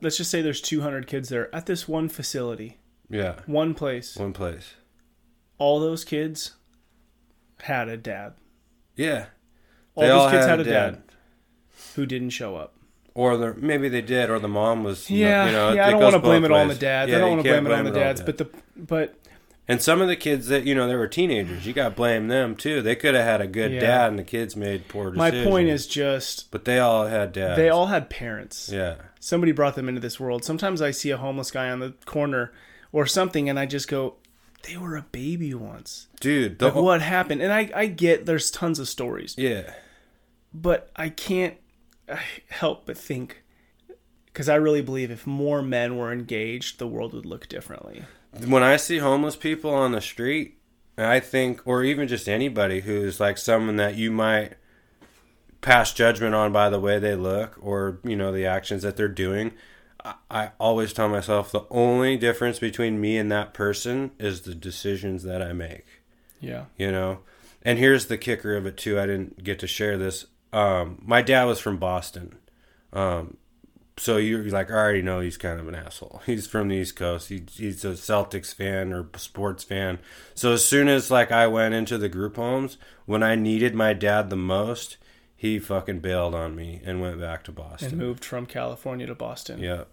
let's 0.00 0.16
just 0.16 0.30
say 0.30 0.42
there's 0.42 0.60
200 0.60 1.06
kids 1.06 1.28
there 1.28 1.54
at 1.54 1.66
this 1.66 1.86
one 1.88 2.08
facility, 2.08 2.78
Yeah, 3.08 3.36
one 3.46 3.74
place. 3.74 4.16
one 4.16 4.32
place. 4.32 4.74
All 5.58 5.78
those 5.80 6.04
kids 6.04 6.56
had 7.62 7.88
a 7.88 7.96
dad. 7.96 8.34
Yeah, 8.96 9.26
All 9.94 10.02
They 10.02 10.08
those 10.08 10.20
all 10.22 10.30
kids 10.30 10.46
had 10.46 10.58
had, 10.58 10.60
a 10.60 10.64
dad. 10.64 10.90
dad. 10.94 11.02
who 11.94 12.04
didn't 12.06 12.30
show 12.30 12.56
up. 12.56 12.74
or 13.14 13.54
maybe 13.54 13.88
they 13.88 14.02
did, 14.02 14.28
or 14.28 14.38
the 14.38 14.48
mom 14.48 14.84
was. 14.84 15.08
Yeah, 15.10 15.46
you 15.46 15.52
know, 15.52 15.72
yeah. 15.72 15.86
I 15.86 15.90
don't 15.90 16.02
want 16.02 16.14
to 16.14 16.18
blame 16.20 16.44
it 16.44 16.50
on 16.52 16.68
the 16.68 16.74
dads. 16.74 17.10
Yeah, 17.10 17.16
I 17.16 17.20
don't 17.20 17.30
want 17.30 17.42
to 17.44 17.48
blame 17.50 17.66
it 17.66 17.72
on 17.72 17.84
the 17.84 17.90
dads. 17.92 18.20
But 18.20 18.36
the 18.38 18.50
but 18.76 19.14
And 19.68 19.82
some 19.82 20.00
of 20.00 20.06
the 20.06 20.14
kids 20.16 20.46
that 20.46 20.64
you 20.64 20.74
know 20.76 20.86
they 20.86 20.94
were 20.94 21.08
teenagers. 21.08 21.66
You 21.66 21.72
got 21.72 21.88
to 21.88 21.94
blame 21.94 22.28
them 22.28 22.54
too. 22.54 22.82
They 22.82 22.94
could 22.94 23.14
have 23.14 23.24
had 23.24 23.40
a 23.40 23.46
good 23.48 23.72
Yeah. 23.72 23.80
dad, 23.80 24.10
and 24.10 24.18
the 24.18 24.22
kids 24.24 24.54
made 24.54 24.86
poor 24.88 25.10
decisions. 25.10 25.44
my 25.44 25.50
point 25.50 25.68
is 25.68 25.86
just 25.88 26.50
but 26.52 26.64
they 26.64 26.78
all 26.78 27.06
had 27.06 27.32
dads. 27.32 27.56
they 27.56 27.68
all 27.68 27.86
had 27.86 28.08
parents. 28.08 28.70
Yeah, 28.72 28.94
Somebody 29.18 29.50
brought 29.52 29.74
them 29.74 29.88
into 29.88 30.00
this 30.00 30.20
world. 30.20 30.44
Sometimes 30.44 30.80
I 30.80 30.92
see 30.92 31.10
a 31.10 31.16
homeless 31.16 31.50
guy 31.50 31.68
on 31.70 31.80
the 31.80 31.94
corner 32.04 32.52
or 32.92 33.06
something, 33.06 33.48
and 33.48 33.58
I 33.58 33.66
just 33.66 33.88
go, 33.88 34.14
"They 34.62 34.76
were 34.76 34.94
a 34.96 35.02
baby 35.10 35.52
once." 35.52 36.06
dude. 36.20 36.60
The, 36.60 36.66
Like, 36.66 36.74
what 36.76 37.02
happened? 37.02 37.42
And 37.42 37.52
I 37.52 37.68
I 37.74 37.86
get 37.86 38.24
there's 38.26 38.52
tons 38.52 38.78
of 38.78 38.88
stories. 38.88 39.34
Yeah, 39.36 39.74
but 40.54 40.90
I 40.94 41.08
can't 41.08 41.54
uh, 42.08 42.18
help 42.50 42.86
but 42.86 42.96
think 42.96 43.42
because 44.26 44.48
I 44.48 44.54
really 44.54 44.82
believe 44.82 45.10
if 45.10 45.26
more 45.26 45.60
men 45.60 45.96
were 45.96 46.12
engaged, 46.12 46.78
the 46.78 46.86
world 46.86 47.14
would 47.14 47.26
look 47.26 47.48
differently. 47.48 48.04
When 48.44 48.62
I 48.62 48.76
see 48.76 48.98
homeless 48.98 49.36
people 49.36 49.72
on 49.72 49.92
the 49.92 50.00
street, 50.00 50.58
I 50.98 51.20
think, 51.20 51.60
or 51.66 51.82
even 51.84 52.08
just 52.08 52.28
anybody 52.28 52.80
who's 52.80 53.20
like 53.20 53.38
someone 53.38 53.76
that 53.76 53.96
you 53.96 54.10
might 54.10 54.54
pass 55.60 55.92
judgment 55.92 56.34
on 56.34 56.52
by 56.52 56.70
the 56.70 56.78
way 56.80 56.98
they 56.98 57.14
look 57.16 57.58
or 57.60 57.98
you 58.04 58.14
know 58.16 58.32
the 58.32 58.46
actions 58.46 58.82
that 58.82 58.96
they're 58.96 59.08
doing. 59.08 59.52
I, 60.04 60.14
I 60.30 60.50
always 60.58 60.92
tell 60.92 61.08
myself 61.08 61.50
the 61.50 61.64
only 61.70 62.16
difference 62.16 62.58
between 62.58 63.00
me 63.00 63.16
and 63.18 63.30
that 63.32 63.52
person 63.54 64.12
is 64.18 64.42
the 64.42 64.54
decisions 64.54 65.22
that 65.24 65.42
I 65.42 65.52
make 65.52 65.84
Yeah. 66.40 66.66
you 66.76 66.92
know 66.92 67.20
and 67.62 67.78
here's 67.80 68.06
the 68.06 68.16
kicker 68.18 68.54
of 68.56 68.64
it 68.66 68.76
too 68.76 69.00
i 69.00 69.06
didn't 69.06 69.42
get 69.42 69.58
to 69.58 69.66
share 69.66 69.98
this 69.98 70.26
um, 70.52 71.02
my 71.04 71.20
dad 71.22 71.44
was 71.44 71.58
from 71.58 71.78
boston 71.78 72.36
um, 72.92 73.36
so 73.98 74.16
you're 74.18 74.44
like 74.50 74.70
i 74.70 74.74
already 74.74 75.02
know 75.02 75.20
he's 75.20 75.36
kind 75.38 75.58
of 75.58 75.68
an 75.68 75.74
asshole 75.74 76.20
he's 76.26 76.46
from 76.46 76.68
the 76.68 76.76
east 76.76 76.96
coast 76.96 77.28
he, 77.28 77.42
he's 77.52 77.84
a 77.84 77.88
celtics 77.92 78.54
fan 78.54 78.92
or 78.92 79.08
sports 79.16 79.64
fan 79.64 79.98
so 80.34 80.52
as 80.52 80.64
soon 80.64 80.88
as 80.88 81.10
like 81.10 81.32
i 81.32 81.46
went 81.46 81.74
into 81.74 81.96
the 81.96 82.08
group 82.08 82.36
homes 82.36 82.76
when 83.06 83.22
i 83.22 83.34
needed 83.34 83.74
my 83.74 83.92
dad 83.92 84.28
the 84.30 84.36
most 84.36 84.96
he 85.38 85.58
fucking 85.58 86.00
bailed 86.00 86.34
on 86.34 86.54
me 86.56 86.80
and 86.82 86.98
went 87.02 87.20
back 87.20 87.44
to 87.44 87.52
Boston. 87.52 87.90
And 87.90 87.98
moved 87.98 88.24
from 88.24 88.46
California 88.46 89.06
to 89.06 89.14
Boston. 89.14 89.58
yeah 89.58 89.84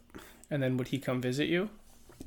And 0.49 0.63
then 0.63 0.77
would 0.77 0.87
he 0.87 0.99
come 0.99 1.21
visit 1.21 1.47
you? 1.49 1.69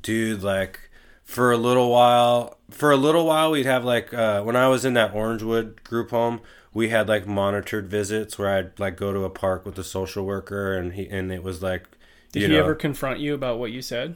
dude 0.03 0.43
like 0.43 0.91
for 1.25 1.51
a 1.51 1.57
little 1.57 1.91
while 1.91 2.59
for 2.71 2.91
a 2.91 2.97
little 2.97 3.25
while 3.27 3.51
we'd 3.51 3.67
have 3.67 3.85
like 3.85 4.13
uh, 4.13 4.43
when 4.43 4.55
i 4.55 4.69
was 4.69 4.85
in 4.85 4.93
that 4.95 5.15
orangewood 5.15 5.83
group 5.83 6.11
home 6.11 6.41
we 6.77 6.91
had 6.91 7.09
like 7.09 7.27
monitored 7.27 7.87
visits 7.89 8.39
where 8.39 8.51
i'd 8.57 8.79
like 8.79 8.97
go 8.97 9.13
to 9.13 9.25
a 9.25 9.31
park 9.31 9.65
with 9.65 9.79
a 9.79 9.85
social 9.85 10.25
worker 10.27 10.77
and 10.77 10.93
he 10.93 11.09
and 11.09 11.33
it 11.33 11.43
was 11.43 11.63
like 11.63 11.85
Did 12.33 12.43
you 12.43 12.49
he 12.49 12.55
know, 12.55 12.61
ever 12.61 12.75
confront 12.75 13.19
you 13.19 13.33
about 13.35 13.59
what 13.59 13.71
you 13.73 13.81
said? 13.83 14.15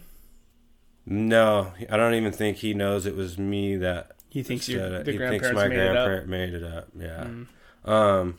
no 1.06 1.72
i 1.90 1.96
don't 1.96 2.14
even 2.14 2.32
think 2.32 2.58
he 2.58 2.74
knows 2.74 3.06
it 3.06 3.16
was 3.16 3.38
me 3.38 3.76
that 3.76 4.12
He 4.28 4.42
thinks 4.42 4.68
you 4.68 4.78
it. 4.78 5.04
the 5.04 5.12
he 5.12 5.18
thinks 5.18 5.50
my 5.52 5.68
made 5.68 5.78
it 5.78 5.96
up. 5.96 6.06
grandparent 6.06 6.28
made 6.28 6.54
it 6.54 6.62
up 6.64 6.88
yeah 6.98 7.24
Mm. 7.24 7.46
um 7.90 8.38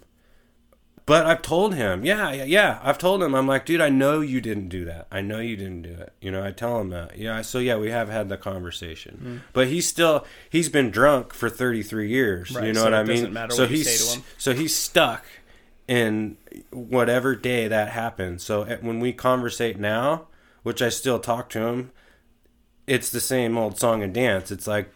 but 1.11 1.25
I've 1.25 1.41
told 1.41 1.75
him, 1.75 2.05
yeah, 2.05 2.31
yeah, 2.31 2.45
yeah. 2.45 2.79
I've 2.81 2.97
told 2.97 3.21
him, 3.21 3.35
I'm 3.35 3.45
like, 3.45 3.65
dude, 3.65 3.81
I 3.81 3.89
know 3.89 4.21
you 4.21 4.39
didn't 4.39 4.69
do 4.69 4.85
that. 4.85 5.07
I 5.11 5.19
know 5.19 5.39
you 5.39 5.57
didn't 5.57 5.81
do 5.81 5.89
it. 5.89 6.13
You 6.21 6.31
know, 6.31 6.41
I 6.41 6.51
tell 6.51 6.79
him 6.79 6.89
that. 6.91 7.17
Yeah, 7.17 7.41
so 7.41 7.59
yeah, 7.59 7.75
we 7.75 7.91
have 7.91 8.07
had 8.07 8.29
the 8.29 8.37
conversation. 8.37 9.19
Mm. 9.21 9.51
But 9.51 9.67
he's 9.67 9.85
still, 9.85 10.25
he's 10.49 10.69
been 10.69 10.89
drunk 10.89 11.33
for 11.33 11.49
33 11.49 12.07
years. 12.07 12.55
Right, 12.55 12.67
you 12.67 12.71
know 12.71 12.79
so 12.79 12.85
what 12.85 12.93
I 12.93 13.03
mean? 13.03 13.33
matter 13.33 13.53
so 13.53 13.63
what 13.63 13.71
you 13.71 13.77
he's, 13.79 13.99
say 13.99 14.13
to 14.13 14.19
him. 14.19 14.25
so 14.37 14.53
he's 14.53 14.73
stuck 14.73 15.25
in 15.85 16.37
whatever 16.69 17.35
day 17.35 17.67
that 17.67 17.89
happened. 17.89 18.39
So 18.39 18.63
when 18.79 19.01
we 19.01 19.11
conversate 19.11 19.77
now, 19.77 20.27
which 20.63 20.81
I 20.81 20.87
still 20.87 21.19
talk 21.19 21.49
to 21.49 21.59
him, 21.59 21.91
it's 22.87 23.09
the 23.09 23.19
same 23.19 23.57
old 23.57 23.77
song 23.77 24.01
and 24.01 24.13
dance. 24.13 24.49
It's 24.49 24.65
like 24.65 24.89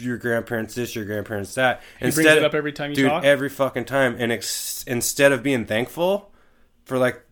your 0.00 0.16
grandparents 0.18 0.74
this, 0.74 0.94
your 0.94 1.04
grandparents 1.04 1.54
that. 1.54 1.82
He 1.98 2.10
brings 2.10 2.18
it 2.30 2.44
up 2.44 2.54
every 2.54 2.72
time 2.72 2.90
you 2.90 2.96
dude, 2.96 3.08
talk? 3.10 3.24
every 3.24 3.48
fucking 3.48 3.84
time. 3.86 4.16
And 4.18 4.32
ex- 4.32 4.84
instead 4.86 5.32
of 5.32 5.42
being 5.42 5.66
thankful 5.66 6.32
for 6.84 6.98
like 6.98 7.22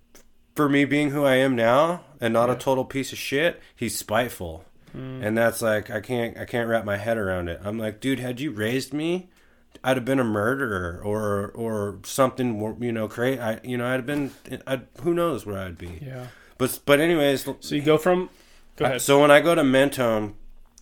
for 0.54 0.68
me 0.68 0.84
being 0.84 1.10
who 1.10 1.24
I 1.24 1.36
am 1.36 1.56
now 1.56 2.02
and 2.20 2.32
not 2.32 2.50
a 2.50 2.54
total 2.54 2.84
piece 2.84 3.12
of 3.12 3.18
shit, 3.18 3.60
he's 3.74 3.96
spiteful. 3.96 4.64
Hmm. 4.92 5.22
And 5.22 5.36
that's 5.36 5.60
like 5.62 5.90
I 5.90 6.00
can't 6.00 6.36
I 6.38 6.44
can't 6.44 6.68
wrap 6.68 6.84
my 6.84 6.96
head 6.96 7.16
around 7.18 7.48
it. 7.48 7.60
I'm 7.64 7.78
like, 7.78 8.00
dude, 8.00 8.20
had 8.20 8.40
you 8.40 8.50
raised 8.52 8.92
me, 8.94 9.28
I'd 9.82 9.96
have 9.96 10.04
been 10.04 10.20
a 10.20 10.24
murderer 10.24 11.00
or 11.04 11.48
or 11.54 11.98
something 12.04 12.76
you 12.80 12.92
know, 12.92 13.08
crazy. 13.08 13.40
I 13.40 13.60
you 13.64 13.76
know, 13.76 13.86
I'd 13.86 13.94
have 13.96 14.06
been 14.06 14.30
I'd, 14.66 14.86
who 15.02 15.12
knows 15.14 15.44
where 15.44 15.58
I'd 15.58 15.76
be. 15.78 15.98
Yeah. 16.00 16.28
But 16.58 16.78
but 16.86 17.00
anyways, 17.00 17.44
So 17.60 17.74
you 17.74 17.82
go 17.82 17.98
from 17.98 18.30
go 18.76 18.84
ahead. 18.84 19.02
so 19.02 19.20
when 19.20 19.32
I 19.32 19.40
go 19.40 19.56
to 19.56 19.64
Mentone, 19.64 20.34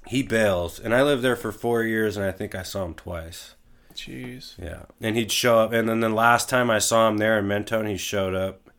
he 0.06 0.22
bails, 0.22 0.78
and 0.80 0.94
I 0.94 1.02
lived 1.02 1.22
there 1.22 1.36
for 1.36 1.52
four 1.52 1.82
years, 1.84 2.16
and 2.16 2.24
I 2.26 2.32
think 2.32 2.54
I 2.54 2.62
saw 2.62 2.84
him 2.84 2.94
twice. 2.94 3.54
Jeez. 3.94 4.58
Yeah, 4.58 4.84
and 5.00 5.16
he'd 5.16 5.30
show 5.32 5.58
up, 5.58 5.72
and 5.72 5.88
then 5.88 6.00
the 6.00 6.08
last 6.08 6.48
time 6.48 6.70
I 6.70 6.78
saw 6.78 7.08
him 7.08 7.18
there 7.18 7.38
in 7.38 7.46
Mentone, 7.46 7.86
he 7.86 7.96
showed 7.96 8.34
up, 8.34 8.70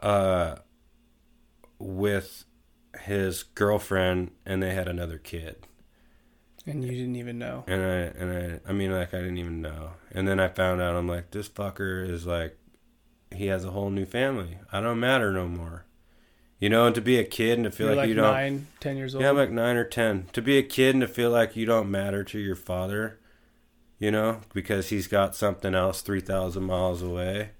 uh, 0.00 0.56
with 1.78 2.44
his 3.02 3.42
girlfriend, 3.42 4.30
and 4.44 4.62
they 4.62 4.74
had 4.74 4.88
another 4.88 5.18
kid, 5.18 5.66
And 6.66 6.82
you 6.84 6.90
didn't 6.90 7.16
even 7.16 7.38
know. 7.38 7.64
and 7.66 7.82
I 7.82 7.96
and 8.20 8.32
I 8.66 8.70
I 8.70 8.72
mean 8.72 8.90
like 8.92 9.14
I 9.14 9.18
didn't 9.18 9.38
even 9.38 9.60
know, 9.62 9.92
and 10.12 10.26
then 10.26 10.40
I 10.40 10.48
found 10.48 10.80
out 10.80 10.96
I'm 10.96 11.06
like 11.08 11.30
this 11.30 11.48
fucker 11.48 12.08
is 12.08 12.26
like, 12.26 12.58
he 13.34 13.46
has 13.46 13.64
a 13.64 13.70
whole 13.70 13.90
new 13.90 14.06
family. 14.06 14.58
I 14.72 14.80
don't 14.80 15.00
matter 15.00 15.32
no 15.32 15.46
more. 15.48 15.84
You 16.58 16.70
know, 16.70 16.86
and 16.86 16.94
to 16.94 17.02
be 17.02 17.18
a 17.18 17.24
kid 17.24 17.58
and 17.58 17.64
to 17.64 17.70
feel 17.70 17.88
like, 17.88 17.96
like 17.98 18.08
you 18.08 18.14
don't 18.14 18.32
nine, 18.32 18.66
ten 18.80 18.96
years 18.96 19.14
old. 19.14 19.22
Yeah, 19.22 19.30
I'm 19.30 19.36
like 19.36 19.50
nine 19.50 19.76
or 19.76 19.84
ten. 19.84 20.26
To 20.32 20.40
be 20.40 20.56
a 20.56 20.62
kid 20.62 20.94
and 20.94 21.02
to 21.02 21.08
feel 21.08 21.30
like 21.30 21.54
you 21.54 21.66
don't 21.66 21.90
matter 21.90 22.24
to 22.24 22.38
your 22.38 22.56
father, 22.56 23.18
you 23.98 24.10
know, 24.10 24.40
because 24.54 24.88
he's 24.88 25.06
got 25.06 25.34
something 25.36 25.74
else 25.74 26.00
three 26.00 26.20
thousand 26.20 26.62
miles 26.64 27.02
away. 27.02 27.50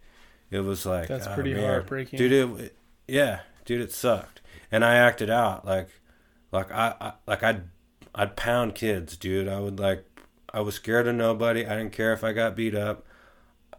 It 0.51 0.61
was 0.61 0.87
like 0.87 1.09
That's 1.09 1.27
ah, 1.27 1.35
pretty 1.35 1.53
man. 1.53 1.65
heartbreaking. 1.65 2.19
dude. 2.19 2.33
It, 2.33 2.61
it- 2.65 2.77
yeah, 3.09 3.41
dude, 3.65 3.83
it 3.83 3.93
sucked, 3.93 4.41
and 4.73 4.85
I 4.85 4.97
acted 4.97 5.31
out 5.31 5.65
like, 5.65 5.89
like 6.51 6.73
I, 6.73 6.95
I 7.01 7.13
like 7.27 7.43
I'd 7.43 7.63
I'd 8.15 8.35
pound 8.35 8.75
kids, 8.75 9.17
dude. 9.17 9.47
I 9.47 9.61
would 9.61 9.79
like 9.79 10.05
I 10.53 10.61
was 10.61 10.75
scared 10.75 11.07
of 11.07 11.15
nobody. 11.15 11.67
I 11.67 11.77
didn't 11.77 11.93
care 11.93 12.13
if 12.15 12.25
I 12.25 12.33
got 12.33 12.57
beat 12.57 12.75
up. 12.75 13.05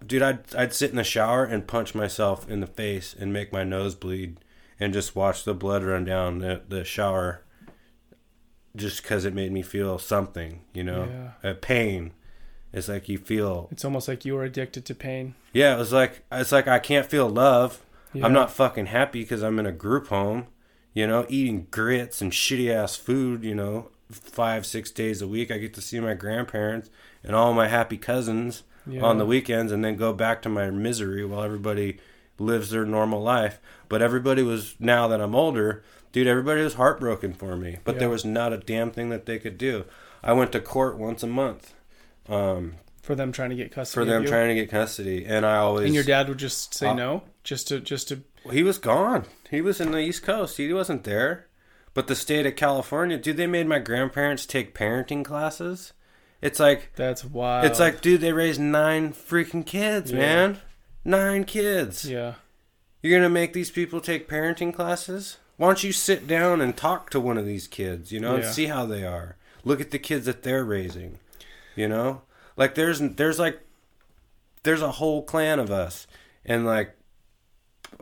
Dude, 0.05 0.21
I'd 0.21 0.55
I'd 0.55 0.73
sit 0.73 0.91
in 0.91 0.95
the 0.97 1.03
shower 1.03 1.43
and 1.43 1.67
punch 1.67 1.95
myself 1.95 2.47
in 2.47 2.59
the 2.59 2.67
face 2.67 3.15
and 3.19 3.33
make 3.33 3.51
my 3.51 3.63
nose 3.63 3.95
bleed 3.95 4.37
and 4.79 4.93
just 4.93 5.15
watch 5.15 5.43
the 5.43 5.53
blood 5.53 5.83
run 5.83 6.05
down 6.05 6.39
the, 6.39 6.61
the 6.67 6.83
shower 6.83 7.43
just 8.75 9.01
because 9.01 9.25
it 9.25 9.33
made 9.33 9.51
me 9.51 9.61
feel 9.61 9.97
something, 9.97 10.61
you 10.73 10.83
know, 10.83 11.07
Yeah. 11.43 11.49
a 11.51 11.53
pain. 11.55 12.11
It's 12.73 12.87
like 12.87 13.09
you 13.09 13.17
feel, 13.17 13.69
It's 13.71 13.85
almost 13.85 14.07
like 14.07 14.25
you 14.25 14.35
were 14.35 14.43
addicted 14.43 14.85
to 14.85 14.95
pain. 14.95 15.35
yeah. 15.53 15.75
It 15.75 15.79
was 15.79 15.91
like 15.93 16.23
it's 16.31 16.51
like 16.51 16.67
I 16.67 16.79
can't 16.79 17.05
feel 17.07 17.27
love. 17.29 17.81
Yeah. 18.13 18.25
I'm 18.25 18.33
not 18.33 18.51
fucking 18.51 18.87
happy 18.87 19.21
because 19.21 19.41
I'm 19.43 19.57
in 19.59 19.65
a 19.65 19.71
group 19.71 20.07
home, 20.07 20.47
you 20.93 21.07
know, 21.07 21.25
eating 21.29 21.67
grits 21.71 22.21
and 22.21 22.31
shitty 22.31 22.69
ass 22.71 22.95
food, 22.95 23.43
you 23.43 23.55
know, 23.55 23.89
five 24.11 24.65
six 24.65 24.91
days 24.91 25.21
a 25.21 25.27
week. 25.27 25.49
I 25.51 25.57
get 25.57 25.73
to 25.75 25.81
see 25.81 25.99
my 25.99 26.13
grandparents 26.13 26.89
and 27.23 27.35
all 27.35 27.53
my 27.53 27.67
happy 27.67 27.97
cousins 27.97 28.63
Yeah. 28.85 29.01
on 29.01 29.17
the 29.17 29.25
weekends, 29.25 29.71
and 29.71 29.83
then 29.83 29.95
go 29.97 30.13
back 30.13 30.41
to 30.43 30.49
my 30.49 30.69
misery 30.69 31.25
while 31.25 31.43
everybody 31.43 31.99
lives 32.39 32.69
their 32.69 32.85
normal 32.85 33.21
life. 33.21 33.59
But 33.89 34.01
everybody 34.01 34.43
was 34.43 34.75
now 34.79 35.07
that 35.07 35.21
I'm 35.21 35.35
older, 35.35 35.83
dude. 36.11 36.27
Everybody 36.27 36.61
was 36.61 36.73
heartbroken 36.75 37.33
for 37.33 37.55
me, 37.55 37.77
but 37.83 37.99
there 37.99 38.09
was 38.09 38.25
not 38.25 38.53
a 38.53 38.57
damn 38.57 38.91
thing 38.91 39.09
that 39.09 39.25
they 39.25 39.39
could 39.39 39.57
do. 39.57 39.85
I 40.23 40.33
went 40.33 40.51
to 40.53 40.59
court 40.59 40.97
once 40.97 41.23
a 41.23 41.27
month 41.27 41.73
um, 42.27 42.75
for 43.01 43.15
them 43.15 43.31
trying 43.31 43.51
to 43.51 43.55
get 43.55 43.71
custody. 43.71 44.05
for 44.05 44.09
them 44.11 44.25
trying 44.25 44.49
to 44.49 44.55
get 44.55 44.69
custody, 44.69 45.25
and 45.25 45.45
I 45.45 45.57
always 45.57 45.85
and 45.85 45.95
your 45.95 46.03
dad 46.03 46.27
would 46.27 46.37
just 46.39 46.73
say 46.73 46.87
Uh, 46.87 46.93
no, 46.93 47.23
just 47.43 47.67
to 47.69 47.79
just 47.79 48.09
to. 48.09 48.21
He 48.51 48.63
was 48.63 48.77
gone. 48.77 49.25
He 49.49 49.61
was 49.61 49.79
in 49.81 49.91
the 49.91 49.99
East 49.99 50.23
Coast. 50.23 50.57
He 50.57 50.71
wasn't 50.73 51.03
there. 51.03 51.47
But 51.93 52.05
the 52.07 52.15
state 52.15 52.45
of 52.45 52.55
California, 52.55 53.17
dude, 53.17 53.37
they 53.37 53.47
made 53.47 53.65
my 53.67 53.79
grandparents 53.79 54.45
take 54.45 54.75
parenting 54.75 55.25
classes. 55.25 55.93
It's 56.41 56.59
like 56.59 56.91
That's 56.95 57.25
wild. 57.25 57.65
it's 57.65 57.79
like, 57.79 58.01
dude, 58.01 58.21
they 58.21 58.31
raised 58.33 58.59
nine 58.61 59.13
freaking 59.13 59.65
kids, 59.65 60.11
Yeah. 60.11 60.17
man. 60.19 60.57
Nine 61.03 61.43
kids. 61.43 62.05
yeah, 62.05 62.35
You're 63.01 63.17
gonna 63.19 63.29
make 63.29 63.53
these 63.53 63.71
people 63.71 64.01
take 64.01 64.27
parenting 64.29 64.73
classes? 64.73 65.37
Why 65.57 65.67
don't 65.67 65.83
you 65.83 65.91
sit 65.91 66.27
down 66.27 66.61
and 66.61 66.75
talk 66.75 67.09
to 67.11 67.19
one 67.19 67.37
of 67.37 67.45
these 67.45 67.67
kids, 67.67 68.11
you 68.11 68.19
know, 68.19 68.35
Yeah. 68.35 68.43
and 68.45 68.53
see 68.53 68.65
how 68.67 68.85
they 68.85 69.03
are? 69.05 69.37
Look 69.63 69.81
at 69.81 69.91
the 69.91 69.99
kids 69.99 70.25
that 70.25 70.43
they're 70.43 70.63
raising. 70.65 71.19
You 71.75 71.87
know? 71.87 72.21
Like 72.55 72.75
there's 72.75 72.99
there's 72.99 73.39
like 73.39 73.59
there's 74.63 74.81
a 74.81 74.91
whole 74.93 75.21
clan 75.23 75.59
of 75.59 75.71
us. 75.71 76.07
And 76.45 76.65
like 76.65 76.95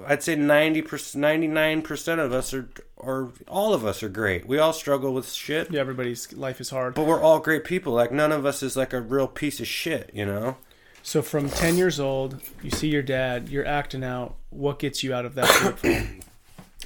I'd 0.06 0.24
say 0.24 0.36
ninety 0.36 0.82
percent, 0.82 1.24
99% 1.24 2.20
of 2.20 2.34
us 2.34 2.54
are 2.54 2.70
or 2.98 3.32
all 3.48 3.74
of 3.74 3.86
us 3.86 4.02
are 4.02 4.10
great. 4.10 4.48
We 4.48 4.58
all 4.58 4.74
struggle 4.74 5.14
with 5.14 5.30
shit. 5.32 5.72
yeah. 5.72 5.80
Everybody's 5.82 6.32
life 6.34 6.60
is 6.62 6.70
hard. 6.70 6.96
But 6.96 7.06
we're 7.06 7.22
all 7.22 7.40
great 7.40 7.64
people. 7.66 7.94
Like 7.94 8.12
none 8.12 8.32
of 8.32 8.46
us 8.46 8.64
is 8.64 8.76
like 8.76 8.94
a 8.94 9.02
real 9.02 9.28
piece 9.28 9.60
of 9.60 9.68
shit, 9.68 10.10
you 10.14 10.26
know? 10.26 10.58
So 11.06 11.22
from 11.22 11.52
ten 11.52 11.78
years 11.78 12.00
old, 12.00 12.42
you 12.64 12.72
see 12.72 12.88
your 12.88 13.04
dad. 13.04 13.48
You're 13.48 13.66
acting 13.66 14.04
out. 14.04 14.38
What 14.50 14.80
gets 14.80 15.04
you 15.04 15.14
out 15.14 15.24
of 15.24 15.36
that 15.36 15.48
group 15.62 15.80
home? 15.80 16.20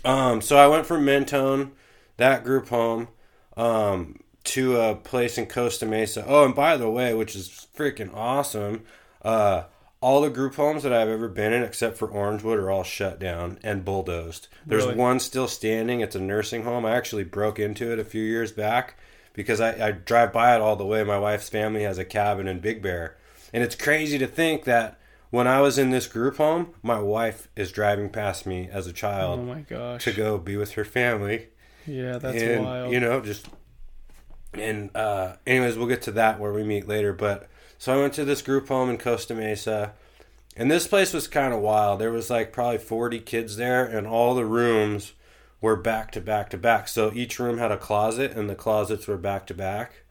Um, 0.06 0.40
so 0.42 0.56
I 0.58 0.68
went 0.68 0.86
from 0.86 1.04
Mentone, 1.04 1.72
that 2.16 2.46
group 2.46 2.70
home, 2.70 3.10
um, 3.58 4.22
to 4.46 4.80
a 4.80 4.96
place 4.96 5.38
in 5.38 5.46
Costa 5.46 5.86
Mesa. 5.86 6.24
Oh, 6.26 6.46
and 6.46 6.56
by 6.56 6.78
the 6.78 6.90
way, 6.90 7.14
which 7.14 7.36
is 7.36 7.68
freaking 7.76 8.10
awesome, 8.16 8.84
uh, 9.24 9.64
all 10.00 10.22
the 10.22 10.30
group 10.30 10.56
homes 10.56 10.84
that 10.84 10.94
I've 10.94 11.10
ever 11.10 11.28
been 11.28 11.52
in, 11.52 11.64
except 11.64 11.98
for 11.98 12.08
Orangewood, 12.08 12.58
are 12.58 12.72
all 12.72 12.84
shut 12.84 13.20
down 13.20 13.60
and 13.62 13.84
bulldozed. 13.84 14.48
There's 14.66 14.86
Really? 14.86 14.96
one 14.96 15.20
still 15.20 15.50
standing. 15.50 16.00
It's 16.00 16.16
a 16.16 16.22
nursing 16.22 16.64
home. 16.64 16.86
I 16.86 16.96
actually 16.96 17.26
broke 17.26 17.60
into 17.60 17.92
it 17.92 18.00
a 18.00 18.06
few 18.06 18.24
years 18.24 18.54
back 18.54 18.96
because 19.34 19.60
I, 19.60 19.88
I 19.88 19.92
drive 19.92 20.32
by 20.32 20.56
it 20.56 20.62
all 20.62 20.78
the 20.78 20.86
way. 20.86 21.04
My 21.04 21.20
wife's 21.20 21.50
family 21.50 21.84
has 21.84 21.98
a 21.98 22.06
cabin 22.06 22.48
in 22.48 22.62
Big 22.62 22.82
Bear. 22.82 23.18
And 23.54 23.64
it's 23.64 23.76
crazy 23.76 24.18
to 24.18 24.28
think 24.28 24.64
that 24.66 25.00
when 25.30 25.48
I 25.48 25.62
was 25.62 25.78
in 25.78 25.92
this 25.92 26.08
group 26.08 26.38
home, 26.38 26.74
my 26.82 27.00
wife 27.00 27.48
is 27.56 27.72
driving 27.72 28.10
past 28.10 28.46
me 28.46 28.70
as 28.72 28.88
a 28.88 28.94
child. 28.94 29.40
oh 29.40 29.44
my 29.44 29.62
gosh. 29.62 30.04
to 30.04 30.12
go 30.12 30.38
be 30.38 30.58
with 30.58 30.74
her 30.74 30.86
family. 30.86 31.50
Yeah, 31.86 32.18
that's 32.18 32.42
and, 32.42 32.66
wild. 32.66 32.94
You 32.94 33.00
know, 33.00 33.22
just 33.22 33.48
and 34.54 34.96
uh 34.96 35.36
anyways, 35.46 35.78
we'll 35.78 35.88
get 35.88 36.02
to 36.04 36.12
that 36.14 36.40
where 36.40 36.54
we 36.54 36.64
meet 36.64 36.88
later. 36.88 37.14
But 37.14 37.48
so 37.78 37.94
I 37.94 38.02
went 38.02 38.14
to 38.14 38.26
this 38.26 38.42
group 38.42 38.68
home 38.68 38.90
in 38.90 38.98
Costa 38.98 39.36
Mesa. 39.36 39.94
And 40.56 40.70
this 40.70 40.88
place 40.88 41.14
was 41.14 41.28
kind 41.28 41.54
of 41.54 41.62
wild. 41.62 42.02
There 42.02 42.12
was 42.12 42.30
like 42.30 42.52
probably 42.52 42.80
40 42.80 43.20
kids 43.20 43.56
there 43.56 43.86
and 43.86 44.06
all 44.06 44.36
the 44.36 44.46
rooms 44.46 45.14
were 45.62 45.78
back 45.78 46.12
to 46.12 46.22
back 46.22 46.50
to 46.50 46.58
back. 46.58 46.88
So 46.88 47.12
each 47.14 47.40
room 47.40 47.60
had 47.60 47.72
a 47.72 47.78
closet 47.78 48.32
and 48.34 48.50
the 48.50 48.56
closets 48.56 49.08
were 49.08 49.18
back 49.18 49.48
to 49.48 49.54
back. 49.54 50.04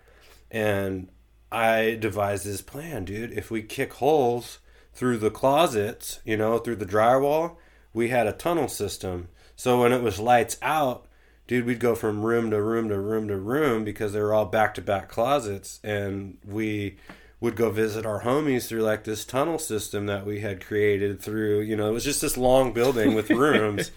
And 0.51 1.09
I 1.51 1.97
devised 1.99 2.45
this 2.45 2.61
plan, 2.61 3.05
dude. 3.05 3.33
If 3.33 3.51
we 3.51 3.63
kick 3.63 3.95
holes 3.95 4.59
through 4.93 5.19
the 5.19 5.31
closets, 5.31 6.21
you 6.25 6.37
know, 6.37 6.59
through 6.59 6.77
the 6.77 6.87
drywall, 6.87 7.57
we 7.93 8.09
had 8.09 8.27
a 8.27 8.33
tunnel 8.33 8.69
system. 8.69 9.29
So 9.57 9.81
when 9.81 9.93
it 9.93 10.03
was 10.03 10.19
lights 10.19 10.59
out, 10.61 11.07
dude, 11.47 11.65
we'd 11.65 11.81
go 11.81 11.95
from 11.95 12.25
room 12.25 12.51
to 12.51 12.61
room 12.61 12.89
to 12.91 12.99
room 12.99 13.29
to 13.29 13.37
room 13.37 13.85
because 13.85 14.13
they 14.13 14.21
were 14.21 14.35
all 14.35 14.45
back 14.45 14.75
to 14.75 14.83
back 14.83 15.09
closets. 15.09 15.81
And 15.83 16.39
we 16.45 16.99
would 17.41 17.57
go 17.57 17.71
visit 17.71 18.05
our 18.05 18.23
homies 18.23 18.69
through 18.69 18.83
like 18.83 19.05
this 19.05 19.25
tunnel 19.25 19.59
system 19.59 20.07
that 20.07 20.27
we 20.27 20.41
had 20.41 20.65
created 20.65 21.21
through, 21.21 21.61
you 21.61 21.77
know, 21.77 21.89
it 21.89 21.93
was 21.93 22.05
just 22.05 22.21
this 22.21 22.37
long 22.37 22.73
building 22.73 23.15
with 23.15 23.31
rooms. 23.31 23.91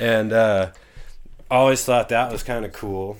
and, 0.00 0.32
uh, 0.32 0.72
always 1.50 1.84
thought 1.84 2.10
that 2.10 2.30
was 2.30 2.42
kind 2.42 2.64
of 2.64 2.72
cool. 2.72 3.16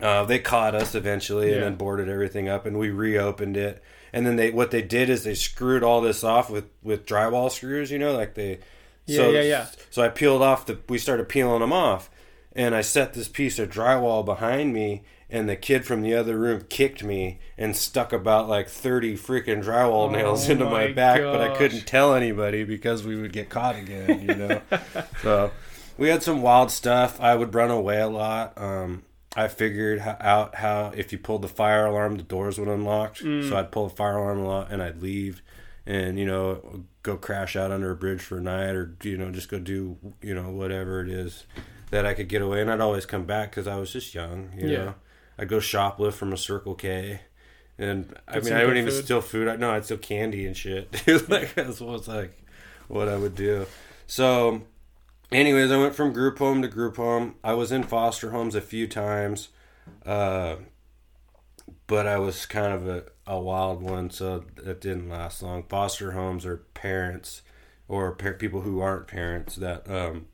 Uh, 0.00 0.24
they 0.24 0.38
caught 0.38 0.74
us 0.74 0.94
eventually 0.94 1.52
and 1.52 1.62
then 1.62 1.74
boarded 1.74 2.08
everything 2.08 2.48
up 2.48 2.66
and 2.66 2.78
we 2.78 2.90
reopened 2.90 3.56
it. 3.56 3.82
And 4.12 4.26
then 4.26 4.36
they 4.36 4.50
what 4.50 4.70
they 4.70 4.82
did 4.82 5.10
is 5.10 5.24
they 5.24 5.34
screwed 5.34 5.82
all 5.82 6.00
this 6.00 6.24
off 6.24 6.50
with 6.50 6.66
with 6.82 7.06
drywall 7.06 7.50
screws, 7.50 7.90
you 7.90 7.98
know, 7.98 8.12
like 8.12 8.34
they 8.34 8.60
Yeah, 9.06 9.28
yeah, 9.28 9.42
yeah. 9.42 9.66
So 9.90 10.02
I 10.02 10.08
peeled 10.08 10.42
off 10.42 10.66
the 10.66 10.78
we 10.88 10.98
started 10.98 11.28
peeling 11.28 11.60
them 11.60 11.72
off 11.72 12.10
and 12.52 12.74
I 12.74 12.80
set 12.80 13.12
this 13.12 13.28
piece 13.28 13.58
of 13.58 13.70
drywall 13.70 14.24
behind 14.24 14.72
me 14.72 15.02
and 15.28 15.48
the 15.48 15.54
kid 15.54 15.84
from 15.84 16.02
the 16.02 16.14
other 16.14 16.36
room 16.36 16.62
kicked 16.68 17.04
me 17.04 17.38
and 17.56 17.76
stuck 17.76 18.12
about 18.12 18.48
like 18.48 18.68
30 18.68 19.16
freaking 19.16 19.62
drywall 19.62 20.08
Oh 20.08 20.10
nails 20.10 20.48
into 20.48 20.64
my, 20.64 20.88
my 20.88 20.92
back 20.92 21.20
but 21.20 21.40
I 21.40 21.56
couldn't 21.56 21.86
tell 21.86 22.14
anybody 22.14 22.64
because 22.64 23.04
we 23.04 23.16
would 23.16 23.32
get 23.32 23.48
caught 23.48 23.76
again, 23.76 24.22
you 24.22 24.34
know. 24.34 24.60
so 25.22 25.52
we 25.98 26.08
had 26.08 26.22
some 26.22 26.42
wild 26.42 26.70
stuff. 26.70 27.20
I 27.20 27.34
would 27.34 27.54
run 27.54 27.70
away 27.70 28.00
a 28.00 28.08
lot. 28.08 28.54
Um, 28.56 29.02
I 29.36 29.46
figured 29.48 30.00
out 30.00 30.56
how 30.56 30.92
if 30.96 31.12
you 31.12 31.18
pulled 31.18 31.42
the 31.42 31.48
fire 31.48 31.86
alarm, 31.86 32.16
the 32.16 32.22
doors 32.24 32.58
would 32.58 32.68
unlock. 32.68 33.16
So 33.16 33.56
I'd 33.56 33.70
pull 33.70 33.88
the 33.88 33.94
fire 33.94 34.16
alarm 34.16 34.40
a 34.40 34.46
lot 34.46 34.72
and 34.72 34.82
I'd 34.82 35.00
leave, 35.00 35.40
and 35.86 36.18
you 36.18 36.26
know 36.26 36.84
go 37.02 37.16
crash 37.16 37.54
out 37.56 37.70
under 37.70 37.90
a 37.90 37.96
bridge 37.96 38.20
for 38.20 38.38
a 38.38 38.40
night, 38.42 38.74
or 38.74 38.94
you 39.02 39.16
know 39.16 39.30
just 39.30 39.48
go 39.48 39.58
do 39.58 39.96
you 40.20 40.34
know 40.34 40.50
whatever 40.50 41.00
it 41.00 41.08
is 41.08 41.44
that 41.90 42.04
I 42.06 42.14
could 42.14 42.28
get 42.28 42.42
away. 42.42 42.60
And 42.60 42.70
I'd 42.70 42.80
always 42.80 43.06
come 43.06 43.24
back 43.24 43.50
because 43.50 43.66
I 43.68 43.76
was 43.76 43.92
just 43.92 44.14
young. 44.14 44.50
You 44.56 44.68
Yeah. 44.68 44.78
know, 44.84 44.94
I'd 45.38 45.48
go 45.48 45.58
shoplift 45.58 46.14
from 46.14 46.32
a 46.32 46.36
Circle 46.36 46.74
K. 46.74 47.20
And 47.78 48.14
I 48.28 48.40
mean, 48.40 48.52
I 48.52 48.64
wouldn't 48.66 48.78
even 48.86 48.92
steal 49.04 49.20
food. 49.22 49.48
I 49.48 49.56
No, 49.56 49.70
I'd 49.70 49.84
steal 49.84 49.96
candy 49.98 50.44
and 50.46 50.56
shit. 50.56 50.90
like 51.30 51.54
that's 51.54 51.80
what's 51.80 52.08
like 52.08 52.36
what 52.88 53.08
I 53.08 53.16
would 53.16 53.34
do. 53.36 53.66
So, 54.06 54.62
anyways, 55.32 55.70
I 55.70 55.76
went 55.78 55.94
from 55.94 56.12
group 56.12 56.38
home 56.38 56.62
to 56.62 56.68
group 56.68 56.96
home. 56.96 57.34
I 57.44 57.54
was 57.54 57.72
in 57.72 57.82
foster 57.84 58.30
homes 58.30 58.54
a 58.54 58.60
few 58.60 58.86
times, 58.86 59.48
uh, 60.06 60.56
but 61.86 62.06
I 62.06 62.18
was 62.18 62.46
kind 62.46 62.72
of 62.72 62.86
a, 62.88 63.04
a 63.26 63.40
wild 63.40 63.82
one, 63.82 64.10
so 64.10 64.44
it 64.64 64.80
didn't 64.80 65.08
last 65.08 65.42
long. 65.42 65.64
Foster 65.64 66.12
homes 66.12 66.44
are 66.46 66.58
parents 66.74 67.42
or 67.88 68.12
par- 68.12 68.34
people 68.34 68.60
who 68.62 68.80
aren't 68.80 69.06
parents 69.08 69.56
that 69.56 69.88
um, 69.90 70.26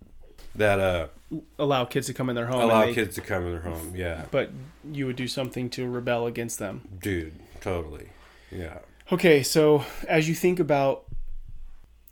that 0.54 0.78
uh, 0.78 1.08
Allow 1.58 1.84
kids 1.86 2.06
to 2.06 2.14
come 2.14 2.28
in 2.30 2.36
their 2.36 2.46
home. 2.46 2.60
allow 2.62 2.86
they- 2.86 2.94
kids 2.94 3.14
to 3.16 3.20
come 3.20 3.44
in 3.46 3.50
their 3.52 3.60
home. 3.62 3.92
Yeah, 3.96 4.26
But 4.30 4.50
you 4.90 5.06
would 5.06 5.16
do 5.16 5.26
something 5.28 5.68
to 5.70 5.88
rebel 5.88 6.26
against 6.26 6.58
them. 6.58 6.82
dude, 7.02 7.34
totally. 7.60 8.10
Yeah. 8.50 8.78
Okay, 9.12 9.42
so 9.42 9.84
as 10.08 10.28
you 10.28 10.34
think 10.34 10.60
about 10.60 11.04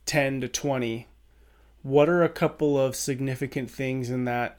10 0.07 0.41
to 0.43 0.49
20, 0.49 1.07
what 1.85 2.09
are 2.09 2.22
a 2.22 2.30
couple 2.30 2.80
of 2.80 2.97
significant 2.97 3.70
things 3.70 4.09
in 4.11 4.24
that 4.24 4.59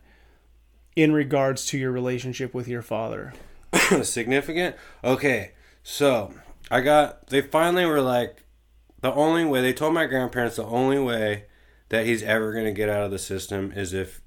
in 0.95 1.11
regards 1.11 1.65
to 1.65 1.77
your 1.77 1.91
relationship 1.91 2.53
with 2.53 2.67
your 2.67 2.83
father? 2.83 3.33
significant. 4.03 4.75
Okay, 5.03 5.51
so 5.83 6.33
I 6.69 6.81
got. 6.81 7.27
They 7.27 7.41
finally 7.41 7.85
were 7.85 7.99
like, 7.99 8.45
the 9.01 9.11
only 9.11 9.43
way 9.43 9.61
they 9.61 9.73
told 9.73 9.95
my 9.95 10.05
grandparents 10.05 10.55
the 10.55 10.65
only 10.65 10.99
way 10.99 11.45
that 11.89 12.05
he's 12.05 12.21
ever 12.21 12.53
going 12.53 12.65
to 12.65 12.71
get 12.71 12.89
out 12.89 13.03
of 13.03 13.11
the 13.11 13.19
system 13.19 13.73
is 13.75 13.91
if 13.91 14.21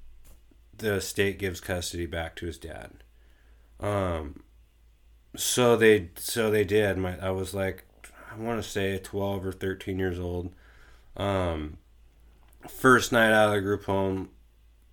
the 0.77 0.99
state 0.99 1.39
gives 1.39 1.61
custody 1.61 2.05
back 2.05 2.35
to 2.35 2.45
his 2.45 2.57
dad. 2.57 3.03
Um. 3.79 4.43
So 5.37 5.77
they 5.77 6.09
so 6.15 6.51
they 6.51 6.65
did. 6.65 6.97
My 6.97 7.17
I 7.17 7.31
was 7.31 7.53
like, 7.53 7.85
I 8.29 8.35
want 8.35 8.61
to 8.61 8.69
say 8.69 8.97
twelve 8.97 9.45
or 9.45 9.53
thirteen 9.53 9.99
years 9.99 10.19
old. 10.19 10.53
Um. 11.15 11.77
First 12.67 13.11
night 13.11 13.31
out 13.31 13.49
of 13.49 13.53
the 13.55 13.61
group 13.61 13.85
home, 13.85 14.29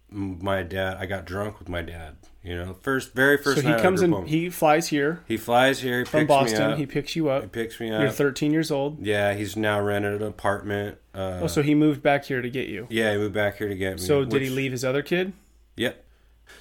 my 0.09 0.63
dad. 0.63 0.99
I 0.99 1.07
got 1.07 1.25
drunk 1.25 1.59
with 1.59 1.69
my 1.69 1.83
dad. 1.83 2.17
You 2.43 2.57
know, 2.57 2.75
first 2.81 3.13
very 3.13 3.37
first 3.39 3.61
so 3.61 3.67
he 3.67 3.83
comes 3.83 4.03
in, 4.03 4.13
home. 4.13 4.25
he 4.27 4.51
flies 4.51 4.87
here 4.87 5.25
He 5.27 5.37
flies 5.37 5.81
here. 5.81 5.99
He 6.01 6.05
from 6.05 6.21
picks 6.21 6.29
me 6.31 6.35
Boston. 6.37 6.63
up. 6.63 6.79
He 6.79 6.87
picks 6.87 7.17
you 7.17 7.29
up. 7.29 7.43
He 7.43 7.49
picks 7.49 7.81
me 7.81 7.91
up. 7.91 8.01
You're 8.03 8.11
13 8.13 8.53
years 8.53 8.71
old. 8.71 9.05
yeah, 9.05 9.35
he's 9.35 9.57
now 9.57 9.81
rented 9.81 10.23
an 10.23 10.29
apartment. 10.29 10.99
Uh, 11.13 11.41
Oh, 11.43 11.47
so 11.49 11.61
he 11.63 11.75
moved 11.75 12.03
back 12.05 12.25
here 12.25 12.41
to 12.41 12.49
get 12.49 12.69
you. 12.69 12.87
yeah, 12.89 13.11
he 13.13 13.19
moved 13.19 13.35
back 13.35 13.57
here 13.59 13.69
to 13.69 13.75
get 13.75 13.95
me. 13.97 14.07
So 14.07 14.25
did 14.25 14.43
he 14.43 14.49
leave 14.51 14.71
his 14.71 14.85
other 14.85 15.03
kid? 15.03 15.33
Yep. 15.77 16.05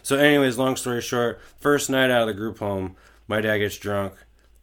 So, 0.01 0.18
anyways, 0.18 0.58
long 0.58 0.76
story 0.76 1.01
short, 1.01 1.39
first 1.60 1.88
night 1.91 2.10
out 2.10 2.22
of 2.22 2.28
the 2.28 2.34
group 2.34 2.58
home, 2.58 2.95
my 3.28 3.39
dad 3.41 3.60
gets 3.60 3.78
drunk. 3.78 4.14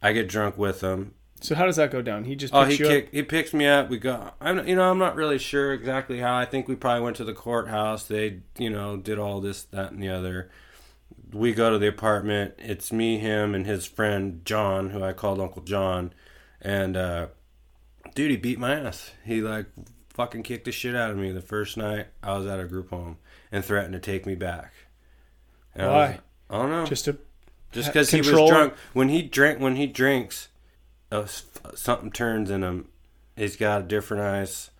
I 0.01 0.11
get 0.11 0.27
drunk 0.27 0.57
with 0.57 0.81
him. 0.81 1.13
So 1.43 1.55
how 1.55 1.65
does 1.65 1.75
that 1.75 1.91
go 1.91 2.01
down? 2.01 2.23
He 2.23 2.35
just 2.37 2.53
Oh, 2.53 2.63
he 2.63 2.75
you 2.75 2.85
kick, 2.87 3.09
he 3.11 3.21
picks 3.21 3.53
me 3.53 3.67
up. 3.67 3.89
We 3.89 3.97
go. 3.97 4.31
I'm 4.39 4.65
you 4.65 4.75
know 4.77 4.89
I'm 4.89 4.97
not 4.97 5.15
really 5.15 5.37
sure 5.37 5.73
exactly 5.73 6.19
how. 6.19 6.35
I 6.35 6.45
think 6.45 6.69
we 6.69 6.75
probably 6.75 7.01
went 7.03 7.17
to 7.17 7.25
the 7.25 7.33
courthouse. 7.33 8.05
They 8.05 8.39
you 8.57 8.69
know 8.69 8.95
did 8.97 9.19
all 9.19 9.41
this 9.41 9.63
that 9.65 9.91
and 9.91 10.01
the 10.01 10.07
other. 10.09 10.49
We 11.33 11.53
go 11.53 11.69
to 11.71 11.77
the 11.77 11.87
apartment. 11.87 12.53
It's 12.59 12.93
me, 12.93 13.17
him, 13.17 13.53
and 13.55 13.65
his 13.65 13.85
friend 13.85 14.41
John, 14.45 14.91
who 14.91 15.03
I 15.03 15.11
called 15.13 15.41
Uncle 15.41 15.63
John, 15.63 16.13
and 16.61 16.95
uh, 16.95 17.27
dude, 18.15 18.31
he 18.31 18.37
beat 18.37 18.57
my 18.57 18.75
ass. 18.79 19.11
He 19.25 19.41
like 19.41 19.65
fucking 20.11 20.43
kicked 20.43 20.63
the 20.65 20.71
shit 20.71 20.95
out 20.95 21.11
of 21.11 21.17
me 21.17 21.31
the 21.31 21.41
first 21.41 21.75
night 21.75 22.07
I 22.21 22.37
was 22.37 22.45
at 22.47 22.59
a 22.59 22.65
group 22.65 22.89
home 22.91 23.17
and 23.51 23.65
threatened 23.65 23.93
to 23.93 23.99
take 23.99 24.25
me 24.25 24.35
back. 24.35 24.71
And 25.75 25.87
I 25.87 25.89
was- 25.89 25.95
Why? 25.95 26.19
I 26.55 26.61
don't 26.61 26.69
know 26.69 26.85
just 26.85 27.05
to 27.05 27.17
just 27.71 27.89
because 27.89 28.11
he 28.11 28.19
was 28.19 28.29
drunk 28.49 28.73
when 28.93 29.09
he 29.09 29.23
drank 29.23 29.59
when 29.59 29.75
he 29.75 29.87
drinks 29.87 30.47
uh, 31.13 31.27
something 31.75 32.11
turns 32.11 32.49
in 32.49 32.63
him. 32.63 32.89
He's 33.35 33.55
got 33.55 33.81
a 33.81 33.83
different 33.83 34.23
eyes. 34.23 34.71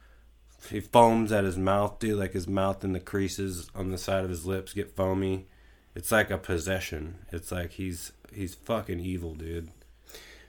He 0.69 0.79
foams 0.79 1.31
at 1.31 1.43
his 1.43 1.57
mouth, 1.57 1.99
dude. 1.99 2.17
Like 2.17 2.34
his 2.34 2.47
mouth 2.47 2.84
and 2.84 2.95
the 2.95 2.99
creases 2.99 3.69
on 3.75 3.91
the 3.91 3.97
side 3.97 4.23
of 4.23 4.29
his 4.29 4.45
lips 4.45 4.73
get 4.73 4.95
foamy. 4.95 5.47
It's 5.95 6.11
like 6.11 6.31
a 6.31 6.38
possession. 6.38 7.19
It's 7.31 7.51
like 7.51 7.71
he's 7.71 8.11
he's 8.34 8.55
fucking 8.55 8.99
evil, 8.99 9.36
dude. 9.36 9.69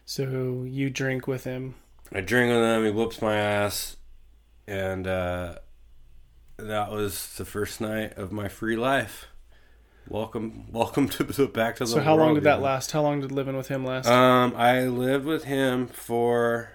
So 0.07 0.65
you 0.67 0.91
drink 0.91 1.27
with 1.27 1.45
him. 1.45 1.75
I 2.13 2.21
drink 2.21 2.51
with 2.51 2.63
him. 2.63 2.85
He 2.85 2.91
whoops 2.91 3.21
my 3.21 3.37
ass, 3.37 3.97
and 4.67 5.07
uh, 5.07 5.57
that 6.59 6.91
was 6.91 7.35
the 7.37 7.45
first 7.45 7.81
night 7.81 8.17
of 8.17 8.33
my 8.33 8.49
free 8.49 8.77
life. 8.77 9.27
Welcome, 10.09 10.71
welcome 10.71 11.09
to 11.11 11.25
the 11.25 11.47
back 11.47 11.77
to 11.77 11.85
the. 11.85 11.89
So 11.89 12.01
how 12.01 12.15
long 12.17 12.35
did 12.35 12.45
that 12.45 12.61
last? 12.61 12.93
How 12.93 13.03
long 13.03 13.21
did 13.21 13.33
living 13.33 13.57
with 13.57 13.69
him 13.69 13.85
last? 13.85 14.07
Um, 14.07 14.55
I 14.57 14.83
lived 14.83 15.25
with 15.25 15.45
him 15.45 15.87
for. 15.87 16.71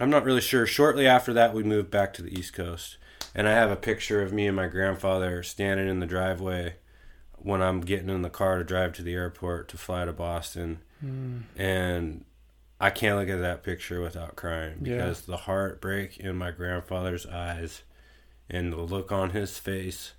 I'm 0.00 0.10
not 0.10 0.24
really 0.24 0.40
sure. 0.40 0.66
Shortly 0.66 1.06
after 1.06 1.32
that, 1.32 1.52
we 1.54 1.62
moved 1.62 1.90
back 1.90 2.12
to 2.14 2.22
the 2.22 2.32
East 2.36 2.52
Coast, 2.52 2.96
and 3.34 3.48
I 3.48 3.52
have 3.52 3.70
a 3.70 3.76
picture 3.76 4.22
of 4.22 4.32
me 4.32 4.46
and 4.46 4.56
my 4.56 4.66
grandfather 4.68 5.42
standing 5.42 5.88
in 5.88 6.00
the 6.00 6.06
driveway 6.06 6.76
when 7.36 7.60
I'm 7.60 7.80
getting 7.80 8.08
in 8.08 8.22
the 8.22 8.30
car 8.30 8.58
to 8.58 8.64
drive 8.64 8.92
to 8.94 9.02
the 9.02 9.14
airport 9.14 9.68
to 9.68 9.76
fly 9.76 10.04
to 10.04 10.12
Boston, 10.12 10.78
Hmm. 11.00 11.40
and 11.56 12.24
I 12.80 12.90
can't 12.90 13.18
look 13.18 13.28
at 13.28 13.40
that 13.40 13.62
picture 13.62 14.00
without 14.00 14.36
crying 14.36 14.78
Yeah. 14.82 14.96
because 14.96 15.22
the 15.22 15.36
heartbreak 15.38 16.18
in 16.18 16.36
my 16.36 16.50
grandfather's 16.52 17.26
eyes 17.26 17.82
and 18.48 18.72
the 18.72 18.80
look 18.80 19.12
on 19.12 19.30
his 19.30 19.58
face 19.58 20.12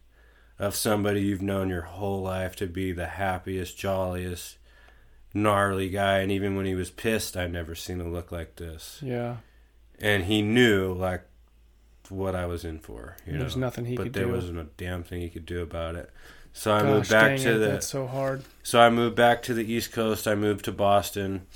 of 0.60 0.76
somebody 0.76 1.22
you've 1.22 1.42
known 1.42 1.70
your 1.70 1.82
whole 1.84 2.22
life 2.22 2.56
to 2.58 2.68
be 2.68 2.92
the 2.92 3.08
happiest, 3.08 3.78
jolliest, 3.78 4.58
gnarly 5.34 5.90
guy. 5.90 6.20
And 6.20 6.32
even 6.32 6.56
when 6.56 6.66
he 6.66 6.76
was 6.76 6.90
pissed, 6.92 7.36
I'd 7.36 7.52
never 7.52 7.76
seen 7.76 8.00
a 8.02 8.08
look 8.08 8.32
like 8.32 8.56
this. 8.56 9.00
yeah. 9.04 9.38
And 10.00 10.26
he 10.26 10.42
knew, 10.42 10.94
like, 10.94 11.24
what 12.10 12.36
I 12.36 12.46
was 12.46 12.66
in 12.66 12.80
for. 12.80 13.16
You 13.26 13.38
There's 13.38 13.56
know? 13.56 13.62
nothing 13.68 13.86
he 13.86 13.96
but 13.96 14.04
could 14.04 14.14
there 14.14 14.28
wasn't 14.28 14.60
a 14.60 14.68
damn 14.78 15.04
thing 15.04 15.22
he 15.22 15.30
could 15.30 15.46
do 15.46 15.62
about 15.62 15.96
it. 15.96 16.10
So 16.52 16.74
I 16.74 16.82
Gosh, 16.82 16.90
moved 16.90 17.10
back 17.10 17.38
to 17.40 17.56
it, 17.56 17.58
the 17.60 17.66
That's 17.68 17.88
so 17.88 18.06
hard. 18.08 18.44
so 18.64 18.80
I 18.80 18.90
moved 18.90 19.16
back 19.16 19.42
to 19.44 19.54
the 19.54 19.64
East 19.70 19.92
Coast. 19.92 20.28
I 20.28 20.36
moved 20.36 20.66
to 20.66 20.72
Boston. 20.72 21.48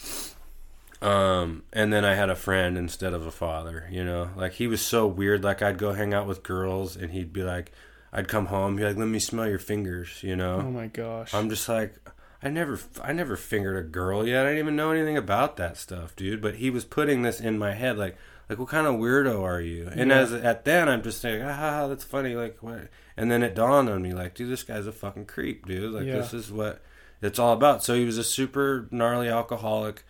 Um, 1.02 1.64
and 1.72 1.94
then 1.94 2.04
I 2.04 2.16
had 2.16 2.30
a 2.30 2.36
friend 2.36 2.78
instead 2.78 3.14
of 3.14 3.26
a 3.26 3.32
father, 3.32 3.88
you 3.90 4.04
know? 4.04 4.30
Like 4.36 4.54
he 4.54 4.68
was 4.68 4.82
so 4.82 5.08
weird. 5.08 5.44
Like 5.44 5.62
I'd 5.62 5.78
go 5.78 5.94
hang 5.94 6.14
out 6.14 6.28
with 6.28 6.44
girls 6.44 6.96
and 6.98 7.12
he'd 7.12 7.32
be 7.32 7.44
like 7.44 7.72
I'd 8.12 8.28
come 8.28 8.48
home, 8.48 8.74
he'd 8.78 8.84
be 8.84 8.88
like, 8.90 8.98
Let 8.98 9.08
me 9.08 9.20
smell 9.20 9.48
your 9.48 9.60
fingers, 9.60 10.22
you 10.24 10.36
know? 10.36 10.64
Oh 10.66 10.72
my 10.72 10.88
gosh. 10.88 11.34
I'm 11.34 11.50
just 11.50 11.68
like 11.70 11.96
I 12.42 12.50
never 12.50 12.80
I 13.04 13.12
never 13.14 13.36
fingered 13.36 13.86
a 13.86 13.88
girl 13.90 14.26
yet. 14.28 14.46
I 14.46 14.50
didn't 14.50 14.60
even 14.60 14.76
know 14.76 14.92
anything 14.92 15.18
about 15.18 15.58
that 15.58 15.76
stuff, 15.78 16.16
dude. 16.16 16.42
But 16.42 16.56
he 16.56 16.70
was 16.70 16.86
putting 16.86 17.22
this 17.22 17.40
in 17.42 17.60
my 17.60 17.74
head 17.74 17.98
like 17.98 18.18
like 18.50 18.58
what 18.58 18.70
kind 18.70 18.88
of 18.88 18.96
weirdo 18.96 19.44
are 19.44 19.62
you? 19.62 19.88
And 19.92 20.10
Yeah. 20.10 20.18
as 20.20 20.34
at 20.34 20.66
then 20.66 20.88
I'm 20.90 21.04
just 21.04 21.24
like, 21.24 21.42
ah, 21.44 21.88
that's 21.88 22.04
funny, 22.04 22.36
like 22.36 22.58
what 22.64 22.88
and 23.18 23.30
then 23.30 23.44
it 23.44 23.54
dawned 23.56 23.90
on 23.90 24.02
me 24.02 24.14
like, 24.14 24.34
dude, 24.36 24.50
this 24.50 24.64
guy's 24.64 24.88
a 24.88 24.92
fucking 24.94 25.26
creep, 25.26 25.66
dude. 25.66 25.92
Like 25.94 26.06
Yeah. 26.06 26.16
this 26.18 26.34
is 26.34 26.52
what 26.52 26.82
it's 27.22 27.38
all 27.40 27.52
about. 27.54 27.84
So 27.84 27.94
he 27.94 28.06
was 28.06 28.18
a 28.18 28.24
super 28.24 28.88
gnarly 28.90 29.28
alcoholic. 29.28 30.04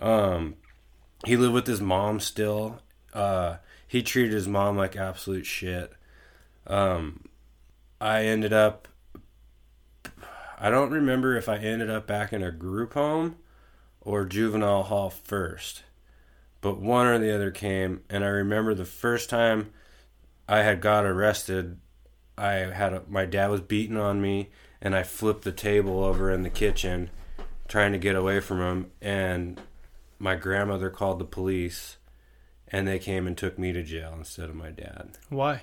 Um 0.00 0.56
he 1.24 1.36
lived 1.36 1.54
with 1.54 1.66
his 1.66 1.80
mom 1.80 2.18
still. 2.20 2.80
Uh 3.14 3.56
he 3.86 4.02
treated 4.02 4.32
his 4.32 4.48
mom 4.48 4.76
like 4.76 4.96
absolute 4.96 5.46
shit. 5.46 5.92
Um 6.66 7.24
I 8.00 8.24
ended 8.24 8.52
up 8.52 8.88
I 10.60 10.70
don't 10.70 10.90
remember 10.90 11.36
if 11.36 11.48
I 11.48 11.56
ended 11.58 11.88
up 11.88 12.06
back 12.06 12.32
in 12.32 12.42
a 12.42 12.50
group 12.50 12.94
home 12.94 13.36
or 14.00 14.24
juvenile 14.24 14.84
hall 14.84 15.10
first. 15.10 15.84
But 16.60 16.80
one 16.80 17.06
or 17.06 17.18
the 17.18 17.32
other 17.34 17.52
came 17.52 18.02
and 18.10 18.24
I 18.24 18.28
remember 18.28 18.74
the 18.74 18.84
first 18.84 19.30
time 19.30 19.70
I 20.48 20.62
had 20.62 20.80
got 20.80 21.04
arrested, 21.04 21.78
I 22.36 22.52
had 22.52 22.92
a, 22.92 23.02
my 23.08 23.24
dad 23.24 23.50
was 23.50 23.60
beating 23.60 23.96
on 23.96 24.20
me 24.20 24.50
and 24.80 24.96
I 24.96 25.04
flipped 25.04 25.44
the 25.44 25.52
table 25.52 26.02
over 26.02 26.30
in 26.30 26.42
the 26.42 26.50
kitchen 26.50 27.10
trying 27.68 27.92
to 27.92 27.98
get 27.98 28.16
away 28.16 28.40
from 28.40 28.60
him 28.60 28.90
and 29.00 29.60
my 30.18 30.34
grandmother 30.34 30.90
called 30.90 31.20
the 31.20 31.24
police 31.24 31.98
and 32.66 32.88
they 32.88 32.98
came 32.98 33.26
and 33.26 33.36
took 33.36 33.58
me 33.58 33.72
to 33.72 33.82
jail 33.82 34.14
instead 34.16 34.50
of 34.50 34.56
my 34.56 34.70
dad. 34.70 35.18
Why? 35.28 35.62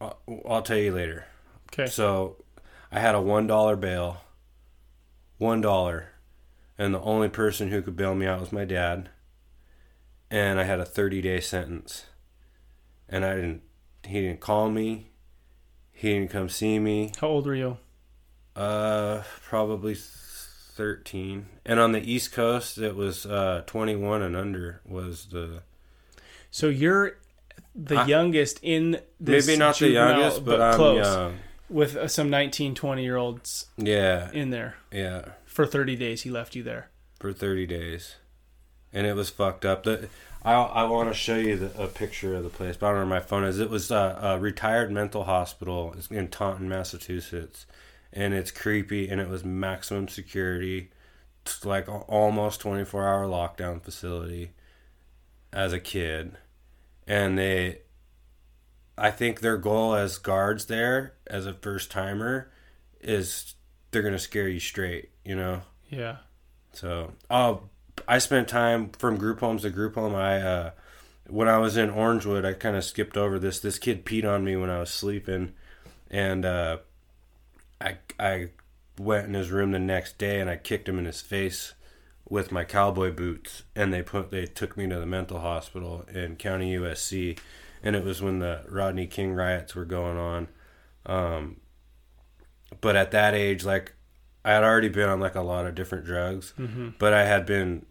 I'll, 0.00 0.18
I'll 0.48 0.62
tell 0.62 0.76
you 0.76 0.94
later. 0.94 1.26
Okay. 1.72 1.90
So 1.90 2.36
I 2.90 3.00
had 3.00 3.14
a 3.14 3.20
one 3.20 3.46
dollar 3.46 3.76
bail. 3.76 4.22
One 5.38 5.60
dollar. 5.60 6.10
And 6.78 6.94
the 6.94 7.00
only 7.00 7.28
person 7.28 7.70
who 7.70 7.82
could 7.82 7.96
bail 7.96 8.14
me 8.14 8.26
out 8.26 8.40
was 8.40 8.52
my 8.52 8.64
dad. 8.64 9.08
And 10.30 10.60
I 10.60 10.64
had 10.64 10.80
a 10.80 10.84
thirty 10.84 11.22
day 11.22 11.40
sentence. 11.40 12.06
And 13.08 13.24
I 13.24 13.34
didn't 13.34 13.62
he 14.04 14.20
didn't 14.20 14.40
call 14.40 14.70
me. 14.70 15.10
He 15.92 16.12
didn't 16.12 16.30
come 16.30 16.48
see 16.48 16.78
me. 16.78 17.12
How 17.20 17.28
old 17.28 17.46
were 17.46 17.54
you? 17.54 17.78
Uh 18.54 19.22
probably 19.42 19.94
thirteen. 19.94 21.46
And 21.64 21.80
on 21.80 21.92
the 21.92 22.00
East 22.00 22.32
Coast 22.32 22.78
it 22.78 22.94
was 22.94 23.24
uh 23.24 23.62
twenty 23.66 23.96
one 23.96 24.22
and 24.22 24.36
under 24.36 24.80
was 24.84 25.26
the 25.26 25.62
So 26.50 26.68
you're 26.68 27.18
the 27.76 27.96
I- 28.00 28.06
youngest 28.06 28.58
in 28.62 29.00
this 29.20 29.46
maybe 29.46 29.58
not 29.58 29.78
the 29.78 29.90
youngest, 29.90 30.44
but, 30.44 30.60
I'm 30.60 30.74
close 30.74 31.04
young. 31.06 31.38
with 31.68 31.94
uh, 31.96 32.08
some 32.08 32.30
19, 32.30 32.74
20 32.74 33.02
year 33.04 33.16
olds 33.16 33.66
Yeah. 33.76 34.30
in 34.32 34.50
there. 34.50 34.76
Yeah. 34.90 35.26
For 35.44 35.66
30 35.66 35.94
days, 35.96 36.22
he 36.22 36.30
left 36.30 36.54
you 36.56 36.62
there. 36.62 36.90
for 37.20 37.32
30 37.32 37.66
days 37.66 38.16
and 38.92 39.06
it 39.06 39.14
was 39.14 39.28
fucked 39.30 39.64
up 39.64 39.82
the 39.84 40.08
i, 40.44 40.52
I 40.54 40.84
want 40.84 41.08
to 41.10 41.14
show 41.14 41.36
you 41.36 41.56
the, 41.56 41.82
a 41.82 41.86
picture 41.88 42.34
of 42.36 42.44
the 42.44 42.50
place 42.50 42.76
but 42.76 42.86
i 42.86 42.88
don't 42.90 42.98
know 43.00 43.06
where 43.06 43.20
my 43.20 43.26
phone 43.26 43.42
is 43.44 43.58
it 43.58 43.68
was 43.70 43.90
a, 43.90 44.18
a 44.22 44.38
retired 44.38 44.92
mental 44.92 45.24
hospital 45.24 45.94
in 46.10 46.28
taunton 46.28 46.68
massachusetts 46.68 47.66
and 48.12 48.32
it's 48.34 48.50
creepy 48.52 49.08
and 49.08 49.20
it 49.20 49.28
was 49.28 49.44
maximum 49.44 50.06
security 50.08 50.90
It's 51.42 51.64
like 51.64 51.88
almost 51.88 52.60
24 52.60 53.08
hour 53.08 53.26
lockdown 53.26 53.82
facility 53.82 54.52
as 55.52 55.72
a 55.72 55.80
kid 55.80 56.36
and 57.06 57.38
they 57.38 57.78
i 58.98 59.10
think 59.10 59.40
their 59.40 59.56
goal 59.56 59.94
as 59.94 60.18
guards 60.18 60.66
there 60.66 61.14
as 61.26 61.46
a 61.46 61.52
first 61.52 61.90
timer 61.90 62.50
is 63.00 63.54
they're 63.90 64.02
gonna 64.02 64.18
scare 64.18 64.48
you 64.48 64.60
straight 64.60 65.10
you 65.24 65.34
know 65.36 65.62
Yeah. 65.90 66.16
so, 66.72 67.12
uh, 67.30 67.56
I 68.08 68.18
spent 68.18 68.48
time 68.48 68.90
from 68.90 69.16
group 69.16 69.40
homes 69.40 69.62
to 69.62 69.70
group 69.70 69.94
home. 69.94 70.14
I, 70.14 70.40
uh, 70.40 70.70
when 71.28 71.48
I 71.48 71.56
was 71.58 71.76
in 71.78 71.90
Orangewood, 71.90 72.44
I 72.44 72.52
kind 72.52 72.76
of 72.76 72.84
skipped 72.84 73.16
over 73.16 73.38
this. 73.38 73.58
This 73.58 73.78
kid 73.78 74.04
peed 74.04 74.24
on 74.30 74.44
me 74.44 74.54
when 74.54 74.68
I 74.68 74.80
was 74.80 74.90
sleeping, 74.90 75.54
and 76.10 76.44
uh, 76.44 76.78
I 77.80 77.96
I 78.20 78.50
went 78.98 79.26
in 79.28 79.34
his 79.34 79.50
room 79.50 79.72
the 79.72 79.78
next 79.78 80.18
day 80.18 80.40
and 80.40 80.48
I 80.50 80.56
kicked 80.56 80.88
him 80.88 80.98
in 80.98 81.04
his 81.06 81.20
face 81.22 81.72
with 82.28 82.50
my 82.52 82.64
cowboy 82.64 83.12
boots. 83.12 83.62
And 83.74 83.92
they 83.92 84.02
put 84.02 84.30
they 84.30 84.46
took 84.46 84.76
me 84.76 84.88
to 84.88 84.98
the 84.98 85.06
mental 85.06 85.40
hospital 85.40 86.04
in 86.12 86.36
County 86.36 86.76
USC, 86.76 87.38
and 87.82 87.94
it 87.96 88.04
was 88.04 88.20
when 88.22 88.38
the 88.40 88.64
Rodney 88.68 89.06
King 89.06 89.32
riots 89.34 89.74
were 89.74 89.84
going 89.84 90.16
on. 90.16 90.48
Um, 91.06 91.60
but 92.80 92.96
at 92.96 93.10
that 93.12 93.34
age, 93.34 93.64
like 93.64 93.94
I 94.44 94.52
had 94.52 94.64
already 94.64 94.88
been 94.88 95.08
on 95.08 95.20
like 95.20 95.34
a 95.34 95.40
lot 95.42 95.66
of 95.66 95.74
different 95.74 96.04
drugs, 96.04 96.52
Mm-hmm. 96.58 96.90
but 96.98 97.12
I 97.12 97.24
had 97.24 97.46
been 97.46 97.86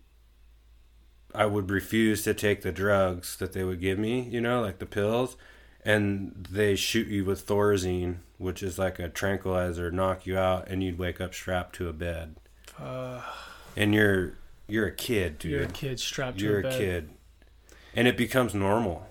I 1.33 1.45
would 1.45 1.69
refuse 1.69 2.23
to 2.23 2.33
take 2.33 2.61
the 2.61 2.71
drugs 2.71 3.35
that 3.37 3.51
they 3.53 3.63
would 3.65 3.81
give 3.81 3.99
me, 3.99 4.21
you 4.21 4.39
know, 4.39 4.61
like 4.61 4.79
the 4.79 4.85
pills, 4.85 5.35
and 5.83 6.47
they 6.49 6.75
shoot 6.77 7.07
you 7.07 7.25
with 7.25 7.45
Thorazine, 7.45 8.17
which 8.37 8.63
is 8.63 8.79
like 8.79 8.99
a 8.99 9.09
tranquilizer, 9.09 9.91
knock 9.91 10.25
you 10.25 10.37
out, 10.37 10.69
and 10.69 10.81
you'd 10.81 10.97
wake 10.97 11.19
up 11.19 11.33
strapped 11.33 11.75
to 11.75 11.89
a 11.89 11.93
bed, 11.93 12.37
Uh, 12.79 13.21
and 13.75 13.93
you're 13.93 14.33
you're 14.67 14.87
a 14.87 14.91
kid, 14.91 15.39
dude. 15.39 15.51
you're 15.51 15.63
a 15.63 15.67
kid 15.67 15.99
strapped 15.99 16.39
to 16.39 16.59
a 16.59 16.61
bed. 16.61 16.63
You're 16.63 16.71
a 16.71 16.77
kid, 16.77 17.09
and 17.95 18.07
it 18.07 18.17
becomes 18.17 18.53
normal, 18.55 19.07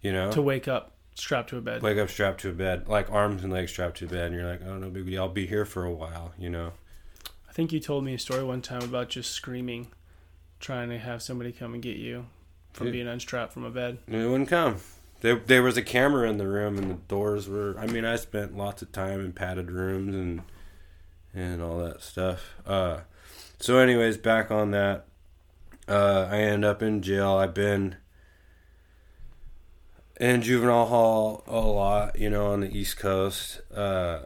you 0.00 0.12
know. 0.12 0.30
To 0.32 0.42
wake 0.42 0.68
up 0.68 0.92
strapped 1.14 1.50
to 1.50 1.56
a 1.58 1.60
bed. 1.60 1.82
Wake 1.82 1.98
up 1.98 2.08
strapped 2.10 2.40
to 2.42 2.50
a 2.50 2.52
bed, 2.52 2.88
like 2.88 3.10
arms 3.10 3.42
and 3.42 3.52
legs 3.52 3.70
strapped 3.72 3.96
to 3.98 4.04
a 4.06 4.08
bed, 4.08 4.26
and 4.26 4.34
you're 4.34 4.48
like, 4.48 4.60
oh 4.66 4.76
no, 4.78 4.90
big 4.90 5.06
deal. 5.06 5.22
I'll 5.22 5.28
be 5.28 5.46
here 5.46 5.64
for 5.64 5.84
a 5.84 5.92
while, 5.92 6.32
you 6.38 6.50
know. 6.50 6.72
I 7.48 7.52
think 7.52 7.72
you 7.72 7.80
told 7.80 8.04
me 8.04 8.14
a 8.14 8.18
story 8.18 8.44
one 8.44 8.60
time 8.62 8.82
about 8.82 9.08
just 9.08 9.32
screaming, 9.32 9.88
trying 10.60 10.90
to 10.90 10.98
have 10.98 11.22
somebody 11.22 11.52
come 11.52 11.72
and 11.74 11.82
get 11.82 11.96
you 11.96 12.26
from 12.74 12.88
Yeah. 12.88 12.92
being 12.92 13.08
unstrapped 13.08 13.52
from 13.54 13.64
a 13.64 13.70
bed. 13.70 13.98
It 14.06 14.26
wouldn't 14.28 14.50
come. 14.50 14.76
There, 15.22 15.36
there 15.36 15.62
was 15.62 15.78
a 15.78 15.82
camera 15.82 16.28
in 16.28 16.36
the 16.36 16.46
room, 16.46 16.76
and 16.76 16.90
the 16.90 16.94
doors 17.08 17.48
were. 17.48 17.74
I 17.78 17.86
mean, 17.86 18.04
I 18.04 18.16
spent 18.16 18.54
lots 18.56 18.82
of 18.82 18.92
time 18.92 19.20
in 19.24 19.32
padded 19.32 19.70
rooms 19.70 20.14
and 20.14 20.42
and 21.34 21.62
all 21.62 21.78
that 21.78 22.02
stuff. 22.02 22.54
Uh, 22.66 23.00
so, 23.58 23.78
anyways, 23.78 24.16
back 24.16 24.50
on 24.50 24.70
that, 24.72 25.06
uh, 25.88 26.28
I 26.30 26.38
end 26.38 26.64
up 26.64 26.82
in 26.82 27.02
jail. 27.02 27.34
I've 27.34 27.54
been 27.54 27.96
in 30.20 30.42
juvenile 30.42 30.86
hall 30.86 31.44
a 31.46 31.60
lot, 31.60 32.18
you 32.18 32.30
know, 32.30 32.46
on 32.52 32.60
the 32.60 32.76
East 32.76 32.98
Coast. 32.98 33.60
Uh, 33.74 34.20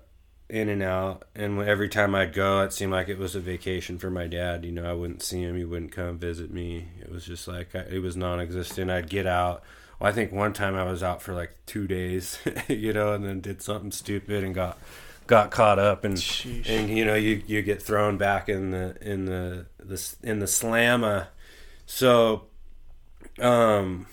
in 0.50 0.68
and 0.68 0.82
out, 0.82 1.24
and 1.34 1.60
every 1.60 1.88
time 1.88 2.14
I'd 2.14 2.32
go, 2.32 2.60
it 2.62 2.72
seemed 2.72 2.92
like 2.92 3.08
it 3.08 3.18
was 3.18 3.36
a 3.36 3.40
vacation 3.40 3.98
for 3.98 4.10
my 4.10 4.26
dad. 4.26 4.64
You 4.64 4.72
know, 4.72 4.84
I 4.84 4.92
wouldn't 4.92 5.22
see 5.22 5.42
him; 5.42 5.56
he 5.56 5.64
wouldn't 5.64 5.92
come 5.92 6.18
visit 6.18 6.52
me. 6.52 6.88
It 7.00 7.10
was 7.10 7.24
just 7.24 7.46
like 7.46 7.74
it 7.74 8.02
was 8.02 8.16
non-existent. 8.16 8.90
I'd 8.90 9.08
get 9.08 9.26
out. 9.26 9.62
Well, 9.98 10.10
I 10.10 10.12
think 10.12 10.32
one 10.32 10.52
time 10.52 10.74
I 10.74 10.82
was 10.82 11.02
out 11.02 11.22
for 11.22 11.34
like 11.34 11.54
two 11.66 11.86
days, 11.86 12.38
you 12.68 12.92
know, 12.92 13.12
and 13.12 13.24
then 13.24 13.40
did 13.40 13.62
something 13.62 13.92
stupid 13.92 14.42
and 14.42 14.54
got 14.54 14.78
got 15.30 15.52
caught 15.52 15.78
up 15.78 16.04
and 16.04 16.16
Sheesh. 16.16 16.68
and 16.68 16.90
you 16.90 17.04
know 17.04 17.14
you 17.14 17.42
you 17.46 17.62
get 17.62 17.80
thrown 17.80 18.18
back 18.18 18.48
in 18.48 18.72
the 18.72 18.96
in 19.00 19.26
the 19.26 19.66
the 19.78 20.14
in 20.22 20.40
the 20.40 20.46
slammer. 20.48 21.28
So, 21.86 22.46
um, 23.38 24.06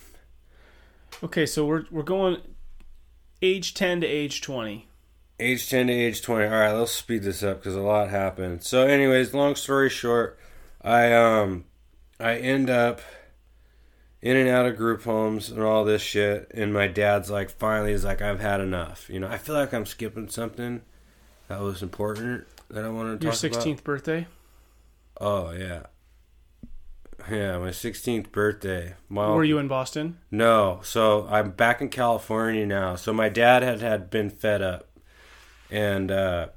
Okay, 1.24 1.45
so 1.47 1.65
we're 1.65 1.86
we're 1.91 2.03
going 2.03 2.38
age 3.41 3.74
ten 3.74 3.99
to 4.01 4.07
age 4.07 4.41
twenty. 4.41 4.88
age 5.39 5.70
10 5.70 5.86
to 5.88 5.93
age 5.93 6.22
20 6.24 6.45
all 6.45 6.51
right 6.51 6.72
let's 6.72 6.91
speed 6.91 7.22
this 7.22 7.43
up 7.43 7.59
because 7.59 7.76
a 7.76 7.80
lot 7.82 8.09
happened 8.09 8.63
so 8.63 8.88
anyways 8.88 9.36
long 9.36 9.53
story 9.55 9.88
short 9.88 10.36
i 10.82 11.13
um 11.13 11.63
i 12.20 12.36
end 12.38 12.72
up 12.72 13.01
in 14.20 14.36
and 14.36 14.49
out 14.49 14.65
of 14.65 14.76
group 14.76 15.03
homes 15.03 15.51
and 15.51 15.61
all 15.61 15.84
this 15.86 16.01
shit 16.01 16.49
and 16.55 16.74
my 16.74 16.88
dad's 16.88 17.30
like 17.30 17.51
finally 17.51 17.91
he's 17.91 18.03
like 18.03 18.20
i've 18.20 18.39
had 18.39 18.59
enough 18.59 19.07
you 19.11 19.20
know 19.20 19.28
i 19.28 19.38
feel 19.38 19.53
like 19.53 19.72
i'm 19.76 19.86
skipping 19.86 20.28
something 20.28 20.82
that 21.48 21.60
was 21.62 21.82
important 21.84 22.45
that 22.70 22.84
i 22.84 22.89
wanted 22.89 23.20
to 23.22 23.26
Your 23.26 23.32
talk 23.34 23.39
sixteenth 23.39 23.84
birthday. 23.84 24.28
oh 25.20 25.52
yeah 25.52 25.84
yeah 27.30 27.58
my 27.58 27.70
16th 27.70 28.32
birthday 28.32 28.93
my 29.10 29.30
Were 29.32 29.43
you 29.43 29.58
in 29.58 29.68
Boston? 29.68 30.18
no, 30.32 30.80
so 30.84 31.28
I'm 31.30 31.52
back 31.52 31.82
in 31.82 31.89
California 31.89 32.66
now. 32.66 32.95
So 32.95 33.12
my 33.12 33.28
dad 33.28 33.64
had 33.64 33.82
had 33.82 34.10
been 34.10 34.30
fed 34.30 34.62
up, 34.62 34.88
and 35.72 36.12
uh, 36.12 36.48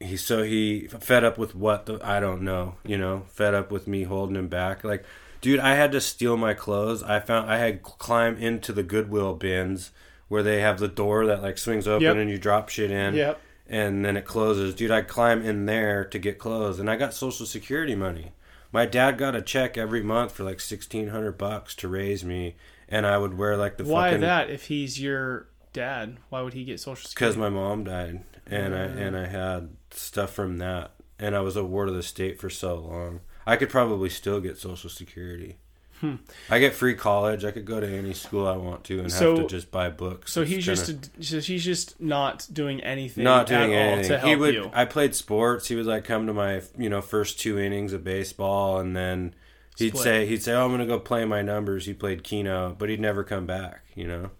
he 0.00 0.16
so 0.16 0.42
he 0.42 0.88
fed 0.88 1.24
up 1.24 1.38
with 1.38 1.54
what 1.54 1.86
the 1.86 1.98
I 2.02 2.18
don't 2.20 2.42
know. 2.42 2.74
You 2.84 2.98
know, 2.98 3.22
fed 3.28 3.54
up 3.54 3.70
with 3.70 3.86
me 3.86 4.02
holding 4.02 4.36
him 4.36 4.48
back. 4.48 4.82
Like, 4.82 5.04
dude, 5.40 5.60
I 5.60 5.76
had 5.76 5.92
to 5.92 6.00
steal 6.00 6.36
my 6.36 6.52
clothes. 6.52 7.02
I 7.02 7.20
found 7.20 7.48
I 7.50 7.58
had 7.58 7.82
climbed 7.82 8.38
into 8.38 8.72
the 8.72 8.82
Goodwill 8.82 9.34
bins 9.34 9.92
where 10.30 10.42
they 10.42 10.60
have 10.60 10.78
the 10.78 10.88
door 10.88 11.26
that 11.26 11.42
like 11.42 11.58
swings 11.58 11.86
open 11.86 12.04
Yep. 12.04 12.16
and 12.16 12.30
you 12.30 12.38
drop 12.38 12.70
shit 12.70 12.90
in. 12.90 13.14
Yep. 13.14 13.38
And 13.68 14.04
then 14.04 14.16
it 14.16 14.24
closes. 14.24 14.74
Dude, 14.74 14.90
I'd 14.90 15.06
climb 15.08 15.42
in 15.44 15.66
there 15.66 16.04
to 16.06 16.18
get 16.18 16.38
clothes, 16.38 16.80
and 16.80 16.88
I 16.90 16.96
got 16.96 17.12
Social 17.12 17.44
Security 17.46 17.94
money. 17.94 18.32
My 18.72 18.86
dad 18.86 19.18
got 19.18 19.34
a 19.36 19.42
check 19.42 19.76
every 19.76 20.02
month 20.02 20.32
for 20.32 20.44
like 20.44 20.60
sixteen 20.60 21.08
hundred 21.08 21.36
bucks 21.36 21.74
to 21.76 21.88
raise 21.88 22.24
me, 22.24 22.56
and 22.88 23.06
I 23.06 23.18
would 23.18 23.36
wear 23.36 23.56
like 23.56 23.76
the 23.76 23.84
Why 23.84 24.08
fucking 24.10 24.20
that? 24.22 24.48
If 24.50 24.66
he's 24.66 25.00
your 25.00 25.48
dad, 25.72 26.16
why 26.30 26.42
would 26.42 26.54
he 26.54 26.64
get 26.64 26.80
social 26.80 27.08
Security? 27.08 27.34
because 27.34 27.36
my 27.36 27.48
mom 27.48 27.84
died, 27.84 28.24
and 28.46 28.74
I 28.74 28.82
and 28.84 29.16
I 29.16 29.26
had 29.26 29.70
stuff 29.90 30.32
from 30.32 30.58
that, 30.58 30.92
and 31.18 31.36
I 31.36 31.40
was 31.40 31.56
a 31.56 31.64
ward 31.64 31.88
of 31.88 31.94
the 31.94 32.02
state 32.02 32.40
for 32.40 32.50
so 32.50 32.74
long. 32.76 33.20
I 33.46 33.56
could 33.56 33.70
probably 33.70 34.08
still 34.10 34.40
get 34.40 34.58
Social 34.58 34.90
Security. 34.90 35.58
Hmm. 36.00 36.14
I 36.48 36.58
get 36.60 36.72
free 36.74 36.94
college. 36.94 37.44
I 37.44 37.50
could 37.50 37.64
go 37.66 37.78
to 37.80 37.86
any 37.86 38.14
school 38.14 38.46
I 38.46 38.56
want 38.56 38.84
to 38.84 39.00
and 39.00 39.12
So- 39.12 39.36
have 39.36 39.46
to 39.48 39.54
just 39.54 39.70
buy 39.70 39.90
books. 39.90 40.32
so 40.32 40.40
It's 40.42 40.50
he's 40.50 40.64
kinda- 40.64 40.80
just 40.80 41.18
a, 41.18 41.24
so 41.24 41.40
he's 41.40 41.64
just 41.64 42.00
not 42.00 42.46
doing 42.52 42.80
anything. 42.80 43.22
not 43.24 43.46
doing 43.46 43.74
at 43.74 43.86
all 43.86 43.92
anything. 43.94 44.08
to 44.10 44.18
help 44.18 44.28
he 44.30 44.36
would. 44.36 44.54
you. 44.54 44.70
I 44.72 44.84
played 44.86 45.14
sports. 45.14 45.68
He 45.68 45.74
would 45.76 45.86
like 45.86 46.04
come 46.04 46.26
to 46.26 46.32
my 46.32 46.62
you 46.78 46.88
know 46.88 47.02
first 47.02 47.38
two 47.38 47.58
innings 47.58 47.92
of 47.92 48.02
baseball, 48.02 48.78
and 48.80 48.96
then 48.96 49.34
he'd 49.76 49.90
Split. 49.90 50.02
say 50.04 50.26
he'd 50.26 50.42
say, 50.42 50.52
"Oh, 50.54 50.64
I'm 50.64 50.70
gonna 50.70 50.86
go 50.86 50.98
play 50.98 51.24
my 51.26 51.42
numbers." 51.42 51.84
He 51.86 51.92
played 51.92 52.24
keno, 52.24 52.74
but 52.78 52.88
he'd 52.88 53.00
never 53.00 53.22
come 53.22 53.44
back. 53.46 53.82
You 53.94 54.06
know. 54.06 54.30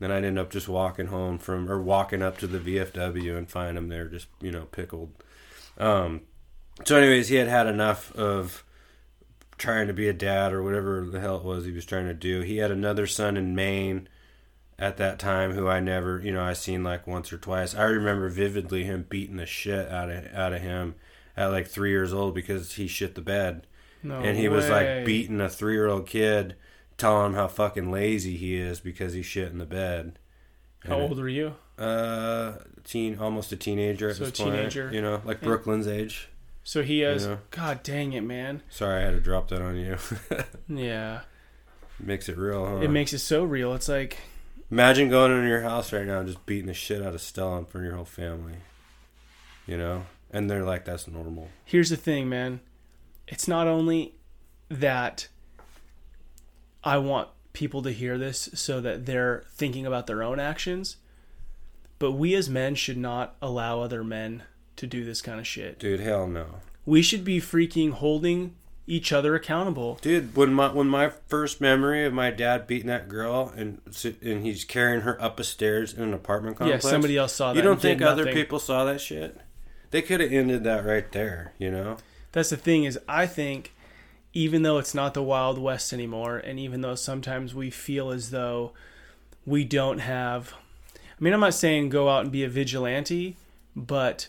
Then 0.00 0.10
I'd 0.10 0.24
end 0.24 0.38
up 0.38 0.50
just 0.50 0.66
walking 0.68 1.06
home 1.08 1.38
from 1.38 1.70
or 1.70 1.78
walking 1.80 2.22
up 2.22 2.38
to 2.38 2.46
the 2.46 2.58
VFW 2.58 3.36
and 3.36 3.50
find 3.50 3.76
him 3.76 3.88
there 3.88 4.06
just 4.06 4.28
you 4.40 4.50
know 4.50 4.64
pickled. 4.72 5.12
Um. 5.78 6.22
So, 6.84 6.96
anyways, 6.96 7.28
he 7.28 7.36
had 7.36 7.48
had 7.48 7.66
enough 7.66 8.10
of 8.16 8.64
trying 9.60 9.86
to 9.86 9.92
be 9.92 10.08
a 10.08 10.12
dad 10.12 10.52
or 10.52 10.62
whatever 10.62 11.06
the 11.08 11.20
hell 11.20 11.36
it 11.36 11.44
was 11.44 11.64
he 11.64 11.70
was 11.72 11.84
trying 11.86 12.06
to 12.06 12.14
do. 12.14 12.40
He 12.40 12.56
had 12.56 12.70
another 12.72 13.06
son 13.06 13.36
in 13.36 13.54
Maine 13.54 14.08
at 14.78 14.96
that 14.96 15.18
time 15.18 15.52
who 15.52 15.68
I 15.68 15.78
never, 15.78 16.18
you 16.20 16.32
know, 16.32 16.42
I 16.42 16.54
seen 16.54 16.82
like 16.82 17.06
once 17.06 17.32
or 17.32 17.38
twice. 17.38 17.74
I 17.74 17.82
remember 17.84 18.28
vividly 18.30 18.84
him 18.84 19.06
beating 19.08 19.36
the 19.36 19.46
shit 19.46 19.88
out 19.88 20.10
of 20.10 20.26
out 20.34 20.52
of 20.52 20.62
him 20.62 20.94
at 21.36 21.46
like 21.48 21.68
three 21.68 21.90
years 21.90 22.12
old 22.12 22.34
because 22.34 22.72
he 22.74 22.86
shit 22.88 23.14
the 23.14 23.20
bed, 23.20 23.66
no 24.02 24.20
and 24.20 24.36
he 24.36 24.48
was 24.48 24.68
like 24.68 25.04
beating 25.04 25.40
a 25.40 25.48
three 25.48 25.74
year 25.74 25.86
old 25.86 26.06
kid, 26.06 26.56
telling 26.96 27.26
him 27.26 27.34
how 27.34 27.46
fucking 27.46 27.90
lazy 27.92 28.36
he 28.36 28.56
is 28.56 28.80
because 28.80 29.12
he 29.12 29.22
shit 29.22 29.52
in 29.52 29.58
the 29.58 29.66
bed. 29.66 30.18
How 30.86 30.94
And, 30.94 31.02
old 31.02 31.18
were 31.18 31.28
you? 31.28 31.54
Uh, 31.78 32.56
teen, 32.84 33.18
almost 33.18 33.52
a 33.52 33.56
teenager 33.56 34.08
at 34.10 34.16
So 34.16 34.24
this 34.24 34.40
a 34.40 34.42
point. 34.42 34.54
teenager. 34.56 34.90
you 34.92 35.00
know, 35.02 35.20
like 35.24 35.40
Brooklyn's 35.42 35.86
age. 35.86 36.28
So 36.62 36.82
he 36.82 37.00
has. 37.00 37.26
Yeah. 37.26 37.36
God 37.50 37.82
dang 37.82 38.12
it, 38.12 38.20
man. 38.22 38.62
Sorry, 38.70 39.00
I 39.02 39.06
had 39.06 39.14
to 39.14 39.20
drop 39.20 39.48
that 39.48 39.62
on 39.62 39.76
you. 39.76 39.96
Yeah, 40.68 41.20
Makes 41.98 42.28
it 42.28 42.36
real, 42.38 42.64
huh? 42.66 42.76
it 42.76 42.90
makes 42.90 43.12
it 43.12 43.18
so 43.18 43.44
real. 43.44 43.74
It's 43.74 43.88
like 43.88 44.18
Imagine 44.70 45.08
going 45.08 45.32
into 45.32 45.48
your 45.48 45.62
house 45.62 45.92
right 45.92 46.06
now 46.06 46.20
and 46.20 46.28
just 46.28 46.46
beating 46.46 46.66
the 46.66 46.74
shit 46.74 47.02
out 47.02 47.12
of 47.14 47.20
Stella 47.20 47.58
in 47.58 47.64
front 47.64 47.84
of 47.86 47.88
your 47.88 47.96
whole 47.96 48.04
family. 48.04 48.54
You 49.66 49.76
know? 49.76 50.06
And 50.30 50.48
they're 50.48 50.64
like, 50.64 50.84
that's 50.84 51.08
normal. 51.08 51.48
here's 51.64 51.90
the 51.90 51.96
thing, 51.96 52.28
man. 52.28 52.60
It's 53.26 53.48
not 53.48 53.66
only 53.66 54.14
that 54.68 55.26
I 56.84 56.98
want 56.98 57.28
people 57.52 57.82
to 57.82 57.90
hear 57.90 58.16
this 58.16 58.48
so 58.54 58.80
that 58.80 59.06
they're 59.06 59.44
thinking 59.54 59.86
about 59.86 60.06
their 60.06 60.22
own 60.22 60.38
actions, 60.38 60.96
but 61.98 62.12
we 62.12 62.34
as 62.36 62.48
men 62.48 62.76
should 62.76 62.96
not 62.96 63.34
allow 63.42 63.80
other 63.80 64.04
men 64.04 64.44
to 64.80 64.86
do 64.86 65.04
this 65.04 65.20
kind 65.20 65.38
of 65.38 65.46
shit. 65.46 65.78
Dude, 65.78 66.00
hell 66.00 66.26
no. 66.26 66.46
We 66.86 67.02
should 67.02 67.22
be 67.22 67.38
freaking 67.38 67.92
holding 67.92 68.54
each 68.86 69.12
other 69.12 69.34
accountable. 69.34 69.98
Dude, 70.00 70.34
when 70.34 70.54
my 70.54 70.72
when 70.72 70.88
my 70.88 71.10
first 71.28 71.60
memory 71.60 72.04
of 72.06 72.14
my 72.14 72.30
dad 72.30 72.66
beating 72.66 72.88
that 72.88 73.08
girl 73.08 73.52
and 73.54 73.80
and 74.22 74.44
he's 74.44 74.64
carrying 74.64 75.02
her 75.02 75.20
up 75.22 75.38
a 75.38 75.44
stairs 75.44 75.92
in 75.92 76.02
an 76.02 76.14
apartment 76.14 76.56
complex. 76.56 76.84
yeah, 76.84 76.90
somebody 76.90 77.16
else 77.16 77.34
saw 77.34 77.52
that. 77.52 77.56
You 77.56 77.62
don't 77.62 77.80
think 77.80 78.00
other 78.00 78.24
nothing. 78.24 78.34
people 78.34 78.58
saw 78.58 78.84
that 78.86 79.00
shit? 79.00 79.38
They 79.90 80.02
could 80.02 80.20
have 80.20 80.32
ended 80.32 80.64
that 80.64 80.84
right 80.84 81.10
there, 81.12 81.52
you 81.58 81.70
know? 81.70 81.98
That's 82.32 82.50
the 82.50 82.56
thing 82.56 82.84
is 82.84 82.98
I 83.06 83.26
think 83.26 83.74
even 84.32 84.62
though 84.62 84.78
it's 84.78 84.94
not 84.94 85.14
the 85.14 85.22
Wild 85.22 85.58
West 85.58 85.92
anymore, 85.92 86.38
and 86.38 86.58
even 86.58 86.80
though 86.80 86.94
sometimes 86.94 87.54
we 87.54 87.70
feel 87.70 88.10
as 88.10 88.30
though 88.30 88.72
we 89.44 89.64
don't 89.64 89.98
have 89.98 90.54
I 90.54 91.22
mean 91.22 91.34
I'm 91.34 91.40
not 91.40 91.54
saying 91.54 91.90
go 91.90 92.08
out 92.08 92.22
and 92.22 92.32
be 92.32 92.44
a 92.44 92.48
vigilante, 92.48 93.36
but 93.76 94.28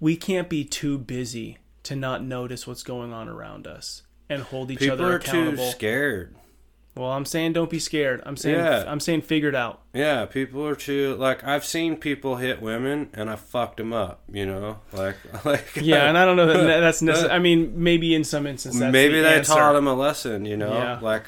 we 0.00 0.16
can't 0.16 0.48
be 0.48 0.64
too 0.64 0.98
busy 0.98 1.58
to 1.84 1.96
not 1.96 2.22
notice 2.22 2.66
what's 2.66 2.82
going 2.82 3.12
on 3.12 3.28
around 3.28 3.66
us 3.66 4.02
and 4.28 4.42
hold 4.42 4.70
each 4.70 4.78
People 4.80 4.94
other 5.04 5.14
are 5.16 5.18
too 5.18 5.56
scared. 5.70 6.34
well, 6.96 7.10
I'm 7.10 7.24
saying 7.26 7.52
don't 7.52 7.68
be 7.70 7.78
scared. 7.78 8.22
I'm 8.24 8.36
saying 8.36 8.56
Yeah. 8.58 8.84
I'm 8.86 9.00
saying 9.00 9.22
figure 9.22 9.48
it 9.50 9.54
out. 9.54 9.82
Yeah, 9.92 10.24
people 10.26 10.66
are 10.66 10.74
too 10.74 11.14
like 11.16 11.44
I've 11.44 11.64
seen 11.64 11.96
people 11.96 12.36
hit 12.36 12.62
women 12.62 13.10
and 13.12 13.28
I 13.30 13.36
fucked 13.36 13.76
them 13.76 13.92
up, 13.92 14.22
you 14.32 14.46
know? 14.46 14.78
Like 14.92 15.16
like 15.44 15.76
Yeah, 15.76 16.08
and 16.08 16.16
I 16.16 16.24
don't 16.24 16.36
know 16.36 16.46
that 16.46 16.80
that's 16.80 17.02
necessary. 17.02 17.32
I 17.32 17.38
mean, 17.38 17.72
maybe 17.82 18.14
in 18.14 18.24
some 18.24 18.46
instances 18.46 18.80
maybe 18.80 19.16
the 19.16 19.22
they 19.22 19.34
answer. 19.36 19.52
taught 19.52 19.74
them 19.74 19.86
a 19.86 19.94
lesson, 19.94 20.44
you 20.46 20.56
know? 20.56 20.72
Yeah. 20.72 20.98
Like 21.00 21.24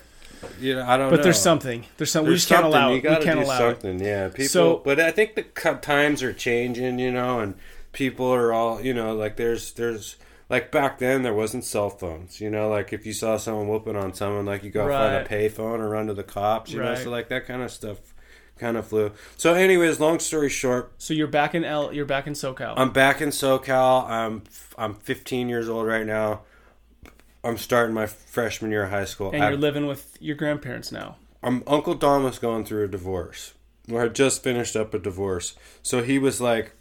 you 0.60 0.76
know, 0.76 0.86
I 0.86 0.96
don't 0.96 1.06
know. 1.06 1.10
But 1.10 1.16
know. 1.18 1.22
there's 1.24 1.40
something. 1.40 1.84
There's 1.96 2.10
something. 2.12 2.28
we 2.28 2.32
There's 2.34 2.42
just 2.46 2.48
can't 2.52 2.66
allow 2.66 2.90
You 2.90 2.96
it. 2.96 3.02
We 3.02 3.24
can't 3.24 3.40
do 3.40 3.46
allow 3.46 3.68
it. 3.68 3.80
something. 3.80 4.00
Yeah, 4.00 4.28
people. 4.28 4.44
So- 4.48 4.82
but 4.84 5.00
I 5.00 5.10
think 5.10 5.34
the 5.34 5.42
times 5.42 6.22
are 6.22 6.32
changing, 6.32 6.98
you 6.98 7.10
know, 7.10 7.40
and 7.40 7.54
people 7.96 8.26
are 8.32 8.52
all, 8.52 8.80
you 8.82 8.92
know, 8.92 9.14
like 9.16 9.36
there's 9.36 9.72
there's 9.72 10.16
like 10.50 10.70
back 10.70 10.98
then 10.98 11.22
there 11.22 11.32
wasn't 11.34 11.64
cell 11.64 11.88
phones, 11.88 12.40
you 12.42 12.50
know, 12.50 12.68
like 12.68 12.92
if 12.92 13.06
you 13.06 13.12
saw 13.14 13.38
someone 13.38 13.68
whooping 13.68 13.96
on 13.96 14.12
someone, 14.12 14.44
like 14.44 14.62
you 14.62 14.70
go 14.70 14.86
find 14.86 15.14
a 15.14 15.18
Right. 15.20 15.28
payphone 15.28 15.78
or 15.80 15.88
run 15.88 16.06
to 16.08 16.14
the 16.14 16.22
cops, 16.22 16.70
you 16.70 16.80
know, 16.80 16.94
so 16.94 17.08
like 17.10 17.28
that 17.30 17.46
kind 17.46 17.62
of 17.62 17.70
stuff 17.72 17.98
kind 18.58 18.76
of 18.76 18.86
flew. 18.86 19.12
So, 19.36 19.54
anyways, 19.54 19.98
long 19.98 20.18
story 20.18 20.48
short, 20.50 20.92
So 20.98 21.14
you're 21.14 21.26
back 21.26 21.54
in 21.54 21.64
L. 21.64 21.92
You're 21.92 22.04
back 22.06 22.26
in 22.26 22.34
SoCal. 22.34 22.74
I'm 22.76 22.90
back 22.90 23.20
in 23.22 23.30
SoCal. 23.30 24.08
I'm 24.08 24.42
I'm 24.78 24.94
15 24.94 25.48
years 25.48 25.68
old 25.68 25.86
right 25.86 26.06
now. 26.06 26.42
I'm 27.42 27.56
starting 27.56 27.94
my 27.94 28.06
freshman 28.06 28.70
year 28.70 28.84
of 28.84 28.90
high 28.90 29.04
school. 29.06 29.30
and 29.32 29.42
I- 29.42 29.48
you're 29.50 29.58
living 29.58 29.86
with 29.86 30.16
your 30.20 30.36
grandparents 30.36 30.92
now. 30.92 31.16
um, 31.42 31.62
Uncle 31.66 31.94
Don 31.94 32.24
was 32.24 32.38
going 32.38 32.64
through 32.64 32.84
a 32.84 32.88
divorce. 32.88 33.54
Or 33.90 34.00
had 34.00 34.14
just 34.16 34.42
finished 34.42 34.74
up 34.74 34.94
a 34.94 34.98
divorce. 34.98 35.54
So 35.82 36.02
he 36.02 36.18
was 36.18 36.40
like 36.40 36.72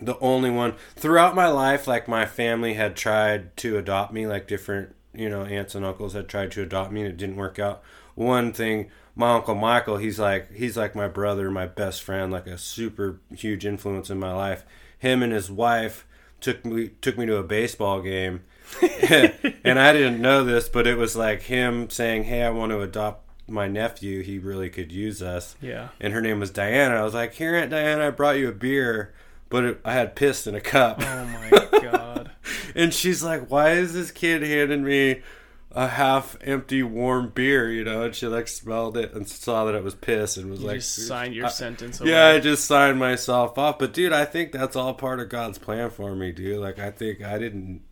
the 0.00 0.18
only 0.18 0.50
one 0.50 0.74
throughout 0.96 1.34
my 1.34 1.48
life 1.48 1.86
like 1.86 2.08
my 2.08 2.26
family 2.26 2.74
had 2.74 2.96
tried 2.96 3.56
to 3.58 3.78
adopt 3.78 4.12
me 4.12 4.26
like 4.26 4.46
different, 4.46 4.94
you 5.14 5.28
know, 5.28 5.44
aunts 5.44 5.74
and 5.74 5.84
uncles 5.84 6.14
had 6.14 6.28
tried 6.28 6.50
to 6.52 6.62
adopt 6.62 6.92
me 6.92 7.02
and 7.02 7.10
it 7.10 7.16
didn't 7.16 7.36
work 7.36 7.58
out. 7.58 7.82
One 8.14 8.52
thing 8.52 8.90
my 9.16 9.34
uncle 9.34 9.54
Michael, 9.54 9.96
he's 9.96 10.18
like 10.18 10.52
he's 10.52 10.76
like 10.76 10.94
my 10.94 11.08
brother, 11.08 11.50
my 11.50 11.66
best 11.66 12.02
friend, 12.02 12.32
like 12.32 12.46
a 12.46 12.58
super 12.58 13.20
huge 13.34 13.64
influence 13.64 14.10
in 14.10 14.18
my 14.18 14.32
life. 14.32 14.64
Him 14.98 15.22
and 15.22 15.32
his 15.32 15.50
wife 15.50 16.06
took 16.40 16.64
me 16.64 16.90
took 17.00 17.16
me 17.16 17.26
to 17.26 17.36
a 17.36 17.42
baseball 17.42 18.02
game. 18.02 18.42
and 18.82 19.78
I 19.78 19.92
didn't 19.92 20.20
know 20.20 20.42
this, 20.42 20.68
but 20.68 20.86
it 20.86 20.96
was 20.96 21.14
like 21.14 21.42
him 21.42 21.90
saying, 21.90 22.24
"Hey, 22.24 22.42
I 22.42 22.50
want 22.50 22.72
to 22.72 22.80
adopt 22.80 23.24
my 23.46 23.68
nephew. 23.68 24.22
He 24.22 24.38
really 24.38 24.70
could 24.70 24.90
use 24.90 25.22
us. 25.22 25.54
Yeah. 25.60 25.88
And 26.00 26.14
her 26.14 26.22
name 26.22 26.40
was 26.40 26.50
Diana. 26.50 26.96
I 26.96 27.02
was 27.02 27.14
like, 27.14 27.34
"Here, 27.34 27.54
Aunt 27.54 27.70
Diana, 27.70 28.08
I 28.08 28.10
brought 28.10 28.38
you 28.38 28.48
a 28.48 28.52
beer." 28.52 29.14
But 29.48 29.64
it, 29.64 29.80
I 29.84 29.92
had 29.92 30.16
pissed 30.16 30.46
in 30.46 30.54
a 30.54 30.60
cup. 30.60 31.00
Oh 31.00 31.24
my 31.26 31.68
god. 31.82 32.30
And 32.74 32.92
she's 32.92 33.22
like, 33.22 33.50
"Why 33.50 33.70
is 33.72 33.92
this 33.92 34.10
kid 34.10 34.42
handing 34.42 34.82
me 34.84 35.22
a 35.70 35.86
half 35.88 36.36
empty 36.40 36.82
warm 36.82 37.28
beer?" 37.28 37.70
You 37.70 37.84
know, 37.84 38.02
and 38.02 38.14
she 38.14 38.26
like 38.26 38.48
smelled 38.48 38.96
it 38.96 39.12
and 39.14 39.28
saw 39.28 39.64
that 39.66 39.74
it 39.74 39.84
was 39.84 39.94
piss 39.94 40.36
and 40.36 40.50
was 40.50 40.60
You 40.60 40.66
like, 40.66 40.76
just 40.76 41.06
signed 41.06 41.34
your 41.34 41.46
I- 41.46 41.50
sentence. 41.50 42.00
Away. 42.00 42.10
"Yeah, 42.10 42.26
I 42.28 42.40
just 42.40 42.64
signed 42.64 42.98
myself 42.98 43.56
off." 43.58 43.78
But 43.78 43.92
dude, 43.92 44.12
I 44.12 44.24
think 44.24 44.50
that's 44.52 44.74
all 44.76 44.94
part 44.94 45.20
of 45.20 45.28
God's 45.28 45.58
plan 45.58 45.90
for 45.90 46.14
me, 46.16 46.32
dude. 46.32 46.58
Like, 46.60 46.78
I 46.80 46.90
think 46.90 47.22
I 47.22 47.38
didn't, 47.38 47.82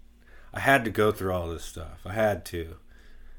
I 0.52 0.60
had 0.60 0.84
to 0.84 0.90
go 0.90 1.12
through 1.12 1.32
all 1.32 1.48
this 1.48 1.64
stuff. 1.64 2.00
I 2.04 2.12
had 2.14 2.44
to, 2.46 2.76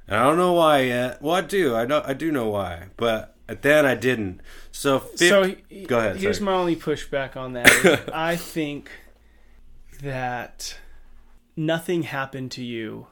and 0.08 0.18
I 0.18 0.24
don't 0.24 0.38
know 0.38 0.54
why 0.54 0.82
yet. 0.82 1.22
Well, 1.22 1.36
I 1.36 1.42
do. 1.42 1.76
I 1.76 1.86
know. 1.86 2.02
I 2.06 2.14
do 2.14 2.32
know 2.32 2.48
why, 2.48 2.86
but 2.96 3.33
then 3.48 3.86
I 3.86 3.96
didn't. 3.96 4.42
So, 4.72 5.00
fif- 5.00 5.30
so 5.30 5.56
he- 5.70 5.84
go 5.86 6.00
ahead. 6.00 6.18
Here's 6.18 6.38
sorry. 6.38 6.46
my 6.46 6.54
only 6.54 6.76
pushback 6.76 7.36
on 7.36 7.54
that. 7.54 8.10
I 8.14 8.36
think 8.36 8.90
that 10.02 10.78
nothing 11.56 12.04
happened 12.04 12.52
to 12.52 12.64
you. 12.64 13.08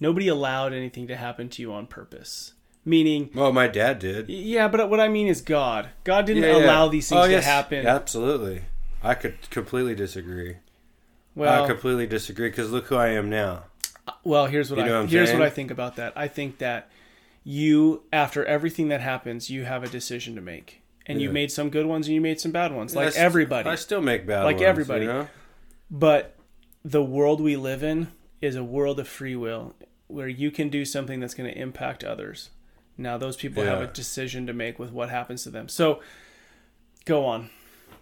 Nobody 0.00 0.28
allowed 0.28 0.72
anything 0.72 1.06
to 1.08 1.16
happen 1.16 1.48
to 1.50 1.62
you 1.62 1.72
on 1.72 1.86
purpose. 1.86 2.54
Meaning, 2.84 3.30
well, 3.34 3.52
my 3.52 3.66
dad 3.68 3.98
did. 3.98 4.28
yeah, 4.30 4.68
but 4.68 4.88
what 4.88 5.00
I 5.00 5.08
mean 5.08 5.26
is 5.26 5.42
God. 5.42 5.90
God 6.04 6.24
didn't 6.24 6.44
Yeah, 6.44 6.56
yeah. 6.56 6.64
allow 6.66 6.88
these 6.88 7.08
things 7.08 7.20
Oh, 7.20 7.26
to 7.26 7.30
yes. 7.32 7.44
happen. 7.44 7.86
Absolutely. 7.86 8.62
I 9.02 9.14
could 9.14 9.50
completely 9.50 9.94
disagree. 9.94 10.56
Well, 11.34 11.64
I 11.64 11.66
completely 11.66 12.06
disagree 12.06 12.48
because 12.48 12.70
look 12.70 12.86
who 12.86 12.96
I 12.96 13.08
am 13.08 13.28
now. 13.28 13.64
Well, 14.24 14.46
here's 14.46 14.70
what 14.70 14.78
You 14.78 14.84
I 14.84 14.88
know 14.88 14.94
what 14.94 15.00
I'm 15.02 15.08
here's 15.08 15.28
saying? 15.28 15.38
what 15.38 15.46
I 15.46 15.50
think 15.50 15.70
about 15.70 15.96
that. 15.96 16.14
I 16.16 16.28
think 16.28 16.58
that 16.58 16.90
you, 17.48 18.02
after 18.12 18.44
everything 18.44 18.88
that 18.88 19.00
happens, 19.00 19.48
you 19.48 19.64
have 19.64 19.82
a 19.82 19.88
decision 19.88 20.34
to 20.34 20.40
make, 20.42 20.82
and 21.06 21.18
you 21.18 21.30
made 21.30 21.50
some 21.50 21.70
good 21.70 21.86
ones 21.86 22.06
and 22.06 22.14
you 22.14 22.20
made 22.20 22.38
some 22.38 22.52
bad 22.52 22.74
ones, 22.74 22.94
like 22.94 23.06
I 23.06 23.10
st- 23.10 23.24
everybody. 23.24 23.70
I 23.70 23.74
still 23.74 24.02
make 24.02 24.26
bad 24.26 24.44
Like 24.44 24.56
ones, 24.56 24.66
everybody. 24.66 25.06
You 25.06 25.12
know? 25.12 25.28
But 25.90 26.36
the 26.84 27.02
world 27.02 27.40
we 27.40 27.56
live 27.56 27.82
in 27.82 28.08
is 28.42 28.54
a 28.54 28.62
world 28.62 29.00
of 29.00 29.08
free 29.08 29.34
will, 29.34 29.74
where 30.08 30.28
you 30.28 30.50
can 30.50 30.68
do 30.68 30.84
something 30.84 31.20
that's 31.20 31.32
going 31.32 31.50
to 31.50 31.58
impact 31.58 32.04
others. 32.04 32.50
Now, 32.98 33.16
those 33.16 33.36
people 33.38 33.64
have 33.64 33.80
a 33.80 33.86
decision 33.86 34.46
to 34.46 34.52
make 34.52 34.78
with 34.78 34.92
what 34.92 35.08
happens 35.08 35.44
to 35.44 35.50
them. 35.50 35.70
So, 35.70 36.02
go 37.06 37.24
on. 37.24 37.48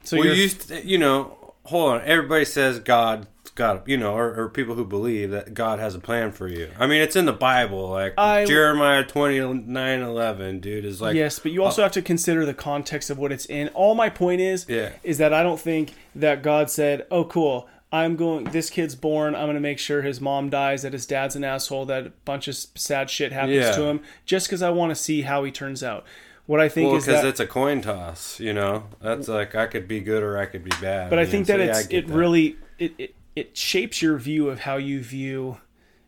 So 0.02 0.16
well, 0.16 0.26
you're, 0.26 0.34
you, 0.34 0.50
you 0.82 0.98
know, 0.98 1.54
hold 1.66 1.92
on. 1.92 2.02
Everybody 2.02 2.46
says 2.46 2.80
God, 2.80 3.28
God, 3.56 3.82
you 3.88 3.96
know, 3.96 4.12
or, 4.14 4.32
or 4.38 4.48
people 4.48 4.74
who 4.76 4.84
believe 4.84 5.30
that 5.32 5.54
God 5.54 5.80
has 5.80 5.94
a 5.94 5.98
plan 5.98 6.30
for 6.30 6.46
you. 6.46 6.70
I 6.78 6.86
mean, 6.86 7.00
it's 7.02 7.16
in 7.16 7.24
the 7.24 7.32
Bible, 7.32 7.88
like 7.90 8.14
I- 8.16 8.44
Jeremiah 8.44 9.02
twenty 9.04 9.40
nine 9.40 10.02
eleven, 10.02 10.60
dude, 10.60 10.84
is 10.84 11.00
like, 11.00 11.16
yes, 11.16 11.38
but 11.40 11.50
you 11.52 11.64
also 11.64 11.82
uh, 11.82 11.86
have 11.86 11.92
to 11.92 12.02
consider 12.02 12.46
the 12.46 12.54
context 12.54 13.10
of 13.10 13.18
what 13.18 13.32
it's 13.32 13.46
in. 13.46 13.68
All 13.68 13.94
my 13.96 14.08
point 14.10 14.40
is, 14.40 14.66
Yeah. 14.68 14.90
is 15.02 15.18
that 15.18 15.32
I 15.34 15.42
don't 15.42 15.58
think 15.60 15.94
that 16.14 16.42
God 16.42 16.70
said, 16.70 17.06
"Oh, 17.10 17.24
cool, 17.24 17.66
I'm 17.90 18.14
going. 18.14 18.44
This 18.44 18.68
kid's 18.70 18.94
born. 18.94 19.34
I'm 19.34 19.46
going 19.46 19.54
to 19.54 19.60
make 19.60 19.78
sure 19.78 20.02
his 20.02 20.20
mom 20.20 20.50
dies. 20.50 20.82
That 20.82 20.92
his 20.92 21.06
dad's 21.06 21.34
an 21.34 21.42
asshole. 21.42 21.86
That 21.86 22.06
a 22.06 22.10
bunch 22.24 22.48
of 22.48 22.54
sad 22.54 23.08
shit 23.10 23.32
happens 23.32 23.56
Yeah. 23.56 23.72
to 23.72 23.82
him, 23.84 24.00
just 24.26 24.46
because 24.48 24.60
I 24.62 24.70
want 24.70 24.90
to 24.90 24.94
see 24.96 25.22
how 25.22 25.42
he 25.44 25.50
turns 25.50 25.82
out." 25.82 26.04
What 26.44 26.60
I 26.60 26.68
think 26.68 26.90
well, 26.90 26.98
is 26.98 27.06
because 27.06 27.24
it's 27.24 27.40
a 27.40 27.46
coin 27.46 27.80
toss, 27.80 28.38
you 28.38 28.52
know. 28.52 28.84
That's 29.00 29.26
like 29.26 29.56
I 29.56 29.66
could 29.66 29.88
be 29.88 29.98
good 29.98 30.22
or 30.22 30.38
I 30.38 30.46
could 30.46 30.62
be 30.62 30.70
bad. 30.80 31.10
but 31.10 31.18
I 31.18 31.26
think 31.26 31.48
that 31.48 31.58
so, 31.58 31.64
yeah, 31.64 31.78
it's 31.80 31.88
it 31.90 32.06
that. 32.06 32.14
really 32.14 32.56
it, 32.78 32.92
it 32.98 33.14
it 33.36 33.56
shapes 33.56 34.02
your 34.02 34.16
view 34.16 34.48
of 34.48 34.60
how 34.60 34.76
you 34.76 35.02
view 35.02 35.58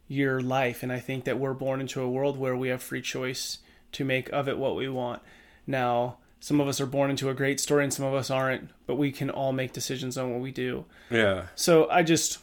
your 0.08 0.40
life, 0.40 0.82
and 0.82 0.90
I 0.90 0.98
think 0.98 1.24
that 1.24 1.38
we're 1.38 1.52
born 1.54 1.80
into 1.80 2.00
a 2.00 2.08
world 2.08 2.38
where 2.38 2.56
we 2.56 2.68
have 2.68 2.82
free 2.82 3.02
choice 3.02 3.58
to 3.92 4.04
make 4.04 4.30
of 4.30 4.48
it 4.48 4.58
what 4.58 4.74
we 4.74 4.88
want. 4.88 5.22
Now, 5.66 6.16
some 6.40 6.60
of 6.60 6.68
us 6.68 6.80
are 6.80 6.86
born 6.86 7.10
into 7.10 7.28
a 7.28 7.34
great 7.34 7.60
story, 7.60 7.84
and 7.84 7.92
some 7.92 8.06
of 8.06 8.14
us 8.14 8.30
aren't, 8.30 8.70
but 8.86 8.96
we 8.96 9.12
can 9.12 9.28
all 9.28 9.52
make 9.52 9.72
decisions 9.72 10.16
on 10.16 10.30
what 10.32 10.40
we 10.40 10.50
do. 10.50 10.86
yeah. 11.10 11.46
So 11.54 11.88
I 11.90 12.02
just, 12.02 12.38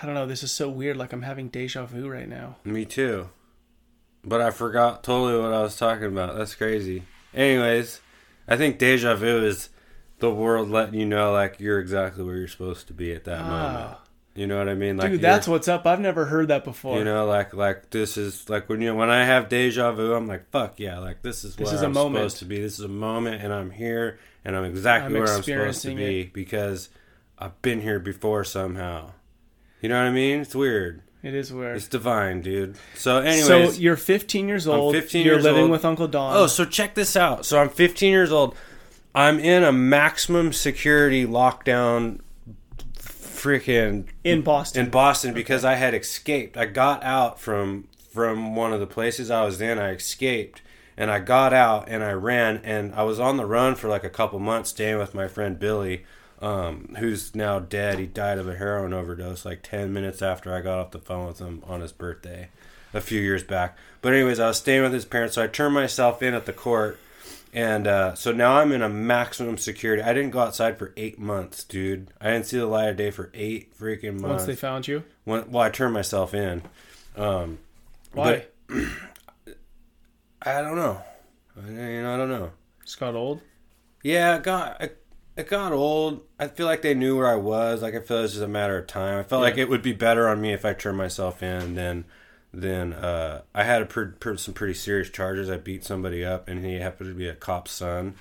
I 0.00 0.06
don't 0.06 0.14
know. 0.14 0.26
This 0.26 0.44
is 0.44 0.52
so 0.52 0.68
weird. 0.68 0.96
Like 0.96 1.12
I'm 1.12 1.22
having 1.22 1.48
deja 1.48 1.84
vu 1.86 2.08
right 2.08 2.28
now. 2.28 2.56
Me 2.64 2.84
too. 2.84 3.28
But 4.22 4.40
I 4.40 4.50
forgot 4.50 5.02
totally 5.02 5.40
what 5.40 5.52
I 5.52 5.62
was 5.62 5.76
talking 5.76 6.04
about. 6.04 6.36
That's 6.36 6.54
crazy. 6.54 7.02
Anyways, 7.34 8.00
I 8.46 8.56
think 8.56 8.78
deja 8.78 9.16
vu 9.16 9.44
is 9.44 9.70
the 10.20 10.30
world 10.30 10.70
letting 10.70 10.98
you 10.98 11.06
know 11.06 11.32
like 11.32 11.60
you're 11.60 11.78
exactly 11.80 12.24
where 12.24 12.36
you're 12.36 12.48
supposed 12.48 12.86
to 12.88 12.92
be 12.92 13.12
at 13.12 13.24
that 13.24 13.40
moment. 13.40 13.88
Ah, 13.92 14.00
You 14.34 14.46
know 14.46 14.58
what 14.58 14.68
I 14.68 14.74
mean? 14.74 14.96
Like 14.96 15.10
dude, 15.12 15.20
that's 15.20 15.48
what's 15.48 15.66
up. 15.68 15.86
I've 15.86 16.00
never 16.00 16.26
heard 16.26 16.48
that 16.48 16.64
before. 16.64 16.98
you 16.98 17.04
know, 17.04 17.26
like 17.26 17.52
like 17.54 17.90
this 17.90 18.16
is 18.16 18.48
like 18.48 18.68
when 18.68 18.80
you 18.80 18.94
when 18.94 19.10
I 19.10 19.24
have 19.24 19.48
deja 19.48 19.92
vu, 19.92 20.14
I'm 20.14 20.26
like 20.26 20.50
fuck 20.50 20.78
yeah, 20.78 20.98
like 20.98 21.22
this 21.22 21.44
is 21.44 21.56
This 21.56 21.72
is 21.72 21.82
a 21.82 21.86
I'm 21.86 21.92
moment. 21.92 22.16
supposed 22.22 22.38
to 22.38 22.44
be. 22.44 22.60
This 22.60 22.78
is 22.78 22.84
a 22.84 22.88
moment, 22.88 23.42
and 23.42 23.52
I'm 23.52 23.70
here, 23.70 24.18
and 24.44 24.54
I'm 24.56 24.64
exactly 24.64 25.14
I'm 25.16 25.22
where 25.22 25.34
I'm 25.34 25.42
supposed 25.42 25.82
to 25.82 25.94
be 25.94 26.24
because 26.32 26.88
I've 27.38 27.60
been 27.62 27.80
here 27.80 27.98
before 27.98 28.44
somehow. 28.44 29.12
You 29.80 29.88
know 29.88 29.98
what 29.98 30.08
I 30.08 30.12
mean? 30.12 30.40
It's 30.40 30.54
weird. 30.54 31.02
it 31.22 31.34
is 31.34 31.50
weird. 31.52 31.76
It's 31.76 31.88
divine, 31.88 32.42
dude. 32.42 32.76
So, 32.96 33.18
anyways, 33.18 33.46
so 33.46 33.70
you're 33.80 33.96
15 33.96 34.46
years 34.46 34.68
old. 34.68 34.94
15 34.94 35.24
you're 35.24 35.34
years 35.36 35.44
living 35.44 35.62
old. 35.62 35.70
with 35.70 35.84
Uncle 35.86 36.06
Don. 36.06 36.36
Oh, 36.36 36.46
so 36.46 36.66
check 36.66 36.94
this 36.94 37.16
out. 37.16 37.46
So 37.46 37.58
I'm 37.58 37.70
15 37.70 38.10
years 38.10 38.30
old. 38.30 38.54
I'm 39.14 39.38
in 39.38 39.64
a 39.64 39.72
maximum 39.72 40.52
security 40.52 41.26
lockdown, 41.26 42.20
freaking 42.94 44.06
in 44.22 44.42
Boston. 44.42 44.84
in 44.84 44.90
Boston 44.90 45.34
because 45.34 45.64
I 45.64 45.74
had 45.74 45.94
escaped. 45.94 46.56
I 46.56 46.66
got 46.66 47.02
out 47.02 47.40
from 47.40 47.88
from 48.12 48.54
one 48.56 48.72
of 48.72 48.80
the 48.80 48.86
places 48.86 49.30
I 49.30 49.44
was 49.44 49.60
in. 49.60 49.78
I 49.78 49.92
escaped 49.92 50.62
and 50.96 51.10
I 51.10 51.18
got 51.20 51.52
out 51.52 51.88
and 51.88 52.02
I 52.02 52.12
ran 52.12 52.60
and 52.64 52.94
I 52.94 53.04
was 53.04 53.18
on 53.18 53.36
the 53.36 53.46
run 53.46 53.74
for 53.74 53.88
like 53.88 54.04
a 54.04 54.10
couple 54.10 54.38
months, 54.38 54.70
staying 54.70 54.98
with 54.98 55.14
my 55.14 55.28
friend 55.28 55.58
Billy, 55.58 56.04
um, 56.42 56.94
who's 56.98 57.34
now 57.34 57.58
dead. 57.58 57.98
He 57.98 58.06
died 58.06 58.38
of 58.38 58.48
a 58.48 58.56
heroin 58.56 58.92
overdose 58.92 59.44
like 59.44 59.62
10 59.62 59.92
minutes 59.92 60.22
after 60.22 60.52
I 60.52 60.60
got 60.60 60.78
off 60.78 60.90
the 60.90 60.98
phone 60.98 61.26
with 61.28 61.38
him 61.38 61.62
on 61.66 61.80
his 61.80 61.92
birthday 61.92 62.48
a 62.92 63.00
few 63.00 63.20
years 63.20 63.42
back. 63.42 63.78
But 64.02 64.12
anyways, 64.12 64.40
I 64.40 64.48
was 64.48 64.58
staying 64.58 64.82
with 64.82 64.92
his 64.92 65.04
parents, 65.04 65.36
so 65.36 65.42
I 65.42 65.46
turned 65.46 65.74
myself 65.74 66.22
in 66.22 66.34
at 66.34 66.46
the 66.46 66.52
court. 66.52 66.98
And 67.52 67.86
uh, 67.86 68.14
so 68.14 68.30
now 68.32 68.58
I'm 68.58 68.70
in 68.72 68.80
a 68.82 68.88
maximum 68.88 69.58
security. 69.58 70.02
I 70.02 70.12
didn't 70.12 70.30
go 70.30 70.38
outside 70.38 70.78
for 70.78 70.92
eight 70.96 71.18
months, 71.18 71.64
dude. 71.64 72.12
I 72.20 72.30
didn't 72.30 72.46
see 72.46 72.58
the 72.58 72.66
light 72.66 72.88
of 72.90 72.96
day 72.96 73.10
for 73.10 73.30
eight 73.34 73.76
freaking 73.76 74.20
months. 74.20 74.28
Once 74.28 74.44
they 74.46 74.54
found 74.54 74.86
you, 74.86 75.02
When, 75.24 75.50
well, 75.50 75.62
I 75.64 75.70
turned 75.70 75.92
myself 75.92 76.32
in. 76.32 76.62
Um, 77.16 77.58
why? 78.12 78.46
but 78.68 78.76
I 80.42 80.62
don't 80.62 80.76
know. 80.76 81.02
I, 81.56 81.68
you 81.68 82.02
know, 82.02 82.14
I 82.14 82.16
don't 82.16 82.28
know. 82.28 82.50
Just 82.84 83.00
got 83.00 83.14
old. 83.14 83.40
Yeah, 84.02 84.36
it 84.36 84.42
got 84.42 84.80
it, 84.80 85.04
it 85.36 85.48
got 85.48 85.72
old. 85.72 86.22
I 86.38 86.48
feel 86.48 86.66
like 86.66 86.82
they 86.82 86.94
knew 86.94 87.16
where 87.16 87.28
I 87.28 87.34
was. 87.34 87.82
Like 87.82 87.94
I 87.94 88.00
feel 88.00 88.18
it 88.18 88.22
was 88.22 88.32
just 88.32 88.44
a 88.44 88.48
matter 88.48 88.78
of 88.78 88.86
time. 88.86 89.18
I 89.18 89.22
felt 89.24 89.42
like 89.42 89.58
it 89.58 89.68
would 89.68 89.82
be 89.82 89.92
better 89.92 90.28
on 90.28 90.40
me 90.40 90.52
if 90.52 90.64
I 90.64 90.72
turned 90.72 90.96
myself 90.98 91.42
in 91.42 91.74
than 91.74 92.04
than 92.52 92.92
uh, 92.92 93.42
I 93.54 93.64
had 93.64 93.82
a 93.82 93.86
per, 93.86 94.08
per, 94.20 94.36
some 94.36 94.54
pretty 94.54 94.74
serious 94.74 95.08
charges. 95.10 95.48
I 95.50 95.56
beat 95.56 95.84
somebody 95.84 96.24
up, 96.24 96.48
and 96.48 96.64
he 96.64 96.74
happened 96.76 97.10
to 97.10 97.14
be 97.14 97.28
a 97.28 97.34
cop's 97.34 97.70
son. 97.72 98.14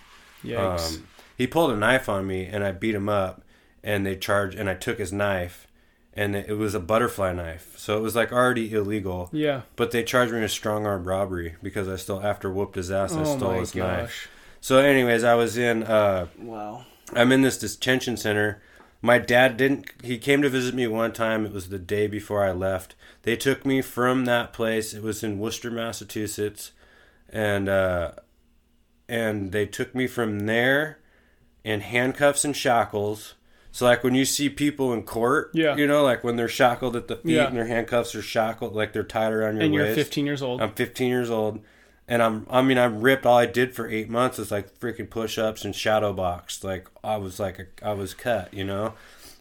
Yikes. 0.43 0.95
Um, 0.97 1.07
he 1.37 1.47
pulled 1.47 1.71
a 1.71 1.75
knife 1.75 2.07
on 2.09 2.27
me, 2.27 2.45
and 2.45 2.63
I 2.63 2.71
beat 2.71 2.95
him 2.95 3.09
up, 3.09 3.41
and 3.83 4.05
they 4.05 4.15
charged, 4.15 4.57
and 4.57 4.69
I 4.69 4.75
took 4.75 4.99
his 4.99 5.11
knife, 5.11 5.67
and 6.13 6.35
it 6.35 6.57
was 6.57 6.73
a 6.75 6.79
butterfly 6.79 7.33
knife, 7.33 7.73
so 7.77 7.97
it 7.97 8.01
was 8.01 8.15
like 8.15 8.31
already 8.31 8.73
illegal. 8.73 9.29
yeah. 9.31 9.61
But 9.75 9.91
they 9.91 10.03
charged 10.03 10.33
me 10.33 10.41
with 10.41 10.51
strong 10.51 10.85
arm 10.85 11.05
robbery 11.05 11.55
because 11.63 11.87
I 11.87 11.95
still, 11.95 12.21
after 12.21 12.51
whooped 12.51 12.75
his 12.75 12.91
ass, 12.91 13.13
I 13.15 13.21
Oh 13.21 13.37
stole 13.37 13.51
my 13.53 13.59
his 13.59 13.73
knife. 13.75 14.27
So, 14.61 14.79
anyways, 14.79 15.23
I 15.23 15.35
was 15.35 15.57
in. 15.57 15.83
Uh, 15.83 16.27
Wow. 16.37 16.85
I'm 17.13 17.31
in 17.31 17.41
this 17.41 17.57
detention 17.57 18.17
center. 18.17 18.61
My 19.01 19.17
dad 19.17 19.55
didn't. 19.57 19.89
He 20.03 20.17
came 20.17 20.41
to 20.41 20.49
visit 20.49 20.75
me 20.75 20.85
one 20.87 21.13
time. 21.13 21.45
It 21.45 21.53
was 21.53 21.69
the 21.69 21.79
day 21.79 22.07
before 22.07 22.43
I 22.43 22.51
left. 22.51 22.95
They 23.23 23.35
took 23.37 23.65
me 23.65 23.81
from 23.81 24.25
that 24.25 24.51
place. 24.51 24.93
It 24.93 25.01
was 25.01 25.23
in 25.23 25.39
Worcester, 25.39 25.71
Massachusetts, 25.71 26.71
and 27.29 27.69
uh, 27.69 28.11
and 29.07 29.51
they 29.51 29.65
took 29.65 29.95
me 29.95 30.05
from 30.07 30.41
there 30.41 30.99
in 31.63 31.79
handcuffs 31.81 32.43
and 32.43 32.55
shackles. 32.55 33.35
So 33.71 33.85
like 33.85 34.03
when 34.03 34.15
you 34.15 34.25
see 34.25 34.49
people 34.49 34.91
in 34.93 35.03
court, 35.03 35.51
Yeah. 35.53 35.75
you 35.75 35.85
know, 35.87 36.03
like 36.03 36.23
when 36.23 36.35
they're 36.35 36.47
shackled 36.47 36.95
at 36.95 37.07
the 37.07 37.17
feet 37.17 37.33
Yeah. 37.35 37.47
and 37.47 37.55
their 37.55 37.67
handcuffs 37.67 38.15
are 38.15 38.21
shackled, 38.21 38.75
like 38.75 38.93
they're 38.93 39.03
tied 39.03 39.31
around 39.31 39.55
your 39.55 39.63
And 39.63 39.73
you're 39.73 39.93
15 39.93 40.25
years 40.25 40.41
old. 40.41 40.59
I'm 40.61 40.71
15 40.73 41.07
years 41.09 41.29
old, 41.29 41.59
and 42.09 42.21
I'm 42.21 42.45
I 42.49 42.61
mean 42.61 42.77
I'm 42.77 42.99
ripped. 42.99 43.25
All 43.25 43.37
I 43.37 43.45
did 43.45 43.73
for 43.73 43.87
eight 43.87 44.09
months 44.09 44.37
was 44.37 44.51
like 44.51 44.77
freaking 44.79 45.09
push 45.09 45.37
ups 45.37 45.63
and 45.63 45.73
shadow 45.75 46.11
box. 46.11 46.63
Like 46.63 46.89
I 47.03 47.15
was 47.17 47.39
like 47.39 47.59
a, 47.59 47.87
I 47.87 47.93
was 47.93 48.13
cut, 48.13 48.53
you 48.53 48.65
know, 48.65 48.93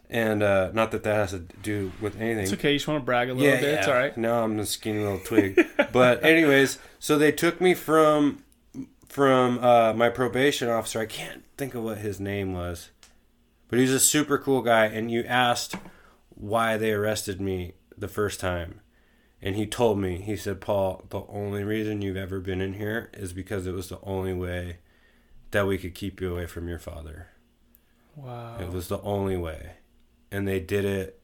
and 0.09 0.41
uh, 0.41 0.69
not 0.73 0.91
that 0.91 1.03
that 1.03 1.15
has 1.15 1.31
to 1.31 1.39
do 1.39 1.91
with 1.99 2.15
anything. 2.21 2.43
it's 2.43 2.53
okay. 2.53 2.71
You 2.71 2.77
just 2.77 2.87
want 2.87 3.01
to 3.01 3.05
brag 3.05 3.29
a 3.29 3.33
little 3.33 3.59
bit. 3.59 3.63
It's 3.63 3.87
all 3.87 3.93
right. 3.95 4.15
No, 4.15 4.43
I'm 4.43 4.57
a 4.59 4.65
skinny 4.65 4.99
little 4.99 5.19
twig. 5.19 5.59
but 5.91 6.23
anyways, 6.23 6.77
so 6.99 7.17
they 7.17 7.31
took 7.31 7.59
me 7.59 7.73
from 7.73 8.43
from 9.07 9.57
uh, 9.63 9.93
my 9.93 10.09
probation 10.09 10.69
officer. 10.69 10.99
I 10.99 11.07
can't 11.07 11.43
think 11.57 11.73
of 11.73 11.83
what 11.83 11.97
his 11.97 12.19
name 12.19 12.53
was, 12.53 12.89
but 13.67 13.79
he 13.79 13.83
was 13.83 13.93
a 13.93 13.99
super 13.99 14.37
cool 14.37 14.61
guy. 14.61 14.85
And 14.85 15.09
you 15.09 15.23
asked 15.23 15.75
why 16.29 16.77
they 16.77 16.91
arrested 16.91 17.41
me 17.41 17.73
the 17.97 18.07
first 18.07 18.39
time, 18.39 18.81
And 19.41 19.55
he 19.55 19.65
told 19.65 19.99
me, 19.99 20.17
he 20.17 20.35
said, 20.35 20.59
Paul, 20.59 21.05
the 21.09 21.23
only 21.29 21.63
reason 21.63 22.01
you've 22.01 22.17
ever 22.17 22.41
been 22.41 22.59
in 22.59 22.73
here 22.73 23.09
is 23.13 23.31
because 23.31 23.65
it 23.67 23.73
was 23.73 23.87
the 23.87 23.99
only 24.03 24.33
way 24.33 24.79
that 25.51 25.65
we 25.65 25.77
could 25.77 25.95
keep 25.95 26.19
you 26.19 26.33
away 26.33 26.45
from 26.45 26.67
your 26.67 26.79
father. 26.79 27.27
Wow. 28.15 28.57
It 28.59 28.69
was 28.69 28.89
the 28.89 29.01
only 29.01 29.37
way. 29.37 29.71
And 30.29 30.45
they 30.45 30.59
did 30.59 30.83
it 30.83 31.21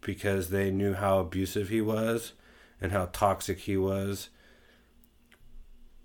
because 0.00 0.48
they 0.48 0.70
knew 0.70 0.94
how 0.94 1.18
abusive 1.18 1.68
he 1.68 1.82
was 1.82 2.32
and 2.80 2.92
how 2.92 3.10
toxic 3.12 3.60
he 3.60 3.76
was. 3.76 4.30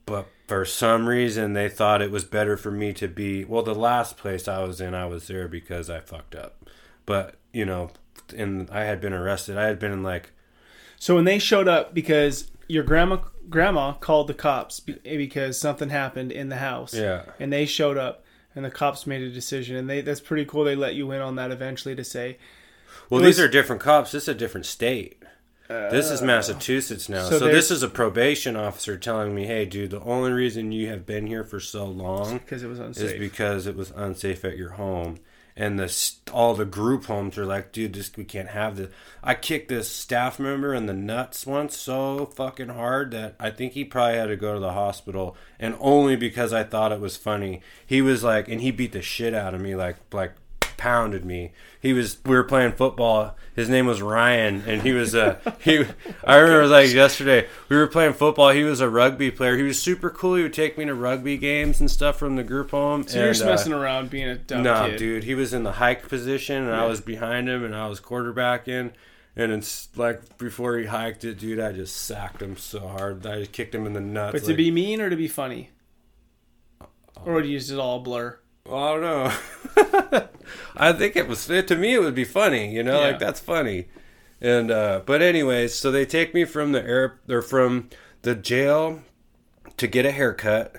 But 0.05 0.27
for 0.47 0.65
some 0.65 1.07
reason, 1.07 1.53
they 1.53 1.69
thought 1.69 2.01
it 2.01 2.11
was 2.11 2.25
better 2.25 2.57
for 2.57 2.71
me 2.71 2.91
to 2.93 3.07
be. 3.07 3.45
Well, 3.45 3.63
the 3.63 3.73
last 3.73 4.17
place 4.17 4.49
I 4.49 4.63
was 4.63 4.81
in, 4.81 4.93
I 4.93 5.05
was 5.05 5.27
there 5.27 5.47
because 5.47 5.89
I 5.89 6.01
fucked 6.01 6.35
up. 6.35 6.69
But, 7.05 7.35
you 7.53 7.63
know, 7.63 7.91
and 8.35 8.69
I 8.69 8.83
had 8.83 8.99
been 8.99 9.13
arrested. 9.13 9.57
I 9.57 9.67
had 9.67 9.79
been 9.79 9.93
in 9.93 10.03
like. 10.03 10.33
So 11.01 11.15
when 11.15 11.25
they 11.25 11.39
showed 11.39 11.67
up, 11.67 11.95
because 11.95 12.51
your 12.67 12.83
grandma 12.83 13.17
grandma 13.49 13.93
called 13.93 14.27
the 14.27 14.35
cops 14.35 14.79
because 14.79 15.59
something 15.59 15.89
happened 15.89 16.31
in 16.31 16.49
the 16.49 16.57
house. 16.57 16.93
Yeah. 16.93 17.23
And 17.39 17.51
they 17.51 17.65
showed 17.65 17.97
up, 17.97 18.23
and 18.55 18.63
the 18.63 18.69
cops 18.69 19.07
made 19.07 19.23
a 19.23 19.31
decision, 19.31 19.75
and 19.77 19.89
they 19.89 20.01
that's 20.01 20.19
pretty 20.19 20.45
cool. 20.45 20.63
They 20.63 20.75
let 20.75 20.93
you 20.93 21.09
in 21.11 21.19
on 21.19 21.37
that 21.37 21.49
eventually 21.49 21.95
to 21.95 22.03
say, 22.03 22.37
Well, 23.09 23.19
It 23.19 23.25
these 23.25 23.39
was- 23.39 23.45
are 23.45 23.49
different 23.49 23.81
cops. 23.81 24.11
This 24.11 24.23
is 24.23 24.27
a 24.29 24.35
different 24.35 24.67
state. 24.67 25.17
this 25.67 26.11
is 26.11 26.21
Massachusetts 26.21 27.09
now. 27.09 27.27
So 27.27 27.39
So, 27.39 27.47
this 27.47 27.71
is 27.71 27.81
a 27.81 27.87
probation 27.89 28.55
officer 28.55 28.95
telling 28.95 29.33
me, 29.33 29.45
"Hey, 29.47 29.65
dude, 29.65 29.89
the 29.89 30.01
only 30.01 30.31
reason 30.33 30.71
you 30.71 30.87
have 30.89 31.07
been 31.07 31.25
here 31.25 31.43
for 31.43 31.59
so 31.59 31.85
long 31.85 32.37
because 32.37 32.61
it 32.61 32.67
was 32.67 32.77
unsafe. 32.79 33.13
is 33.13 33.19
because 33.19 33.65
it 33.65 33.75
was 33.75 33.91
unsafe 33.95 34.45
at 34.45 34.55
your 34.55 34.71
home." 34.73 35.17
And 35.55 35.77
the 35.77 36.11
all 36.31 36.53
the 36.53 36.65
group 36.65 37.05
homes 37.05 37.37
are 37.37 37.45
like, 37.45 37.71
"Dude, 37.71 37.93
this 37.93 38.11
we 38.15 38.23
can't 38.23 38.49
have 38.49 38.77
this." 38.77 38.91
I 39.23 39.35
kicked 39.35 39.69
this 39.69 39.89
staff 39.89 40.39
member 40.39 40.73
in 40.73 40.85
the 40.85 40.93
nuts 40.93 41.45
once 41.45 41.77
so 41.77 42.25
fucking 42.25 42.69
hard 42.69 43.11
that 43.11 43.35
I 43.39 43.49
think 43.49 43.73
he 43.73 43.83
probably 43.83 44.17
had 44.17 44.27
to 44.27 44.37
go 44.37 44.53
to 44.53 44.59
the 44.59 44.73
hospital, 44.73 45.35
and 45.59 45.75
only 45.79 46.15
because 46.15 46.53
I 46.53 46.63
thought 46.63 46.91
it 46.91 46.99
was 46.99 47.17
funny. 47.17 47.61
He 47.85 48.01
was 48.01 48.23
like, 48.23 48.47
and 48.47 48.61
he 48.61 48.71
beat 48.71 48.93
the 48.93 49.01
shit 49.01 49.33
out 49.33 49.53
of 49.53 49.61
me, 49.61 49.75
like 49.75 49.97
like 50.13 50.33
pounded 50.81 51.23
me. 51.23 51.51
He 51.79 51.93
was 51.93 52.17
we 52.25 52.35
were 52.35 52.43
playing 52.43 52.71
football. 52.71 53.35
His 53.55 53.69
name 53.69 53.85
was 53.85 54.01
Ryan 54.01 54.63
and 54.65 54.81
he 54.81 54.93
was 54.93 55.13
a 55.13 55.39
he 55.61 55.85
I 56.25 56.37
remember 56.37 56.65
like 56.65 56.91
yesterday. 56.91 57.47
We 57.69 57.75
were 57.75 57.85
playing 57.85 58.13
football. 58.13 58.49
He 58.49 58.63
was 58.63 58.81
a 58.81 58.89
rugby 58.89 59.29
player. 59.29 59.57
He 59.57 59.63
was 59.63 59.79
super 59.79 60.09
cool. 60.09 60.35
He 60.35 60.41
would 60.41 60.55
take 60.55 60.79
me 60.79 60.85
to 60.85 60.95
rugby 60.95 61.37
games 61.37 61.79
and 61.79 61.91
stuff 61.91 62.17
from 62.17 62.35
the 62.35 62.43
group 62.43 62.71
home. 62.71 63.07
so 63.07 63.19
you're 63.19 63.27
and, 63.27 63.35
just 63.35 63.45
uh, 63.45 63.51
messing 63.51 63.73
around 63.73 64.09
being 64.09 64.27
a 64.27 64.35
dumb 64.35 64.63
no, 64.63 64.87
kid. 64.87 64.97
dude, 64.97 65.23
he 65.23 65.35
was 65.35 65.53
in 65.53 65.61
the 65.61 65.73
hike 65.73 66.09
position, 66.09 66.63
and 66.63 66.73
I 66.73 66.87
was 66.87 66.99
behind 66.99 67.47
him, 67.47 67.63
and 67.63 67.75
I 67.75 67.87
was 67.87 68.01
quarterbacking. 68.01 68.91
And 69.35 69.51
it's 69.51 69.87
like 69.95 70.39
before 70.39 70.79
he 70.79 70.87
hiked 70.87 71.23
it, 71.23 71.37
dude, 71.37 71.59
I 71.59 71.73
just 71.73 71.95
sacked 71.95 72.41
him 72.41 72.57
so 72.57 72.87
hard. 72.87 73.23
I 73.27 73.39
just 73.39 73.51
kicked 73.51 73.75
him 73.75 73.85
in 73.85 73.93
the 73.93 74.01
nuts. 74.01 74.33
But 74.33 74.41
to 74.41 74.47
like- 74.47 74.57
be 74.57 74.71
mean 74.71 74.99
or 74.99 75.11
to 75.11 75.15
be 75.15 75.27
funny, 75.27 75.69
or 77.23 77.35
would 77.35 77.45
you 77.45 77.59
just 77.59 77.71
all 77.71 77.99
blur? 77.99 78.39
Well, 78.65 78.83
I 78.83 78.91
don't 78.93 79.01
know. 79.01 80.27
I 80.77 80.93
think 80.93 81.15
it 81.15 81.27
was 81.27 81.45
to 81.45 81.75
me. 81.75 81.93
It 81.95 82.01
would 82.01 82.15
be 82.15 82.23
funny, 82.23 82.73
you 82.73 82.83
know, 82.83 82.99
Yeah. 82.99 83.07
like 83.07 83.19
that's 83.19 83.39
funny. 83.39 83.87
And 84.39 84.71
uh, 84.71 85.01
but 85.05 85.21
anyways, 85.21 85.75
so 85.75 85.91
they 85.91 86.05
take 86.05 86.33
me 86.33 86.45
from 86.45 86.71
the 86.71 86.83
air, 86.83 87.19
they're 87.27 87.41
from 87.41 87.89
the 88.23 88.33
jail 88.35 89.01
to 89.77 89.87
get 89.87 90.05
a 90.05 90.11
haircut, 90.11 90.77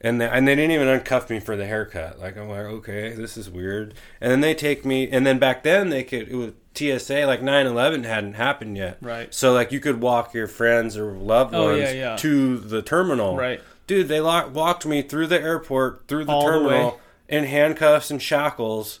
and 0.00 0.20
they, 0.20 0.28
and 0.28 0.46
they 0.46 0.54
didn't 0.54 0.70
even 0.72 0.86
uncuff 0.86 1.28
me 1.30 1.40
for 1.40 1.56
the 1.56 1.66
haircut. 1.66 2.20
Like 2.20 2.36
I'm 2.36 2.48
like, 2.48 2.60
okay, 2.66 3.12
this 3.14 3.36
is 3.36 3.50
weird. 3.50 3.94
And 4.20 4.30
then 4.30 4.40
they 4.42 4.54
take 4.54 4.84
me, 4.84 5.08
and 5.10 5.26
then 5.26 5.38
back 5.38 5.62
then 5.64 5.90
they 5.90 6.04
could 6.04 6.28
it 6.28 6.34
was 6.36 6.52
TSA 6.74 7.26
like 7.26 7.40
9/11 7.40 8.04
hadn't 8.04 8.34
happened 8.34 8.76
yet, 8.76 8.98
Right. 9.00 9.32
So 9.34 9.52
like 9.52 9.72
you 9.72 9.80
could 9.80 10.00
walk 10.00 10.34
your 10.34 10.46
friends 10.48 10.96
or 10.96 11.12
loved 11.12 11.54
Oh, 11.54 11.70
ones 11.70 11.80
yeah, 11.80 11.92
yeah. 11.92 12.16
to 12.16 12.58
the 12.58 12.82
terminal, 12.82 13.36
Right. 13.36 13.60
Dude, 13.86 14.08
they 14.08 14.20
lock, 14.20 14.54
walked 14.54 14.86
me 14.86 15.02
through 15.02 15.26
the 15.26 15.40
airport, 15.40 16.08
through 16.08 16.24
the 16.24 16.32
All 16.32 16.46
terminal. 16.46 17.00
In 17.28 17.44
handcuffs 17.44 18.10
and 18.10 18.20
shackles, 18.20 19.00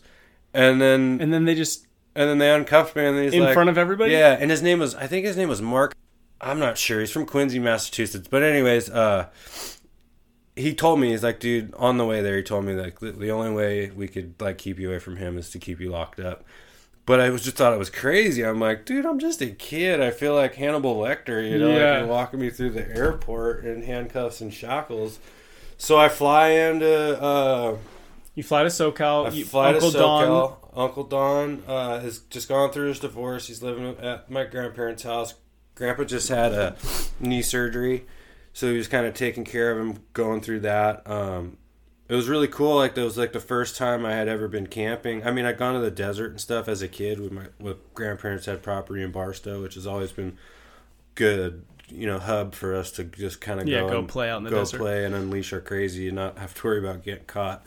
and 0.52 0.80
then 0.80 1.18
and, 1.20 1.32
then 1.32 1.44
they 1.44 1.54
just 1.54 1.86
and 2.14 2.28
then 2.28 2.38
they 2.38 2.50
uncuffed 2.50 2.96
me, 2.96 3.04
and 3.04 3.18
he's 3.18 3.34
in 3.34 3.40
like, 3.40 3.54
front 3.54 3.70
of 3.70 3.78
everybody. 3.78 4.12
yeah, 4.12 4.36
and 4.38 4.50
his 4.50 4.62
name 4.62 4.78
was 4.78 4.94
I 4.94 5.06
think 5.06 5.26
his 5.26 5.36
name 5.36 5.48
was 5.48 5.62
Mark. 5.62 5.94
I'm 6.40 6.58
not 6.58 6.76
sure. 6.76 7.00
He's 7.00 7.10
from 7.10 7.26
Quincy, 7.26 7.58
Massachusetts. 7.58 8.28
But 8.28 8.42
anyways, 8.42 8.90
uh, 8.90 9.28
he 10.56 10.74
told 10.74 11.00
me 11.00 11.10
he's 11.10 11.22
like, 11.22 11.40
dude, 11.40 11.74
on 11.74 11.96
the 11.96 12.04
way 12.04 12.20
there, 12.22 12.36
he 12.36 12.42
told 12.42 12.64
me 12.64 12.74
like 12.74 13.00
the, 13.00 13.12
the 13.12 13.30
only 13.30 13.52
way 13.52 13.90
we 13.90 14.08
could 14.08 14.34
like 14.40 14.58
keep 14.58 14.78
you 14.78 14.90
away 14.90 14.98
from 14.98 15.16
him 15.16 15.38
is 15.38 15.50
to 15.50 15.58
keep 15.58 15.80
you 15.80 15.90
locked 15.90 16.20
up. 16.20 16.44
But 17.06 17.20
I 17.20 17.28
was 17.30 17.42
just 17.42 17.56
thought 17.56 17.74
it 17.74 17.78
was 17.78 17.90
crazy. 17.90 18.44
I'm 18.44 18.60
like, 18.60 18.86
dude, 18.86 19.04
I'm 19.04 19.18
just 19.18 19.42
a 19.42 19.50
kid. 19.50 20.00
I 20.00 20.10
feel 20.10 20.34
like 20.34 20.54
Hannibal 20.54 20.96
Lecter, 20.96 21.50
you 21.50 21.58
know, 21.58 21.68
like 21.68 21.78
you're 21.78 22.06
walking 22.06 22.40
me 22.40 22.48
through 22.48 22.70
the 22.70 22.88
airport 22.96 23.64
in 23.64 23.82
handcuffs 23.82 24.40
and 24.40 24.52
shackles. 24.52 25.18
So 25.76 25.98
I 25.98 26.08
fly 26.08 26.50
into 26.50 27.20
uh, 27.22 27.76
You 28.34 28.42
fly 28.42 28.62
to 28.64 28.68
SoCal. 28.68 29.26
I 29.26 29.30
you, 29.30 29.44
fly 29.44 29.72
Uncle 29.72 29.90
to 29.92 29.98
Don. 29.98 30.24
SoCal. 30.28 30.56
Uncle 30.76 31.04
Don 31.04 31.62
uh, 31.68 32.00
has 32.00 32.18
just 32.30 32.48
gone 32.48 32.72
through 32.72 32.88
his 32.88 32.98
divorce. 33.00 33.46
He's 33.46 33.62
living 33.62 33.96
at 33.98 34.28
my 34.30 34.44
grandparents' 34.44 35.04
house. 35.04 35.34
Grandpa 35.76 36.04
just 36.04 36.28
had 36.28 36.52
a 36.52 36.76
knee 37.20 37.42
surgery, 37.42 38.06
so 38.52 38.70
he 38.70 38.76
was 38.76 38.88
kind 38.88 39.06
of 39.06 39.14
taking 39.14 39.44
care 39.44 39.70
of 39.72 39.78
him, 39.78 40.02
going 40.12 40.40
through 40.40 40.60
that. 40.60 41.08
Um, 41.08 41.58
it 42.08 42.14
was 42.14 42.28
really 42.28 42.48
cool. 42.48 42.76
Like 42.76 42.94
that 42.96 43.02
was 43.04 43.16
like 43.16 43.32
the 43.32 43.40
first 43.40 43.76
time 43.76 44.04
I 44.04 44.12
had 44.12 44.28
ever 44.28 44.46
been 44.48 44.66
camping. 44.66 45.24
I 45.26 45.30
mean, 45.30 45.44
I'd 45.46 45.58
gone 45.58 45.74
to 45.74 45.80
the 45.80 45.90
desert 45.90 46.30
and 46.32 46.40
stuff 46.40 46.68
as 46.68 46.82
a 46.82 46.88
kid 46.88 47.18
with 47.20 47.32
my 47.32 47.46
with 47.60 47.92
grandparents 47.94 48.46
had 48.46 48.62
property 48.62 49.02
in 49.02 49.10
Barstow, 49.12 49.62
which 49.62 49.74
has 49.74 49.86
always 49.86 50.12
been 50.12 50.36
good. 51.14 51.64
You 51.88 52.06
know, 52.06 52.18
hub 52.18 52.54
for 52.54 52.74
us 52.74 52.90
to 52.92 53.04
just 53.04 53.40
kind 53.42 53.60
of 53.60 53.68
Yeah, 53.68 53.80
go, 53.80 53.88
go 54.00 54.02
play 54.04 54.30
out 54.30 54.38
in 54.38 54.44
the 54.44 54.50
go 54.50 54.60
desert. 54.60 54.78
play 54.78 55.04
and 55.04 55.14
unleash 55.14 55.52
our 55.52 55.60
crazy 55.60 56.08
and 56.08 56.16
not 56.16 56.38
have 56.38 56.54
to 56.54 56.66
worry 56.66 56.78
about 56.78 57.04
getting 57.04 57.26
caught. 57.26 57.64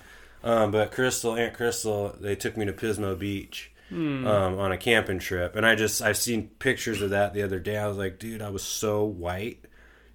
Um, 0.47 0.71
but 0.71 0.91
Crystal, 0.91 1.35
Aunt 1.35 1.53
Crystal, 1.53 2.15
they 2.21 2.35
took 2.35 2.55
me 2.55 2.65
to 2.65 2.73
Pismo 2.73 3.17
Beach 3.19 3.71
Hmm. 3.89 4.25
um, 4.27 4.59
on 4.59 4.71
a 4.71 4.77
camping 4.77 5.19
trip, 5.19 5.55
and 5.55 5.65
I 5.65 5.75
just 5.75 6.01
I've 6.01 6.17
seen 6.17 6.49
pictures 6.59 7.01
of 7.01 7.09
that 7.11 7.33
the 7.33 7.41
other 7.43 7.59
day. 7.59 7.77
I 7.77 7.87
was 7.87 7.97
like, 7.97 8.19
dude, 8.19 8.41
I 8.41 8.49
was 8.49 8.63
so 8.63 9.03
white, 9.05 9.63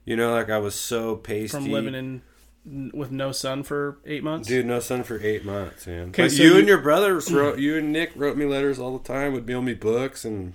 you 0.05 0.14
know, 0.16 0.33
like 0.33 0.51
I 0.51 0.59
was 0.59 0.74
so 0.74 1.16
pasty. 1.16 1.49
from 1.49 1.70
living 1.70 1.95
in 1.95 2.91
with 2.95 3.11
no 3.11 3.33
sun 3.33 3.62
for 3.62 3.99
eight 4.07 4.22
months. 4.22 4.47
Dude, 4.47 4.66
no 4.66 4.78
sun 4.78 5.03
for 5.05 5.18
eight 5.22 5.45
months, 5.45 5.87
man. 5.87 6.09
Okay, 6.11 6.24
but 6.24 6.30
so 6.33 6.43
you, 6.43 6.53
you- 6.53 6.59
and 6.61 6.68
your 6.68 6.78
brothers 6.83 7.33
wrote, 7.33 7.59
you 7.59 7.76
and 7.78 7.93
Nick 7.93 8.12
wrote 8.14 8.37
me 8.37 8.45
letters 8.47 8.78
all 8.78 8.97
the 8.99 9.05
time, 9.05 9.33
would 9.33 9.47
mail 9.47 9.62
me 9.62 9.74
books, 9.74 10.24
and 10.24 10.53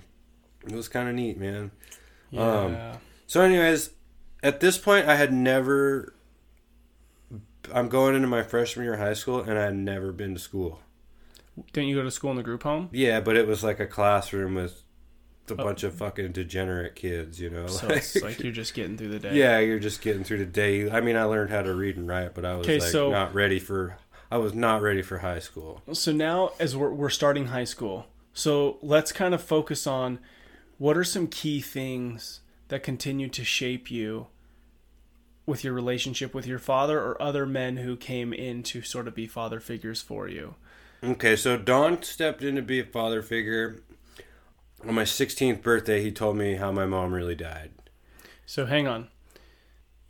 it 0.66 0.72
was 0.72 0.88
kind 0.88 1.08
of 1.08 1.14
neat, 1.14 1.38
man. 1.38 1.70
yeah. 2.30 2.40
um, 2.40 2.76
So, 3.26 3.40
anyways, 3.42 3.90
at 4.42 4.60
this 4.60 4.78
point, 4.78 5.08
I 5.08 5.16
had 5.16 5.32
never. 5.32 6.14
I'm 7.72 7.88
going 7.88 8.14
into 8.14 8.28
my 8.28 8.42
freshman 8.42 8.84
year 8.84 8.94
of 8.94 9.00
high 9.00 9.14
school, 9.14 9.40
and 9.40 9.58
I 9.58 9.64
had 9.64 9.76
never 9.76 10.12
been 10.12 10.34
to 10.34 10.40
school. 10.40 10.80
Didn't 11.72 11.88
you 11.88 11.96
go 11.96 12.02
to 12.02 12.10
school 12.10 12.30
in 12.30 12.36
the 12.36 12.42
group 12.42 12.62
home? 12.62 12.88
Yeah, 12.92 13.20
but 13.20 13.36
it 13.36 13.46
was 13.46 13.64
like 13.64 13.80
a 13.80 13.86
classroom 13.86 14.54
with 14.54 14.82
a 15.50 15.54
oh. 15.54 15.56
bunch 15.56 15.82
of 15.82 15.94
fucking 15.94 16.32
degenerate 16.32 16.94
kids, 16.94 17.40
you 17.40 17.50
know. 17.50 17.64
Oh. 17.64 17.68
So 17.68 17.88
it's 17.88 18.20
like 18.22 18.40
you're 18.40 18.52
just 18.64 18.74
getting 18.74 18.96
through 18.96 19.08
the 19.08 19.18
day. 19.18 19.36
yeah, 19.36 19.58
you're 19.58 19.78
just 19.78 20.00
getting 20.00 20.24
through 20.24 20.38
the 20.38 20.46
day. 20.46 20.90
I 20.90 21.00
mean, 21.00 21.16
I 21.16 21.24
learned 21.24 21.50
how 21.50 21.62
to 21.62 21.74
read 21.74 21.96
and 21.96 22.06
write, 22.06 22.34
but 22.34 22.44
I 22.44 22.56
was 22.56 22.66
Okay, 22.66 22.80
like 22.80 22.90
so- 22.90 23.10
not 23.10 23.34
ready 23.34 23.58
for. 23.58 23.98
I 24.30 24.36
was 24.36 24.52
not 24.52 24.82
ready 24.82 25.00
for 25.00 25.18
high 25.18 25.38
school. 25.38 25.80
So 25.94 26.12
now, 26.12 26.52
as 26.60 26.76
we're, 26.76 26.92
we're 26.92 27.08
starting 27.08 27.46
high 27.46 27.64
school, 27.64 28.08
so 28.34 28.76
let's 28.82 29.10
kind 29.10 29.32
of 29.32 29.42
focus 29.42 29.86
on 29.86 30.18
what 30.76 30.98
are 30.98 31.04
some 31.04 31.28
key 31.28 31.62
things 31.62 32.40
that 32.68 32.82
continue 32.82 33.30
to 33.30 33.42
shape 33.42 33.90
you 33.90 34.26
with 35.48 35.64
your 35.64 35.72
relationship 35.72 36.34
with 36.34 36.46
your 36.46 36.58
father 36.58 37.00
or 37.00 37.20
other 37.20 37.46
men 37.46 37.78
who 37.78 37.96
came 37.96 38.34
in 38.34 38.62
to 38.62 38.82
sort 38.82 39.08
of 39.08 39.14
be 39.14 39.26
father 39.26 39.58
figures 39.58 40.02
for 40.02 40.28
you. 40.28 40.54
Okay, 41.02 41.36
so 41.36 41.56
Don 41.56 42.02
stepped 42.02 42.42
in 42.42 42.54
to 42.56 42.62
be 42.62 42.80
a 42.80 42.84
father 42.84 43.22
figure. 43.22 43.80
On 44.86 44.94
my 44.94 45.04
16th 45.04 45.62
birthday, 45.62 46.02
he 46.02 46.12
told 46.12 46.36
me 46.36 46.56
how 46.56 46.70
my 46.70 46.84
mom 46.84 47.12
really 47.14 47.34
died. 47.34 47.70
So 48.44 48.66
hang 48.66 48.86
on. 48.86 49.08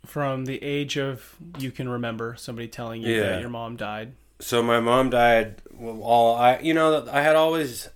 From 0.05 0.43
the 0.43 0.61
age 0.61 0.97
of 0.97 1.37
you 1.57 1.71
can 1.71 1.87
remember 1.87 2.35
somebody 2.37 2.67
telling 2.67 3.01
you 3.01 3.15
Yeah. 3.15 3.21
that 3.29 3.39
your 3.41 3.49
mom 3.49 3.77
died. 3.77 4.13
So 4.39 4.61
my 4.61 4.81
mom 4.81 5.09
died. 5.09 5.61
Well, 5.71 6.01
all 6.01 6.35
I, 6.35 6.59
you 6.59 6.73
know, 6.73 7.07
I 7.09 7.21
had 7.21 7.37
always, 7.37 7.87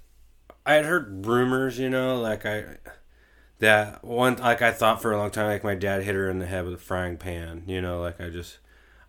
I 0.66 0.76
had 0.76 0.86
heard 0.86 1.26
rumors, 1.26 1.78
you 1.78 1.90
know, 1.90 2.22
like 2.22 2.46
I, 2.46 2.78
that 3.64 4.04
one, 4.04 4.36
like 4.38 4.62
I 4.62 4.72
thought 4.72 5.02
for 5.02 5.12
a 5.12 5.18
long 5.18 5.32
time, 5.32 5.48
like 5.48 5.64
my 5.64 5.76
dad 5.76 6.04
hit 6.04 6.16
her 6.16 6.30
in 6.30 6.40
the 6.40 6.46
head 6.46 6.66
with 6.66 6.74
a 6.76 6.78
frying 6.78 7.18
pan, 7.18 7.64
you 7.66 7.82
know, 7.82 8.00
like 8.02 8.22
I 8.22 8.30
just, 8.30 8.60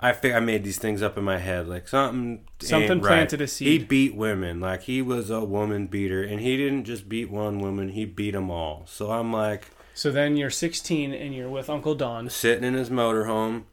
I 0.01 0.13
I 0.33 0.41
made 0.41 0.65
these 0.65 0.79
things 0.79 1.03
up 1.03 1.19
in 1.19 1.25
my 1.25 1.39
head, 1.39 1.69
like 1.69 1.87
something, 1.89 2.45
Something 2.61 2.91
ain't 2.93 3.03
right. 3.03 3.09
planted 3.11 3.41
a 3.41 3.47
seed. 3.47 3.69
He 3.69 3.79
beat 3.87 4.15
women, 4.17 4.61
like 4.61 4.83
he 4.83 5.03
was 5.03 5.31
a 5.31 5.45
woman 5.45 5.87
beater, 5.87 6.23
and 6.23 6.41
he 6.41 6.57
didn't 6.57 6.85
just 6.85 7.09
beat 7.09 7.31
one 7.31 7.59
woman, 7.61 7.91
he 7.91 8.05
beat 8.05 8.33
them 8.33 8.51
all. 8.51 8.85
So 8.87 9.11
I'm 9.11 9.33
like 9.33 9.69
So 9.95 10.11
then 10.11 10.37
you're 10.37 10.51
16 10.51 11.13
and 11.13 11.35
you're 11.35 11.49
with 11.51 11.69
Uncle 11.71 11.95
Don. 11.95 12.29
sitting 12.31 12.65
in 12.65 12.75
his 12.75 12.91
motorhome. 12.91 13.65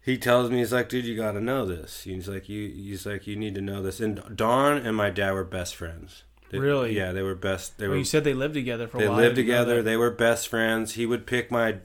He 0.00 0.18
tells 0.18 0.50
me 0.50 0.58
he's 0.58 0.72
like, 0.72 0.90
dude, 0.90 1.06
you 1.06 1.16
got 1.16 1.32
to 1.32 1.40
know 1.40 1.64
this. 1.64 2.02
He's 2.02 2.28
like, 2.28 2.46
you, 2.46 2.68
he's 2.68 3.06
like, 3.06 3.26
you 3.26 3.36
need 3.36 3.54
to 3.54 3.62
know 3.62 3.82
this. 3.82 4.00
And 4.00 4.22
Don 4.36 4.76
and 4.76 4.94
my 4.94 5.08
dad 5.08 5.32
were 5.32 5.44
best 5.44 5.74
friends. 5.74 6.24
They- 6.54 6.60
Really? 6.60 6.96
Yeah, 6.96 7.12
they 7.12 7.22
were 7.22 7.34
best. 7.34 7.78
They 7.78 7.86
Well, 7.86 7.92
were. 7.92 7.98
you 7.98 8.04
said 8.04 8.24
they 8.24 8.34
lived 8.34 8.54
together 8.54 8.86
for 8.88 8.98
a 8.98 9.00
they 9.00 9.08
lived 9.08 9.36
together. 9.36 9.82
They 9.82 9.96
were 9.96 10.10
best 10.10 10.48
friends. 10.48 10.94
He 10.94 11.06
would 11.06 11.26
pick 11.26 11.50
my 11.50 11.78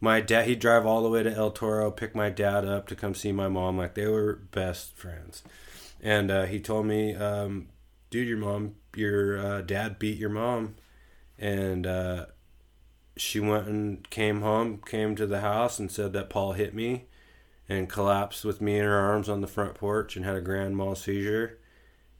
my 0.00 0.20
dad. 0.20 0.46
He'd 0.46 0.58
drive 0.60 0.84
all 0.84 1.02
the 1.02 1.08
way 1.08 1.22
to 1.22 1.32
El 1.32 1.50
Toro, 1.50 1.90
pick 1.90 2.14
my 2.14 2.28
dad 2.30 2.64
up 2.66 2.86
to 2.88 2.96
come 2.96 3.14
see 3.14 3.32
my 3.32 3.48
mom. 3.48 3.78
Like 3.78 3.94
they 3.94 4.06
were 4.06 4.34
best 4.50 4.96
friends. 4.96 5.42
And 6.00 6.30
uh, 6.30 6.44
he 6.44 6.60
told 6.60 6.84
me, 6.86 7.14
um, 7.14 7.68
"Dude, 8.10 8.28
your 8.28 8.36
mom, 8.38 8.74
your 8.94 9.38
uh, 9.38 9.60
dad 9.62 9.98
beat 9.98 10.18
your 10.18 10.28
mom," 10.30 10.74
and 11.38 11.86
uh, 11.86 12.26
she 13.16 13.40
went 13.40 13.66
and 13.68 14.08
came 14.10 14.40
home, 14.42 14.80
came 14.84 15.14
to 15.16 15.26
the 15.26 15.40
house, 15.40 15.78
and 15.78 15.90
said 15.90 16.12
that 16.12 16.28
Paul 16.28 16.52
hit 16.52 16.74
me, 16.74 17.06
and 17.68 17.88
collapsed 17.88 18.44
with 18.44 18.60
me 18.60 18.76
in 18.78 18.84
her 18.84 18.98
arms 18.98 19.28
on 19.28 19.40
the 19.40 19.46
front 19.46 19.74
porch 19.74 20.16
and 20.16 20.24
had 20.24 20.36
a 20.36 20.40
grand 20.42 20.76
mal 20.76 20.94
seizure, 20.94 21.58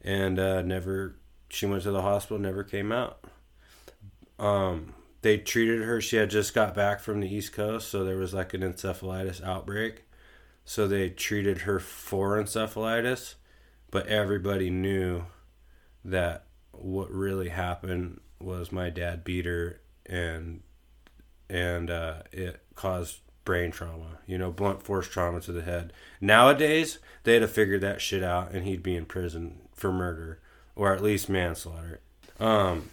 and 0.01 0.39
uh, 0.39 0.63
never. 0.63 1.17
She 1.55 1.67
went 1.67 1.85
to 1.85 1.93
the 1.93 2.03
hospital, 2.03 2.39
never 2.39 2.65
came 2.65 2.91
out. 2.91 3.25
Um, 4.41 4.95
they 5.23 5.39
treated 5.39 5.83
her. 5.83 6.01
She 6.01 6.17
had 6.17 6.29
just 6.29 6.53
got 6.53 6.75
back 6.75 6.99
from 6.99 7.21
the 7.21 7.33
East 7.33 7.53
Coast, 7.53 7.89
so 7.89 8.05
there 8.05 8.17
was 8.17 8.35
like 8.35 8.55
an 8.55 8.63
encephalitis 8.63 9.43
outbreak. 9.43 10.03
So 10.65 10.89
they 10.89 11.11
treated 11.11 11.59
her 11.59 11.79
for 11.79 12.43
encephalitis, 12.43 13.35
but 13.91 14.09
everybody 14.09 14.69
knew 14.69 15.27
that 16.05 16.47
what 16.73 17.11
really 17.11 17.51
happened 17.51 18.21
was 18.41 18.73
my 18.73 18.91
dad 18.91 19.23
beat 19.23 19.47
her 19.47 19.81
and 20.05 20.63
and 21.49 21.89
uh, 21.89 22.23
it 22.33 22.63
caused 22.75 23.21
brain 23.45 23.71
trauma, 23.71 24.19
you 24.27 24.39
know, 24.39 24.51
blunt 24.51 24.83
force 24.83 25.07
trauma 25.07 25.41
to 25.43 25.53
the 25.53 25.63
head. 25.63 25.93
Nowadays, 26.21 26.99
they'd 27.23 27.43
have 27.43 27.51
figured 27.53 27.83
that 27.83 28.01
shit 28.01 28.25
out 28.25 28.51
and 28.53 28.65
he'd 28.65 28.83
be 28.83 28.97
in 28.97 29.05
prison 29.05 29.61
for 29.75 29.93
murder 29.93 30.41
or 30.77 30.93
at 30.93 31.03
least 31.03 31.29
manslaughter. 31.29 32.01
Um, 32.41 32.91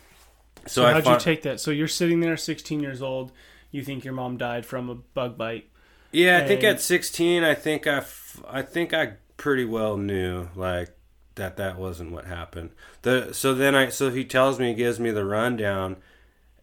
so, 0.67 0.83
So, 0.83 0.85
how'd 0.85 1.05
you 1.05 1.17
take 1.19 1.41
that? 1.43 1.59
So 1.59 1.71
you're 1.71 1.87
sitting 1.87 2.19
there, 2.19 2.37
16 2.37 2.79
years 2.79 3.01
old. 3.01 3.31
You 3.71 3.83
think 3.83 4.03
your 4.03 4.13
mom 4.13 4.37
died 4.37 4.65
from 4.65 4.89
a 4.89 4.95
bug 4.95 5.37
bite. 5.37 5.69
Yeah, 6.11 6.37
I 6.43 6.47
think 6.47 6.63
at 6.63 6.81
16, 6.81 7.43
I 7.43 7.53
think 7.55 7.87
I, 7.87 7.97
f- 7.97 8.41
I 8.47 8.61
think 8.61 8.93
I 8.93 9.13
pretty 9.37 9.65
well 9.65 9.97
knew 9.97 10.49
like 10.55 10.89
that 11.35 11.57
that 11.57 11.77
wasn't 11.79 12.11
what 12.11 12.25
happened. 12.25 12.71
The 13.01 13.33
so 13.33 13.53
then 13.55 13.73
I 13.75 13.89
so 13.89 14.11
he 14.11 14.25
tells 14.25 14.59
me, 14.59 14.67
he 14.69 14.73
gives 14.75 14.99
me 14.99 15.09
the 15.11 15.25
rundown, 15.25 15.95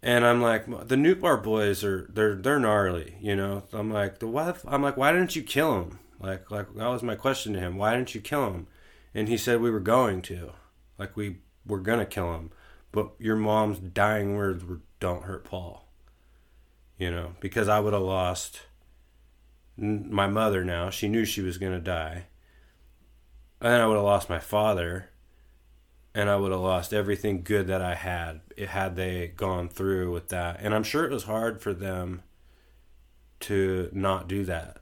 and 0.03 0.25
I'm 0.27 0.43
like, 0.43 0.67
the 0.89 0.97
Newport 0.97 1.43
boys 1.43 1.83
are 1.83 2.07
they're 2.13 2.35
they're 2.37 2.61
gnarly, 2.61 3.17
you 3.21 3.35
know. 3.35 3.65
I'm 3.73 3.91
like, 3.91 4.19
the 4.19 4.27
what? 4.29 4.61
I'm 4.69 4.83
like, 4.83 4.97
why 4.99 5.13
didn't 5.13 5.35
you 5.35 5.43
kill 5.43 5.81
him? 5.83 5.99
Like 6.21 6.51
like 6.51 6.75
that 6.75 6.89
was 6.89 7.03
my 7.03 7.15
question 7.15 7.55
to 7.55 7.61
him. 7.61 7.77
Why 7.79 7.95
didn't 7.95 8.15
you 8.15 8.21
kill 8.21 8.47
him? 8.53 8.67
And 9.15 9.29
he 9.29 9.37
said 9.39 9.61
we 9.61 9.71
were 9.71 9.81
going 9.81 10.21
to, 10.23 10.53
like 10.99 11.17
we 11.17 11.39
were 11.67 11.81
gonna 11.81 12.07
kill 12.07 12.35
him, 12.35 12.51
but 12.93 13.13
your 13.19 13.37
mom's 13.37 13.79
dying 13.79 14.37
words 14.37 14.65
were 14.65 14.81
don't 15.01 15.25
hurt 15.25 15.45
Paul. 15.45 15.89
You 16.99 17.11
know, 17.11 17.35
because 17.41 17.69
I 17.69 17.79
would 17.79 17.93
have 17.93 18.03
lost 18.03 18.63
my 19.79 20.27
mother 20.27 20.65
now. 20.65 20.91
She 20.91 21.09
knew 21.09 21.25
she 21.25 21.41
was 21.41 21.59
going 21.59 21.73
to 21.73 21.81
die. 21.81 22.27
And 23.61 23.73
then 23.73 23.81
I 23.81 23.87
would 23.87 23.95
have 23.95 24.05
lost 24.05 24.29
my 24.29 24.41
father. 24.41 25.11
And 26.15 26.29
I 26.29 26.37
would 26.37 26.51
have 26.51 26.61
lost 26.61 26.93
everything 26.93 27.43
good 27.43 27.69
that 27.69 27.81
I 27.81 27.95
had 27.95 28.41
had 28.67 28.97
they 28.97 29.29
gone 29.29 29.69
through 29.69 30.13
with 30.13 30.29
that. 30.29 30.59
And 30.61 30.75
I'm 30.75 30.83
sure 30.83 31.05
it 31.05 31.13
was 31.13 31.25
hard 31.25 31.61
for 31.61 31.73
them 31.73 32.23
to 33.41 33.89
not 33.93 34.27
do 34.27 34.45
that. 34.47 34.79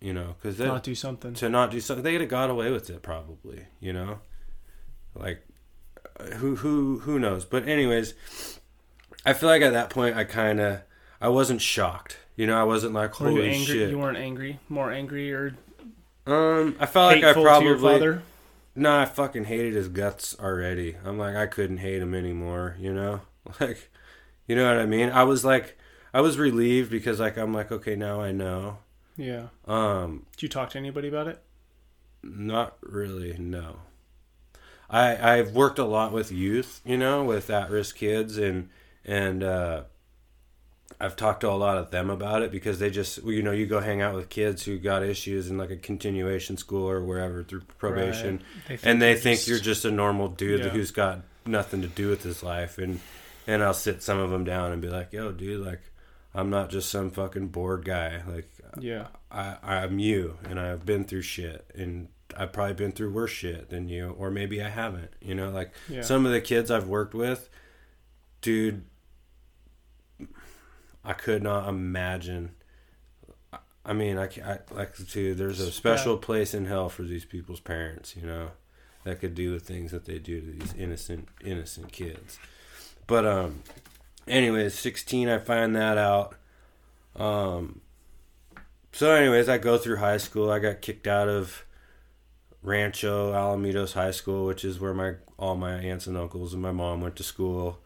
You 0.00 0.14
know, 0.14 0.34
because 0.38 0.56
they. 0.56 0.66
Not 0.66 0.82
do 0.82 0.94
something. 0.94 1.34
to 1.34 1.48
not 1.48 1.70
do 1.70 1.80
something, 1.80 2.02
they'd 2.02 2.20
have 2.20 2.30
got 2.30 2.50
away 2.50 2.70
with 2.72 2.88
it 2.88 3.02
probably. 3.02 3.66
You 3.80 3.92
know, 3.92 4.18
like 5.14 5.42
who 6.34 6.56
who 6.56 7.00
who 7.00 7.18
knows? 7.18 7.44
But 7.44 7.68
anyways, 7.68 8.14
I 9.26 9.32
feel 9.32 9.48
like 9.48 9.62
at 9.62 9.72
that 9.72 9.90
point 9.90 10.16
I 10.16 10.24
kind 10.24 10.60
of 10.60 10.80
I 11.20 11.28
wasn't 11.28 11.60
shocked. 11.60 12.18
You 12.36 12.46
know, 12.46 12.58
I 12.58 12.64
wasn't 12.64 12.94
like 12.94 13.18
Were 13.20 13.30
you 13.30 13.42
angry? 13.42 13.64
shit. 13.64 13.90
You 13.90 13.98
weren't 13.98 14.18
angry. 14.18 14.58
More 14.68 14.90
angry 14.90 15.32
or 15.32 15.54
Um, 16.26 16.76
I 16.80 16.86
felt 16.86 17.14
like 17.14 17.24
I 17.24 17.32
probably 17.32 17.64
to 17.66 17.68
your 17.70 17.78
father? 17.78 18.22
no, 18.74 18.98
I 18.98 19.04
fucking 19.04 19.44
hated 19.44 19.74
his 19.74 19.88
guts 19.88 20.36
already. 20.40 20.96
I'm 21.04 21.18
like 21.18 21.36
I 21.36 21.46
couldn't 21.46 21.78
hate 21.78 22.00
him 22.00 22.14
anymore. 22.14 22.76
You 22.80 22.94
know, 22.94 23.20
like 23.60 23.90
you 24.46 24.56
know 24.56 24.66
what 24.66 24.80
I 24.82 24.86
mean. 24.86 25.10
I 25.10 25.24
was 25.24 25.44
like 25.44 25.78
I 26.14 26.20
was 26.20 26.38
relieved 26.38 26.90
because 26.90 27.20
like 27.20 27.36
I'm 27.36 27.52
like 27.52 27.70
okay 27.70 27.96
now 27.96 28.20
I 28.20 28.32
know. 28.32 28.78
Yeah. 29.16 29.48
Um, 29.66 30.24
Did 30.32 30.42
you 30.44 30.48
talk 30.48 30.70
to 30.70 30.78
anybody 30.78 31.06
about 31.08 31.28
it? 31.28 31.42
Not 32.22 32.76
really, 32.80 33.36
no. 33.38 33.80
I 34.92 35.38
I've 35.38 35.52
worked 35.52 35.78
a 35.78 35.84
lot 35.84 36.12
with 36.12 36.30
youth, 36.30 36.80
you 36.84 36.96
know, 36.98 37.24
with 37.24 37.48
at-risk 37.50 37.96
kids, 37.96 38.36
and 38.38 38.68
and 39.04 39.42
uh, 39.42 39.82
I've 41.00 41.16
talked 41.16 41.40
to 41.40 41.50
a 41.50 41.52
lot 41.56 41.78
of 41.78 41.90
them 41.90 42.10
about 42.10 42.42
it 42.42 42.52
because 42.52 42.78
they 42.78 42.90
just, 42.90 43.24
you 43.24 43.42
know, 43.42 43.50
you 43.50 43.66
go 43.66 43.80
hang 43.80 44.02
out 44.02 44.14
with 44.14 44.28
kids 44.28 44.62
who 44.64 44.78
got 44.78 45.02
issues 45.02 45.50
in 45.50 45.58
like 45.58 45.70
a 45.70 45.76
continuation 45.76 46.56
school 46.56 46.88
or 46.88 47.02
wherever 47.02 47.42
through 47.42 47.62
probation, 47.78 48.42
Right. 48.68 48.80
They 48.80 48.90
and 48.90 49.02
they 49.02 49.14
think 49.16 49.38
just- 49.38 49.48
you're 49.48 49.58
just 49.58 49.84
a 49.84 49.90
normal 49.90 50.28
dude 50.28 50.60
Yeah. 50.60 50.68
who's 50.68 50.90
got 50.92 51.22
nothing 51.46 51.82
to 51.82 51.88
do 51.88 52.08
with 52.08 52.22
his 52.22 52.42
life, 52.42 52.78
and 52.78 53.00
and 53.46 53.62
I'll 53.62 53.74
sit 53.74 54.02
some 54.02 54.18
of 54.18 54.30
them 54.30 54.44
down 54.44 54.70
and 54.72 54.80
be 54.82 54.88
like, 54.88 55.12
yo, 55.12 55.32
dude, 55.32 55.64
like. 55.66 55.80
I'm 56.34 56.48
not 56.48 56.70
just 56.70 56.88
some 56.88 57.10
fucking 57.10 57.48
bored 57.48 57.84
guy. 57.84 58.22
Like 58.26 58.48
Yeah. 58.80 59.08
I, 59.30 59.56
I'm 59.62 59.98
you, 59.98 60.38
and 60.48 60.58
I've 60.58 60.86
been 60.86 61.04
through 61.04 61.20
shit, 61.20 61.66
and 61.74 62.08
I've 62.36 62.52
probably 62.52 62.74
been 62.74 62.92
through 62.92 63.12
worse 63.12 63.30
shit 63.30 63.68
than 63.70 63.88
you, 63.88 64.14
or 64.18 64.30
maybe 64.30 64.62
I 64.62 64.68
haven't. 64.68 65.12
You 65.20 65.34
know, 65.34 65.50
like 65.50 65.72
Yeah. 65.88 66.02
some 66.02 66.24
of 66.26 66.32
the 66.32 66.40
kids 66.40 66.70
I've 66.70 66.86
worked 66.88 67.14
with, 67.14 67.48
dude, 68.40 68.82
I 71.04 71.12
could 71.12 71.42
not 71.42 71.68
imagine. 71.68 72.52
I 73.84 73.92
mean, 73.92 74.16
I, 74.18 74.24
I 74.44 74.58
like 74.70 74.94
to. 74.96 75.34
There's 75.34 75.60
a 75.60 75.72
special 75.72 76.16
place 76.16 76.54
in 76.54 76.66
hell 76.66 76.88
for 76.88 77.02
these 77.02 77.24
people's 77.24 77.60
parents, 77.60 78.14
you 78.16 78.26
know, 78.26 78.50
that 79.04 79.20
could 79.20 79.34
do 79.34 79.52
the 79.52 79.58
things 79.60 79.90
that 79.90 80.04
they 80.04 80.18
do 80.18 80.40
to 80.40 80.46
these 80.52 80.74
innocent, 80.74 81.28
innocent 81.44 81.90
kids. 81.90 82.38
But 83.08 83.26
um, 83.26 83.62
anyways, 84.28 84.78
16, 84.78 85.28
I 85.28 85.38
find 85.38 85.74
that 85.74 85.98
out. 85.98 86.36
Um, 87.16 87.80
so, 88.92 89.10
anyways, 89.10 89.48
I 89.48 89.58
go 89.58 89.76
through 89.78 89.96
high 89.96 90.18
school. 90.18 90.50
I 90.50 90.60
got 90.60 90.80
kicked 90.80 91.08
out 91.08 91.28
of 91.28 91.64
Rancho 92.62 93.32
Alamitos 93.32 93.92
High 93.94 94.10
School, 94.12 94.46
which 94.46 94.64
is 94.64 94.78
where 94.78 94.94
my 94.94 95.14
all 95.38 95.56
my 95.56 95.72
aunts 95.74 96.06
and 96.06 96.16
uncles 96.16 96.52
and 96.52 96.62
my 96.62 96.72
mom 96.72 97.00
went 97.00 97.16
to 97.16 97.22
school. 97.22 97.78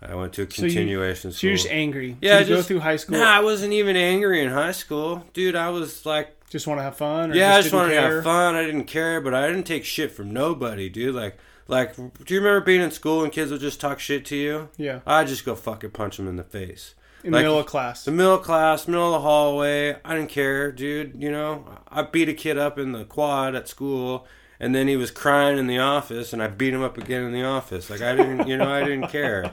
I 0.00 0.14
went 0.16 0.32
to 0.34 0.42
a 0.42 0.50
So 0.50 0.62
you- 0.66 0.72
continuation 0.72 1.30
So 1.30 1.36
school. 1.36 1.48
you're 1.50 1.56
just 1.58 1.68
angry. 1.70 2.16
Yeah, 2.20 2.38
So 2.42 2.48
you 2.48 2.54
go 2.56 2.62
through 2.62 2.80
high 2.80 2.96
school. 2.96 3.18
Nah, 3.18 3.24
I 3.36 3.40
wasn't 3.40 3.72
even 3.72 3.94
angry 3.96 4.42
in 4.42 4.50
high 4.50 4.72
school, 4.72 5.24
dude. 5.32 5.54
I 5.54 5.68
was 5.70 6.04
like, 6.04 6.34
Just 6.50 6.66
want 6.66 6.78
to 6.80 6.82
have 6.82 6.96
fun. 6.96 7.30
Or 7.30 7.34
yeah, 7.34 7.54
I 7.56 7.62
just 7.62 7.72
wanted 7.72 7.94
to 7.94 8.00
have 8.00 8.24
fun. 8.24 8.54
I 8.56 8.64
didn't 8.64 8.84
care, 8.84 9.20
but 9.20 9.32
I 9.32 9.46
didn't 9.46 9.62
take 9.64 9.84
shit 9.84 10.10
from 10.10 10.32
nobody, 10.32 10.88
dude. 10.88 11.14
Like, 11.14 11.38
like, 11.68 11.94
do 11.96 12.10
you 12.34 12.40
remember 12.40 12.60
being 12.60 12.80
in 12.82 12.90
school 12.90 13.22
and 13.22 13.32
kids 13.32 13.50
would 13.52 13.60
just 13.60 13.80
talk 13.80 14.00
shit 14.00 14.24
to 14.26 14.36
you? 14.36 14.68
Yeah. 14.76 15.00
I'd 15.06 15.28
just 15.28 15.44
go 15.44 15.54
fucking 15.54 15.90
punch 15.92 16.16
them 16.16 16.26
in 16.26 16.36
the 16.36 16.42
face. 16.42 16.94
In 17.24 17.30
Like, 17.32 17.40
the 17.40 17.44
middle 17.44 17.58
of 17.60 17.66
class. 17.66 18.04
The 18.04 18.10
middle 18.10 18.34
of 18.34 18.42
class, 18.42 18.88
middle 18.88 19.06
of 19.06 19.12
the 19.12 19.20
hallway. 19.20 19.96
I 20.04 20.14
didn't 20.14 20.30
care, 20.30 20.72
dude. 20.72 21.14
You 21.22 21.30
know, 21.30 21.64
I 21.88 22.02
beat 22.02 22.28
a 22.28 22.34
kid 22.34 22.58
up 22.58 22.78
in 22.78 22.92
the 22.92 23.04
quad 23.04 23.54
at 23.54 23.68
school, 23.68 24.26
and 24.58 24.74
then 24.74 24.88
he 24.88 24.96
was 24.96 25.10
crying 25.10 25.58
in 25.58 25.66
the 25.68 25.78
office, 25.78 26.32
and 26.32 26.42
I 26.42 26.48
beat 26.48 26.74
him 26.74 26.82
up 26.82 26.98
again 26.98 27.22
in 27.22 27.32
the 27.32 27.44
office. 27.44 27.90
Like 27.90 28.00
I 28.02 28.16
didn't, 28.16 28.48
you 28.48 28.56
know, 28.56 28.68
I 28.68 28.80
didn't 28.84 29.08
care. 29.08 29.52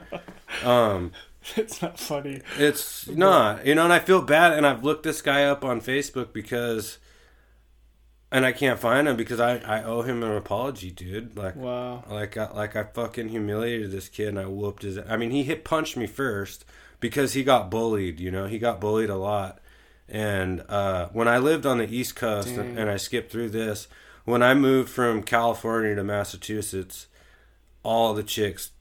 Um, 0.63 1.11
it's 1.55 1.81
not 1.81 1.99
funny. 1.99 2.41
it's 2.57 3.07
not, 3.07 3.65
you 3.65 3.75
know, 3.75 3.83
and 3.83 3.93
I 3.93 3.99
feel 3.99 4.21
bad, 4.21 4.53
and 4.53 4.65
I've 4.65 4.83
looked 4.83 5.03
this 5.03 5.21
guy 5.21 5.43
up 5.43 5.63
on 5.63 5.79
Facebook 5.79 6.33
because, 6.33 6.97
and 8.31 8.45
I 8.45 8.51
can't 8.51 8.79
find 8.79 9.07
him 9.07 9.15
because 9.15 9.39
I 9.39 9.57
I 9.57 9.83
owe 9.83 10.01
him 10.01 10.23
an 10.23 10.35
apology, 10.35 10.91
dude. 10.91 11.35
Like 11.37 11.55
Wow. 11.55 12.03
like 12.09 12.37
I, 12.37 12.51
like 12.51 12.75
I 12.75 12.83
fucking 12.83 13.29
humiliated 13.29 13.91
this 13.91 14.07
kid 14.09 14.29
and 14.29 14.39
I 14.39 14.45
whooped 14.45 14.83
his. 14.83 14.97
I 14.97 15.17
mean, 15.17 15.31
he 15.31 15.43
hit 15.43 15.63
punched 15.63 15.97
me 15.97 16.07
first 16.07 16.65
because 16.99 17.33
he 17.33 17.43
got 17.43 17.69
bullied. 17.71 18.19
You 18.19 18.31
know, 18.31 18.45
he 18.47 18.59
got 18.59 18.79
bullied 18.81 19.09
a 19.09 19.15
lot. 19.17 19.59
And 20.07 20.63
uh, 20.69 21.09
when 21.13 21.27
I 21.27 21.37
lived 21.37 21.65
on 21.67 21.77
the 21.77 21.95
East 21.95 22.15
Coast 22.15 22.55
Dang. 22.55 22.77
and 22.77 22.89
I 22.89 22.97
skipped 22.97 23.31
through 23.31 23.49
this, 23.49 23.87
when 24.25 24.41
I 24.41 24.55
moved 24.55 24.89
from 24.89 25.21
California 25.21 25.93
to 25.95 26.03
Massachusetts, 26.03 27.05
all 27.83 28.13
the 28.15 28.23
chicks 28.23 28.71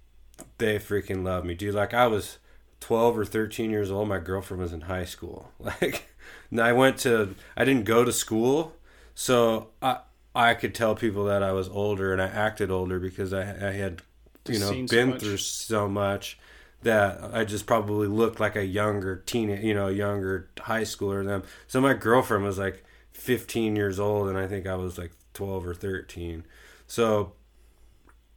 they 0.58 0.78
freaking 0.78 1.24
loved 1.24 1.46
me, 1.46 1.54
dude. 1.54 1.74
Like 1.74 1.92
I 1.94 2.06
was 2.06 2.38
twelve 2.80 3.18
or 3.18 3.24
thirteen 3.24 3.70
years 3.70 3.90
old. 3.90 4.08
My 4.08 4.18
girlfriend 4.18 4.62
was 4.62 4.72
in 4.72 4.82
high 4.82 5.04
school. 5.04 5.50
Like, 5.60 6.08
and 6.50 6.60
I 6.60 6.72
went 6.72 6.98
to. 6.98 7.34
I 7.56 7.64
didn't 7.64 7.84
go 7.84 8.04
to 8.04 8.12
school, 8.12 8.74
so 9.18 9.70
I 9.82 9.98
I 10.32 10.54
could 10.54 10.76
tell 10.76 10.94
people 10.94 11.24
that 11.24 11.42
I 11.42 11.50
was 11.50 11.68
older 11.68 12.12
and 12.12 12.22
I 12.22 12.28
acted 12.28 12.70
older 12.70 13.00
because 13.00 13.32
I 13.32 13.40
I 13.40 13.72
had 13.72 14.00
you 14.46 14.60
know 14.60 14.70
seen 14.70 14.86
so 14.86 14.96
been 14.96 15.18
through 15.18 15.38
so 15.38 15.88
much 15.88 16.38
that 16.82 17.18
I 17.32 17.44
just 17.44 17.66
probably 17.66 18.06
looked 18.06 18.38
like 18.38 18.54
a 18.54 18.64
younger 18.64 19.16
teen, 19.26 19.50
you 19.60 19.74
know, 19.74 19.88
younger 19.88 20.48
high 20.60 20.82
schooler 20.82 21.18
than 21.18 21.26
them. 21.26 21.42
So 21.66 21.80
my 21.80 21.94
girlfriend 21.94 22.44
was 22.44 22.58
like 22.58 22.84
15 23.10 23.74
years 23.74 23.98
old, 23.98 24.28
and 24.28 24.38
I 24.38 24.46
think 24.46 24.68
I 24.68 24.76
was 24.76 24.96
like 24.96 25.10
12 25.34 25.66
or 25.66 25.74
13. 25.74 26.44
So 26.86 27.32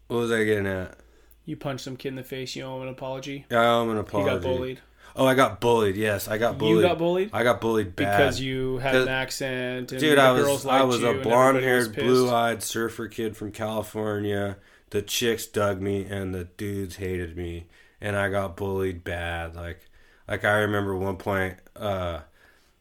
what 0.07 0.17
was 0.17 0.31
I 0.31 0.43
getting 0.45 0.65
at? 0.65 0.97
You 1.45 1.57
punched 1.57 1.83
some 1.83 1.95
kid 1.95 2.07
in 2.07 2.15
the 2.15 2.23
face. 2.23 2.55
You 2.55 2.63
owe 2.63 2.77
him 2.77 2.81
an 2.81 2.87
apology. 2.87 3.45
I 3.51 3.57
owe 3.57 3.83
him 3.83 3.91
an 3.91 3.97
apology. 3.99 4.29
He 4.31 4.35
got 4.35 4.41
bullied 4.41 4.81
Oh, 5.15 5.25
I 5.25 5.35
got 5.35 5.59
bullied. 5.59 5.95
Yes, 5.95 6.27
I 6.27 6.37
got 6.37 6.57
bullied. 6.57 6.77
You 6.77 6.81
got 6.81 6.97
bullied 6.97 7.29
I 7.33 7.43
got 7.43 7.61
bullied 7.61 7.95
bad. 7.95 8.17
because 8.17 8.41
you 8.41 8.77
had 8.77 8.95
an 8.95 9.07
accent. 9.07 9.91
And 9.91 9.99
Dude, 9.99 10.17
I 10.17 10.31
was 10.31 10.65
I 10.65 10.83
was 10.83 11.03
a 11.03 11.09
and 11.09 11.17
everybody 11.17 11.17
was 11.17 11.27
blonde-haired, 11.27 11.95
blue-eyed 11.95 12.63
surfer 12.63 13.07
kid 13.07 13.35
from 13.35 13.51
California. 13.51 14.57
The 14.89 15.01
chicks 15.01 15.45
dug 15.45 15.81
me, 15.81 16.05
and 16.05 16.33
the 16.33 16.45
dudes 16.45 16.97
hated 16.97 17.37
me, 17.37 17.67
and 18.01 18.15
I 18.15 18.29
got 18.29 18.57
bullied 18.57 19.03
bad. 19.03 19.55
Like, 19.55 19.89
like 20.27 20.43
I 20.43 20.59
remember 20.59 20.95
one 20.95 21.17
point, 21.17 21.57
uh, 21.75 22.21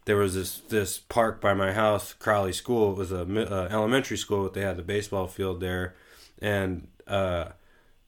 there 0.07 0.17
was 0.17 0.35
this 0.35 0.59
this 0.69 0.99
park 0.99 1.41
by 1.41 1.55
my 1.55 1.73
house, 1.73 2.13
Crowley 2.15 2.53
School. 2.53 2.93
It 2.93 2.99
was 2.99 3.13
a 3.13 3.23
uh, 3.23 3.69
elementary 3.71 4.17
school, 4.17 4.43
but 4.43 4.55
they 4.55 4.63
had 4.63 4.77
the 4.77 4.83
baseball 4.83 5.29
field 5.29 5.61
there, 5.61 5.95
and 6.41 6.89
uh, 7.07 7.51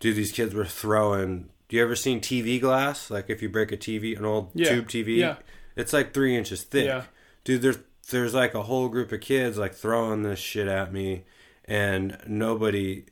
dude, 0.00 0.16
these 0.16 0.32
kids 0.32 0.54
were 0.54 0.64
throwing. 0.64 1.48
Do 1.72 1.78
you 1.78 1.82
ever 1.84 1.96
seen 1.96 2.20
TV 2.20 2.60
glass? 2.60 3.10
Like 3.10 3.30
if 3.30 3.40
you 3.40 3.48
break 3.48 3.72
a 3.72 3.78
TV, 3.78 4.14
an 4.14 4.26
old 4.26 4.50
Yeah. 4.52 4.68
tube 4.74 4.88
TV, 4.88 5.16
Yeah. 5.16 5.36
it's 5.74 5.94
like 5.94 6.12
three 6.12 6.36
inches 6.36 6.64
thick 6.64 6.84
Yeah. 6.84 7.04
dude 7.44 7.62
there's 7.62 7.78
there's 8.10 8.34
like 8.34 8.54
a 8.54 8.64
whole 8.64 8.90
group 8.90 9.10
of 9.10 9.22
kids 9.22 9.56
like 9.56 9.72
throwing 9.72 10.22
this 10.22 10.38
shit 10.38 10.68
at 10.68 10.92
me 10.92 11.24
and 11.64 12.18
nobody 12.26 13.06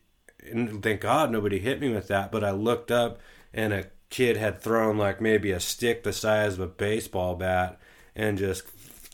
and 0.44 0.82
thank 0.82 1.00
god 1.00 1.30
nobody 1.30 1.58
hit 1.58 1.80
me 1.80 1.88
with 1.88 2.08
that 2.08 2.30
but 2.30 2.44
i 2.44 2.50
looked 2.50 2.90
up 2.90 3.18
and 3.54 3.72
a 3.72 3.86
kid 4.10 4.36
had 4.36 4.60
thrown 4.60 4.98
like 4.98 5.22
maybe 5.22 5.52
a 5.52 5.60
stick 5.60 6.02
the 6.02 6.12
size 6.12 6.52
of 6.54 6.60
a 6.60 6.66
baseball 6.66 7.36
bat 7.36 7.80
and 8.14 8.36
just 8.36 8.64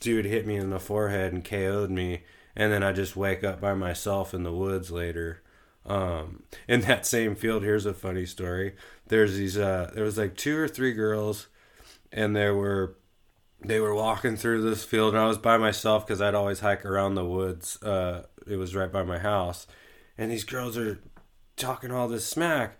dude 0.01 0.25
hit 0.25 0.45
me 0.45 0.57
in 0.57 0.71
the 0.71 0.79
forehead 0.79 1.31
and 1.31 1.45
KO'd 1.45 1.89
me 1.89 2.23
and 2.53 2.73
then 2.73 2.83
I 2.83 2.91
just 2.91 3.15
wake 3.15 3.45
up 3.45 3.61
by 3.61 3.75
myself 3.75 4.33
in 4.33 4.43
the 4.43 4.51
woods 4.51 4.91
later 4.91 5.41
um, 5.85 6.43
in 6.67 6.81
that 6.81 7.05
same 7.05 7.33
field 7.33 7.63
here's 7.63 7.85
a 7.85 7.93
funny 7.93 8.25
story 8.25 8.75
there's 9.09 9.35
these 9.35 9.57
uh, 9.57 9.91
there 9.93 10.03
was 10.03 10.17
like 10.17 10.35
two 10.35 10.57
or 10.57 10.67
three 10.67 10.93
girls 10.93 11.47
and 12.11 12.35
there 12.35 12.55
were 12.55 12.95
they 13.63 13.79
were 13.79 13.93
walking 13.95 14.37
through 14.37 14.61
this 14.61 14.83
field 14.83 15.13
and 15.13 15.21
I 15.23 15.27
was 15.27 15.37
by 15.37 15.57
myself 15.57 16.05
because 16.05 16.21
I'd 16.21 16.35
always 16.35 16.59
hike 16.59 16.85
around 16.85 17.15
the 17.15 17.25
woods. 17.25 17.81
Uh, 17.81 18.23
it 18.45 18.55
was 18.57 18.75
right 18.75 18.91
by 18.91 19.03
my 19.03 19.17
house. 19.19 19.67
And 20.17 20.31
these 20.31 20.43
girls 20.43 20.77
are 20.77 20.99
talking 21.55 21.91
all 21.91 22.07
this 22.07 22.25
smack. 22.25 22.77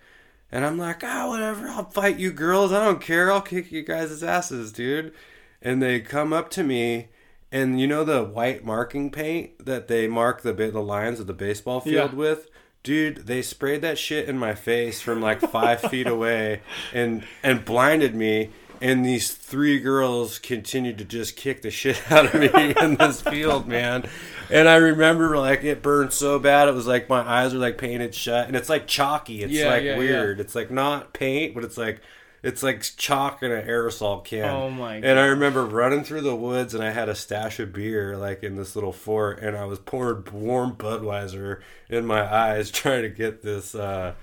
And 0.51 0.65
I'm 0.65 0.77
like, 0.77 1.03
ah, 1.03 1.27
whatever, 1.27 1.67
I'll 1.67 1.89
fight 1.89 2.19
you 2.19 2.31
girls. 2.31 2.71
I 2.71 2.83
don't 2.85 3.01
care. 3.01 3.31
I'll 3.31 3.41
kick 3.41 3.71
you 3.71 3.83
guys' 3.83 4.23
asses, 4.23 4.71
dude. 4.71 5.13
And 5.61 5.81
they 5.81 5.99
come 5.99 6.31
up 6.31 6.49
to 6.51 6.63
me 6.63 7.09
and 7.51 7.79
you 7.81 7.87
know 7.87 8.03
the 8.03 8.23
white 8.23 8.63
marking 8.63 9.09
paint 9.09 9.65
that 9.65 9.87
they 9.87 10.07
mark 10.07 10.41
the 10.41 10.53
the 10.53 10.81
lines 10.81 11.19
of 11.19 11.27
the 11.27 11.33
baseball 11.33 11.79
field 11.81 12.11
Yeah. 12.11 12.17
with? 12.17 12.49
Dude, 12.83 13.27
they 13.27 13.41
sprayed 13.41 13.81
that 13.81 13.97
shit 13.97 14.29
in 14.29 14.37
my 14.37 14.55
face 14.55 15.01
from 15.01 15.21
like 15.21 15.41
five 15.41 15.81
feet 15.81 16.07
away 16.07 16.61
and 16.93 17.23
and 17.43 17.65
blinded 17.65 18.15
me. 18.15 18.49
And 18.79 19.03
these 19.03 19.33
three 19.33 19.79
girls 19.79 20.37
continued 20.37 20.99
to 20.99 21.03
just 21.03 21.35
kick 21.35 21.63
the 21.63 21.71
shit 21.71 21.99
out 22.11 22.33
of 22.33 22.39
me 22.39 22.75
in 22.81 22.95
this 22.95 23.21
field, 23.21 23.67
man. 23.67 24.07
And 24.51 24.69
I 24.69 24.75
remember 24.75 25.35
like 25.37 25.63
it 25.63 25.81
burned 25.81 26.13
so 26.13 26.37
bad, 26.37 26.67
it 26.69 26.75
was 26.75 26.85
like 26.87 27.09
my 27.09 27.21
eyes 27.27 27.53
were 27.53 27.59
like 27.59 27.77
painted 27.79 28.13
shut, 28.13 28.47
and 28.47 28.55
it's 28.55 28.69
like 28.69 28.85
chalky. 28.87 29.41
It's 29.41 29.51
Yeah, 29.51 29.69
like 29.69 29.83
yeah, 29.83 29.91
yeah. 29.93 29.97
weird. 29.97 30.39
It's 30.39 30.53
like 30.53 30.69
not 30.69 31.11
paint, 31.11 31.55
but 31.55 31.63
it's 31.63 31.77
like 31.77 32.01
it's 32.47 32.63
like 32.63 32.81
chalk 32.95 33.43
in 33.43 33.51
an 33.51 33.67
aerosol 33.67 34.23
can. 34.23 34.45
Oh 34.45 34.69
my 34.69 34.95
And 34.95 35.19
I 35.19 35.25
remember 35.25 35.65
running 35.65 36.05
through 36.05 36.21
the 36.21 36.35
woods, 36.35 36.73
and 36.73 36.81
I 36.81 36.91
had 36.91 37.09
a 37.09 37.15
stash 37.15 37.59
of 37.59 37.73
beer 37.73 38.15
like 38.15 38.41
in 38.41 38.55
this 38.55 38.73
little 38.73 38.93
fort, 38.93 39.39
and 39.39 39.57
I 39.57 39.65
was 39.65 39.79
pouring 39.79 40.23
warm 40.31 40.77
Budweiser 40.77 41.59
in 41.89 42.05
my 42.05 42.23
eyes, 42.33 42.71
trying 42.71 43.01
to 43.01 43.09
get 43.09 43.41
this 43.41 43.75
uh, 43.75 44.13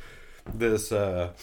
this 0.54 0.90
uh, 0.90 1.34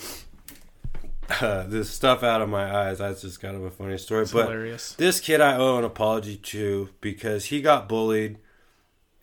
uh, 1.39 1.67
this 1.67 1.91
stuff 1.91 2.23
out 2.23 2.41
of 2.41 2.49
my 2.49 2.75
eyes. 2.75 2.97
That's 2.97 3.21
just 3.21 3.39
kind 3.39 3.55
of 3.55 3.63
a 3.63 3.69
funny 3.69 3.99
story. 3.99 4.23
It's 4.23 4.31
but 4.31 4.45
hilarious. 4.45 4.93
this 4.95 5.19
kid 5.19 5.39
I 5.39 5.57
owe 5.57 5.77
an 5.77 5.83
apology 5.83 6.37
to 6.37 6.89
because 6.99 7.45
he 7.45 7.61
got 7.61 7.87
bullied, 7.87 8.39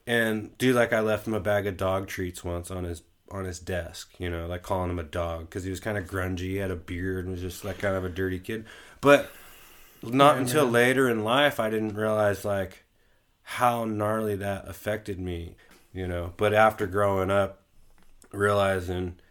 and 0.06 0.56
dude, 0.59 0.76
like 0.76 0.93
I 0.93 1.01
left 1.01 1.26
him 1.26 1.35
a 1.35 1.40
bag 1.40 1.66
of 1.66 1.76
dog 1.76 2.06
treats 2.06 2.44
once 2.44 2.70
on 2.70 2.85
his 2.85 3.02
on 3.31 3.45
his 3.45 3.59
desk. 3.59 4.15
You 4.19 4.31
know, 4.31 4.47
like 4.47 4.63
calling 4.63 4.91
him 4.91 4.99
a 4.99 5.05
dog 5.05 5.41
because 5.49 5.65
he 5.65 5.71
was 5.71 5.81
kind 5.81 5.99
of 5.99 6.05
grungy, 6.07 6.41
he 6.41 6.57
had 6.57 6.71
a 6.71 6.77
beard, 6.77 7.25
and 7.25 7.33
was 7.33 7.41
just 7.41 7.65
like 7.65 7.79
kind 7.79 7.97
of 7.97 8.05
a 8.05 8.09
dirty 8.09 8.39
kid. 8.39 8.65
But 9.01 9.31
not 10.03 10.37
Yeah, 10.37 10.43
until 10.43 10.67
later 10.67 11.09
in 11.09 11.25
life 11.25 11.59
I 11.61 11.71
didn't 11.71 11.95
realize 11.95 12.45
like 12.45 12.85
how 13.43 13.85
gnarly 13.85 14.37
that 14.37 14.69
affected 14.69 15.19
me. 15.19 15.57
You 15.93 16.07
know, 16.07 16.33
but 16.37 16.53
after 16.53 16.87
growing 16.87 17.31
up, 17.31 17.63
realizing. 18.33 19.17
Ah, 19.19 19.25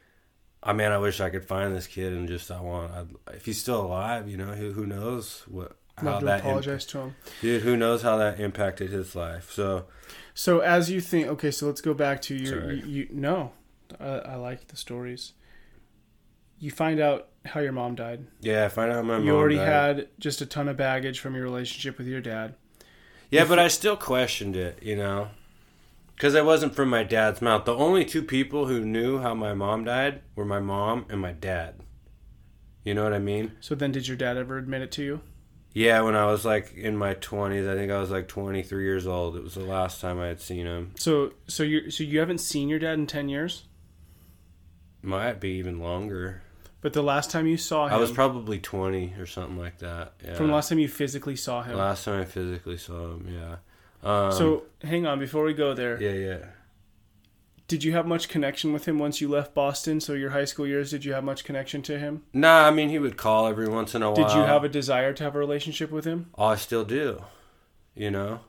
I 0.63 0.73
mean, 0.73 0.91
I 0.91 0.97
wish 0.97 1.21
I 1.21 1.29
could 1.29 1.45
find 1.45 1.75
this 1.75 1.87
kid 1.87 2.13
and 2.13 2.27
just 2.27 2.49
I 2.51 2.59
want 2.59 2.91
I'd, 2.91 3.35
if 3.35 3.45
he's 3.45 3.61
still 3.61 3.81
alive, 3.85 4.27
you 4.27 4.37
know, 4.37 4.53
who 4.53 4.73
who 4.73 4.85
knows 4.85 5.43
what 5.47 5.77
how 5.97 6.19
that 6.19 6.39
apologize 6.39 6.85
to 6.87 6.99
him. 6.99 7.15
dude 7.41 7.61
who 7.61 7.77
knows 7.77 8.01
how 8.01 8.17
that 8.17 8.39
impacted 8.39 8.89
his 8.89 9.15
life. 9.15 9.51
So 9.51 9.85
So 10.33 10.59
as 10.59 10.89
you 10.91 10.99
think, 10.99 11.27
okay, 11.27 11.51
so 11.51 11.67
let's 11.67 11.81
go 11.81 11.93
back 11.93 12.21
to 12.23 12.35
your. 12.35 12.71
You, 12.71 12.85
you, 12.85 13.07
no, 13.11 13.51
I, 13.99 14.05
I 14.05 14.35
like 14.35 14.67
the 14.67 14.77
stories. 14.77 15.33
You 16.59 16.71
find 16.71 16.99
out 16.99 17.27
how 17.45 17.59
your 17.59 17.71
mom 17.71 17.95
died. 17.95 18.25
yeah, 18.41 18.65
I 18.65 18.69
find 18.69 18.91
out 18.91 19.05
my 19.05 19.17
mom. 19.17 19.25
you 19.25 19.35
already 19.35 19.57
died. 19.57 19.97
had 19.97 20.07
just 20.19 20.41
a 20.41 20.45
ton 20.45 20.67
of 20.67 20.75
baggage 20.77 21.19
from 21.19 21.35
your 21.35 21.43
relationship 21.43 21.97
with 21.97 22.07
your 22.07 22.21
dad. 22.21 22.55
yeah, 23.29 23.43
you 23.43 23.49
but 23.49 23.59
I 23.59 23.67
still 23.67 23.95
questioned 23.95 24.55
it, 24.55 24.81
you 24.81 24.95
know, 24.95 25.29
because 26.15 26.33
it 26.33 26.45
wasn't 26.45 26.75
from 26.75 26.89
my 26.89 27.03
dad's 27.03 27.41
mouth. 27.41 27.65
The 27.65 27.75
only 27.75 28.03
two 28.05 28.23
people 28.23 28.65
who 28.67 28.83
knew 28.83 29.19
how 29.19 29.33
my 29.35 29.53
mom 29.53 29.83
died 29.83 30.21
were 30.35 30.45
my 30.45 30.59
mom 30.59 31.05
and 31.09 31.21
my 31.21 31.31
dad. 31.31 31.75
You 32.83 32.93
know 32.93 33.03
what 33.03 33.13
I 33.13 33.19
mean? 33.19 33.51
So 33.59 33.75
then, 33.75 33.91
did 33.91 34.07
your 34.07 34.17
dad 34.17 34.37
ever 34.37 34.57
admit 34.57 34.81
it 34.81 34.91
to 34.93 35.03
you? 35.03 35.21
Yeah, 35.73 36.01
when 36.01 36.15
I 36.15 36.25
was 36.25 36.43
like 36.43 36.73
in 36.73 36.97
my 36.97 37.13
twenties, 37.15 37.67
I 37.67 37.75
think 37.75 37.91
I 37.91 37.99
was 37.99 38.09
like 38.09 38.27
twenty 38.27 38.63
three 38.63 38.85
years 38.85 39.05
old. 39.05 39.35
It 39.35 39.43
was 39.43 39.53
the 39.55 39.63
last 39.63 40.01
time 40.01 40.19
I 40.19 40.27
had 40.27 40.41
seen 40.41 40.65
him. 40.65 40.93
So, 40.95 41.33
so 41.47 41.63
you, 41.63 41.91
so 41.91 42.03
you 42.03 42.19
haven't 42.19 42.39
seen 42.39 42.67
your 42.67 42.79
dad 42.79 42.93
in 42.93 43.05
ten 43.05 43.29
years, 43.29 43.65
Might 45.01 45.39
be 45.39 45.51
even 45.51 45.79
longer. 45.79 46.41
but 46.81 46.93
the 46.93 47.03
last 47.03 47.31
time 47.31 47.47
you 47.47 47.57
saw 47.57 47.87
him, 47.87 47.93
I 47.93 47.97
was 47.97 48.11
probably 48.11 48.59
twenty 48.59 49.13
or 49.19 49.25
something 49.25 49.57
like 49.57 49.79
that. 49.79 50.13
Yeah. 50.23 50.35
from 50.35 50.47
the 50.47 50.53
last 50.53 50.69
time 50.69 50.79
you 50.79 50.87
physically 50.87 51.35
saw 51.35 51.63
him. 51.63 51.77
Last 51.77 52.05
time 52.05 52.21
I 52.21 52.25
physically 52.25 52.77
saw 52.77 53.13
him, 53.13 53.27
yeah. 53.29 53.55
Um, 54.03 54.31
so, 54.31 54.63
hang 54.83 55.05
on, 55.07 55.19
before 55.19 55.43
we 55.43 55.53
go 55.53 55.73
there, 55.73 56.01
yeah, 56.01 56.11
yeah. 56.11 56.45
did 57.67 57.83
you 57.83 57.93
have 57.93 58.05
much 58.05 58.29
connection 58.29 58.71
with 58.73 58.87
him 58.87 58.99
once 58.99 59.19
you 59.21 59.27
left 59.27 59.53
Boston? 59.53 59.99
So 59.99 60.13
your 60.13 60.29
high 60.29 60.45
school 60.45 60.67
years, 60.67 60.91
did 60.91 61.03
you 61.03 61.13
have 61.13 61.23
much 61.23 61.43
connection 61.43 61.81
to 61.83 61.97
him? 61.99 62.23
Nah, 62.33 62.67
I 62.67 62.71
mean 62.71 62.89
he 62.89 62.99
would 62.99 63.17
call 63.17 63.47
every 63.47 63.67
once 63.67 63.95
in 63.95 64.03
a 64.03 64.11
while. 64.11 64.15
Did 64.27 64.35
you 64.35 64.41
have 64.43 64.63
a 64.63 64.69
desire 64.69 65.13
to 65.13 65.23
have 65.23 65.35
a 65.35 65.39
relationship 65.39 65.91
with 65.91 66.05
him? 66.05 66.29
Oh, 66.37 66.45
I 66.45 66.55
still 66.55 66.85
do. 66.85 67.23
You 67.95 68.11
know, 68.11 68.41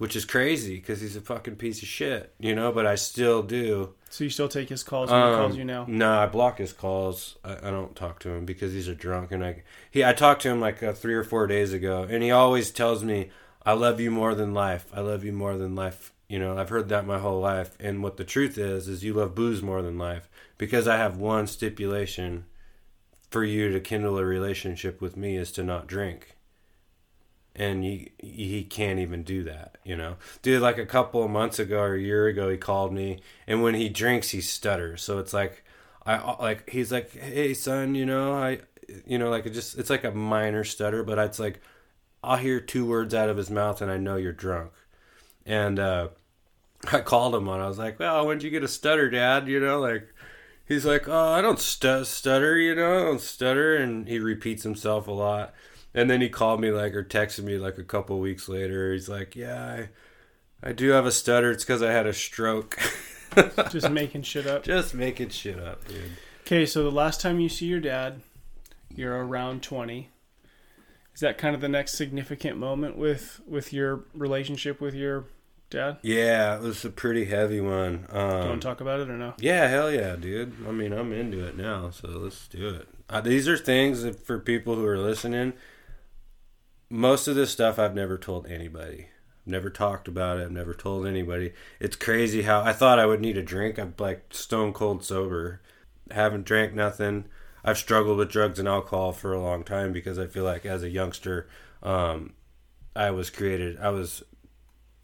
which 0.00 0.16
is 0.16 0.24
crazy 0.24 0.76
because 0.76 1.02
he's 1.02 1.14
a 1.14 1.20
fucking 1.20 1.56
piece 1.56 1.82
of 1.82 1.88
shit. 1.88 2.32
You 2.40 2.54
know, 2.54 2.72
but 2.72 2.86
I 2.86 2.94
still 2.94 3.42
do. 3.42 3.92
So 4.08 4.24
you 4.24 4.30
still 4.30 4.48
take 4.48 4.70
his 4.70 4.82
calls 4.82 5.10
when 5.10 5.20
he 5.20 5.28
Um, 5.28 5.34
calls 5.34 5.56
you 5.58 5.64
now? 5.64 5.84
No, 5.86 6.18
I 6.18 6.24
block 6.24 6.56
his 6.56 6.72
calls. 6.72 7.36
I, 7.44 7.56
I 7.58 7.70
don't 7.70 7.94
talk 7.94 8.18
to 8.20 8.30
him 8.30 8.46
because 8.46 8.72
he's 8.72 8.88
a 8.88 8.94
drunk, 8.94 9.30
and 9.30 9.44
I 9.44 9.62
he 9.90 10.02
I 10.02 10.14
talked 10.14 10.40
to 10.42 10.48
him 10.48 10.58
like 10.58 10.82
uh, 10.82 10.94
three 10.94 11.12
or 11.12 11.22
four 11.22 11.46
days 11.46 11.74
ago, 11.74 12.06
and 12.08 12.22
he 12.22 12.30
always 12.30 12.70
tells 12.70 13.04
me, 13.04 13.28
"I 13.66 13.74
love 13.74 14.00
you 14.00 14.10
more 14.10 14.34
than 14.34 14.54
life. 14.54 14.86
I 14.94 15.00
love 15.00 15.22
you 15.22 15.32
more 15.34 15.58
than 15.58 15.74
life." 15.74 16.14
You 16.30 16.38
know, 16.38 16.56
I've 16.56 16.70
heard 16.70 16.88
that 16.88 17.06
my 17.06 17.18
whole 17.18 17.40
life, 17.40 17.76
and 17.78 18.02
what 18.02 18.16
the 18.16 18.24
truth 18.24 18.56
is 18.56 18.88
is 18.88 19.04
you 19.04 19.12
love 19.12 19.34
booze 19.34 19.62
more 19.62 19.82
than 19.82 19.98
life 19.98 20.30
because 20.56 20.88
I 20.88 20.96
have 20.96 21.18
one 21.18 21.46
stipulation 21.46 22.46
for 23.30 23.44
you 23.44 23.70
to 23.70 23.80
kindle 23.80 24.16
a 24.16 24.24
relationship 24.24 25.02
with 25.02 25.14
me 25.18 25.36
is 25.36 25.52
to 25.52 25.62
not 25.62 25.86
drink. 25.86 26.36
And 27.60 27.84
he 27.84 28.12
he 28.18 28.64
can't 28.64 28.98
even 28.98 29.22
do 29.22 29.42
that, 29.44 29.76
you 29.84 29.94
know. 29.94 30.16
Dude, 30.40 30.62
like 30.62 30.78
a 30.78 30.86
couple 30.86 31.22
of 31.22 31.30
months 31.30 31.58
ago 31.58 31.80
or 31.80 31.94
a 31.94 32.00
year 32.00 32.26
ago, 32.26 32.48
he 32.48 32.56
called 32.56 32.90
me, 32.90 33.20
and 33.46 33.62
when 33.62 33.74
he 33.74 33.90
drinks, 33.90 34.30
he 34.30 34.40
stutters. 34.40 35.02
So 35.02 35.18
it's 35.18 35.34
like, 35.34 35.62
I 36.06 36.36
like 36.40 36.70
he's 36.70 36.90
like, 36.90 37.12
hey 37.12 37.52
son, 37.52 37.94
you 37.94 38.06
know, 38.06 38.32
I, 38.32 38.60
you 39.06 39.18
know, 39.18 39.28
like 39.28 39.44
it 39.44 39.50
just 39.50 39.78
it's 39.78 39.90
like 39.90 40.04
a 40.04 40.10
minor 40.10 40.64
stutter, 40.64 41.02
but 41.02 41.18
it's 41.18 41.38
like, 41.38 41.60
I'll 42.24 42.38
hear 42.38 42.60
two 42.60 42.86
words 42.86 43.12
out 43.14 43.28
of 43.28 43.36
his 43.36 43.50
mouth, 43.50 43.82
and 43.82 43.90
I 43.90 43.98
know 43.98 44.16
you're 44.16 44.32
drunk. 44.32 44.72
And 45.44 45.78
uh, 45.78 46.08
I 46.90 47.00
called 47.00 47.34
him 47.34 47.48
on. 47.48 47.60
I 47.60 47.68
was 47.68 47.78
like, 47.78 47.98
well, 47.98 48.26
when'd 48.26 48.42
you 48.42 48.50
get 48.50 48.64
a 48.64 48.68
stutter, 48.68 49.10
Dad? 49.10 49.48
You 49.48 49.60
know, 49.60 49.80
like 49.80 50.14
he's 50.66 50.86
like, 50.86 51.08
oh, 51.08 51.28
I 51.28 51.42
don't 51.42 51.60
stu- 51.60 52.04
stutter, 52.04 52.56
you 52.56 52.74
know, 52.74 53.00
I 53.00 53.04
don't 53.04 53.20
stutter, 53.20 53.76
and 53.76 54.08
he 54.08 54.18
repeats 54.18 54.62
himself 54.62 55.08
a 55.08 55.12
lot. 55.12 55.52
And 55.94 56.08
then 56.08 56.20
he 56.20 56.28
called 56.28 56.60
me 56.60 56.70
like 56.70 56.94
or 56.94 57.02
texted 57.04 57.44
me 57.44 57.58
like 57.58 57.78
a 57.78 57.82
couple 57.84 58.18
weeks 58.20 58.48
later. 58.48 58.92
He's 58.92 59.08
like, 59.08 59.34
yeah, 59.34 59.86
I, 60.62 60.68
I 60.68 60.72
do 60.72 60.90
have 60.90 61.06
a 61.06 61.10
stutter. 61.12 61.50
It's 61.50 61.64
because 61.64 61.82
I 61.82 61.90
had 61.92 62.06
a 62.06 62.12
stroke. 62.12 62.78
Just 63.70 63.90
making 63.90 64.22
shit 64.22 64.46
up. 64.46 64.62
Just 64.64 64.94
making 64.94 65.30
shit 65.30 65.58
up, 65.58 65.86
dude. 65.88 66.12
Okay, 66.46 66.66
so 66.66 66.82
the 66.82 66.90
last 66.90 67.20
time 67.20 67.40
you 67.40 67.48
see 67.48 67.66
your 67.66 67.80
dad, 67.80 68.20
you're 68.94 69.24
around 69.24 69.62
20. 69.62 70.08
Is 71.14 71.20
that 71.20 71.38
kind 71.38 71.54
of 71.54 71.60
the 71.60 71.68
next 71.68 71.92
significant 71.92 72.56
moment 72.56 72.96
with 72.96 73.40
with 73.46 73.72
your 73.72 74.04
relationship 74.14 74.80
with 74.80 74.94
your 74.94 75.24
dad? 75.70 75.98
Yeah, 76.02 76.56
it 76.56 76.62
was 76.62 76.84
a 76.84 76.90
pretty 76.90 77.24
heavy 77.26 77.60
one. 77.60 78.06
Do 78.10 78.16
you 78.16 78.20
Um, 78.22 78.48
want 78.48 78.62
to 78.62 78.66
talk 78.68 78.80
about 78.80 79.00
it 79.00 79.10
or 79.10 79.16
no? 79.16 79.34
yeah, 79.38 79.66
hell 79.68 79.90
yeah, 79.92 80.16
dude. 80.16 80.54
I 80.66 80.70
mean, 80.72 80.92
I'm 80.92 81.12
into 81.12 81.44
it 81.46 81.56
now, 81.56 81.90
so 81.90 82.08
let's 82.08 82.46
do 82.48 82.68
it. 82.70 82.88
Uh, 83.08 83.20
these 83.20 83.48
are 83.48 83.56
things 83.58 84.02
that 84.02 84.24
for 84.24 84.38
people 84.38 84.76
who 84.76 84.86
are 84.86 84.98
listening. 84.98 85.52
Most 86.90 87.28
of 87.28 87.36
this 87.36 87.50
stuff 87.50 87.78
I've 87.78 87.94
never 87.94 88.18
told 88.18 88.46
anybody. 88.48 89.08
I've 89.46 89.46
never 89.52 89.70
talked 89.70 90.08
about 90.08 90.38
it. 90.38 90.42
I've 90.44 90.50
never 90.50 90.74
told 90.74 91.06
anybody. 91.06 91.52
It's 91.78 91.96
crazy 91.96 92.42
how 92.42 92.62
I 92.62 92.72
thought 92.72 92.98
I 92.98 93.06
would 93.06 93.20
need 93.20 93.36
a 93.36 93.42
drink. 93.42 93.78
I'm 93.78 93.94
like 93.98 94.26
stone 94.30 94.72
cold 94.72 95.04
sober. 95.04 95.60
Haven't 96.10 96.44
drank 96.44 96.74
nothing. 96.74 97.26
I've 97.64 97.78
struggled 97.78 98.18
with 98.18 98.30
drugs 98.30 98.58
and 98.58 98.66
alcohol 98.66 99.12
for 99.12 99.32
a 99.32 99.40
long 99.40 99.62
time 99.62 99.92
because 99.92 100.18
I 100.18 100.26
feel 100.26 100.44
like 100.44 100.66
as 100.66 100.82
a 100.82 100.88
youngster, 100.90 101.48
um, 101.82 102.32
I 102.96 103.10
was 103.12 103.30
created. 103.30 103.78
I 103.78 103.90
was, 103.90 104.24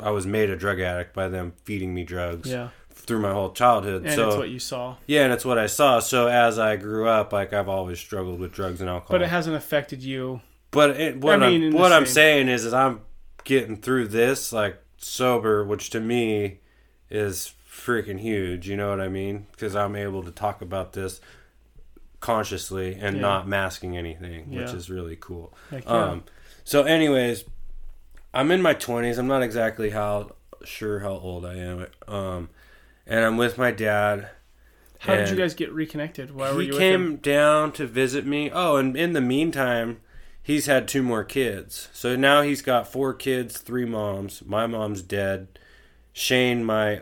I 0.00 0.10
was 0.10 0.26
made 0.26 0.50
a 0.50 0.56
drug 0.56 0.80
addict 0.80 1.14
by 1.14 1.28
them 1.28 1.52
feeding 1.64 1.94
me 1.94 2.02
drugs 2.02 2.50
Yeah. 2.50 2.70
through 2.90 3.20
my 3.20 3.32
whole 3.32 3.52
childhood. 3.52 4.04
And 4.06 4.14
so 4.14 4.28
it's 4.28 4.36
what 4.36 4.48
you 4.48 4.58
saw. 4.58 4.96
yeah, 5.06 5.22
and 5.24 5.32
it's 5.32 5.44
what 5.44 5.58
I 5.58 5.66
saw. 5.66 6.00
So 6.00 6.26
as 6.26 6.58
I 6.58 6.76
grew 6.76 7.06
up, 7.06 7.32
like 7.32 7.52
I've 7.52 7.68
always 7.68 8.00
struggled 8.00 8.40
with 8.40 8.52
drugs 8.52 8.80
and 8.80 8.90
alcohol. 8.90 9.14
But 9.14 9.22
it 9.22 9.28
hasn't 9.28 9.54
affected 9.54 10.02
you. 10.02 10.40
But 10.70 11.00
it, 11.00 11.16
what 11.18 11.42
I 11.42 11.48
mean, 11.50 11.64
I'm, 11.64 11.72
what 11.72 11.92
I'm 11.92 12.04
same- 12.06 12.14
saying 12.14 12.48
is, 12.48 12.64
is 12.64 12.74
I'm 12.74 13.00
getting 13.44 13.76
through 13.76 14.08
this 14.08 14.52
like 14.52 14.78
sober, 14.98 15.64
which 15.64 15.90
to 15.90 16.00
me 16.00 16.58
is 17.10 17.52
freaking 17.70 18.18
huge. 18.20 18.68
You 18.68 18.76
know 18.76 18.90
what 18.90 19.00
I 19.00 19.08
mean? 19.08 19.46
Because 19.52 19.76
I'm 19.76 19.94
able 19.96 20.22
to 20.24 20.30
talk 20.30 20.60
about 20.62 20.92
this 20.92 21.20
consciously 22.20 22.94
and 23.00 23.16
Yeah. 23.16 23.22
not 23.22 23.48
masking 23.48 23.96
anything, 23.96 24.50
which 24.54 24.70
is 24.72 24.90
really 24.90 25.16
cool. 25.16 25.54
Yeah. 25.70 25.80
Um, 25.86 26.24
so, 26.64 26.82
anyways, 26.82 27.44
I'm 28.34 28.50
in 28.50 28.60
my 28.62 28.74
20s. 28.74 29.18
I'm 29.18 29.28
not 29.28 29.42
exactly 29.42 29.90
how 29.90 30.34
sure 30.64 31.00
how 31.00 31.12
old 31.12 31.44
I 31.46 31.54
am. 31.54 31.86
Um, 32.08 32.48
and 33.06 33.24
I'm 33.24 33.36
with 33.36 33.56
my 33.58 33.70
dad. 33.70 34.30
How 35.00 35.14
did 35.14 35.28
you 35.30 35.36
guys 35.36 35.54
get 35.54 35.70
reconnected? 35.72 36.34
Why 36.34 36.50
were 36.52 36.60
he 36.62 36.68
you 36.68 36.72
him? 36.78 36.78
came 36.78 37.16
down 37.18 37.70
to 37.72 37.86
visit 37.86 38.26
me. 38.26 38.50
Oh, 38.52 38.76
and 38.76 38.96
in 38.96 39.12
the 39.12 39.20
meantime, 39.20 40.00
he's 40.46 40.66
had 40.66 40.86
two 40.86 41.02
more 41.02 41.24
kids. 41.24 41.88
So 41.92 42.14
now 42.14 42.42
he's 42.42 42.62
got 42.62 42.86
four 42.86 43.12
kids, 43.12 43.58
three 43.58 43.84
moms. 43.84 44.44
My 44.46 44.68
mom's 44.68 45.02
dead. 45.02 45.48
Shane, 46.12 46.64
my 46.64 47.00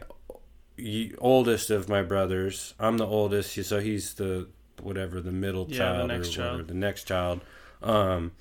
oldest 1.19 1.69
of 1.69 1.87
my 1.87 2.03
brothers. 2.03 2.73
I'm 2.81 2.97
the 2.97 3.07
oldest, 3.07 3.63
so 3.67 3.81
he's 3.81 4.15
the 4.15 4.49
whatever 4.81 5.21
the 5.21 5.31
middle 5.31 5.67
Yeah, 5.69 5.69
the 5.69 5.77
child 5.77 6.09
next 6.09 6.39
or 6.39 6.41
whatever, 6.41 6.57
child. 6.57 6.69
the 6.69 6.75
next 6.75 7.05
child. 7.07 7.41
Um, 7.83 8.33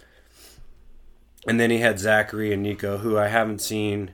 and 1.46 1.60
then 1.60 1.70
he 1.70 1.80
had 1.80 2.00
Zachary 2.00 2.54
and 2.54 2.64
Nico, 2.64 3.00
who 3.00 3.18
I 3.18 3.28
haven't 3.28 3.60
seen 3.60 4.14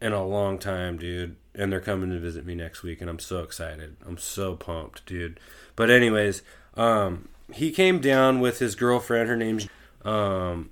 in 0.00 0.12
a 0.12 0.24
long 0.24 0.58
time, 0.58 0.98
dude. 0.98 1.34
And 1.52 1.72
they're 1.72 1.80
coming 1.80 2.10
to 2.10 2.20
visit 2.20 2.46
me 2.46 2.54
next 2.54 2.84
week, 2.84 3.00
and 3.00 3.10
I'm 3.10 3.18
so 3.18 3.40
excited. 3.40 3.96
I'm 4.06 4.18
so 4.18 4.54
pumped, 4.54 5.04
dude. 5.04 5.40
But 5.74 5.90
anyways, 5.90 6.42
um, 6.74 7.28
he 7.52 7.70
came 7.70 8.00
down 8.00 8.40
with 8.40 8.58
his 8.58 8.74
girlfriend. 8.74 9.28
Her 9.28 9.36
name's 9.36 9.68
um, 10.04 10.70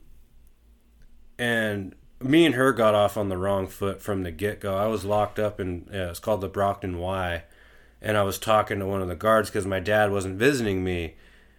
and 1.38 1.94
me 2.20 2.46
and 2.46 2.54
her 2.54 2.72
got 2.72 2.94
off 2.94 3.16
on 3.16 3.28
the 3.28 3.36
wrong 3.36 3.66
foot 3.66 4.00
from 4.00 4.22
the 4.22 4.30
get 4.30 4.60
go. 4.60 4.76
I 4.76 4.86
was 4.86 5.04
locked 5.04 5.38
up 5.38 5.60
in 5.60 5.88
yeah, 5.92 6.10
it's 6.10 6.20
called 6.20 6.40
the 6.40 6.48
Brockton 6.48 6.98
Y, 6.98 7.42
and 8.00 8.16
I 8.16 8.22
was 8.22 8.38
talking 8.38 8.78
to 8.78 8.86
one 8.86 9.02
of 9.02 9.08
the 9.08 9.16
guards 9.16 9.50
because 9.50 9.66
my 9.66 9.80
dad 9.80 10.10
wasn't 10.10 10.38
visiting 10.38 10.84
me, 10.84 11.16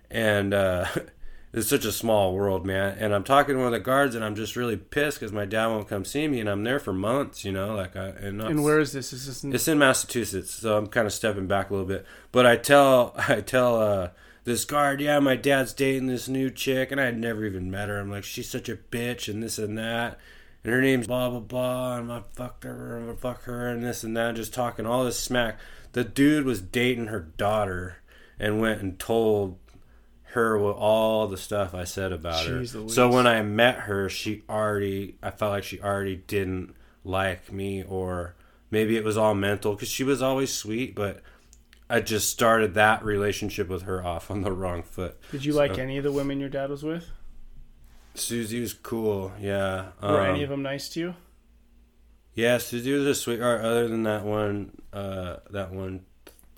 and 0.10 0.54
uh, 0.54 0.86
it's 1.54 1.68
such 1.68 1.86
a 1.86 1.92
small 1.92 2.34
world, 2.34 2.66
man. 2.66 2.98
And 3.00 3.14
I'm 3.14 3.24
talking 3.24 3.56
to 3.56 3.60
one 3.60 3.68
of 3.68 3.74
the 3.74 3.80
guards, 3.80 4.16
and 4.16 4.24
I'm 4.24 4.36
just 4.36 4.56
really 4.56 4.78
pissed 4.78 5.20
because 5.20 5.32
my 5.32 5.46
dad 5.46 5.68
won't 5.68 5.88
come 5.88 6.06
see 6.06 6.28
me, 6.28 6.40
and 6.40 6.50
I'm 6.50 6.64
there 6.64 6.80
for 6.80 6.94
months, 6.94 7.46
you 7.46 7.52
know, 7.52 7.76
like 7.76 7.96
I 7.96 8.08
and, 8.08 8.38
not, 8.38 8.52
And 8.52 8.64
where 8.64 8.80
is 8.80 8.92
this? 8.94 9.14
Is 9.14 9.28
this 9.28 9.44
in, 9.44 9.54
it's 9.54 9.68
in 9.68 9.78
Massachusetts, 9.78 10.52
so 10.52 10.78
I'm 10.78 10.88
kind 10.88 11.06
of 11.06 11.14
stepping 11.14 11.48
back 11.48 11.70
a 11.70 11.74
little 11.74 11.88
bit. 11.88 12.06
But 12.32 12.46
I 12.46 12.58
tell 12.58 13.14
I 13.28 13.42
tell 13.42 13.82
uh, 13.82 14.10
this 14.46 14.64
guard, 14.64 15.02
yeah, 15.02 15.20
my 15.20 15.36
dad's 15.36 15.74
dating 15.74 16.08
this 16.08 16.30
new 16.30 16.50
chick, 16.50 16.92
and 16.92 17.02
I 17.02 17.06
had 17.06 17.18
never 17.18 17.46
even 17.46 17.70
met 17.70 17.90
her. 17.90 18.00
I'm 18.00 18.12
like, 18.12 18.24
she's 18.24 18.50
such 18.50 18.70
a 18.70 18.78
bitch, 18.78 19.28
and 19.28 19.44
this 19.44 19.58
and 19.58 19.78
that, 19.78 20.18
and 20.64 20.72
her 20.72 20.82
name's 20.82 21.08
blah 21.08 21.30
blah 21.30 21.40
blah, 21.40 21.98
and 21.98 22.12
I 22.12 22.22
fucked 22.34 22.64
her, 22.64 22.98
and 22.98 23.12
I 23.12 23.16
fuck 23.16 23.44
her, 23.44 23.68
and 23.68 23.84
this 23.84 24.04
and 24.04 24.16
that, 24.16 24.36
just 24.36 24.54
talking 24.54 24.86
all 24.86 25.04
this 25.04 25.20
smack. 25.20 25.60
The 25.92 26.04
dude 26.04 26.46
was 26.46 26.62
dating 26.62 27.08
her 27.08 27.20
daughter, 27.20 27.98
and 28.40 28.62
went 28.62 28.82
and 28.82 29.00
told 29.00 29.58
her 30.36 30.58
what 30.60 30.76
all 30.76 31.28
the 31.28 31.38
stuff 31.38 31.74
I 31.74 31.86
said 31.86 32.12
about 32.12 32.46
Jeez 32.46 32.74
her. 32.74 32.90
So 32.90 33.10
when 33.10 33.26
I 33.26 33.42
met 33.42 33.80
her, 33.80 34.10
she 34.10 34.44
already, 34.50 35.16
I 35.24 35.32
felt 35.32 35.54
like 35.54 35.64
she 35.64 35.80
already 35.80 36.18
didn't 36.18 36.76
like 37.04 37.52
me, 37.52 37.84
or 37.84 38.36
maybe 38.70 38.96
it 38.98 39.04
was 39.04 39.18
all 39.18 39.34
mental 39.34 39.74
because 39.74 39.90
she 39.90 40.04
was 40.04 40.22
always 40.22 40.54
sweet, 40.54 40.94
but 40.94 41.22
I 41.90 42.00
just 42.02 42.30
started 42.30 42.74
that 42.74 43.04
relationship 43.06 43.68
with 43.68 43.84
her 43.84 44.04
off 44.04 44.32
on 44.32 44.42
the 44.42 44.52
wrong 44.52 44.82
foot. 44.84 45.18
did 45.32 45.46
you 45.46 45.54
like 45.54 45.78
any 45.78 45.98
of 45.98 46.04
the 46.04 46.12
women 46.12 46.40
your 46.40 46.50
dad 46.50 46.70
was 46.70 46.84
with? 46.84 47.10
Susie 48.16 48.62
was 48.62 48.74
cool, 48.74 49.34
yeah. 49.40 49.88
Were 50.02 50.22
Um, 50.22 50.30
any 50.36 50.44
of 50.44 50.50
them 50.50 50.62
nice 50.64 50.88
to 50.90 51.00
you? 51.00 51.16
Yeah, 52.34 52.58
Susie 52.58 52.94
was 52.94 53.06
a 53.06 53.14
sweetheart. 53.16 53.62
Other 53.64 53.88
than 53.88 54.04
that 54.04 54.24
one, 54.24 54.72
uh, 54.94 55.38
that 55.52 55.72
one 55.72 56.06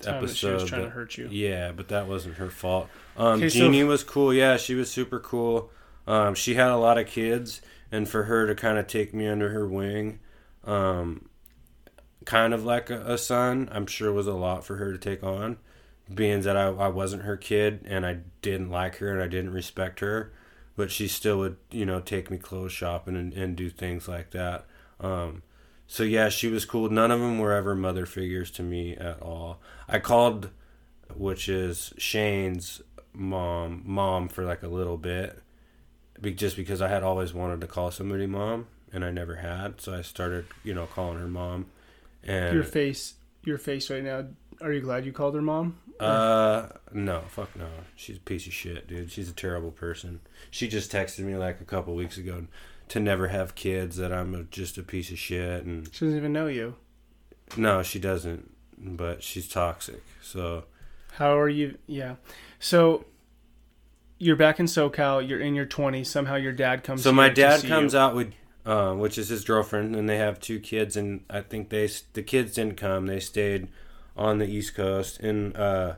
Time 0.00 0.24
that 0.24 0.34
she 0.34 0.46
episode, 0.46 0.54
was 0.62 0.64
trying 0.70 0.84
to 0.84 0.90
hurt 0.90 1.18
you. 1.18 1.28
Yeah, 1.30 1.72
but 1.72 1.88
that 1.88 2.06
wasn't 2.06 2.36
her 2.36 2.50
fault. 2.50 2.88
Um, 3.16 3.38
Okay, 3.38 3.48
so- 3.48 3.58
Jeannie 3.60 3.84
was 3.84 4.04
cool. 4.04 4.32
Yeah, 4.32 4.56
she 4.56 4.74
was 4.74 4.90
super 4.90 5.18
cool. 5.20 5.70
Um, 6.06 6.34
she 6.34 6.54
had 6.54 6.68
a 6.70 6.76
lot 6.76 6.96
of 6.98 7.06
kids, 7.06 7.60
and 7.92 8.08
for 8.08 8.24
her 8.24 8.46
to 8.46 8.54
kind 8.54 8.78
of 8.78 8.86
take 8.86 9.12
me 9.12 9.26
under 9.28 9.50
her 9.50 9.66
wing, 9.68 10.20
um, 10.64 11.27
kind 12.28 12.52
of 12.52 12.62
like 12.62 12.90
a, 12.90 13.14
a 13.14 13.16
son, 13.16 13.70
I'm 13.72 13.86
sure 13.86 14.12
was 14.12 14.26
a 14.26 14.34
lot 14.34 14.62
for 14.62 14.76
her 14.76 14.92
to 14.92 14.98
take 14.98 15.24
on. 15.24 15.56
Being 16.12 16.42
that 16.42 16.58
I, 16.58 16.66
I 16.66 16.88
wasn't 16.88 17.22
her 17.22 17.38
kid 17.38 17.80
and 17.86 18.04
I 18.04 18.18
didn't 18.42 18.70
like 18.70 18.96
her 18.96 19.10
and 19.10 19.22
I 19.22 19.28
didn't 19.28 19.54
respect 19.54 20.00
her, 20.00 20.30
but 20.76 20.90
she 20.90 21.08
still 21.08 21.38
would, 21.38 21.56
you 21.70 21.86
know, 21.86 22.00
take 22.00 22.30
me 22.30 22.36
clothes 22.36 22.72
shopping 22.72 23.16
and, 23.16 23.32
and 23.32 23.56
do 23.56 23.70
things 23.70 24.08
like 24.08 24.32
that. 24.32 24.66
Um, 25.00 25.42
so 25.86 26.02
yeah, 26.02 26.28
she 26.28 26.48
was 26.48 26.66
cool. 26.66 26.90
None 26.90 27.10
of 27.10 27.18
them 27.18 27.38
were 27.38 27.54
ever 27.54 27.74
mother 27.74 28.04
figures 28.04 28.50
to 28.52 28.62
me 28.62 28.94
at 28.94 29.22
all. 29.22 29.58
I 29.88 29.98
called, 29.98 30.50
which 31.14 31.48
is 31.48 31.94
Shane's 31.96 32.82
mom, 33.14 33.84
mom 33.86 34.28
for 34.28 34.44
like 34.44 34.62
a 34.62 34.68
little 34.68 34.98
bit, 34.98 35.42
just 36.34 36.56
because 36.56 36.82
I 36.82 36.88
had 36.88 37.02
always 37.02 37.32
wanted 37.32 37.62
to 37.62 37.66
call 37.66 37.90
somebody 37.90 38.26
mom 38.26 38.66
and 38.92 39.02
I 39.02 39.10
never 39.10 39.36
had. 39.36 39.80
So 39.80 39.94
I 39.94 40.02
started, 40.02 40.44
you 40.62 40.74
know, 40.74 40.84
calling 40.84 41.18
her 41.18 41.26
mom. 41.26 41.68
And 42.28 42.54
Your 42.54 42.62
face, 42.64 43.14
your 43.44 43.58
face 43.58 43.90
right 43.90 44.02
now. 44.04 44.26
Are 44.60 44.72
you 44.72 44.80
glad 44.80 45.04
you 45.06 45.12
called 45.12 45.34
her 45.34 45.42
mom? 45.42 45.78
uh, 46.00 46.68
no, 46.92 47.22
fuck 47.28 47.54
no. 47.56 47.66
She's 47.96 48.18
a 48.18 48.20
piece 48.20 48.46
of 48.46 48.52
shit, 48.52 48.86
dude. 48.86 49.10
She's 49.10 49.28
a 49.30 49.32
terrible 49.32 49.70
person. 49.72 50.20
She 50.50 50.68
just 50.68 50.92
texted 50.92 51.20
me 51.20 51.36
like 51.36 51.60
a 51.60 51.64
couple 51.64 51.94
weeks 51.94 52.18
ago 52.18 52.46
to 52.88 53.00
never 53.00 53.28
have 53.28 53.54
kids. 53.54 53.96
That 53.96 54.12
I'm 54.12 54.34
a, 54.34 54.42
just 54.44 54.78
a 54.78 54.82
piece 54.82 55.10
of 55.10 55.18
shit, 55.18 55.64
and 55.64 55.86
She 55.92 56.04
doesn't 56.04 56.18
even 56.18 56.32
know 56.32 56.46
you. 56.48 56.74
no, 57.56 57.82
she 57.82 57.98
doesn't. 57.98 58.52
But 58.80 59.22
she's 59.24 59.48
toxic. 59.48 60.02
So 60.22 60.64
How 61.12 61.36
are 61.38 61.48
you? 61.48 61.78
Yeah. 61.88 62.16
So 62.60 63.06
you're 64.18 64.36
back 64.36 64.60
in 64.60 64.66
SoCal. 64.66 65.26
You're 65.28 65.40
in 65.40 65.54
your 65.56 65.66
20s. 65.66 66.06
Somehow 66.06 66.36
your 66.36 66.52
dad 66.52 66.84
comes. 66.84 67.02
so 67.02 67.10
my 67.12 67.28
dad 67.28 67.64
comes 67.64 67.92
you. 67.94 67.98
out 67.98 68.14
with, 68.14 68.32
uh, 68.68 68.92
which 68.92 69.16
is 69.16 69.30
his 69.30 69.44
girlfriend, 69.44 69.96
and 69.96 70.06
they 70.06 70.18
have 70.18 70.38
two 70.38 70.60
kids, 70.60 70.94
and 70.94 71.24
I 71.30 71.40
think 71.40 71.70
they 71.70 71.88
the 72.12 72.22
kids 72.22 72.52
didn't 72.54 72.76
come. 72.76 73.06
They 73.06 73.18
stayed 73.18 73.68
on 74.14 74.36
the 74.36 74.46
East 74.46 74.74
Coast, 74.74 75.20
and 75.20 75.56
uh, 75.56 75.94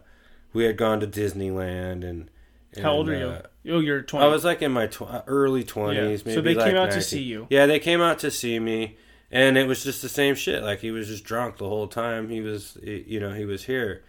we 0.52 0.62
had 0.62 0.76
gone 0.76 1.00
to 1.00 1.06
Disneyland, 1.08 2.04
and, 2.04 2.30
and 2.72 2.84
How 2.84 2.92
old 2.92 3.08
are 3.08 3.14
uh, 3.14 3.42
you? 3.64 3.74
Oh, 3.74 3.80
you're 3.80 4.02
20. 4.02 4.24
I 4.24 4.28
was 4.28 4.44
like 4.44 4.62
in 4.62 4.70
my 4.70 4.86
tw- 4.86 5.24
early 5.26 5.64
twenties, 5.64 6.20
Yeah. 6.20 6.24
maybe. 6.26 6.34
So 6.36 6.40
they 6.40 6.54
like 6.54 6.66
came 6.66 6.76
out 6.76 6.92
to 6.92 7.02
see 7.02 7.22
you. 7.22 7.48
Yeah, 7.50 7.66
they 7.66 7.80
came 7.80 8.00
out 8.00 8.20
to 8.20 8.30
see 8.30 8.60
me, 8.60 8.96
and 9.32 9.58
it 9.58 9.66
was 9.66 9.82
just 9.82 10.00
the 10.00 10.08
same 10.08 10.36
shit. 10.36 10.62
Like 10.62 10.78
he 10.78 10.92
was 10.92 11.08
just 11.08 11.24
drunk 11.24 11.56
the 11.56 11.68
whole 11.68 11.88
time. 11.88 12.28
He 12.28 12.40
was, 12.40 12.78
you 12.84 13.18
know, 13.18 13.32
he 13.32 13.46
was 13.46 13.64
here, 13.64 14.04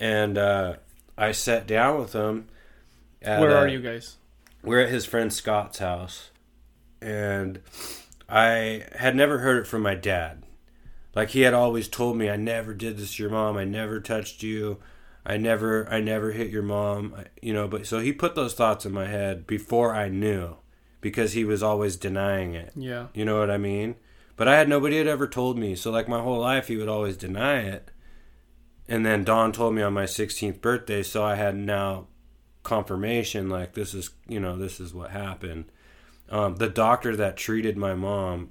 and 0.00 0.36
uh, 0.36 0.74
I 1.16 1.30
sat 1.30 1.68
down 1.68 2.00
with 2.00 2.12
him. 2.12 2.48
At, 3.22 3.38
Where 3.38 3.56
are 3.56 3.68
you 3.68 3.80
guys? 3.80 4.16
We're 4.64 4.80
at 4.80 4.88
his 4.88 5.06
friend 5.06 5.32
Scott's 5.32 5.78
house, 5.78 6.30
and 7.00 7.60
I 8.30 8.84
had 8.96 9.16
never 9.16 9.38
heard 9.38 9.58
it 9.58 9.66
from 9.66 9.82
my 9.82 9.94
dad. 9.94 10.44
Like 11.14 11.30
he 11.30 11.40
had 11.40 11.54
always 11.54 11.88
told 11.88 12.16
me, 12.16 12.30
I 12.30 12.36
never 12.36 12.72
did 12.74 12.96
this 12.96 13.16
to 13.16 13.22
your 13.24 13.32
mom. 13.32 13.56
I 13.56 13.64
never 13.64 14.00
touched 14.00 14.42
you. 14.42 14.78
I 15.26 15.36
never, 15.36 15.88
I 15.90 16.00
never 16.00 16.30
hit 16.32 16.50
your 16.50 16.62
mom. 16.62 17.14
I- 17.16 17.24
You 17.42 17.52
know, 17.52 17.66
but 17.68 17.86
so 17.86 17.98
he 17.98 18.12
put 18.12 18.34
those 18.34 18.54
thoughts 18.54 18.86
in 18.86 18.92
my 18.92 19.06
head 19.06 19.46
before 19.46 19.94
I 19.94 20.08
knew, 20.08 20.56
because 21.00 21.32
he 21.32 21.44
was 21.44 21.62
always 21.62 21.96
denying 21.96 22.54
it. 22.54 22.72
Yeah. 22.76 23.08
You 23.14 23.24
know 23.24 23.38
what 23.40 23.50
I 23.50 23.58
mean? 23.58 23.96
But 24.36 24.48
I 24.48 24.56
had 24.56 24.68
nobody 24.68 24.96
had 24.98 25.06
ever 25.08 25.26
told 25.26 25.58
me. 25.58 25.74
So 25.74 25.90
like 25.90 26.08
my 26.08 26.20
whole 26.20 26.38
life, 26.38 26.68
he 26.68 26.76
would 26.76 26.88
always 26.88 27.16
deny 27.16 27.58
it. 27.60 27.90
And 28.88 29.04
then 29.04 29.24
Don 29.24 29.52
told 29.52 29.74
me 29.74 29.82
on 29.82 29.92
my 29.92 30.04
16th 30.04 30.60
birthday, 30.60 31.02
so 31.02 31.22
I 31.24 31.34
had 31.34 31.54
now 31.56 32.06
confirmation 32.62 33.48
like 33.48 33.72
this 33.72 33.94
is 33.94 34.10
you 34.28 34.38
know 34.38 34.56
this 34.56 34.80
is 34.80 34.92
what 34.94 35.10
happened. 35.10 35.64
Um, 36.30 36.56
the 36.56 36.68
doctor 36.68 37.16
that 37.16 37.36
treated 37.36 37.76
my 37.76 37.94
mom 37.94 38.50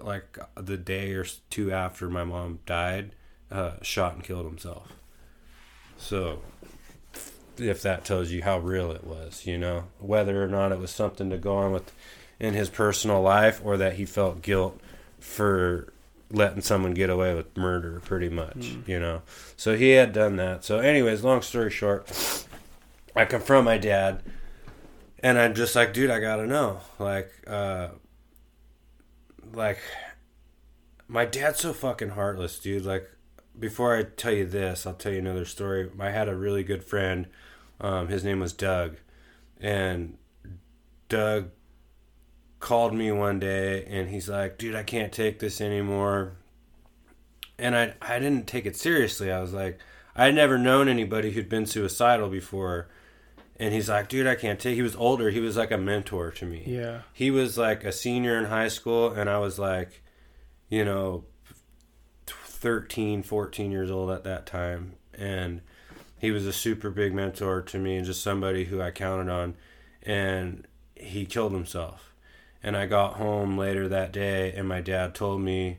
like 0.00 0.38
the 0.56 0.76
day 0.76 1.12
or 1.12 1.24
two 1.48 1.72
after 1.72 2.08
my 2.08 2.24
mom 2.24 2.58
died, 2.66 3.12
uh, 3.50 3.72
shot 3.82 4.14
and 4.14 4.24
killed 4.24 4.46
himself. 4.46 4.92
So, 5.96 6.42
if 7.56 7.80
that 7.82 8.04
tells 8.04 8.30
you 8.30 8.42
how 8.42 8.58
real 8.58 8.90
it 8.90 9.04
was, 9.04 9.46
you 9.46 9.56
know, 9.56 9.84
whether 9.98 10.42
or 10.42 10.48
not 10.48 10.72
it 10.72 10.78
was 10.78 10.90
something 10.90 11.30
to 11.30 11.38
go 11.38 11.56
on 11.56 11.72
with 11.72 11.92
in 12.38 12.54
his 12.54 12.68
personal 12.68 13.22
life 13.22 13.60
or 13.64 13.76
that 13.76 13.94
he 13.94 14.04
felt 14.04 14.42
guilt 14.42 14.78
for 15.18 15.92
letting 16.30 16.60
someone 16.60 16.92
get 16.92 17.08
away 17.08 17.34
with 17.34 17.56
murder 17.56 18.00
pretty 18.04 18.28
much 18.28 18.56
mm. 18.56 18.88
you 18.88 18.98
know 18.98 19.22
so 19.56 19.76
he 19.76 19.90
had 19.90 20.12
done 20.12 20.36
that 20.36 20.64
so 20.64 20.78
anyways 20.78 21.22
long 21.22 21.40
story 21.40 21.70
short 21.70 22.46
i 23.14 23.24
confront 23.24 23.64
my 23.64 23.78
dad 23.78 24.20
and 25.20 25.38
i'm 25.38 25.54
just 25.54 25.74
like 25.74 25.92
dude 25.92 26.10
i 26.10 26.20
gotta 26.20 26.46
know 26.46 26.80
like 26.98 27.30
uh 27.46 27.88
like 29.52 29.78
my 31.08 31.24
dad's 31.24 31.60
so 31.60 31.72
fucking 31.72 32.10
heartless 32.10 32.58
dude 32.58 32.84
like 32.84 33.08
before 33.58 33.96
i 33.96 34.02
tell 34.02 34.32
you 34.32 34.44
this 34.44 34.86
i'll 34.86 34.94
tell 34.94 35.12
you 35.12 35.18
another 35.18 35.44
story 35.44 35.88
i 35.98 36.10
had 36.10 36.28
a 36.28 36.36
really 36.36 36.62
good 36.62 36.84
friend 36.84 37.26
um, 37.80 38.08
his 38.08 38.24
name 38.24 38.40
was 38.40 38.52
doug 38.52 38.96
and 39.60 40.16
doug 41.08 41.50
called 42.60 42.94
me 42.94 43.12
one 43.12 43.38
day 43.38 43.84
and 43.84 44.08
he's 44.08 44.28
like, 44.28 44.58
dude, 44.58 44.74
I 44.74 44.82
can't 44.82 45.12
take 45.12 45.38
this 45.38 45.60
anymore. 45.60 46.32
And 47.58 47.76
I, 47.76 47.94
I 48.02 48.18
didn't 48.18 48.46
take 48.46 48.66
it 48.66 48.76
seriously. 48.76 49.30
I 49.30 49.40
was 49.40 49.52
like, 49.52 49.78
I 50.14 50.26
had 50.26 50.34
never 50.34 50.58
known 50.58 50.88
anybody 50.88 51.30
who'd 51.30 51.48
been 51.48 51.66
suicidal 51.66 52.28
before. 52.28 52.88
And 53.58 53.72
he's 53.72 53.88
like, 53.88 54.08
dude, 54.08 54.26
I 54.26 54.34
can't 54.34 54.60
take. 54.60 54.74
He 54.74 54.82
was 54.82 54.96
older. 54.96 55.30
He 55.30 55.40
was 55.40 55.56
like 55.56 55.70
a 55.70 55.78
mentor 55.78 56.30
to 56.30 56.44
me. 56.44 56.62
Yeah. 56.66 57.02
He 57.12 57.30
was 57.30 57.56
like 57.56 57.84
a 57.84 57.92
senior 57.92 58.38
in 58.38 58.46
high 58.46 58.68
school, 58.68 59.10
and 59.10 59.30
I 59.30 59.38
was 59.38 59.58
like, 59.58 60.02
you 60.68 60.84
know, 60.84 61.24
13, 62.26 63.22
14 63.22 63.70
years 63.70 63.90
old 63.90 64.10
at 64.10 64.24
that 64.24 64.46
time. 64.46 64.94
And 65.14 65.62
he 66.18 66.30
was 66.30 66.46
a 66.46 66.52
super 66.52 66.90
big 66.90 67.14
mentor 67.14 67.62
to 67.62 67.78
me 67.78 67.96
and 67.96 68.04
just 68.04 68.22
somebody 68.22 68.64
who 68.64 68.80
I 68.80 68.90
counted 68.90 69.30
on. 69.30 69.54
And 70.02 70.66
he 70.94 71.24
killed 71.24 71.52
himself. 71.52 72.12
And 72.62 72.76
I 72.76 72.86
got 72.86 73.14
home 73.14 73.56
later 73.56 73.88
that 73.88 74.12
day, 74.12 74.52
and 74.52 74.66
my 74.66 74.80
dad 74.80 75.14
told 75.14 75.40
me, 75.40 75.78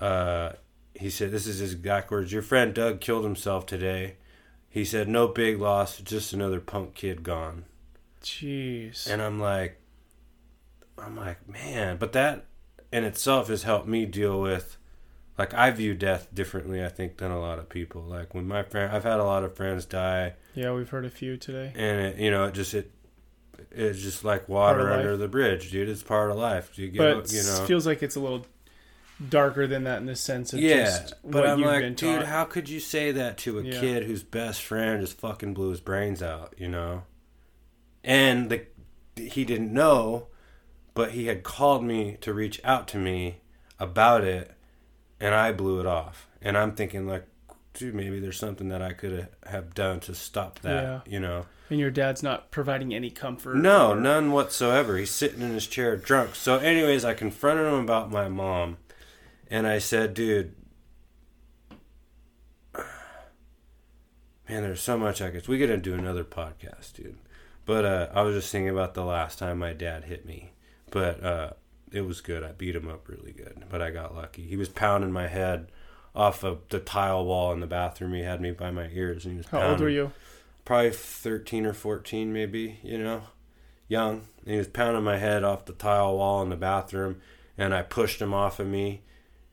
uh, 0.00 0.52
he 0.94 1.10
said, 1.10 1.30
This 1.30 1.46
is 1.46 1.58
his 1.58 1.74
exact 1.74 2.10
words. 2.10 2.32
Your 2.32 2.42
friend 2.42 2.74
Doug 2.74 3.00
killed 3.00 3.24
himself 3.24 3.66
today. 3.66 4.16
He 4.76 4.84
said, 4.84 5.08
No 5.08 5.26
big 5.26 5.58
loss, 5.58 6.00
just 6.00 6.34
another 6.34 6.60
punk 6.60 6.92
kid 6.92 7.22
gone. 7.22 7.64
Jeez. 8.22 9.08
And 9.08 9.22
I'm 9.22 9.40
like, 9.40 9.80
I'm 10.98 11.16
like, 11.16 11.48
man, 11.48 11.96
but 11.96 12.12
that 12.12 12.44
in 12.92 13.02
itself 13.02 13.48
has 13.48 13.62
helped 13.62 13.88
me 13.88 14.04
deal 14.04 14.38
with, 14.38 14.76
like, 15.38 15.54
I 15.54 15.70
view 15.70 15.94
death 15.94 16.28
differently, 16.34 16.84
I 16.84 16.90
think, 16.90 17.16
than 17.16 17.30
a 17.30 17.40
lot 17.40 17.58
of 17.58 17.70
people. 17.70 18.02
Like, 18.02 18.34
when 18.34 18.46
my 18.46 18.64
friend, 18.64 18.94
I've 18.94 19.04
had 19.04 19.18
a 19.18 19.24
lot 19.24 19.44
of 19.44 19.56
friends 19.56 19.86
die. 19.86 20.34
Yeah, 20.54 20.74
we've 20.74 20.90
heard 20.90 21.06
a 21.06 21.10
few 21.10 21.38
today. 21.38 21.72
And, 21.74 22.08
it, 22.08 22.18
you 22.18 22.30
know, 22.30 22.44
it 22.44 22.52
just, 22.52 22.74
it 22.74 22.90
it's 23.70 24.02
just 24.02 24.24
like 24.26 24.46
water 24.46 24.92
under 24.92 25.16
the 25.16 25.26
bridge, 25.26 25.70
dude. 25.70 25.88
It's 25.88 26.02
part 26.02 26.30
of 26.30 26.36
life. 26.36 26.78
You 26.78 26.88
get, 26.88 26.98
but 26.98 27.32
you 27.32 27.42
know, 27.42 27.62
it 27.62 27.66
feels 27.66 27.86
like 27.86 28.02
it's 28.02 28.16
a 28.16 28.20
little 28.20 28.44
darker 29.28 29.66
than 29.66 29.84
that 29.84 29.98
in 29.98 30.06
the 30.06 30.16
sense 30.16 30.52
of 30.52 30.60
yeah. 30.60 30.84
just 30.84 31.14
but 31.24 31.46
I'm 31.46 31.60
like, 31.60 31.96
dude, 31.96 32.24
how 32.24 32.44
could 32.44 32.68
you 32.68 32.80
say 32.80 33.12
that 33.12 33.38
to 33.38 33.58
a 33.58 33.62
yeah. 33.62 33.80
kid 33.80 34.04
whose 34.04 34.22
best 34.22 34.62
friend 34.62 35.00
just 35.00 35.18
fucking 35.18 35.54
blew 35.54 35.70
his 35.70 35.80
brains 35.80 36.22
out? 36.22 36.54
You 36.58 36.68
know, 36.68 37.04
and 38.04 38.50
the 38.50 38.66
he 39.16 39.44
didn't 39.44 39.72
know, 39.72 40.28
but 40.94 41.12
he 41.12 41.26
had 41.26 41.42
called 41.42 41.84
me 41.84 42.18
to 42.20 42.34
reach 42.34 42.60
out 42.64 42.86
to 42.88 42.98
me 42.98 43.40
about 43.78 44.24
it, 44.24 44.52
and 45.20 45.34
I 45.34 45.52
blew 45.52 45.80
it 45.80 45.86
off. 45.86 46.28
And 46.42 46.56
I'm 46.56 46.72
thinking 46.72 47.06
like, 47.06 47.26
dude, 47.72 47.94
maybe 47.94 48.20
there's 48.20 48.38
something 48.38 48.68
that 48.68 48.82
I 48.82 48.92
could 48.92 49.28
have 49.46 49.74
done 49.74 50.00
to 50.00 50.14
stop 50.14 50.60
that. 50.60 50.82
Yeah. 50.82 51.00
You 51.06 51.20
know. 51.20 51.46
And 51.68 51.80
your 51.80 51.90
dad's 51.90 52.22
not 52.22 52.52
providing 52.52 52.94
any 52.94 53.10
comfort. 53.10 53.56
No, 53.56 53.92
or... 53.92 53.96
none 53.96 54.30
whatsoever. 54.30 54.96
He's 54.96 55.10
sitting 55.10 55.42
in 55.42 55.52
his 55.52 55.66
chair 55.66 55.96
drunk. 55.96 56.36
So, 56.36 56.58
anyways, 56.58 57.04
I 57.04 57.14
confronted 57.14 57.66
him 57.66 57.80
about 57.80 58.10
my 58.10 58.28
mom, 58.28 58.76
and 59.50 59.66
I 59.66 59.78
said, 59.78 60.14
"Dude, 60.14 60.54
man, 64.48 64.62
there's 64.62 64.80
so 64.80 64.98
much 64.98 65.20
I 65.20 65.30
could. 65.30 65.46
We 65.48 65.58
got 65.58 65.66
to 65.66 65.76
do 65.76 65.94
another 65.94 66.24
podcast, 66.24 66.94
dude." 66.94 67.18
But 67.64 67.84
uh, 67.84 68.08
I 68.14 68.22
was 68.22 68.34
just 68.36 68.52
thinking 68.52 68.70
about 68.70 68.94
the 68.94 69.04
last 69.04 69.38
time 69.38 69.58
my 69.58 69.72
dad 69.72 70.04
hit 70.04 70.24
me, 70.24 70.52
but 70.90 71.22
uh, 71.22 71.50
it 71.90 72.02
was 72.02 72.20
good. 72.20 72.44
I 72.44 72.52
beat 72.52 72.76
him 72.76 72.88
up 72.88 73.08
really 73.08 73.32
good, 73.32 73.64
but 73.68 73.82
I 73.82 73.90
got 73.90 74.14
lucky. 74.14 74.42
He 74.42 74.56
was 74.56 74.68
pounding 74.68 75.12
my 75.12 75.26
head 75.26 75.68
off 76.14 76.44
of 76.44 76.60
the 76.68 76.78
tile 76.78 77.24
wall 77.24 77.52
in 77.52 77.60
the 77.60 77.66
bathroom. 77.66 78.14
He 78.14 78.22
had 78.22 78.40
me 78.40 78.52
by 78.52 78.70
my 78.70 78.88
ears, 78.92 79.24
and 79.24 79.32
he 79.32 79.38
was. 79.38 79.46
How 79.48 79.58
pounding. 79.58 79.72
old 79.72 79.80
were 79.80 79.88
you? 79.88 80.12
probably 80.66 80.90
13 80.90 81.64
or 81.64 81.72
14 81.72 82.32
maybe 82.32 82.80
you 82.82 82.98
know 82.98 83.22
young 83.88 84.22
and 84.42 84.52
he 84.52 84.58
was 84.58 84.66
pounding 84.66 85.04
my 85.04 85.16
head 85.16 85.44
off 85.44 85.64
the 85.64 85.72
tile 85.72 86.16
wall 86.16 86.42
in 86.42 86.50
the 86.50 86.56
bathroom 86.56 87.20
and 87.56 87.72
i 87.72 87.80
pushed 87.80 88.20
him 88.20 88.34
off 88.34 88.58
of 88.58 88.66
me 88.66 89.00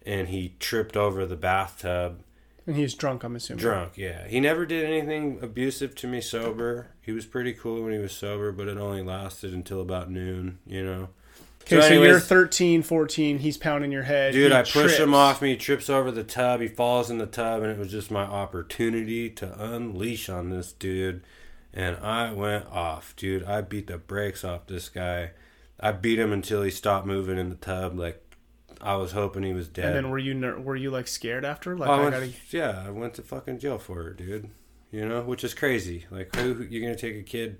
and 0.06 0.30
he 0.30 0.54
tripped 0.60 0.98
over 0.98 1.26
the 1.26 1.36
bathtub 1.36 2.20
and 2.66 2.76
he's 2.76 2.94
drunk 2.94 3.24
i'm 3.24 3.36
assuming 3.36 3.60
drunk 3.60 3.94
yeah 3.96 4.28
he 4.28 4.40
never 4.40 4.66
did 4.66 4.86
anything 4.86 5.40
abusive 5.42 5.96
to 5.96 6.08
me 6.08 6.22
sober 6.22 6.88
he 7.02 7.12
was 7.12 7.26
pretty 7.26 7.54
cool 7.54 7.84
when 7.84 7.94
he 7.94 8.00
was 8.00 8.14
sober 8.14 8.52
but 8.52 8.68
it 8.68 8.78
only 8.78 9.04
lasted 9.04 9.54
until 9.54 9.82
about 9.82 10.10
noon 10.10 10.60
you 10.66 10.84
know 10.84 11.10
Okay, 11.64 11.80
so, 11.80 11.88
anyways, 11.88 12.10
you're 12.10 12.20
13, 12.20 12.84
14. 12.84 13.40
He's 13.40 13.58
pounding 13.58 13.92
your 13.92 14.04
head. 14.04 14.34
Dude, 14.34 14.52
I 14.52 14.64
push 14.64 15.00
him 15.00 15.14
off 15.14 15.42
me. 15.42 15.52
He 15.52 15.56
trips 15.56 15.90
over 15.90 16.12
the 16.12 16.24
tub. 16.24 16.60
He 16.60 16.68
falls 16.68 17.10
in 17.10 17.20
the 17.20 17.26
tub, 17.26 17.64
and 17.64 17.72
it 17.72 17.78
was 17.78 17.90
just 17.90 18.12
my 18.12 18.24
opportunity 18.24 19.30
to 19.30 19.64
unleash 19.64 20.28
on 20.28 20.50
this 20.50 20.74
dude. 20.74 21.24
And 21.74 21.96
I 21.98 22.34
went 22.34 22.66
off, 22.68 23.16
dude. 23.16 23.46
I 23.46 23.62
beat 23.62 23.88
the 23.88 23.98
brakes 23.98 24.44
off 24.44 24.68
this 24.68 24.90
guy. 24.90 25.32
I 25.80 25.94
beat 25.94 26.20
him 26.20 26.34
until 26.34 26.64
he 26.64 26.70
stopped 26.70 27.08
moving 27.08 27.38
in 27.38 27.50
the 27.50 27.56
tub. 27.56 27.98
Like 27.98 28.23
I 28.84 28.96
was 28.98 29.14
hoping 29.14 29.44
he 29.44 29.54
was 29.54 29.70
dead. 29.70 29.86
And 29.86 29.96
then 29.96 30.10
were 30.10 30.20
you 30.20 30.62
were 30.62 30.76
you 30.76 30.92
like 30.92 31.08
scared 31.08 31.46
after? 31.46 31.78
Like 31.78 31.90
I, 31.90 32.00
went, 32.02 32.12
gotta... 32.12 32.34
yeah, 32.50 32.84
I 32.86 32.90
went 32.90 33.14
to 33.16 33.22
fucking 33.22 33.60
jail 33.60 33.78
for 33.78 34.10
it, 34.10 34.18
dude. 34.18 34.50
You 34.92 35.08
know, 35.08 35.22
which 35.22 35.44
is 35.46 35.54
crazy. 35.54 36.06
Like 36.12 36.36
who 36.36 36.68
you're 36.70 36.82
gonna 36.82 36.98
take 36.98 37.16
a 37.16 37.24
kid 37.24 37.60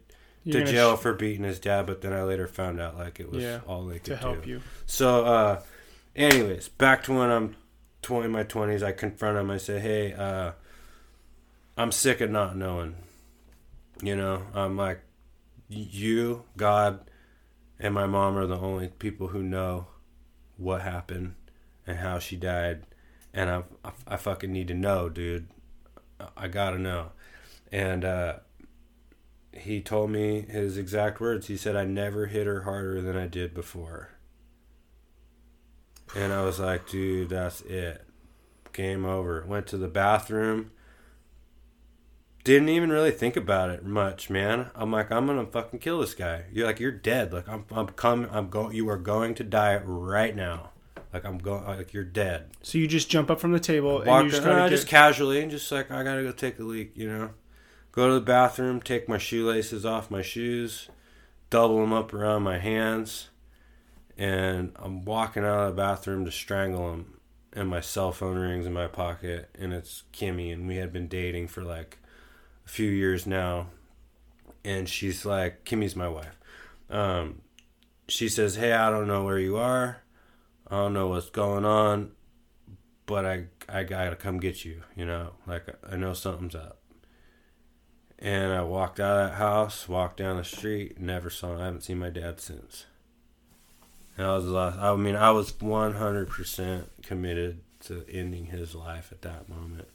to 0.52 0.66
jail 0.66 0.98
sh- 0.98 1.00
for 1.00 1.14
beating 1.14 1.46
his 1.46 1.60
dad, 1.60 1.86
but 1.86 2.02
then 2.02 2.12
I 2.12 2.24
later 2.24 2.46
found 2.46 2.82
out 2.82 2.98
like 2.98 3.22
it 3.22 3.32
was 3.32 3.42
yeah, 3.42 3.62
all 3.66 3.86
they 3.86 3.96
could 3.96 4.06
to 4.06 4.18
help 4.18 4.44
do. 4.44 4.50
you. 4.50 4.62
So, 4.86 5.26
uh, 5.26 5.62
anyways, 6.14 6.68
back 6.68 7.04
to 7.04 7.14
when 7.14 7.32
I'm 7.32 7.56
20 8.02 8.28
my 8.28 8.44
20s, 8.44 8.84
I 8.84 8.92
confront 8.92 9.38
him. 9.38 9.50
I 9.50 9.58
say, 9.58 9.80
"Hey, 9.80 10.12
uh, 10.12 10.52
I'm 11.78 11.94
sick 11.94 12.20
of 12.20 12.32
not 12.32 12.58
knowing." 12.58 12.96
You 14.02 14.18
know, 14.18 14.44
I'm 14.54 14.76
like, 14.76 15.00
you, 15.70 16.44
God, 16.58 17.00
and 17.80 17.94
my 17.94 18.08
mom 18.08 18.38
are 18.38 18.46
the 18.46 18.58
only 18.58 18.90
people 18.90 19.30
who 19.30 19.42
know 19.42 19.88
what 20.64 20.82
happened 20.82 21.36
and 21.86 21.98
how 21.98 22.20
she 22.20 22.36
died, 22.36 22.84
and 23.34 23.50
I, 23.50 23.64
I, 23.84 23.92
I 24.08 24.18
fucking 24.18 24.52
need 24.52 24.68
to 24.70 24.74
know, 24.74 25.10
dude. 25.10 25.48
I 26.38 26.48
gotta 26.48 26.78
know, 26.80 27.12
and 27.72 28.06
uh, 28.06 28.36
he 29.54 29.82
told 29.82 30.10
me 30.10 30.42
his 30.42 30.78
exact 30.78 31.20
words. 31.20 31.48
He 31.48 31.58
said, 31.58 31.76
I 31.76 31.86
never 31.86 32.28
hit 32.28 32.48
her 32.48 32.62
harder 32.62 33.02
than 33.02 33.16
I 33.16 33.28
did 33.28 33.54
before. 33.54 34.10
And 36.16 36.32
I 36.32 36.44
was 36.44 36.60
like, 36.60 36.88
dude, 36.88 37.30
that's 37.30 37.62
it. 37.62 38.06
Game 38.72 39.06
over. 39.06 39.44
Went 39.48 39.68
to 39.68 39.78
the 39.78 39.88
bathroom. 39.88 40.72
Didn't 42.44 42.70
even 42.70 42.90
really 42.92 43.12
think 43.12 43.38
about 43.38 43.70
it 43.70 43.86
much, 43.86 44.30
man. 44.30 44.70
I'm 44.76 44.92
like, 44.92 45.12
I'm 45.12 45.28
gonna 45.28 45.46
fucking 45.46 45.80
kill 45.80 46.02
this 46.02 46.14
guy. 46.14 46.44
You're 46.52 46.68
like, 46.68 46.80
you're 46.80 46.92
dead. 46.92 47.32
Like, 47.32 47.48
I'm, 47.48 47.66
I'm 47.72 47.88
coming. 47.88 48.30
I'm 48.32 48.50
going. 48.50 48.76
You 48.76 48.90
are 48.90 48.98
going 48.98 49.36
to 49.36 49.44
die 49.44 49.78
right 49.78 50.36
now. 50.36 50.72
Like, 51.14 51.26
I'm 51.26 51.38
going. 51.38 51.66
Like, 51.66 51.94
you're 51.94 52.04
dead. 52.04 52.50
So 52.62 52.78
you 52.78 52.88
just 52.88 53.10
jump 53.10 53.32
up 53.32 53.40
from 53.40 53.54
the 53.54 53.60
table 53.60 54.02
and 54.02 54.26
you 54.26 54.32
just, 54.32 54.46
uh, 54.46 54.68
just 54.68 54.88
casually 54.88 55.42
and 55.42 55.50
just 55.50 55.72
like, 55.72 55.90
I 55.90 56.04
gotta 56.04 56.24
go 56.24 56.32
take 56.32 56.60
a 56.60 56.64
leak, 56.64 56.92
you 56.96 57.08
know 57.08 57.30
go 57.94 58.08
to 58.08 58.16
the 58.16 58.22
bathroom, 58.22 58.82
take 58.82 59.08
my 59.08 59.18
shoelaces 59.18 59.86
off 59.86 60.12
my 60.12 60.22
shoes, 60.22 60.90
double 61.50 61.80
them 61.80 61.94
up 61.94 62.14
around 62.14 62.44
my 62.44 62.58
hands, 62.58 63.30
and 64.18 64.74
I'm 64.76 65.06
walking 65.06 65.46
out 65.46 65.62
of 65.62 65.76
the 65.76 65.82
bathroom 65.82 66.26
to 66.26 66.32
strangle 66.32 66.92
him. 66.92 67.06
And 67.56 67.70
my 67.70 67.82
cell 67.82 68.12
phone 68.12 68.36
rings 68.36 68.66
in 68.66 68.74
my 68.74 68.88
pocket, 68.88 69.48
and 69.54 69.74
it's 69.74 70.04
Kimmy, 70.12 70.52
and 70.52 70.68
we 70.68 70.78
had 70.78 70.92
been 70.92 71.08
dating 71.08 71.50
for 71.50 71.62
like 71.62 72.00
few 72.74 72.90
years 72.90 73.28
now. 73.28 73.68
And 74.66 74.90
she's 74.90 75.26
like, 75.26 75.64
Kimmy's 75.64 75.96
my 75.96 76.08
wife. 76.08 76.40
Um, 76.90 77.42
she 78.08 78.28
says, 78.28 78.56
Hey, 78.56 78.74
I 78.74 78.90
don't 78.90 79.08
know 79.08 79.24
where 79.24 79.40
you 79.40 79.58
are. 79.58 80.02
I 80.68 80.78
don't 80.78 80.94
know 80.94 81.10
what's 81.10 81.30
going 81.30 81.66
on, 81.66 82.14
but 83.06 83.26
I 83.26 83.46
I 83.70 83.84
gotta 83.84 84.16
come 84.16 84.40
get 84.40 84.66
you. 84.66 84.82
You 84.96 85.06
know, 85.06 85.34
like 85.46 85.68
I 85.88 85.98
know 85.98 86.14
something's 86.14 86.56
up. 86.56 86.80
And 88.18 88.54
I 88.54 88.64
walked 88.64 89.00
out 89.00 89.20
of 89.20 89.30
that 89.30 89.38
house, 89.38 89.88
walked 89.88 90.18
down 90.18 90.38
the 90.38 90.44
street, 90.44 91.00
never 91.00 91.30
saw. 91.30 91.60
I 91.60 91.66
haven't 91.66 91.84
seen 91.84 92.00
my 92.00 92.10
dad 92.10 92.40
since. 92.40 92.86
And 94.18 94.26
I 94.26 94.36
was 94.36 94.46
lost. 94.46 94.80
I 94.80 94.96
mean, 94.96 95.16
I 95.16 95.32
was 95.32 95.52
100% 95.52 96.86
committed 97.04 97.60
to 97.82 98.06
ending 98.10 98.46
his 98.46 98.74
life 98.74 99.12
at 99.12 99.22
that 99.24 99.50
moment. 99.50 99.90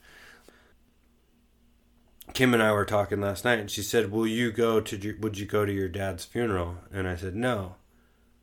Kim 2.35 2.55
and 2.55 2.63
I 2.63 2.73
were 2.73 2.85
talking 2.85 3.21
last 3.21 3.45
night, 3.45 3.59
and 3.59 3.71
she 3.71 3.83
said, 3.83 4.11
"Will 4.11 4.27
you 4.27 4.53
go 4.53 4.81
to? 4.81 4.97
Your, 4.97 5.17
would 5.19 5.39
you 5.39 5.47
go 5.47 5.65
to 5.65 5.73
your 5.73 5.89
dad's 5.89 6.25
funeral?" 6.25 6.77
And 6.93 7.09
I 7.09 7.17
said, 7.17 7.35
"No, 7.35 7.77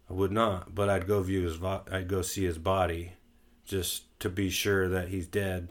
I 0.10 0.14
would 0.14 0.32
not. 0.32 0.76
But 0.76 0.90
I'd 0.90 1.08
go 1.08 1.22
view 1.22 1.44
his. 1.44 1.62
I'd 1.64 2.08
go 2.08 2.22
see 2.22 2.46
his 2.46 2.58
body, 2.58 3.14
just 3.66 4.20
to 4.20 4.30
be 4.30 4.50
sure 4.50 4.88
that 4.90 5.10
he's 5.10 5.28
dead, 5.28 5.70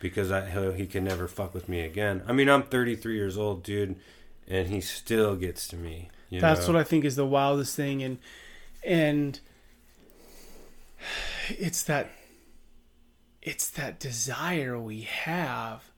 because 0.00 0.30
I 0.30 0.72
he 0.72 0.86
can 0.86 1.04
never 1.04 1.28
fuck 1.28 1.54
with 1.54 1.68
me 1.68 1.80
again. 1.80 2.22
I 2.26 2.32
mean, 2.32 2.48
I'm 2.48 2.62
33 2.62 3.14
years 3.14 3.36
old, 3.36 3.62
dude, 3.62 3.96
and 4.48 4.68
he 4.68 4.80
still 4.80 5.36
gets 5.36 5.68
to 5.68 5.76
me. 5.76 6.10
That's 6.30 6.66
know? 6.66 6.74
what 6.74 6.80
I 6.80 6.84
think 6.84 7.04
is 7.04 7.16
the 7.16 7.26
wildest 7.26 7.76
thing, 7.76 8.02
and 8.02 8.18
and 8.84 9.38
it's 11.48 11.82
that 11.84 12.10
it's 13.42 13.68
that 13.70 13.98
desire 13.98 14.78
we 14.78 15.02
have 15.02 15.91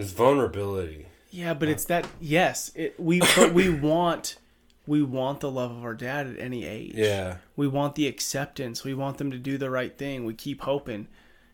it's 0.00 0.12
vulnerability. 0.12 1.06
Yeah, 1.30 1.54
but 1.54 1.68
it's 1.68 1.84
that 1.86 2.06
yes, 2.20 2.72
it, 2.74 2.98
we 2.98 3.20
but 3.20 3.52
we 3.52 3.68
want 3.80 4.36
we 4.86 5.02
want 5.02 5.40
the 5.40 5.50
love 5.50 5.70
of 5.70 5.84
our 5.84 5.94
dad 5.94 6.26
at 6.26 6.38
any 6.38 6.64
age. 6.64 6.94
Yeah. 6.94 7.36
We 7.54 7.68
want 7.68 7.94
the 7.94 8.06
acceptance. 8.06 8.82
We 8.82 8.94
want 8.94 9.18
them 9.18 9.30
to 9.30 9.38
do 9.38 9.56
the 9.56 9.70
right 9.70 9.96
thing. 9.96 10.24
We 10.24 10.34
keep 10.34 10.62
hoping. 10.62 11.06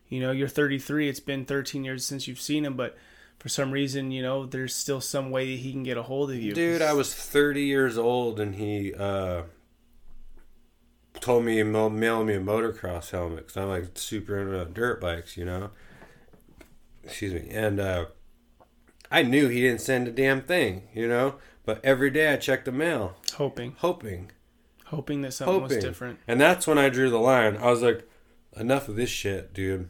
You 0.09 0.21
know, 0.21 0.31
you're 0.31 0.49
33. 0.49 1.09
It's 1.09 1.21
been 1.21 1.45
13 1.45 1.85
years 1.85 2.05
since 2.05 2.27
you've 2.27 2.41
seen 2.41 2.65
him, 2.65 2.77
but 2.77 2.97
for 3.39 3.49
some 3.49 3.73
reason, 3.73 4.11
you 4.11 4.23
know, 4.23 4.47
there's 4.47 4.75
still 4.75 5.01
some 5.01 5.31
way 5.31 5.55
that 5.55 5.61
he 5.63 5.73
can 5.73 5.83
get 5.83 5.99
a 5.99 6.03
hold 6.05 6.31
of 6.31 6.37
you. 6.37 6.55
Dude, 6.55 6.81
I 6.81 6.95
was 6.95 7.15
30 7.15 7.63
years 7.63 7.99
old 7.99 8.41
and 8.41 8.55
he 8.55 8.95
uh, 8.95 9.43
told 11.21 11.45
me 11.45 11.59
to 11.59 11.65
mail 11.65 12.25
me 12.25 12.35
a 12.35 12.41
motocross 12.41 13.11
helmet 13.11 13.49
because 13.49 13.57
I'm 13.57 13.69
like 13.69 13.91
super 13.95 14.39
into 14.39 14.65
dirt 14.73 15.01
bikes, 15.01 15.37
you 15.37 15.45
know. 15.45 15.71
Excuse 17.05 17.35
me. 17.35 17.51
And 17.51 17.81
uh, 17.81 18.07
I 19.11 19.23
knew 19.23 19.49
he 19.49 19.61
didn't 19.61 19.81
send 19.81 20.09
a 20.09 20.13
damn 20.13 20.43
thing, 20.43 20.89
you 20.95 21.09
know. 21.09 21.37
But 21.65 21.85
every 21.85 22.11
day 22.11 22.33
I 22.33 22.37
checked 22.37 22.65
the 22.65 22.73
mail, 22.73 23.17
hoping, 23.35 23.75
hoping, 23.79 24.31
hoping 24.87 25.23
that 25.23 25.33
something 25.33 25.61
hoping. 25.61 25.77
was 25.77 25.85
different. 25.85 26.21
And 26.29 26.41
that's 26.41 26.67
when 26.67 26.79
I 26.79 26.89
drew 26.89 27.11
the 27.11 27.19
line. 27.19 27.57
I 27.57 27.71
was 27.71 27.83
like, 27.83 28.09
enough 28.57 28.89
of 28.89 28.97
this 28.97 29.11
shit, 29.11 29.53
dude. 29.53 29.89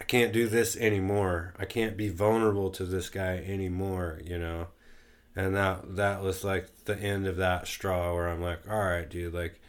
I 0.00 0.04
can't 0.04 0.32
do 0.32 0.48
this 0.48 0.76
anymore. 0.76 1.54
I 1.58 1.66
can't 1.66 1.96
be 1.96 2.08
vulnerable 2.08 2.70
to 2.70 2.84
this 2.84 3.08
guy 3.08 3.36
anymore, 3.36 4.20
you 4.24 4.38
know. 4.38 4.68
And 5.36 5.54
that 5.54 5.96
that 5.96 6.22
was 6.22 6.44
like 6.44 6.84
the 6.84 6.98
end 6.98 7.26
of 7.26 7.36
that 7.36 7.66
straw 7.66 8.14
where 8.14 8.28
I'm 8.28 8.40
like, 8.40 8.68
all 8.68 8.78
right, 8.78 9.08
dude, 9.08 9.34
like 9.34 9.60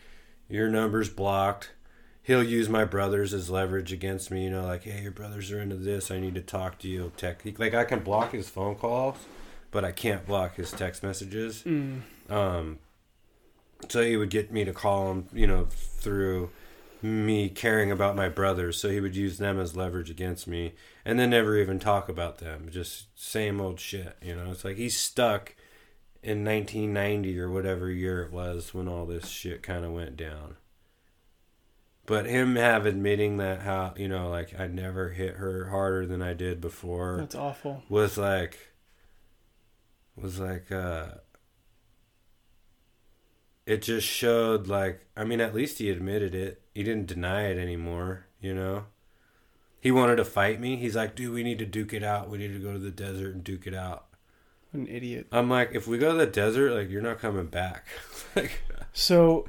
your 0.48 0.70
number's 0.70 1.10
blocked 1.10 1.72
he'll 2.26 2.44
use 2.44 2.68
my 2.68 2.84
brothers 2.84 3.34
as 3.34 3.50
leverage 3.50 3.94
against 3.94 4.30
me. 4.30 4.44
You 4.44 4.50
know, 4.50 4.66
like, 4.66 4.84
hey, 4.84 5.02
your 5.02 5.12
brothers 5.12 5.52
are 5.52 5.62
into 5.62 5.76
this. 5.76 6.12
I 6.12 6.20
need 6.20 6.36
to 6.36 6.42
talk 6.42 6.80
to 6.80 6.90
you. 6.90 7.12
Tech, 7.16 7.44
like 7.58 7.74
I 7.74 7.86
can 7.86 8.00
block 8.00 8.32
his 8.32 8.50
phone 8.50 8.76
calls, 8.76 9.18
but 9.72 9.86
I 9.86 9.92
can't 9.92 10.26
block 10.26 10.56
his 10.56 10.72
text 10.72 11.04
messages. 11.04 11.64
Mm. 11.64 12.02
Um, 12.30 12.80
so 13.88 14.04
he 14.04 14.18
would 14.18 14.30
get 14.30 14.52
me 14.52 14.66
to 14.66 14.74
call 14.74 15.12
him, 15.12 15.28
you 15.32 15.48
know, 15.48 15.68
through 15.70 16.50
me 17.02 17.50
caring 17.50 17.92
about 17.92 18.16
my 18.16 18.28
brothers. 18.28 18.80
So 18.80 18.90
he 18.90 19.00
would 19.00 19.16
use 19.16 19.38
them 19.38 19.60
as 19.60 19.78
leverage 19.78 20.10
against 20.10 20.48
me, 20.48 20.74
and 21.06 21.20
then 21.20 21.30
never 21.30 21.58
even 21.58 21.80
talk 21.80 22.10
about 22.10 22.40
them. 22.40 22.70
Just 22.72 23.08
same 23.16 23.62
old 23.62 23.80
shit. 23.80 24.18
You 24.22 24.36
know, 24.36 24.52
it's 24.52 24.66
like 24.66 24.78
he's 24.78 25.00
stuck 25.00 25.56
in 26.24 26.44
1990 26.44 27.40
or 27.40 27.52
whatever 27.52 27.92
year 27.92 28.24
it 28.24 28.32
was 28.32 28.74
when 28.74 28.88
all 28.88 29.06
this 29.06 29.28
shit 29.28 29.62
kind 29.62 29.86
of 29.86 29.92
went 29.92 30.18
down. 30.18 30.56
But 32.06 32.28
him 32.28 32.56
have 32.56 32.86
admitting 32.86 33.38
that 33.38 33.62
how 33.62 33.94
you 33.98 34.08
know 34.08 34.30
like 34.30 34.60
I 34.60 34.68
never 34.68 35.10
hit 35.10 35.36
her 35.36 35.70
harder 35.70 36.06
than 36.06 36.22
I 36.22 36.34
did 36.34 36.62
before. 36.62 37.18
That's 37.18 37.36
awful. 37.36 37.84
Was 37.90 38.18
like 38.18 38.58
was 40.16 40.40
like 40.40 40.72
uh 40.72 41.08
it 43.66 43.82
just 43.82 44.08
showed 44.08 44.68
like 44.68 45.06
I 45.18 45.24
mean 45.24 45.42
at 45.42 45.56
least 45.56 45.80
he 45.80 45.90
admitted 45.90 46.36
it. 46.36 46.62
He 46.74 46.84
didn't 46.84 47.08
deny 47.08 47.48
it 47.48 47.58
anymore, 47.58 48.28
you 48.40 48.54
know. 48.54 48.86
He 49.80 49.92
wanted 49.92 50.16
to 50.16 50.26
fight 50.26 50.60
me. 50.60 50.78
He's 50.78 50.96
like, 50.96 51.16
"Dude, 51.16 51.34
we 51.34 51.44
need 51.44 51.60
to 51.60 51.66
duke 51.66 51.94
it 51.94 52.04
out. 52.04 52.30
We 52.30 52.40
need 52.40 52.54
to 52.54 52.60
go 52.60 52.74
to 52.74 52.80
the 52.80 52.92
desert 52.92 53.36
and 53.36 53.44
duke 53.44 53.68
it 53.68 53.76
out." 53.76 54.06
An 54.74 54.88
idiot. 54.88 55.28
I'm 55.32 55.48
like, 55.50 55.72
"If 55.74 55.88
we 55.88 56.00
go 56.00 56.12
to 56.12 56.18
the 56.18 56.26
desert, 56.26 56.74
like 56.74 56.90
you're 56.90 57.02
not 57.04 57.20
coming 57.20 57.46
back." 57.46 57.86
like 58.36 58.64
So 58.94 59.46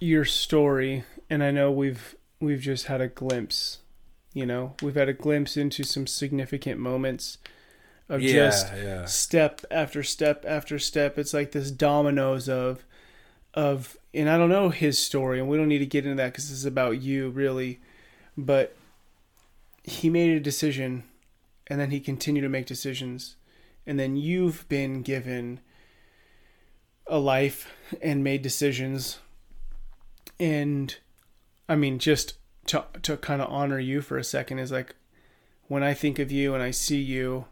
your 0.00 0.24
story, 0.24 1.04
and 1.28 1.44
I 1.44 1.50
know 1.50 1.70
we've 1.70 2.16
we've 2.40 2.60
just 2.60 2.86
had 2.86 3.00
a 3.00 3.08
glimpse. 3.08 3.78
You 4.32 4.46
know, 4.46 4.74
we've 4.82 4.94
had 4.94 5.08
a 5.08 5.12
glimpse 5.12 5.56
into 5.56 5.84
some 5.84 6.06
significant 6.06 6.80
moments 6.80 7.38
of 8.08 8.22
yeah, 8.22 8.32
just 8.32 8.72
yeah. 8.74 9.04
step 9.04 9.60
after 9.70 10.02
step 10.02 10.44
after 10.48 10.78
step. 10.78 11.18
It's 11.18 11.34
like 11.34 11.52
this 11.52 11.70
dominoes 11.70 12.48
of 12.48 12.84
of, 13.52 13.96
and 14.14 14.30
I 14.30 14.38
don't 14.38 14.48
know 14.48 14.70
his 14.70 14.98
story, 14.98 15.38
and 15.38 15.48
we 15.48 15.56
don't 15.56 15.68
need 15.68 15.78
to 15.78 15.86
get 15.86 16.04
into 16.04 16.16
that 16.16 16.32
because 16.32 16.48
this 16.48 16.58
is 16.58 16.64
about 16.64 17.02
you, 17.02 17.30
really. 17.30 17.80
But 18.36 18.76
he 19.82 20.08
made 20.08 20.36
a 20.36 20.40
decision, 20.40 21.04
and 21.66 21.80
then 21.80 21.90
he 21.90 22.00
continued 22.00 22.42
to 22.42 22.48
make 22.48 22.66
decisions, 22.66 23.36
and 23.86 23.98
then 23.98 24.16
you've 24.16 24.68
been 24.68 25.02
given 25.02 25.60
a 27.06 27.18
life 27.18 27.72
and 28.00 28.22
made 28.22 28.40
decisions 28.40 29.18
and 30.40 30.96
I 31.68 31.76
mean, 31.76 32.00
just 32.00 32.38
to 32.66 32.84
to 33.02 33.16
kind 33.18 33.40
of 33.40 33.50
honor 33.50 33.78
you 33.78 34.00
for 34.00 34.18
a 34.18 34.24
second 34.24 34.58
is 34.58 34.72
like 34.72 34.96
when 35.68 35.84
I 35.84 35.94
think 35.94 36.18
of 36.18 36.32
you 36.32 36.54
and 36.54 36.62
I 36.62 36.72
see 36.72 37.00
you, 37.00 37.44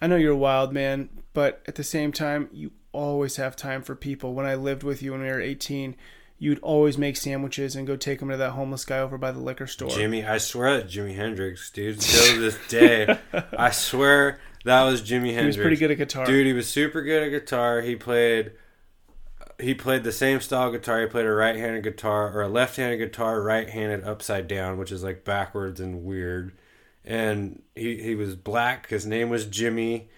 I 0.00 0.08
know 0.08 0.16
you're 0.16 0.32
a 0.32 0.36
wild 0.36 0.72
man, 0.72 1.08
but 1.34 1.62
at 1.68 1.76
the 1.76 1.84
same 1.84 2.10
time, 2.10 2.48
you 2.52 2.72
always 2.90 3.36
have 3.36 3.54
time 3.54 3.82
for 3.82 3.94
people. 3.94 4.34
When 4.34 4.46
I 4.46 4.56
lived 4.56 4.82
with 4.82 5.02
you 5.02 5.12
when 5.12 5.20
we 5.20 5.28
were 5.28 5.40
18, 5.40 5.94
you'd 6.38 6.58
always 6.58 6.98
make 6.98 7.16
sandwiches 7.16 7.76
and 7.76 7.86
go 7.86 7.94
take 7.94 8.18
them 8.18 8.30
to 8.30 8.36
that 8.36 8.50
homeless 8.50 8.84
guy 8.84 8.98
over 8.98 9.16
by 9.16 9.30
the 9.30 9.38
liquor 9.38 9.68
store. 9.68 9.90
Jimmy, 9.90 10.24
I 10.24 10.38
swear 10.38 10.78
that 10.78 10.88
Jimi 10.88 11.14
Hendrix, 11.14 11.70
dude. 11.70 12.02
Still 12.02 12.34
to 12.34 12.40
this 12.40 12.58
day, 12.68 13.18
I 13.56 13.70
swear 13.70 14.40
that 14.64 14.82
was 14.82 15.02
Jimi 15.02 15.34
Hendrix. 15.34 15.40
He 15.40 15.46
was 15.46 15.56
pretty 15.58 15.76
good 15.76 15.92
at 15.92 15.98
guitar, 15.98 16.26
dude. 16.26 16.46
He 16.46 16.52
was 16.52 16.68
super 16.68 17.02
good 17.02 17.22
at 17.22 17.28
guitar. 17.28 17.82
He 17.82 17.94
played 17.94 18.52
he 19.62 19.74
played 19.74 20.04
the 20.04 20.12
same 20.12 20.40
style 20.40 20.70
guitar. 20.70 21.00
He 21.00 21.06
played 21.06 21.26
a 21.26 21.32
right-handed 21.32 21.82
guitar 21.82 22.30
or 22.36 22.42
a 22.42 22.48
left-handed 22.48 22.98
guitar, 22.98 23.40
right-handed 23.40 24.04
upside 24.04 24.48
down, 24.48 24.78
which 24.78 24.92
is 24.92 25.02
like 25.02 25.24
backwards 25.24 25.80
and 25.80 26.04
weird. 26.04 26.52
And 27.04 27.62
he 27.74 28.02
he 28.02 28.14
was 28.14 28.36
black. 28.36 28.88
His 28.88 29.06
name 29.06 29.28
was 29.28 29.46
Jimmy, 29.46 30.08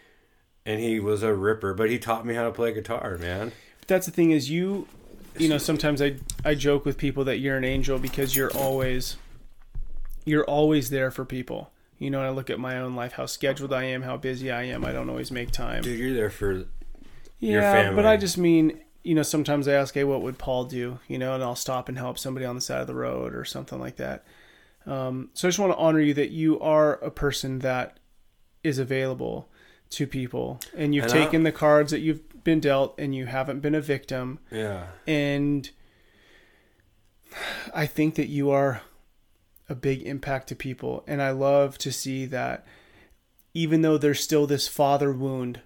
and 0.66 0.80
he 0.80 1.00
was 1.00 1.22
a 1.22 1.32
ripper. 1.32 1.74
But 1.74 1.90
he 1.90 1.98
taught 1.98 2.26
me 2.26 2.34
how 2.34 2.44
to 2.44 2.52
play 2.52 2.72
guitar, 2.72 3.16
man. 3.18 3.52
But 3.80 3.88
that's 3.88 4.06
the 4.06 4.12
thing 4.12 4.32
is 4.32 4.50
you, 4.50 4.86
you 5.38 5.48
know, 5.48 5.58
sometimes 5.58 6.02
I 6.02 6.16
I 6.44 6.54
joke 6.54 6.84
with 6.84 6.98
people 6.98 7.24
that 7.24 7.38
you're 7.38 7.56
an 7.56 7.64
angel 7.64 7.98
because 7.98 8.36
you're 8.36 8.52
always, 8.52 9.16
you're 10.24 10.44
always 10.44 10.90
there 10.90 11.10
for 11.10 11.24
people. 11.24 11.70
You 11.98 12.10
know, 12.10 12.20
I 12.20 12.30
look 12.30 12.50
at 12.50 12.58
my 12.58 12.78
own 12.78 12.96
life, 12.96 13.12
how 13.12 13.26
scheduled 13.26 13.72
I 13.72 13.84
am, 13.84 14.02
how 14.02 14.16
busy 14.18 14.50
I 14.50 14.64
am. 14.64 14.84
I 14.84 14.92
don't 14.92 15.08
always 15.08 15.30
make 15.30 15.52
time. 15.52 15.82
Dude, 15.82 15.98
you're 15.98 16.12
there 16.12 16.28
for 16.28 16.66
yeah, 17.38 17.92
but 17.92 18.06
I 18.06 18.16
just 18.16 18.38
mean 18.38 18.78
you 19.04 19.14
know, 19.14 19.22
sometimes 19.22 19.68
I 19.68 19.74
ask, 19.74 19.94
hey, 19.94 20.02
what 20.02 20.22
would 20.22 20.38
Paul 20.38 20.64
do? 20.64 20.98
You 21.06 21.18
know, 21.18 21.34
and 21.34 21.44
I'll 21.44 21.54
stop 21.54 21.88
and 21.88 21.98
help 21.98 22.18
somebody 22.18 22.46
on 22.46 22.56
the 22.56 22.60
side 22.60 22.80
of 22.80 22.86
the 22.86 22.94
road 22.94 23.34
or 23.34 23.44
something 23.44 23.78
like 23.78 23.96
that. 23.96 24.24
Um, 24.86 25.30
so 25.34 25.46
I 25.46 25.50
just 25.50 25.58
want 25.58 25.72
to 25.72 25.78
honor 25.78 26.00
you 26.00 26.14
that 26.14 26.30
you 26.30 26.58
are 26.60 26.94
a 26.94 27.10
person 27.10 27.60
that 27.60 27.98
is 28.62 28.78
available 28.78 29.48
to 29.90 30.06
people 30.06 30.58
and 30.76 30.94
you've 30.94 31.04
and 31.04 31.12
taken 31.12 31.42
I, 31.42 31.44
the 31.44 31.52
cards 31.52 31.90
that 31.92 32.00
you've 32.00 32.42
been 32.42 32.60
dealt 32.60 32.94
and 32.98 33.14
you 33.14 33.26
haven't 33.26 33.60
been 33.60 33.74
a 33.74 33.80
victim. 33.80 34.40
Yeah. 34.50 34.86
And 35.06 35.70
I 37.74 37.86
think 37.86 38.14
that 38.14 38.28
you 38.28 38.50
are 38.50 38.80
a 39.68 39.74
big 39.74 40.02
impact 40.02 40.48
to 40.48 40.56
people. 40.56 41.04
And 41.06 41.20
I 41.20 41.30
love 41.30 41.76
to 41.78 41.92
see 41.92 42.24
that 42.26 42.66
even 43.52 43.82
though 43.82 43.98
there's 43.98 44.20
still 44.20 44.46
this 44.46 44.66
father 44.66 45.12
wound, 45.12 45.60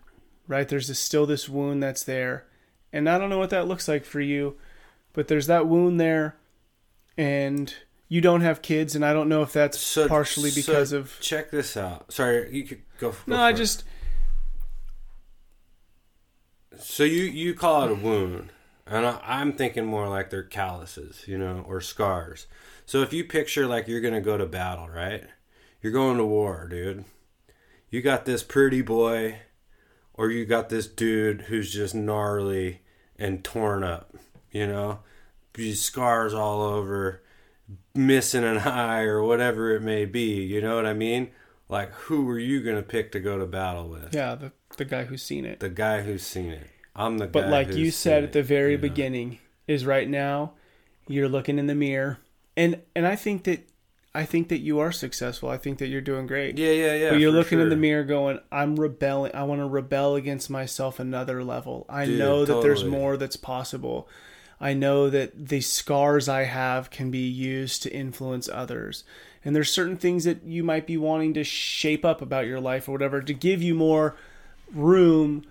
right? 0.49 0.69
There's 0.69 0.89
this, 0.89 0.99
still 0.99 1.25
this 1.25 1.49
wound 1.49 1.83
that's 1.83 2.03
there 2.03 2.47
and 2.93 3.09
I 3.09 3.19
don't 3.19 3.31
know 3.31 3.39
what 3.39 3.51
that 3.51 3.69
looks 3.69 3.89
like 3.89 4.05
for 4.05 4.21
you, 4.21 4.57
but 5.13 5.29
there's 5.29 5.47
that 5.47 5.67
wound 5.67 6.01
there, 6.01 6.37
and 7.17 7.75
you 8.09 8.21
don't 8.21 8.41
have 8.41 8.63
kids, 8.63 8.95
and 8.95 9.05
I 9.05 9.13
don't 9.13 9.29
know 9.29 9.43
if 9.43 9.53
that's 9.53 9.79
so, 9.79 10.09
partially 10.09 10.51
because 10.55 10.91
so 10.91 10.99
of. 10.99 11.19
Check 11.21 11.51
this 11.51 11.77
out. 11.77 12.13
Sorry, 12.13 12.55
you 12.55 12.65
could 12.65 12.83
go. 12.99 13.11
go 13.11 13.17
no, 13.27 13.41
I 13.41 13.53
just. 13.53 13.85
So 16.79 17.05
you 17.05 17.25
you 17.25 17.55
call 17.55 17.85
it 17.85 17.91
a 17.91 17.95
wound, 17.95 18.51
and 18.87 19.07
I, 19.07 19.21
I'm 19.25 19.53
thinking 19.53 19.85
more 19.85 20.09
like 20.09 20.31
they're 20.31 20.43
calluses, 20.43 21.25
you 21.27 21.37
know, 21.37 21.65
or 21.67 21.81
scars. 21.81 22.47
So 22.87 23.03
if 23.03 23.13
you 23.13 23.25
picture 23.25 23.67
like 23.67 23.89
you're 23.89 24.01
gonna 24.01 24.21
go 24.21 24.39
to 24.39 24.47
battle, 24.47 24.89
right? 24.89 25.25
You're 25.83 25.93
going 25.93 26.17
to 26.17 26.25
war, 26.25 26.67
dude. 26.69 27.05
You 27.91 28.03
got 28.03 28.25
this 28.25 28.43
pretty 28.43 28.83
boy 28.83 29.39
or 30.19 30.31
you 30.31 30.45
got 30.45 30.69
this 30.69 30.87
dude 30.87 31.43
who's 31.43 31.73
just 31.73 31.95
gnarly 31.95 32.83
and 33.17 33.43
torn 33.43 33.83
up 33.83 34.15
you 34.51 34.67
know, 34.67 35.01
these 35.55 35.81
scars 35.83 36.35
all 36.35 36.63
over, 36.63 37.23
missing 37.95 38.45
an 38.45 38.59
eye 38.59 39.03
or 39.03 39.23
whatever 39.23 39.75
it 39.75 39.83
may 39.83 40.05
be. 40.05 40.43
You 40.43 40.61
know 40.61 40.77
what 40.77 40.87
I 40.87 40.95
mean? 40.95 41.31
Like, 41.69 41.93
who 41.93 42.29
are 42.31 42.39
you 42.39 42.63
gonna 42.63 42.83
pick 42.83 43.13
to 43.13 43.21
go 43.21 43.39
to 43.39 43.47
battle 43.47 43.89
with? 43.89 44.15
Yeah, 44.15 44.35
the 44.35 44.53
the 44.77 44.85
guy 44.85 45.05
who's 45.05 45.23
seen 45.23 45.45
it. 45.45 45.61
The 45.61 45.69
guy 45.69 46.03
who's 46.03 46.23
seen 46.23 46.51
it. 46.51 46.67
I'm 46.97 47.19
the 47.19 47.27
guy 47.27 47.31
but 47.31 47.49
like 47.49 47.75
you 47.75 47.91
said 47.91 48.25
at 48.25 48.33
the 48.33 48.41
it, 48.41 48.47
very 48.47 48.77
know? 48.77 48.83
beginning, 48.83 49.39
is 49.67 49.85
right 49.85 50.09
now 50.09 50.55
you're 51.07 51.29
looking 51.29 51.59
in 51.59 51.67
the 51.67 51.75
mirror, 51.75 52.19
and 52.57 52.81
and 52.97 53.07
I 53.07 53.17
think 53.17 53.45
that 53.45 53.69
I 54.15 54.25
think 54.25 54.49
that 54.49 54.59
you 54.59 54.79
are 54.81 54.91
successful. 54.91 55.49
I 55.49 55.59
think 55.59 55.79
that 55.79 55.89
you're 55.89 56.01
doing 56.01 56.27
great. 56.27 56.57
Yeah, 56.57 56.73
yeah, 56.73 56.95
yeah. 56.95 57.11
but 57.11 57.21
you're 57.21 57.31
looking 57.31 57.61
in 57.61 57.69
the 57.69 57.77
mirror 57.77 58.05
going, 58.05 58.41
I'm 58.51 58.77
rebelling. 58.77 59.35
I 59.35 59.43
want 59.43 59.61
to 59.61 59.67
rebel 59.67 60.17
against 60.17 60.49
myself 60.49 60.99
another 60.99 61.45
level. 61.45 61.85
I 61.89 62.07
Dude, 62.07 62.19
know 62.19 62.45
that 62.45 62.63
there's 62.63 62.85
more 62.85 63.17
that's 63.17 63.37
possible. 63.37 64.09
I 64.61 64.73
know 64.75 65.09
that 65.11 65.49
the 65.49 65.61
scars 65.61 66.29
I 66.29 66.45
have 66.45 66.91
can 66.91 67.11
be 67.11 67.29
used 67.29 67.83
to 67.85 67.93
influence 67.93 68.49
others. 68.49 69.05
And 69.45 69.55
there's 69.55 69.73
certain 69.73 69.97
things 69.97 70.25
that 70.25 70.43
you 70.45 70.65
might 70.65 70.87
be 70.87 70.97
wanting 70.97 71.35
to 71.35 71.45
shape 71.45 72.05
up 72.05 72.21
about 72.21 72.47
your 72.47 72.61
life 72.61 72.89
or 72.89 72.93
whatever 72.93 73.23
to 73.23 73.35
give 73.35 73.63
you 73.63 73.75
more 73.75 74.17
room 74.73 75.45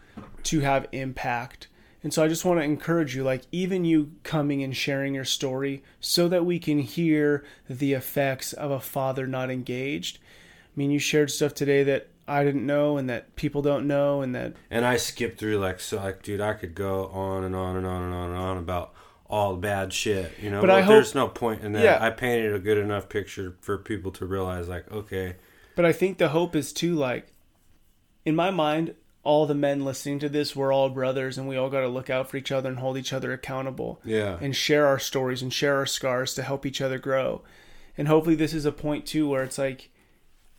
to 0.43 0.59
have 0.59 0.87
impact. 0.91 1.67
And 2.07 2.13
so 2.13 2.23
I 2.23 2.29
just 2.29 2.45
want 2.45 2.61
to 2.61 2.63
encourage 2.63 3.17
you, 3.17 3.25
like, 3.25 3.41
even 3.51 3.83
you 3.83 4.13
coming 4.23 4.63
and 4.63 4.73
sharing 4.73 5.13
your 5.13 5.25
story 5.25 5.83
so 5.99 6.29
that 6.29 6.45
we 6.45 6.57
can 6.57 6.79
hear 6.79 7.43
the 7.69 7.91
effects 7.91 8.53
of 8.53 8.71
a 8.71 8.79
father 8.79 9.27
not 9.27 9.51
engaged. 9.51 10.17
I 10.19 10.71
mean, 10.77 10.89
you 10.89 10.99
shared 10.99 11.31
stuff 11.31 11.53
today 11.53 11.83
that 11.83 12.07
I 12.25 12.45
didn't 12.45 12.65
know 12.65 12.95
and 12.95 13.09
that 13.09 13.35
people 13.35 13.61
don't 13.61 13.87
know, 13.87 14.21
and 14.21 14.33
that, 14.35 14.53
And 14.71 14.85
I 14.85 14.95
skipped 14.95 15.37
through 15.37 15.57
like 15.57 15.81
so 15.81 15.97
like 15.97 16.23
dude, 16.23 16.39
I 16.39 16.53
could 16.53 16.75
go 16.75 17.07
on 17.07 17.43
and 17.43 17.53
on 17.53 17.75
and 17.75 17.85
on 17.85 18.03
and 18.03 18.13
on 18.13 18.29
and 18.29 18.39
on 18.39 18.57
about 18.57 18.93
all 19.29 19.55
the 19.55 19.59
bad 19.59 19.91
shit, 19.91 20.31
you 20.41 20.49
know. 20.49 20.61
But 20.61 20.69
hope- 20.69 20.87
there's 20.87 21.13
no 21.13 21.27
point 21.27 21.61
in 21.61 21.73
that. 21.73 21.83
Yeah. 21.83 21.97
I 21.99 22.09
painted 22.11 22.53
a 22.53 22.59
good 22.59 22.77
enough 22.77 23.09
picture 23.09 23.57
for 23.59 23.77
people 23.77 24.11
to 24.13 24.25
realize 24.25 24.69
like, 24.69 24.89
okay, 24.89 25.35
but 25.75 25.83
I 25.83 25.91
think 25.91 26.19
the 26.19 26.29
hope 26.29 26.55
is 26.55 26.71
too, 26.71 26.95
like, 26.95 27.27
in 28.23 28.33
my 28.33 28.49
mind, 28.49 28.95
all 29.27 29.45
the 29.45 29.53
men 29.53 29.83
listening 29.83 30.19
to 30.19 30.29
this, 30.29 30.55
we're 30.55 30.73
all 30.73 30.89
brothers 30.89 31.37
and 31.37 31.47
we 31.47 31.57
all 31.57 31.69
got 31.69 31.81
to 31.81 31.87
look 31.87 32.09
out 32.09 32.29
for 32.29 32.37
each 32.37 32.51
other 32.51 32.69
and 32.69 32.79
hold 32.79 32.97
each 32.97 33.11
other 33.13 33.33
accountable. 33.33 33.99
yeah. 34.05 34.37
and 34.41 34.55
share 34.55 34.87
our 34.87 34.97
stories 34.99 35.41
and 35.41 35.51
share 35.53 35.75
our 35.75 35.85
scars 35.85 36.33
to 36.35 36.41
help 36.43 36.65
each 36.65 36.79
other 36.81 36.97
grow. 36.97 37.41
And 37.97 38.07
hopefully 38.07 38.35
this 38.35 38.53
is 38.53 38.65
a 38.65 38.71
point 38.71 39.05
too 39.05 39.27
where 39.27 39.43
it's 39.43 39.57
like 39.57 39.89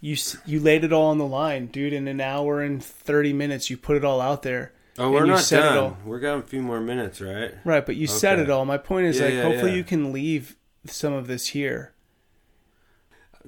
you 0.00 0.16
you 0.46 0.60
laid 0.60 0.84
it 0.84 0.92
all 0.92 1.06
on 1.10 1.18
the 1.18 1.26
line, 1.26 1.66
dude. 1.66 1.92
In 1.92 2.06
an 2.08 2.20
hour 2.20 2.60
and 2.60 2.82
thirty 2.84 3.32
minutes, 3.32 3.68
you 3.70 3.76
put 3.76 3.96
it 3.96 4.04
all 4.04 4.20
out 4.20 4.42
there. 4.42 4.72
oh, 4.98 5.10
we're 5.10 5.26
not 5.26 5.50
it 5.50 5.56
done. 5.56 5.76
all. 5.78 5.96
We're 6.04 6.20
got 6.20 6.38
a 6.38 6.42
few 6.42 6.62
more 6.62 6.80
minutes, 6.80 7.20
right? 7.20 7.52
Right, 7.64 7.84
but 7.86 7.96
you 7.96 8.06
said 8.06 8.38
it 8.38 8.50
all. 8.50 8.64
My 8.64 8.78
point 8.78 9.06
is 9.06 9.18
Yeah, 9.18 9.24
like 9.24 9.34
yeah, 9.34 9.42
hopefully 9.42 9.70
yeah. 9.72 9.76
you 9.78 9.84
can 9.84 10.12
leave 10.12 10.56
some 10.86 11.12
of 11.14 11.26
this 11.26 11.48
here. 11.48 11.92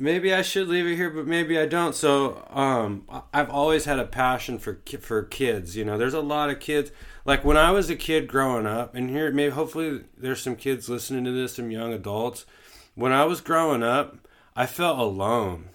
Maybe 0.02 0.32
I 0.32 0.40
should 0.40 0.68
leave 0.68 0.86
it 0.86 0.96
here, 0.96 1.10
but 1.10 1.26
maybe 1.26 1.58
I 1.58 1.66
don't. 1.66 1.94
So, 1.94 2.42
um, 2.48 3.04
I've 3.34 3.50
always 3.50 3.84
had 3.84 3.98
a 3.98 4.06
passion 4.06 4.58
for 4.58 4.80
for 4.98 5.24
kids. 5.24 5.76
You 5.76 5.84
know, 5.84 5.98
there's 5.98 6.14
a 6.14 6.20
lot 6.20 6.48
of 6.48 6.58
kids. 6.58 6.90
Like 7.26 7.44
when 7.44 7.58
I 7.58 7.70
was 7.70 7.90
a 7.90 7.96
kid 7.96 8.26
growing 8.26 8.66
up, 8.66 8.94
and 8.94 9.10
here 9.10 9.30
maybe 9.30 9.52
hopefully 9.52 10.04
there's 10.16 10.40
some 10.40 10.56
kids 10.56 10.88
listening 10.88 11.26
to 11.26 11.32
this, 11.32 11.56
some 11.56 11.70
young 11.70 11.92
adults. 11.92 12.46
When 12.94 13.12
I 13.12 13.26
was 13.26 13.42
growing 13.42 13.82
up, 13.82 14.26
I 14.56 14.64
felt 14.64 14.98
alone. 14.98 15.68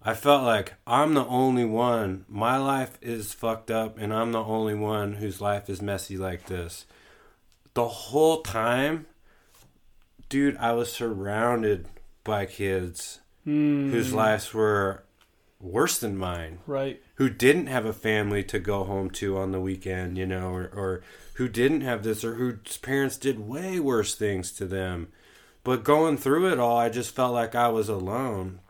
I 0.00 0.14
felt 0.14 0.44
like 0.44 0.74
I'm 0.86 1.14
the 1.14 1.26
only 1.26 1.64
one. 1.64 2.26
My 2.28 2.56
life 2.58 2.96
is 3.02 3.34
fucked 3.34 3.72
up, 3.72 3.98
and 3.98 4.14
I'm 4.14 4.30
the 4.30 4.44
only 4.44 4.76
one 4.76 5.14
whose 5.14 5.40
life 5.40 5.68
is 5.68 5.82
messy 5.82 6.16
like 6.16 6.46
this. 6.46 6.86
The 7.74 7.88
whole 7.88 8.42
time, 8.42 9.06
dude, 10.28 10.56
I 10.58 10.74
was 10.74 10.92
surrounded 10.92 11.88
by 12.22 12.46
kids 12.46 13.18
whose 13.44 14.12
lives 14.12 14.54
were 14.54 15.04
worse 15.60 15.98
than 15.98 16.16
mine, 16.16 16.58
Right. 16.66 17.02
who 17.16 17.28
didn't 17.30 17.66
have 17.68 17.86
a 17.86 17.92
family 17.92 18.42
to 18.44 18.58
go 18.58 18.84
home 18.84 19.10
to 19.10 19.36
on 19.38 19.52
the 19.52 19.60
weekend, 19.60 20.18
you 20.18 20.26
know, 20.26 20.50
or, 20.54 20.70
or 20.74 21.02
who 21.34 21.48
didn't 21.48 21.80
have 21.82 22.02
this, 22.02 22.24
or 22.24 22.34
whose 22.34 22.76
parents 22.78 23.16
did 23.16 23.38
way 23.38 23.80
worse 23.80 24.14
things 24.14 24.52
to 24.52 24.66
them. 24.66 25.08
But 25.62 25.84
going 25.84 26.16
through 26.18 26.52
it 26.52 26.58
all, 26.58 26.76
I 26.76 26.90
just 26.90 27.14
felt 27.14 27.32
like 27.32 27.54
I 27.54 27.68
was 27.68 27.88
alone, 27.88 28.60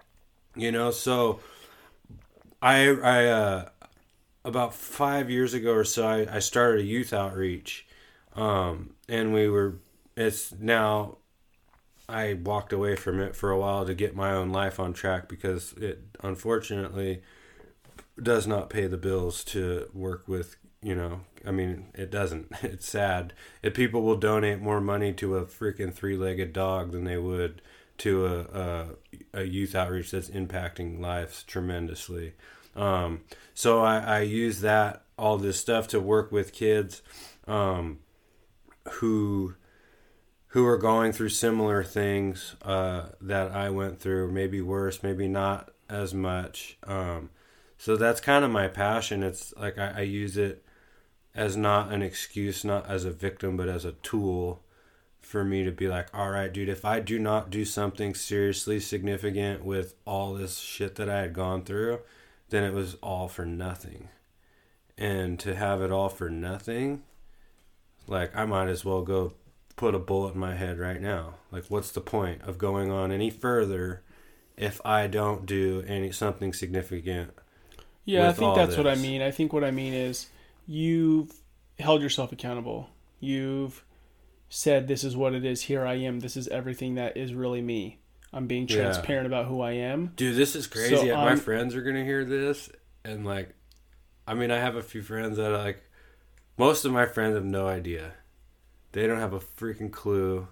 you 0.54 0.70
know. 0.70 0.90
So 0.92 1.40
I, 2.62 2.88
I, 2.88 3.26
uh, 3.26 3.68
about 4.44 4.74
five 4.74 5.30
years 5.30 5.54
ago 5.54 5.72
or 5.72 5.84
so, 5.84 6.06
I, 6.06 6.36
I 6.36 6.38
started 6.38 6.80
a 6.80 6.84
youth 6.84 7.12
outreach, 7.12 7.86
um, 8.34 8.90
and 9.08 9.32
we 9.34 9.48
were. 9.48 9.76
It's 10.16 10.52
now 10.52 11.16
I 12.08 12.34
walked 12.34 12.72
away 12.72 12.96
from 12.96 13.20
it 13.20 13.34
for 13.34 13.50
a 13.50 13.58
while 13.58 13.86
to 13.86 13.94
get 13.94 14.14
my 14.14 14.32
own 14.32 14.50
life 14.50 14.78
on 14.78 14.92
track 14.92 15.28
because 15.28 15.72
it 15.74 16.02
unfortunately 16.22 17.22
does 18.22 18.46
not 18.46 18.70
pay 18.70 18.86
the 18.86 18.96
bills 18.96 19.42
to 19.42 19.88
work 19.92 20.28
with 20.28 20.56
you 20.80 20.94
know 20.94 21.20
i 21.46 21.50
mean 21.50 21.86
it 21.94 22.10
doesn't. 22.10 22.52
It's 22.62 22.88
sad. 22.88 23.32
If 23.62 23.74
people 23.74 24.02
will 24.02 24.16
donate 24.16 24.60
more 24.60 24.80
money 24.80 25.12
to 25.14 25.36
a 25.36 25.44
freaking 25.46 25.92
three-legged 25.92 26.52
dog 26.52 26.92
than 26.92 27.04
they 27.04 27.18
would 27.18 27.62
to 27.98 28.26
a, 28.26 28.38
a, 28.40 28.86
a 29.32 29.42
youth 29.44 29.74
outreach 29.74 30.10
that's 30.10 30.30
impacting 30.30 31.00
lives 31.00 31.42
tremendously. 31.44 32.34
Um, 32.74 33.20
so 33.54 33.82
I, 33.82 33.98
I 33.98 34.20
use 34.20 34.60
that 34.62 35.04
all 35.16 35.38
this 35.38 35.60
stuff 35.60 35.86
to 35.88 36.00
work 36.00 36.32
with 36.32 36.52
kids 36.52 37.02
um, 37.46 38.00
who 38.94 39.54
who 40.54 40.64
are 40.64 40.78
going 40.78 41.10
through 41.10 41.28
similar 41.28 41.82
things 41.82 42.54
uh, 42.62 43.06
that 43.20 43.50
I 43.50 43.70
went 43.70 43.98
through, 43.98 44.30
maybe 44.30 44.60
worse, 44.60 45.02
maybe 45.02 45.26
not 45.26 45.72
as 45.90 46.14
much. 46.14 46.78
Um, 46.84 47.30
so 47.76 47.96
that's 47.96 48.20
kind 48.20 48.44
of 48.44 48.52
my 48.52 48.68
passion. 48.68 49.24
It's 49.24 49.52
like 49.56 49.78
I, 49.78 49.94
I 49.96 50.00
use 50.02 50.36
it 50.36 50.64
as 51.34 51.56
not 51.56 51.90
an 51.90 52.02
excuse, 52.02 52.64
not 52.64 52.88
as 52.88 53.04
a 53.04 53.10
victim, 53.10 53.56
but 53.56 53.68
as 53.68 53.84
a 53.84 53.96
tool 54.04 54.62
for 55.20 55.42
me 55.42 55.64
to 55.64 55.72
be 55.72 55.88
like, 55.88 56.06
all 56.14 56.30
right, 56.30 56.52
dude, 56.52 56.68
if 56.68 56.84
I 56.84 57.00
do 57.00 57.18
not 57.18 57.50
do 57.50 57.64
something 57.64 58.14
seriously 58.14 58.78
significant 58.78 59.64
with 59.64 59.96
all 60.06 60.34
this 60.34 60.58
shit 60.58 60.94
that 60.94 61.10
I 61.10 61.22
had 61.22 61.32
gone 61.32 61.64
through, 61.64 61.98
then 62.50 62.62
it 62.62 62.72
was 62.72 62.94
all 63.02 63.26
for 63.26 63.44
nothing. 63.44 64.08
And 64.96 65.36
to 65.40 65.56
have 65.56 65.82
it 65.82 65.90
all 65.90 66.10
for 66.10 66.30
nothing, 66.30 67.02
like 68.06 68.36
I 68.36 68.44
might 68.44 68.68
as 68.68 68.84
well 68.84 69.02
go 69.02 69.32
put 69.76 69.94
a 69.94 69.98
bullet 69.98 70.34
in 70.34 70.40
my 70.40 70.54
head 70.54 70.78
right 70.78 71.00
now. 71.00 71.34
Like, 71.50 71.64
what's 71.68 71.90
the 71.90 72.00
point 72.00 72.42
of 72.42 72.58
going 72.58 72.90
on 72.90 73.10
any 73.10 73.30
further 73.30 74.02
if 74.56 74.80
I 74.84 75.06
don't 75.06 75.46
do 75.46 75.82
any 75.86 76.12
something 76.12 76.52
significant? 76.52 77.32
Yeah, 78.04 78.28
I 78.28 78.32
think 78.32 78.54
that's 78.54 78.76
what 78.76 78.86
I 78.86 78.94
mean. 78.96 79.22
I 79.22 79.30
think 79.30 79.52
what 79.52 79.64
I 79.64 79.70
mean 79.70 79.94
is 79.94 80.26
you've 80.66 81.32
held 81.78 82.02
yourself 82.02 82.32
accountable. 82.32 82.90
You've 83.18 83.84
said 84.48 84.86
this 84.86 85.04
is 85.04 85.16
what 85.16 85.34
it 85.34 85.44
is. 85.44 85.62
Here 85.62 85.84
I 85.86 85.94
am. 85.94 86.20
This 86.20 86.36
is 86.36 86.46
everything 86.48 86.94
that 86.96 87.16
is 87.16 87.34
really 87.34 87.62
me. 87.62 87.98
I'm 88.32 88.46
being 88.46 88.68
Yeah. 88.68 88.76
transparent 88.76 89.26
about 89.26 89.46
who 89.46 89.60
I 89.60 89.72
am. 89.72 90.12
Dude, 90.16 90.36
this 90.36 90.54
is 90.54 90.66
crazy. 90.66 90.96
So, 90.96 91.14
my 91.16 91.36
friends 91.36 91.74
are 91.74 91.82
gonna 91.82 92.04
hear 92.04 92.24
this, 92.24 92.68
and 93.04 93.24
like, 93.24 93.54
I 94.26 94.34
mean, 94.34 94.50
I 94.50 94.58
have 94.58 94.76
a 94.76 94.82
few 94.82 95.02
friends 95.02 95.36
that 95.38 95.50
like, 95.50 95.82
most 96.58 96.84
of 96.84 96.92
my 96.92 97.06
friends 97.06 97.34
have 97.34 97.44
no 97.44 97.66
idea. 97.66 98.12
They 98.94 99.08
don't 99.08 99.18
have 99.18 99.32
a 99.32 99.40
freaking 99.40 99.90
clue 99.90 100.46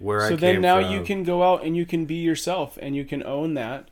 where 0.00 0.20
I 0.20 0.28
came 0.30 0.38
from. 0.38 0.38
so 0.38 0.52
then 0.52 0.60
now 0.60 0.82
from. 0.82 0.92
you 0.92 1.02
can 1.02 1.22
go 1.22 1.44
out 1.44 1.64
and 1.64 1.76
you 1.76 1.86
can 1.86 2.06
be 2.06 2.16
yourself 2.16 2.76
and 2.82 2.96
you 2.96 3.04
can 3.04 3.22
own 3.22 3.54
that 3.54 3.88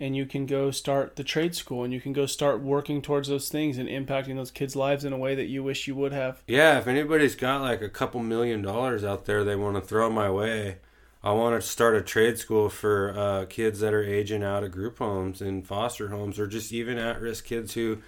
and 0.00 0.16
you 0.16 0.26
can 0.26 0.44
go 0.44 0.72
start 0.72 1.14
the 1.14 1.22
trade 1.22 1.54
school 1.54 1.84
and 1.84 1.92
you 1.92 2.00
can 2.00 2.12
go 2.12 2.26
start 2.26 2.60
working 2.60 3.00
towards 3.00 3.28
those 3.28 3.48
things 3.48 3.78
and 3.78 3.88
impacting 3.88 4.34
those 4.34 4.50
kids' 4.50 4.74
lives 4.74 5.04
in 5.04 5.12
a 5.12 5.16
way 5.16 5.36
that 5.36 5.46
you 5.46 5.62
wish 5.62 5.86
you 5.86 5.94
would 5.94 6.12
have. 6.12 6.42
Yeah, 6.48 6.78
if 6.78 6.88
anybody's 6.88 7.36
got 7.36 7.60
like 7.62 7.80
a 7.80 7.88
couple 7.88 8.20
million 8.20 8.60
dollars 8.60 9.04
out 9.04 9.24
there 9.24 9.44
they 9.44 9.54
want 9.54 9.76
to 9.76 9.80
throw 9.80 10.10
my 10.10 10.28
way, 10.28 10.78
I 11.22 11.30
want 11.30 11.60
to 11.60 11.66
start 11.66 11.94
a 11.94 12.02
trade 12.02 12.38
school 12.38 12.68
for 12.68 13.16
uh, 13.16 13.46
kids 13.46 13.78
that 13.80 13.94
are 13.94 14.02
aging 14.02 14.42
out 14.42 14.64
of 14.64 14.72
group 14.72 14.98
homes 14.98 15.40
and 15.40 15.64
foster 15.64 16.08
homes, 16.08 16.40
or 16.40 16.48
just 16.48 16.72
even 16.72 16.98
at 16.98 17.20
risk 17.20 17.44
kids 17.44 17.74
who 17.74 17.98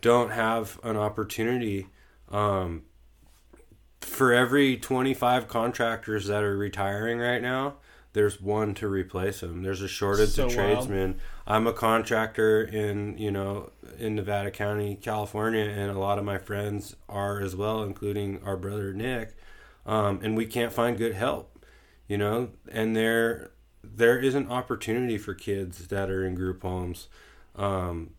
don't 0.00 0.30
have 0.30 0.80
an 0.82 0.96
opportunity. 0.96 1.88
Um, 2.30 2.84
for 4.04 4.32
every 4.32 4.76
25 4.76 5.48
contractors 5.48 6.26
that 6.26 6.42
are 6.42 6.56
retiring 6.56 7.18
right 7.18 7.42
now, 7.42 7.74
there's 8.12 8.40
one 8.40 8.74
to 8.74 8.86
replace 8.88 9.40
them. 9.40 9.62
There's 9.62 9.82
a 9.82 9.88
shortage 9.88 10.30
So 10.30 10.46
of 10.46 10.56
wild. 10.56 10.76
tradesmen. 10.76 11.20
I'm 11.46 11.66
a 11.66 11.72
contractor 11.72 12.62
in, 12.62 13.18
you 13.18 13.30
know, 13.30 13.70
in 13.98 14.14
Nevada 14.14 14.50
County, 14.50 14.94
California, 14.96 15.64
and 15.64 15.90
a 15.90 15.98
lot 15.98 16.18
of 16.18 16.24
my 16.24 16.38
friends 16.38 16.94
are 17.08 17.40
as 17.40 17.56
well, 17.56 17.82
including 17.82 18.40
our 18.44 18.56
brother 18.56 18.92
Nick. 18.92 19.34
Um, 19.84 20.20
and 20.22 20.36
we 20.36 20.46
can't 20.46 20.72
find 20.72 20.96
good 20.96 21.14
help, 21.14 21.58
you 22.08 22.16
know, 22.16 22.50
and 22.70 22.96
there 22.96 23.50
there 23.82 24.18
is 24.18 24.34
an 24.34 24.50
opportunity 24.50 25.18
for 25.18 25.34
kids 25.34 25.88
that 25.88 26.08
are 26.08 26.24
in 26.24 26.34
group 26.34 26.62
homes 26.62 27.08
um, 27.54 28.13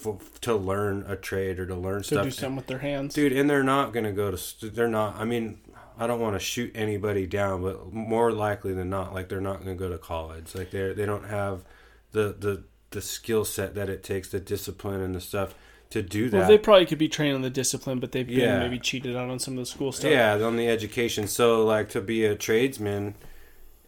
for, 0.00 0.18
to 0.40 0.54
learn 0.54 1.04
a 1.06 1.16
trade 1.16 1.58
or 1.60 1.66
to 1.66 1.74
learn 1.74 2.02
stuff. 2.02 2.24
To 2.24 2.24
stuff 2.24 2.24
do 2.24 2.30
something 2.30 2.56
with 2.56 2.66
their 2.66 2.78
hands. 2.78 3.14
dude 3.14 3.32
and 3.32 3.48
they're 3.48 3.62
not 3.62 3.92
gonna 3.92 4.12
go 4.12 4.30
to 4.30 4.66
they're 4.70 4.88
not 4.88 5.16
i 5.16 5.24
mean 5.24 5.58
I 5.98 6.06
don't 6.06 6.20
want 6.20 6.34
to 6.34 6.40
shoot 6.40 6.72
anybody 6.74 7.26
down, 7.26 7.60
but 7.62 7.92
more 7.92 8.32
likely 8.32 8.72
than 8.72 8.88
not, 8.88 9.12
like 9.12 9.28
they're 9.28 9.38
not 9.38 9.62
going 9.62 9.76
to 9.76 9.78
go 9.78 9.90
to 9.90 9.98
college. 9.98 10.54
Like 10.54 10.70
they 10.70 10.94
they 10.94 11.04
don't 11.04 11.26
have 11.28 11.62
the 12.12 12.34
the 12.38 12.64
the 12.90 13.02
skill 13.02 13.44
set 13.44 13.74
that 13.74 13.90
it 13.90 14.02
takes, 14.02 14.30
the 14.30 14.40
discipline 14.40 15.02
and 15.02 15.14
the 15.14 15.20
stuff 15.20 15.54
to 15.90 16.00
do 16.02 16.30
that. 16.30 16.38
Well, 16.38 16.48
they 16.48 16.56
probably 16.56 16.86
could 16.86 16.96
be 16.96 17.08
trained 17.08 17.34
on 17.34 17.42
the 17.42 17.50
discipline, 17.50 18.00
but 18.00 18.12
they've 18.12 18.26
been 18.26 18.38
Yeah. 18.38 18.60
maybe 18.60 18.78
cheated 18.78 19.14
out 19.14 19.28
on 19.28 19.38
some 19.38 19.54
of 19.54 19.58
the 19.58 19.66
school 19.66 19.92
stuff. 19.92 20.10
Yeah, 20.10 20.34
on 20.42 20.56
the 20.56 20.68
education. 20.68 21.26
So 21.28 21.66
like 21.66 21.90
to 21.90 22.00
be 22.00 22.24
a 22.24 22.34
tradesman 22.34 23.14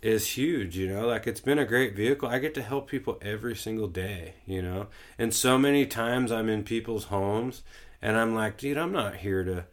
is 0.03 0.37
huge, 0.37 0.77
you 0.77 0.93
know? 0.93 1.07
Like 1.07 1.27
it's 1.27 1.41
been 1.41 1.59
a 1.59 1.65
great 1.65 1.95
vehicle. 1.95 2.29
I 2.29 2.39
get 2.41 2.55
to 2.55 2.63
help 2.63 2.91
people 2.91 3.19
every 3.23 3.57
single 3.57 3.89
day, 3.89 4.35
you 4.45 4.61
know? 4.61 4.89
And 5.19 5.33
so 5.33 5.57
many 5.57 5.87
times 5.87 6.33
I'm 6.33 6.49
in 6.49 6.65
people's 6.65 7.05
homes 7.05 7.63
and 8.03 8.17
I'm 8.17 8.35
like, 8.35 8.59
dude, 8.59 8.77
I'm 8.77 8.93
not 8.93 9.17
here 9.17 9.45
to 9.45 9.67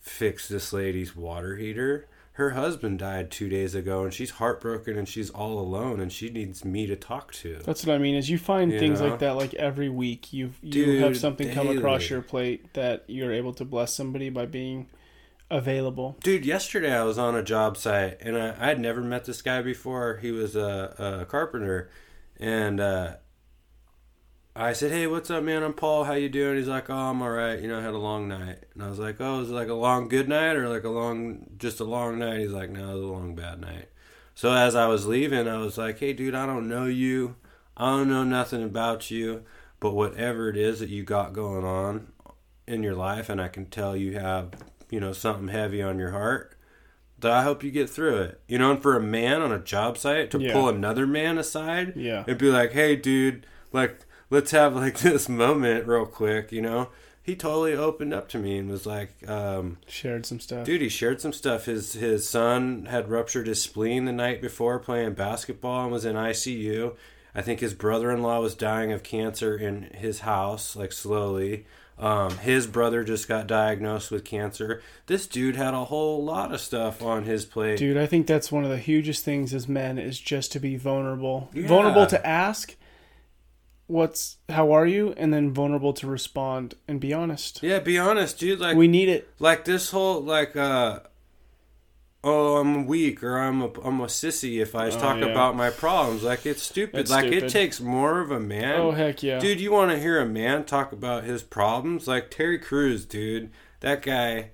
fix 0.00 0.48
this 0.48 0.72
lady's 0.72 1.14
water 1.14 1.56
heater. 1.56 2.08
Her 2.32 2.50
husband 2.50 2.98
died 2.98 3.30
2 3.30 3.48
days 3.48 3.74
ago 3.74 4.04
and 4.04 4.12
she's 4.12 4.32
heartbroken 4.32 4.98
and 4.98 5.08
she's 5.08 5.30
all 5.30 5.58
alone 5.58 6.00
and 6.00 6.12
she 6.12 6.28
needs 6.28 6.66
me 6.66 6.86
to 6.86 6.94
talk 6.94 7.32
to. 7.34 7.60
That's 7.64 7.86
what 7.86 7.94
I 7.94 7.98
mean. 7.98 8.14
Is 8.14 8.28
you 8.28 8.36
find 8.36 8.70
You 8.72 8.78
things 8.78 9.00
know? 9.00 9.08
like 9.08 9.20
that 9.20 9.36
like 9.36 9.54
every 9.54 9.88
week. 9.88 10.34
You 10.34 10.52
you 10.62 10.70
Dude, 10.70 11.02
have 11.02 11.16
something 11.16 11.50
come 11.52 11.68
across 11.68 12.10
your 12.10 12.20
plate 12.20 12.74
that 12.74 13.04
you're 13.06 13.32
able 13.32 13.54
to 13.54 13.64
bless 13.64 13.94
somebody 13.94 14.28
by 14.28 14.44
being 14.44 14.88
available. 15.50 16.16
Dude, 16.22 16.44
yesterday 16.44 16.94
I 16.94 17.04
was 17.04 17.18
on 17.18 17.34
a 17.34 17.42
job 17.42 17.76
site 17.76 18.18
and 18.20 18.36
I, 18.36 18.54
I 18.58 18.68
had 18.68 18.80
never 18.80 19.00
met 19.00 19.24
this 19.24 19.42
guy 19.42 19.62
before. 19.62 20.18
He 20.18 20.30
was 20.30 20.56
a, 20.56 21.20
a 21.22 21.24
carpenter, 21.26 21.90
and 22.38 22.80
uh, 22.80 23.16
I 24.54 24.72
said, 24.72 24.90
"Hey, 24.90 25.06
what's 25.06 25.30
up, 25.30 25.44
man? 25.44 25.62
I'm 25.62 25.74
Paul. 25.74 26.04
How 26.04 26.14
you 26.14 26.28
doing?" 26.28 26.56
He's 26.56 26.68
like, 26.68 26.88
"Oh, 26.90 26.94
I'm 26.94 27.22
all 27.22 27.30
right. 27.30 27.60
You 27.60 27.68
know, 27.68 27.78
I 27.78 27.82
had 27.82 27.94
a 27.94 27.98
long 27.98 28.28
night." 28.28 28.64
And 28.74 28.82
I 28.82 28.88
was 28.88 28.98
like, 28.98 29.16
"Oh, 29.20 29.40
is 29.40 29.50
it 29.50 29.54
like 29.54 29.68
a 29.68 29.74
long 29.74 30.08
good 30.08 30.28
night 30.28 30.56
or 30.56 30.68
like 30.68 30.84
a 30.84 30.90
long 30.90 31.46
just 31.58 31.80
a 31.80 31.84
long 31.84 32.18
night?" 32.18 32.40
He's 32.40 32.50
like, 32.52 32.70
"No, 32.70 32.90
it 32.90 32.94
was 32.94 33.02
a 33.02 33.06
long 33.06 33.34
bad 33.34 33.60
night." 33.60 33.88
So 34.34 34.52
as 34.52 34.74
I 34.74 34.86
was 34.86 35.06
leaving, 35.06 35.48
I 35.48 35.58
was 35.58 35.78
like, 35.78 35.98
"Hey, 35.98 36.12
dude, 36.12 36.34
I 36.34 36.46
don't 36.46 36.68
know 36.68 36.86
you. 36.86 37.36
I 37.76 37.90
don't 37.90 38.08
know 38.08 38.24
nothing 38.24 38.62
about 38.62 39.10
you, 39.10 39.44
but 39.80 39.92
whatever 39.92 40.48
it 40.48 40.56
is 40.56 40.80
that 40.80 40.88
you 40.88 41.04
got 41.04 41.34
going 41.34 41.64
on 41.64 42.12
in 42.66 42.82
your 42.82 42.94
life, 42.94 43.28
and 43.28 43.40
I 43.40 43.48
can 43.48 43.66
tell 43.66 43.94
you 43.94 44.18
have, 44.18 44.52
you 44.90 45.00
know, 45.00 45.12
something 45.12 45.48
heavy 45.48 45.82
on 45.82 45.98
your 45.98 46.10
heart." 46.12 46.52
That 47.18 47.32
I 47.32 47.42
hope 47.44 47.64
you 47.64 47.70
get 47.70 47.88
through 47.88 48.16
it. 48.18 48.40
You 48.46 48.58
know, 48.58 48.72
and 48.72 48.82
for 48.82 48.94
a 48.96 49.00
man 49.00 49.40
on 49.40 49.50
a 49.52 49.58
job 49.58 49.96
site 49.96 50.30
to 50.32 50.38
Yeah. 50.38 50.52
pull 50.52 50.68
another 50.68 51.06
man 51.06 51.38
aside 51.38 51.94
Yeah. 51.96 52.24
and 52.26 52.36
be 52.38 52.50
like, 52.50 52.72
"Hey, 52.72 52.94
dude, 52.96 53.46
like, 53.72 54.00
let's 54.30 54.50
have 54.50 54.74
like 54.76 54.98
this 55.00 55.28
moment 55.28 55.86
real 55.86 56.04
quick," 56.06 56.52
you 56.52 56.60
know. 56.62 56.90
He 57.22 57.34
totally 57.34 57.74
opened 57.74 58.14
up 58.14 58.28
to 58.28 58.38
me 58.38 58.56
and 58.58 58.70
was 58.70 58.86
like, 58.86 59.28
um, 59.28 59.78
Shared 59.88 60.26
some 60.26 60.38
stuff. 60.38 60.64
"Dude, 60.66 60.80
he 60.80 60.88
shared 60.88 61.20
some 61.20 61.32
stuff. 61.32 61.64
His 61.64 61.94
his 61.94 62.28
son 62.28 62.86
had 62.88 63.08
ruptured 63.10 63.46
his 63.48 63.60
spleen 63.62 64.04
the 64.04 64.12
night 64.12 64.40
before 64.40 64.78
playing 64.78 65.14
basketball 65.14 65.84
and 65.84 65.92
was 65.92 66.04
in 66.04 66.14
ICU. 66.16 66.94
I 67.34 67.42
think 67.42 67.60
his 67.60 67.74
brother-in-law 67.74 68.40
was 68.40 68.54
dying 68.54 68.92
of 68.92 69.02
cancer 69.02 69.56
in 69.56 69.90
his 69.94 70.20
house, 70.20 70.76
like 70.76 70.92
slowly. 70.92 71.66
Um, 71.98 72.36
his 72.38 72.66
brother 72.66 73.04
just 73.04 73.26
got 73.26 73.46
diagnosed 73.46 74.10
with 74.10 74.24
cancer. 74.24 74.82
This 75.06 75.26
dude 75.26 75.56
had 75.56 75.72
a 75.72 75.86
whole 75.86 76.22
lot 76.22 76.52
of 76.52 76.60
stuff 76.60 77.02
on 77.02 77.24
his 77.24 77.46
plate. 77.46 77.78
Dude, 77.78 77.96
I 77.96 78.06
think 78.06 78.26
that's 78.26 78.52
one 78.52 78.64
of 78.64 78.70
the 78.70 78.78
hugest 78.78 79.24
things 79.24 79.54
as 79.54 79.66
men 79.66 79.98
is 79.98 80.20
just 80.20 80.52
to 80.52 80.60
be 80.60 80.76
vulnerable. 80.76 81.48
Yeah. 81.54 81.66
Vulnerable 81.66 82.06
to 82.06 82.26
ask 82.26 82.76
what's 83.86 84.36
how 84.48 84.72
are 84.72 84.86
you 84.86 85.14
and 85.16 85.32
then 85.32 85.52
vulnerable 85.52 85.92
to 85.94 86.06
respond 86.06 86.74
and 86.86 87.00
be 87.00 87.14
honest. 87.14 87.62
Yeah, 87.62 87.78
be 87.78 87.98
honest, 87.98 88.38
dude. 88.38 88.60
Like 88.60 88.76
we 88.76 88.88
need 88.88 89.08
it. 89.08 89.28
like 89.38 89.64
this 89.64 89.90
whole 89.90 90.20
like 90.20 90.54
uh 90.54 91.00
oh 92.28 92.56
i'm 92.56 92.86
weak 92.86 93.22
or 93.22 93.38
i'm 93.38 93.62
a, 93.62 93.70
I'm 93.82 94.00
a 94.00 94.06
sissy 94.06 94.60
if 94.60 94.74
i 94.74 94.88
Oh, 94.88 94.90
talk 94.90 95.18
yeah. 95.18 95.26
about 95.26 95.56
my 95.56 95.70
problems. 95.70 96.22
Like 96.24 96.44
it's 96.44 96.62
stupid. 96.62 97.00
It's 97.00 97.10
like 97.10 97.26
it 97.32 97.48
takes 97.48 97.80
more 97.80 98.20
of 98.20 98.30
a 98.30 98.40
man. 98.40 98.80
Oh 98.80 98.90
heck 98.90 99.22
yeah. 99.22 99.38
dude 99.38 99.60
you 99.60 99.70
want 99.72 99.90
to 99.92 99.98
hear 99.98 100.20
a 100.20 100.26
man 100.26 100.64
talk 100.64 100.92
about 100.92 101.24
his 101.24 101.42
problems? 101.42 102.06
Like 102.08 102.30
terry 102.30 102.58
Crews, 102.58 103.04
dude. 103.06 103.50
That 103.80 104.02
guy 104.02 104.50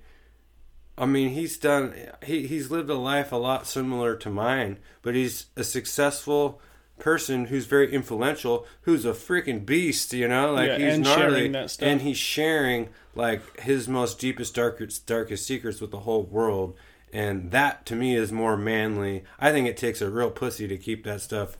i 0.95 1.05
mean 1.07 1.29
he's 1.29 1.57
done 1.57 1.91
he, 2.23 2.45
he's 2.45 2.69
lived 2.69 2.87
a 2.89 2.93
life 2.93 3.31
a 3.31 3.35
lot 3.35 3.65
similar 3.65 4.15
to 4.15 4.29
mine 4.29 4.77
but 5.01 5.15
he's 5.15 5.47
a 5.55 5.63
successful 5.63 6.61
person 6.99 7.45
who's 7.45 7.65
very 7.65 7.91
influential 7.91 8.67
who's 8.81 9.03
a 9.03 9.11
freaking 9.13 9.65
beast 9.65 10.13
you 10.13 10.27
know? 10.27 10.53
Like 10.53 10.67
Yeah, 10.67 10.77
he's 10.77 10.93
and 10.93 11.03
gnarly. 11.03 11.21
sharing 11.37 11.51
that 11.53 11.71
stuff. 11.71 11.87
and 11.89 12.01
he's 12.01 12.17
sharing 12.17 12.89
like 13.15 13.59
his 13.61 13.87
most 13.87 14.19
deepest 14.19 14.53
darkest 14.53 15.07
darkest 15.07 15.47
secrets 15.47 15.81
with 15.81 15.89
the 15.89 16.01
whole 16.01 16.23
world 16.23 16.75
and 17.13 17.51
that 17.51 17.85
to 17.85 17.95
me 17.95 18.15
is 18.15 18.31
more 18.31 18.57
manly 18.57 19.23
i 19.39 19.51
think 19.51 19.67
it 19.67 19.77
takes 19.77 20.01
a 20.01 20.09
real 20.09 20.31
pussy 20.31 20.67
to 20.67 20.77
keep 20.77 21.03
that 21.05 21.21
stuff 21.21 21.57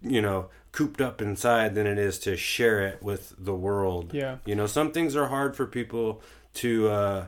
you 0.00 0.20
know 0.22 0.48
cooped 0.72 1.00
up 1.00 1.20
inside 1.22 1.74
than 1.74 1.86
it 1.86 1.98
is 1.98 2.18
to 2.18 2.36
share 2.36 2.80
it 2.86 3.02
with 3.02 3.34
the 3.38 3.54
world 3.54 4.12
Yeah. 4.14 4.38
you 4.46 4.54
know 4.54 4.66
some 4.66 4.90
things 4.92 5.14
are 5.14 5.26
hard 5.28 5.54
for 5.56 5.66
people 5.66 6.22
to 6.54 6.88
uh 6.88 7.26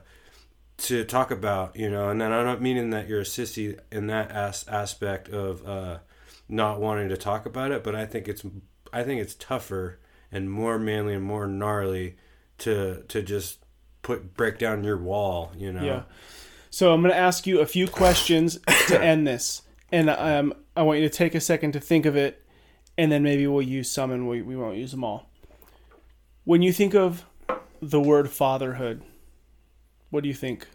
to 0.78 1.04
talk 1.04 1.30
about 1.30 1.76
you 1.76 1.90
know 1.90 2.08
and 2.08 2.20
then 2.20 2.32
i'm 2.32 2.44
not 2.46 2.62
meaning 2.62 2.90
that 2.90 3.08
you're 3.08 3.20
a 3.20 3.24
sissy 3.24 3.78
in 3.92 4.06
that 4.06 4.30
as- 4.30 4.66
aspect 4.68 5.28
of 5.28 5.66
uh 5.68 5.98
not 6.48 6.80
wanting 6.80 7.08
to 7.10 7.16
talk 7.16 7.46
about 7.46 7.70
it 7.72 7.82
but 7.84 7.94
i 7.94 8.06
think 8.06 8.28
it's 8.28 8.44
i 8.92 9.02
think 9.02 9.20
it's 9.20 9.34
tougher 9.34 9.98
and 10.32 10.50
more 10.50 10.78
manly 10.78 11.14
and 11.14 11.24
more 11.24 11.46
gnarly 11.46 12.16
to 12.58 13.02
to 13.08 13.22
just 13.22 13.58
put 14.02 14.34
break 14.34 14.58
down 14.58 14.84
your 14.84 14.96
wall 14.96 15.52
you 15.56 15.72
know 15.72 15.82
Yeah. 15.84 16.02
So 16.70 16.92
I'm 16.92 17.00
going 17.02 17.12
to 17.12 17.18
ask 17.18 17.46
you 17.46 17.60
a 17.60 17.66
few 17.66 17.88
questions 17.88 18.58
to 18.88 19.00
end 19.02 19.26
this, 19.26 19.62
and 19.90 20.10
um, 20.10 20.54
I 20.76 20.82
want 20.82 21.00
you 21.00 21.08
to 21.08 21.14
take 21.14 21.34
a 21.34 21.40
second 21.40 21.72
to 21.72 21.80
think 21.80 22.06
of 22.06 22.16
it, 22.16 22.44
and 22.96 23.10
then 23.10 23.22
maybe 23.22 23.46
we'll 23.46 23.62
use 23.62 23.90
some, 23.90 24.10
and 24.10 24.28
we 24.28 24.42
we 24.42 24.56
won't 24.56 24.76
use 24.76 24.90
them 24.90 25.04
all. 25.04 25.30
When 26.44 26.62
you 26.62 26.72
think 26.72 26.94
of 26.94 27.24
the 27.80 28.00
word 28.00 28.30
fatherhood, 28.30 29.02
what 30.10 30.22
do 30.22 30.28
you 30.28 30.34
think? 30.34 30.66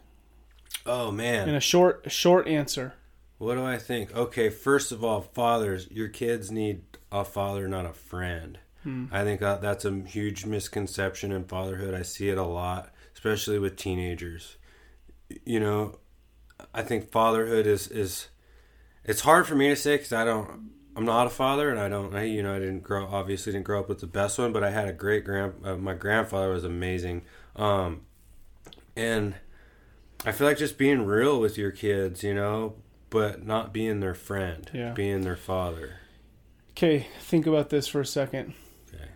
oh 0.86 1.12
man 1.12 1.48
In 1.48 1.56
a 1.56 1.62
short 1.62 2.12
short 2.12 2.48
answer. 2.48 2.94
What 3.38 3.56
do 3.56 3.64
I 3.64 3.78
think? 3.78 4.16
Okay, 4.16 4.50
first 4.50 4.92
of 4.92 5.04
all, 5.04 5.22
fathers, 5.22 5.90
your 5.92 6.08
kids 6.08 6.50
need 6.52 6.84
a 7.12 7.26
father, 7.26 7.68
not 7.68 7.86
a 7.86 7.94
friend. 7.94 8.60
I 9.12 9.24
think 9.24 9.40
that's 9.40 9.86
a 9.86 10.02
huge 10.02 10.46
misconception 10.46 11.32
in 11.32 11.46
fatherhood. 11.46 11.94
I 11.94 12.02
see 12.02 12.28
it 12.28 12.38
a 12.38 12.44
lot, 12.44 12.94
especially 13.14 13.58
with 13.58 13.78
teenagers. 13.78 14.58
You 15.46 15.60
know, 15.60 16.00
I 16.74 16.82
think 16.84 17.12
fatherhood 17.12 17.68
is 17.68 17.88
is 17.88 18.28
it's 19.04 19.22
hard 19.22 19.48
for 19.48 19.56
me 19.56 19.70
to 19.70 19.76
say 19.76 19.96
because 19.98 20.14
I 20.14 20.26
don't. 20.26 20.72
I'm 20.96 21.06
not 21.06 21.26
a 21.26 21.32
father, 21.32 21.70
and 21.72 21.80
I 21.80 21.90
don't. 21.90 22.14
I, 22.16 22.24
you 22.26 22.44
know, 22.44 22.56
I 22.56 22.60
didn't 22.60 22.82
grow. 22.84 23.08
Obviously, 23.08 23.52
didn't 23.52 23.66
grow 23.66 23.80
up 23.80 23.90
with 23.90 24.00
the 24.00 24.08
best 24.08 24.38
one, 24.38 24.54
but 24.54 24.64
I 24.64 24.70
had 24.70 24.88
a 24.88 24.94
great 24.94 25.26
grand. 25.26 25.54
Uh, 25.64 25.76
my 25.76 25.94
grandfather 25.96 26.50
was 26.52 26.64
amazing, 26.64 27.24
um, 27.56 28.02
and 28.96 29.34
I 30.24 30.32
feel 30.32 30.46
like 30.48 30.60
just 30.60 30.78
being 30.78 31.04
real 31.06 31.40
with 31.40 31.58
your 31.58 31.72
kids, 31.72 32.22
you 32.24 32.34
know, 32.36 32.76
but 33.10 33.44
not 33.46 33.74
being 33.74 34.02
their 34.02 34.14
friend, 34.14 34.70
Yeah. 34.72 34.92
being 34.94 35.22
their 35.22 35.36
father. 35.36 35.96
Okay, 36.72 37.08
think 37.22 37.48
about 37.48 37.70
this 37.70 37.88
for 37.88 38.00
a 38.02 38.06
second. 38.06 38.54
Okay. 38.94 39.10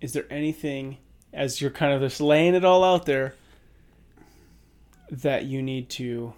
Is 0.00 0.12
there 0.12 0.26
anything, 0.30 0.98
as 1.32 1.60
you're 1.60 1.70
kind 1.70 1.92
of 1.92 2.00
just 2.00 2.20
laying 2.20 2.54
it 2.54 2.64
all 2.64 2.82
out 2.84 3.06
there, 3.06 3.34
that 5.10 5.44
you 5.44 5.62
need 5.62 5.88
to 5.90 6.34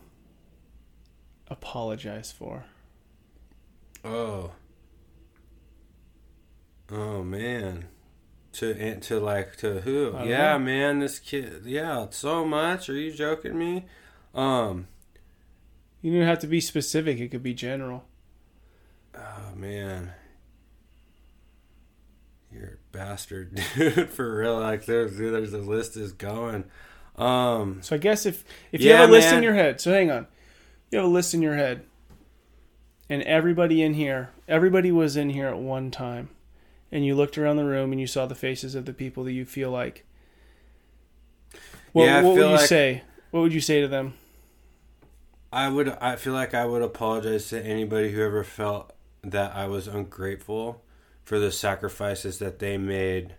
apologize 1.48 2.32
for? 2.32 2.64
Oh. 4.04 4.52
Oh 6.90 7.22
man. 7.22 7.86
To 8.54 8.72
and 8.72 9.02
to 9.04 9.20
like 9.20 9.56
to 9.56 9.80
who? 9.80 10.16
Yeah, 10.24 10.58
man, 10.58 10.98
this 10.98 11.18
kid. 11.18 11.62
Yeah, 11.64 12.06
so 12.10 12.44
much. 12.44 12.88
Are 12.88 12.94
you 12.94 13.12
joking 13.12 13.56
me? 13.56 13.84
Um. 14.34 14.88
You 16.02 16.12
don't 16.12 16.26
have 16.26 16.40
to 16.40 16.46
be 16.46 16.60
specific, 16.60 17.20
it 17.20 17.28
could 17.28 17.42
be 17.42 17.54
general. 17.54 18.04
Oh 19.14 19.54
man. 19.54 20.12
You're 22.52 22.64
a 22.64 22.92
bastard, 22.92 23.60
dude. 23.76 24.08
For 24.10 24.38
real. 24.38 24.58
Like 24.58 24.86
there's 24.86 25.16
there's 25.16 25.52
a 25.52 25.58
list 25.58 25.96
is 25.96 26.12
going. 26.12 26.64
Um. 27.20 27.78
So 27.82 27.94
I 27.96 27.98
guess 27.98 28.24
if 28.26 28.44
if 28.72 28.80
you 28.80 28.88
Yeah, 28.90 28.98
have 29.00 29.08
a 29.10 29.12
list 29.12 29.32
in 29.32 29.42
your 29.42 29.54
head, 29.54 29.80
so 29.80 29.92
hang 29.92 30.10
on. 30.10 30.26
You 30.90 30.98
have 30.98 31.06
a 31.06 31.10
list 31.10 31.34
in 31.34 31.42
your 31.42 31.56
head. 31.56 31.82
And 33.08 33.22
everybody 33.24 33.82
in 33.82 33.94
here, 33.94 34.30
everybody 34.48 34.92
was 34.92 35.16
in 35.16 35.30
here 35.30 35.48
at 35.48 35.58
one 35.58 35.90
time. 35.90 36.28
And 36.92 37.04
you 37.04 37.14
looked 37.16 37.36
around 37.38 37.56
the 37.56 37.64
room 37.64 37.90
and 37.92 38.00
you 38.00 38.06
saw 38.06 38.26
the 38.26 38.34
faces 38.36 38.74
of 38.76 38.84
the 38.84 38.92
people 38.92 39.24
that 39.24 39.32
you 39.32 39.44
feel 39.44 39.70
like 39.70 40.04
What, 41.92 42.04
Yeah, 42.04 42.22
what 42.22 42.34
would 42.34 42.40
you 42.40 42.46
like- 42.46 42.60
say? 42.68 43.02
What 43.30 43.40
would 43.40 43.52
you 43.52 43.60
say 43.60 43.80
to 43.80 43.88
them? 43.88 44.14
I 45.52 45.68
would. 45.68 45.88
I 46.00 46.14
feel 46.16 46.32
like 46.32 46.54
I 46.54 46.64
would 46.64 46.82
apologize 46.82 47.48
to 47.48 47.60
anybody 47.64 48.12
who 48.12 48.22
ever 48.24 48.44
felt 48.44 48.92
that 49.22 49.54
I 49.54 49.66
was 49.66 49.88
ungrateful 49.88 50.82
for 51.24 51.38
the 51.40 51.50
sacrifices 51.52 52.38
that 52.38 52.60
they 52.60 52.78
made 52.78 53.34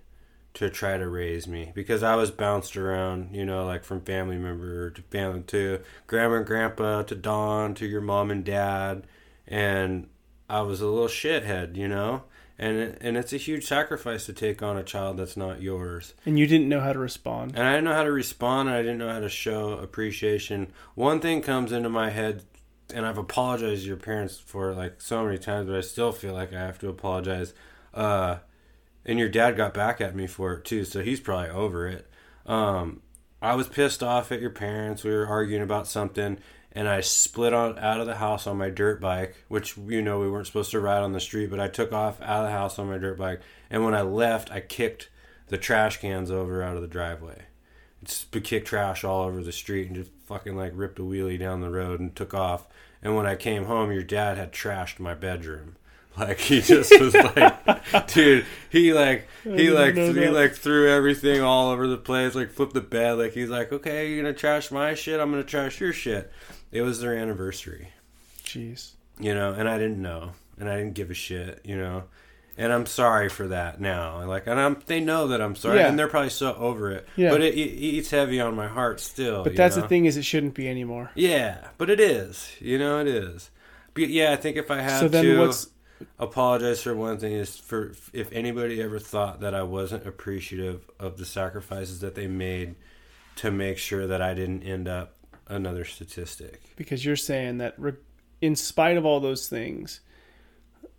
to 0.53 0.69
try 0.69 0.97
to 0.97 1.07
raise 1.07 1.47
me 1.47 1.71
because 1.73 2.03
I 2.03 2.15
was 2.15 2.31
bounced 2.31 2.75
around, 2.75 3.33
you 3.33 3.45
know, 3.45 3.65
like 3.65 3.83
from 3.83 4.01
family 4.01 4.37
member 4.37 4.89
to 4.89 5.01
family 5.03 5.43
to 5.47 5.79
grandma 6.07 6.37
and 6.37 6.45
grandpa 6.45 7.03
to 7.03 7.15
Don 7.15 7.73
to 7.75 7.85
your 7.85 8.01
mom 8.01 8.31
and 8.31 8.43
dad, 8.43 9.07
and 9.47 10.07
I 10.49 10.61
was 10.61 10.81
a 10.81 10.87
little 10.87 11.07
shithead, 11.07 11.77
you 11.77 11.87
know, 11.87 12.23
and 12.59 12.97
and 12.99 13.15
it's 13.15 13.31
a 13.31 13.37
huge 13.37 13.65
sacrifice 13.65 14.25
to 14.25 14.33
take 14.33 14.61
on 14.61 14.77
a 14.77 14.83
child 14.83 15.17
that's 15.17 15.37
not 15.37 15.61
yours. 15.61 16.13
And 16.25 16.37
you 16.37 16.47
didn't 16.47 16.67
know 16.67 16.81
how 16.81 16.93
to 16.93 16.99
respond. 16.99 17.53
And 17.55 17.65
I 17.65 17.71
didn't 17.71 17.85
know 17.85 17.93
how 17.93 18.03
to 18.03 18.11
respond, 18.11 18.67
and 18.67 18.77
I 18.77 18.81
didn't 18.81 18.97
know 18.97 19.11
how 19.11 19.19
to 19.19 19.29
show 19.29 19.73
appreciation. 19.73 20.73
One 20.95 21.21
thing 21.21 21.41
comes 21.41 21.71
into 21.71 21.89
my 21.89 22.09
head, 22.09 22.43
and 22.93 23.05
I've 23.05 23.17
apologized 23.17 23.83
to 23.83 23.87
your 23.87 23.97
parents 23.97 24.37
for 24.37 24.73
like 24.73 24.99
so 24.99 25.23
many 25.23 25.37
times, 25.37 25.67
but 25.67 25.77
I 25.77 25.81
still 25.81 26.11
feel 26.11 26.33
like 26.33 26.51
I 26.51 26.59
have 26.59 26.79
to 26.79 26.89
apologize. 26.89 27.53
Uh, 27.93 28.37
and 29.05 29.19
your 29.19 29.29
dad 29.29 29.57
got 29.57 29.73
back 29.73 30.01
at 30.01 30.15
me 30.15 30.27
for 30.27 30.53
it 30.53 30.65
too, 30.65 30.85
so 30.85 31.01
he's 31.01 31.19
probably 31.19 31.49
over 31.49 31.87
it. 31.87 32.09
Um, 32.45 33.01
I 33.41 33.55
was 33.55 33.67
pissed 33.67 34.03
off 34.03 34.31
at 34.31 34.41
your 34.41 34.51
parents. 34.51 35.03
We 35.03 35.11
were 35.11 35.27
arguing 35.27 35.63
about 35.63 35.87
something, 35.87 36.37
and 36.71 36.87
I 36.87 37.01
split 37.01 37.53
on 37.53 37.77
out 37.79 37.99
of 37.99 38.07
the 38.07 38.15
house 38.15 38.45
on 38.45 38.57
my 38.57 38.69
dirt 38.69 39.01
bike, 39.01 39.35
which 39.47 39.77
you 39.77 40.01
know 40.01 40.19
we 40.19 40.29
weren't 40.29 40.47
supposed 40.47 40.71
to 40.71 40.79
ride 40.79 41.01
on 41.01 41.13
the 41.13 41.19
street, 41.19 41.49
but 41.49 41.59
I 41.59 41.67
took 41.67 41.91
off 41.91 42.21
out 42.21 42.43
of 42.43 42.47
the 42.47 42.51
house 42.51 42.77
on 42.77 42.87
my 42.87 42.97
dirt 42.97 43.17
bike, 43.17 43.41
and 43.69 43.83
when 43.83 43.95
I 43.95 44.01
left, 44.01 44.51
I 44.51 44.59
kicked 44.59 45.09
the 45.47 45.57
trash 45.57 45.97
cans 45.97 46.31
over 46.31 46.63
out 46.63 46.75
of 46.75 46.81
the 46.81 46.87
driveway. 46.87 47.43
Just 48.03 48.31
kicked 48.43 48.67
trash 48.67 49.03
all 49.03 49.23
over 49.23 49.43
the 49.43 49.51
street 49.51 49.87
and 49.87 49.95
just 49.95 50.11
fucking 50.25 50.55
like 50.55 50.71
ripped 50.73 50.97
a 50.97 51.03
wheelie 51.03 51.37
down 51.37 51.61
the 51.61 51.69
road 51.69 51.99
and 51.99 52.15
took 52.15 52.33
off. 52.33 52.65
And 53.03 53.15
when 53.15 53.25
I 53.25 53.35
came 53.35 53.65
home, 53.65 53.91
your 53.91 54.03
dad 54.03 54.37
had 54.37 54.51
trashed 54.53 54.99
my 54.99 55.13
bedroom. 55.13 55.75
Like 56.17 56.39
he 56.39 56.61
just 56.61 56.91
was 56.99 57.13
like, 57.13 58.07
dude, 58.07 58.45
he 58.69 58.93
like 58.93 59.27
he 59.43 59.69
like 59.71 59.95
he 59.95 60.27
like 60.27 60.53
threw 60.53 60.89
everything 60.89 61.41
all 61.41 61.71
over 61.71 61.87
the 61.87 61.97
place, 61.97 62.35
like 62.35 62.51
flipped 62.51 62.73
the 62.73 62.81
bed. 62.81 63.13
Like 63.13 63.33
he's 63.33 63.49
like, 63.49 63.71
okay, 63.71 64.09
you're 64.09 64.21
gonna 64.21 64.33
trash 64.33 64.71
my 64.71 64.93
shit, 64.93 65.19
I'm 65.19 65.31
gonna 65.31 65.43
trash 65.43 65.79
your 65.79 65.93
shit. 65.93 66.31
It 66.71 66.81
was 66.81 66.99
their 66.99 67.15
anniversary, 67.15 67.89
Jeez. 68.43 68.91
you 69.19 69.33
know, 69.33 69.53
and 69.53 69.69
I 69.69 69.77
didn't 69.77 70.01
know, 70.01 70.31
and 70.59 70.69
I 70.69 70.77
didn't 70.77 70.93
give 70.95 71.11
a 71.11 71.13
shit, 71.13 71.61
you 71.63 71.77
know, 71.77 72.03
and 72.57 72.71
I'm 72.71 72.85
sorry 72.85 73.29
for 73.29 73.47
that 73.47 73.79
now. 73.79 74.23
Like, 74.25 74.47
and 74.47 74.59
I'm 74.59 74.81
they 74.85 74.99
know 74.99 75.29
that 75.29 75.41
I'm 75.41 75.55
sorry, 75.55 75.79
Yeah. 75.79 75.87
and 75.87 75.97
they're 75.97 76.07
probably 76.07 76.29
so 76.29 76.53
over 76.55 76.91
it. 76.91 77.07
Yeah. 77.15 77.29
But 77.29 77.41
it, 77.41 77.53
it 77.55 77.57
eats 77.57 78.11
heavy 78.11 78.39
on 78.41 78.55
my 78.55 78.67
heart 78.67 78.99
still. 78.99 79.43
But 79.43 79.55
that's 79.55 79.75
know? 79.77 79.83
the 79.83 79.87
thing 79.87 80.05
is 80.05 80.17
it 80.17 80.25
shouldn't 80.25 80.53
be 80.55 80.67
anymore. 80.67 81.11
Yeah, 81.15 81.69
but 81.77 81.89
it 81.89 81.99
is. 81.99 82.51
You 82.59 82.77
know, 82.77 82.99
it 82.99 83.07
is. 83.07 83.49
But 83.93 84.09
yeah, 84.09 84.33
I 84.33 84.35
think 84.35 84.57
if 84.57 84.69
I 84.69 84.81
had 84.81 84.99
So 84.99 85.07
then 85.07 85.23
to 85.23 85.39
what's 85.39 85.69
apologize 86.19 86.81
for 86.81 86.95
one 86.95 87.17
thing 87.17 87.33
is 87.33 87.57
for 87.57 87.93
if 88.13 88.31
anybody 88.31 88.81
ever 88.81 88.99
thought 88.99 89.39
that 89.41 89.53
I 89.53 89.63
wasn't 89.63 90.05
appreciative 90.05 90.89
of 90.99 91.17
the 91.17 91.25
sacrifices 91.25 91.99
that 92.01 92.15
they 92.15 92.27
made 92.27 92.75
to 93.37 93.51
make 93.51 93.77
sure 93.77 94.07
that 94.07 94.21
I 94.21 94.33
didn't 94.33 94.63
end 94.63 94.87
up 94.87 95.15
another 95.47 95.85
statistic. 95.85 96.61
because 96.75 97.03
you're 97.03 97.15
saying 97.15 97.57
that 97.59 97.75
re- 97.77 97.93
in 98.41 98.55
spite 98.55 98.97
of 98.97 99.05
all 99.05 99.19
those 99.19 99.47
things, 99.47 100.01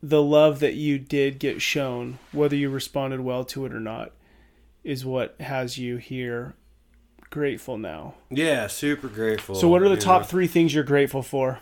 the 0.03 0.23
love 0.23 0.61
that 0.61 0.75
you 0.75 0.99
did 0.99 1.39
get 1.39 1.63
shown, 1.63 2.19
whether 2.33 2.57
you 2.57 2.69
responded 2.71 3.21
well 3.21 3.45
to 3.47 3.67
it 3.67 3.73
or 3.73 3.81
not, 3.81 4.13
is 4.85 5.05
what 5.05 5.41
has 5.41 5.79
you 5.79 5.97
here 5.97 6.55
grateful 7.31 7.79
now. 7.79 8.15
Yeah, 8.31 8.67
super 8.67 9.09
grateful. 9.09 9.55
So, 9.55 9.69
what 9.69 9.83
are 9.83 9.89
the 9.89 9.97
top 9.97 10.23
know. 10.23 10.29
three 10.29 10.47
things 10.47 10.75
you're 10.75 10.85
grateful 10.85 11.23
for? 11.23 11.61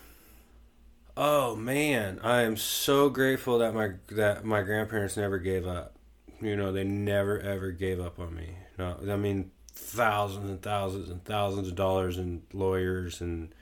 Oh 1.17 1.57
man, 1.57 2.21
I 2.23 2.43
am 2.43 2.57
so 2.57 3.11
grateful 3.11 3.59
that 3.59 3.75
my 3.75 3.93
that 4.09 4.45
my 4.45 4.63
grandparents 4.63 5.17
never 5.17 5.39
gave 5.39 5.67
up. 5.67 5.97
You 6.41 6.57
know, 6.57 6.73
they 6.73 6.85
never 6.85 7.39
ever 7.41 7.73
gave 7.73 8.01
up 8.01 8.19
on 8.19 8.35
me. 8.35 8.57
No, 8.79 8.97
I 9.09 9.17
mean 9.17 9.51
thousands 9.73 10.49
and 10.49 10.63
thousands 10.63 11.11
and 11.11 11.25
thousands 11.25 11.69
of 11.69 11.75
dollars 11.75 12.17
in 12.17 12.43
lawyers 12.53 13.21
and 13.21 13.55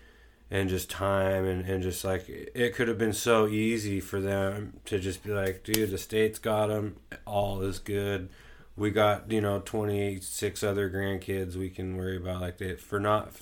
and 0.50 0.68
just 0.68 0.88
time 0.90 1.44
and, 1.44 1.68
and 1.68 1.82
just 1.82 2.04
like 2.04 2.24
it 2.28 2.74
could 2.74 2.88
have 2.88 2.98
been 2.98 3.12
so 3.12 3.46
easy 3.48 4.00
for 4.00 4.20
them 4.20 4.80
to 4.86 4.98
just 4.98 5.22
be 5.22 5.30
like, 5.30 5.64
dude, 5.64 5.90
the 5.90 5.98
state's 5.98 6.38
got 6.38 6.68
them, 6.68 6.96
all 7.26 7.62
is 7.62 7.78
good. 7.78 8.28
We 8.76 8.90
got 8.90 9.30
you 9.32 9.40
know 9.40 9.60
twenty 9.64 10.20
six 10.20 10.62
other 10.62 10.90
grandkids 10.90 11.56
we 11.56 11.70
can 11.70 11.96
worry 11.96 12.16
about 12.16 12.40
like 12.40 12.58
that 12.58 12.80
for 12.80 13.00
not 13.00 13.32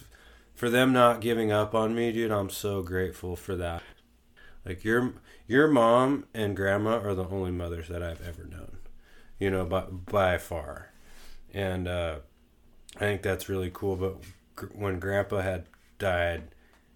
for 0.54 0.70
them 0.70 0.92
not 0.92 1.20
giving 1.20 1.52
up 1.52 1.74
on 1.74 1.94
me, 1.94 2.12
dude. 2.12 2.30
I'm 2.30 2.50
so 2.50 2.82
grateful 2.82 3.36
for 3.36 3.56
that. 3.56 3.82
Like 4.66 4.84
your 4.84 5.14
your 5.46 5.68
mom 5.68 6.24
and 6.34 6.56
grandma 6.56 6.98
are 6.98 7.14
the 7.14 7.28
only 7.28 7.52
mothers 7.52 7.88
that 7.88 8.02
I've 8.02 8.26
ever 8.26 8.44
known, 8.44 8.78
you 9.38 9.50
know, 9.50 9.64
by 9.64 9.82
by 9.82 10.38
far, 10.38 10.90
and 11.54 11.86
uh, 11.86 12.16
I 12.96 12.98
think 12.98 13.22
that's 13.22 13.48
really 13.48 13.70
cool. 13.72 13.94
But 13.96 14.16
gr- 14.56 14.66
when 14.74 14.98
Grandpa 14.98 15.40
had 15.42 15.66
died, 16.00 16.48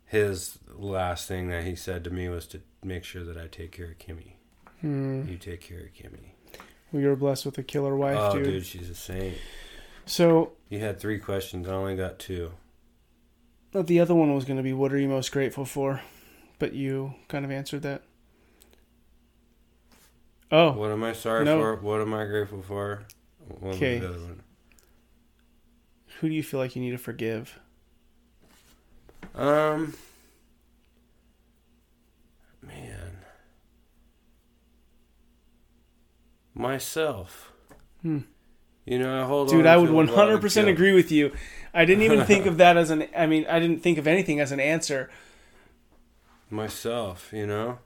his 0.05 0.59
last 0.77 1.29
thing 1.29 1.49
that 1.51 1.63
he 1.65 1.77
said 1.77 2.03
to 2.05 2.11
me 2.11 2.29
was 2.29 2.47
to 2.49 2.61
make 2.83 3.05
sure 3.05 3.23
that 3.23 3.37
I 3.37 3.47
take 3.47 3.71
care 3.71 3.93
of 3.93 3.99
Kimmy. 3.99 4.33
Hmm. 4.81 5.29
You 5.29 5.37
take 5.37 5.61
care 5.61 5.81
of 5.81 5.95
Kimmy. 5.95 6.33
Well, 6.91 7.01
you're 7.03 7.15
blessed 7.15 7.47
with 7.47 7.57
a 7.59 7.63
killer 7.63 7.95
wife, 7.95 8.17
oh, 8.19 8.33
dude. 8.35 8.45
dude. 8.47 8.67
she's 8.67 8.91
a 8.91 8.95
saint. 8.97 9.37
So, 10.07 10.53
You 10.71 10.81
had 10.81 10.99
three 10.99 11.21
questions. 11.21 11.69
I 11.69 11.73
only 11.73 11.95
got 11.95 12.19
two. 12.19 12.51
but 13.71 13.87
the 13.87 14.01
other 14.01 14.15
one 14.15 14.35
was 14.35 14.45
going 14.45 14.57
to 14.57 14.63
be, 14.65 14.73
what 14.73 14.93
are 14.93 14.99
you 14.99 15.07
most 15.07 15.31
grateful 15.31 15.65
for? 15.65 16.01
But 16.61 16.75
you 16.75 17.15
kind 17.27 17.45
of 17.45 17.51
answered 17.51 17.83
that. 17.83 18.03
Oh, 20.53 20.73
What 20.73 20.91
am 20.91 21.03
I 21.03 21.13
sorry 21.15 21.45
No. 21.45 21.59
for? 21.59 21.77
What 21.77 22.01
am 22.01 22.13
I 22.15 22.25
grateful 22.27 22.63
for? 22.63 23.05
Okay. 23.65 23.99
the 23.99 24.09
other 24.11 24.19
one? 24.19 24.43
who 26.21 26.29
do 26.29 26.35
you 26.35 26.43
feel 26.43 26.61
like 26.61 26.77
you 26.77 26.83
need 26.83 26.91
to 26.91 26.99
forgive? 26.99 27.59
Um, 29.35 29.95
man, 32.63 33.19
myself. 36.55 37.53
Hmm. 38.03 38.19
You 38.85 38.99
know, 38.99 39.23
I 39.23 39.27
hold 39.27 39.49
Dude, 39.49 39.61
on 39.61 39.67
I 39.67 39.77
would 39.79 39.89
a 39.89 40.13
lot 40.13 40.31
of 40.31 40.41
100% 40.41 40.69
agree 40.69 40.93
with 40.93 41.11
you. 41.11 41.33
I 41.73 41.85
didn't 41.87 42.03
even 42.03 42.25
think 42.27 42.45
of 42.47 42.57
that 42.59 42.77
as 42.77 42.91
an 42.91 43.07
I 43.17 43.27
mean, 43.27 43.47
I 43.49 43.59
didn't 43.61 43.83
think 43.83 43.97
of 43.99 44.07
anything 44.07 44.41
as 44.41 44.53
an 44.53 44.61
answer. 44.61 45.09
Myself. 46.51 47.31
You 47.33 47.47
know, 47.47 47.79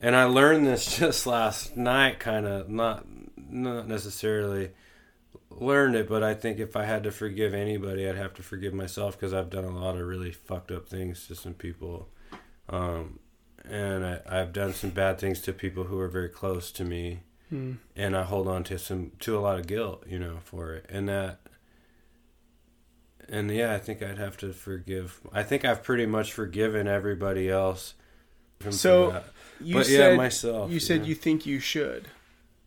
and 0.00 0.14
I 0.16 0.24
learned 0.24 0.66
this 0.66 0.96
just 0.98 1.26
last 1.26 1.76
night. 1.76 2.18
Kind 2.18 2.46
of 2.46 2.68
not 2.68 3.06
not 3.36 3.88
necessarily 3.88 4.70
learned 5.50 5.96
it, 5.96 6.08
but 6.08 6.22
I 6.22 6.34
think 6.34 6.58
if 6.58 6.76
I 6.76 6.84
had 6.84 7.02
to 7.04 7.10
forgive 7.10 7.54
anybody, 7.54 8.08
I'd 8.08 8.16
have 8.16 8.34
to 8.34 8.42
forgive 8.42 8.72
myself 8.72 9.16
because 9.18 9.34
I've 9.34 9.50
done 9.50 9.64
a 9.64 9.70
lot 9.78 9.96
of 9.96 10.06
really 10.06 10.30
fucked 10.30 10.70
up 10.70 10.88
things 10.88 11.26
to 11.26 11.34
some 11.34 11.54
people. 11.54 12.08
Um, 12.68 13.18
and 13.68 14.04
I, 14.06 14.20
I've 14.28 14.52
done 14.52 14.72
some 14.74 14.90
bad 14.90 15.18
things 15.18 15.40
to 15.42 15.52
people 15.52 15.84
who 15.84 15.98
are 15.98 16.08
very 16.08 16.28
close 16.28 16.70
to 16.72 16.84
me, 16.84 17.20
Hmm. 17.50 17.74
and 17.96 18.16
I 18.16 18.22
hold 18.22 18.46
on 18.46 18.62
to 18.64 18.78
some 18.78 19.10
to 19.20 19.36
a 19.36 19.40
lot 19.40 19.58
of 19.58 19.66
guilt, 19.66 20.04
you 20.08 20.20
know, 20.20 20.38
for 20.44 20.74
it. 20.74 20.86
And 20.88 21.08
that, 21.08 21.40
and 23.30 23.50
yeah, 23.50 23.72
I 23.74 23.78
think 23.78 24.02
I'd 24.02 24.18
have 24.18 24.36
to 24.38 24.52
forgive. 24.52 25.20
I 25.32 25.42
think 25.42 25.64
I've 25.64 25.82
pretty 25.82 26.06
much 26.06 26.32
forgiven 26.32 26.86
everybody 26.88 27.48
else. 27.48 27.94
So. 28.70 29.22
You 29.62 29.74
but 29.74 29.84
said 29.86 30.12
yeah, 30.12 30.16
myself. 30.16 30.70
you 30.70 30.80
said 30.80 31.02
know. 31.02 31.06
you 31.08 31.14
think 31.14 31.44
you 31.44 31.60
should. 31.60 32.08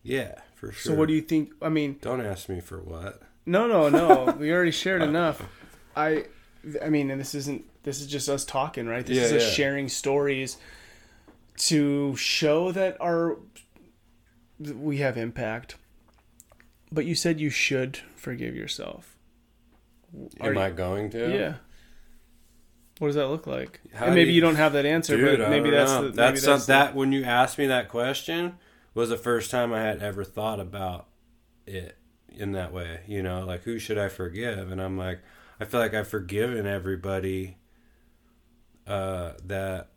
yeah, 0.04 0.36
for 0.54 0.70
sure. 0.70 0.92
So 0.92 0.94
what 0.98 1.08
do 1.08 1.14
you 1.14 1.22
think 1.22 1.52
I 1.60 1.68
mean, 1.68 1.98
Don't 2.00 2.20
ask 2.20 2.48
me 2.48 2.60
for 2.60 2.78
what. 2.78 3.20
no, 3.46 3.66
no, 3.66 3.88
no. 3.88 4.32
we 4.38 4.52
already 4.52 4.70
shared 4.70 5.02
enough. 5.02 5.42
I 5.96 6.26
I 6.80 6.88
mean, 6.90 7.10
and 7.10 7.20
this 7.20 7.34
isn't 7.34 7.64
this 7.82 8.00
is 8.00 8.06
just 8.06 8.28
us 8.28 8.44
talking, 8.44 8.86
right? 8.86 9.04
This 9.04 9.16
Yeah, 9.16 9.24
is 9.24 9.32
us 9.32 9.42
yeah. 9.42 9.50
sharing 9.50 9.88
stories 9.88 10.56
to 11.58 12.14
show 12.14 12.70
that 12.70 12.96
our 13.00 13.38
we 14.60 14.98
have 14.98 15.16
impact. 15.18 15.74
But 16.92 17.06
you 17.06 17.16
said 17.16 17.40
you 17.40 17.50
should 17.50 17.96
forgive 18.14 18.54
yourself. 18.54 19.13
Are 20.40 20.48
Am 20.48 20.54
you- 20.54 20.60
I 20.60 20.70
going 20.70 21.10
to? 21.10 21.30
Yeah. 21.36 21.54
What 22.98 23.08
does 23.08 23.16
that 23.16 23.26
look 23.28 23.46
like? 23.46 23.80
How 23.92 24.06
and 24.06 24.14
do 24.14 24.20
maybe 24.20 24.30
you- 24.30 24.36
you, 24.36 24.40
don't 24.40 24.54
have 24.56 24.72
that 24.74 24.86
answer, 24.86 25.16
Dude, 25.16 25.38
but 25.40 25.50
maybe 25.50 25.70
that's 25.70 25.90
the 25.92 26.02
maybe 26.02 26.14
that's, 26.16 26.44
that's, 26.44 26.66
that 26.66 26.94
when 26.94 27.10
you 27.12 27.24
asked 27.24 27.58
me 27.58 27.66
that 27.66 27.88
question 27.88 28.56
was 28.94 29.08
the 29.08 29.16
first 29.16 29.50
time 29.50 29.72
I 29.72 29.80
had 29.82 30.00
ever 30.00 30.22
thought 30.22 30.60
about 30.60 31.08
it 31.66 31.96
in 32.28 32.52
that 32.52 32.72
way. 32.72 33.00
You 33.08 33.22
know, 33.22 33.44
like 33.44 33.62
who 33.62 33.78
should 33.80 33.98
I 33.98 34.08
forgive? 34.08 34.70
And 34.70 34.80
I'm 34.80 34.96
like, 34.96 35.20
I 35.58 35.64
feel 35.64 35.80
like 35.80 35.92
I've 35.94 36.06
forgiven 36.08 36.66
everybody 36.66 37.56
uh, 38.86 39.32
that 39.44 39.88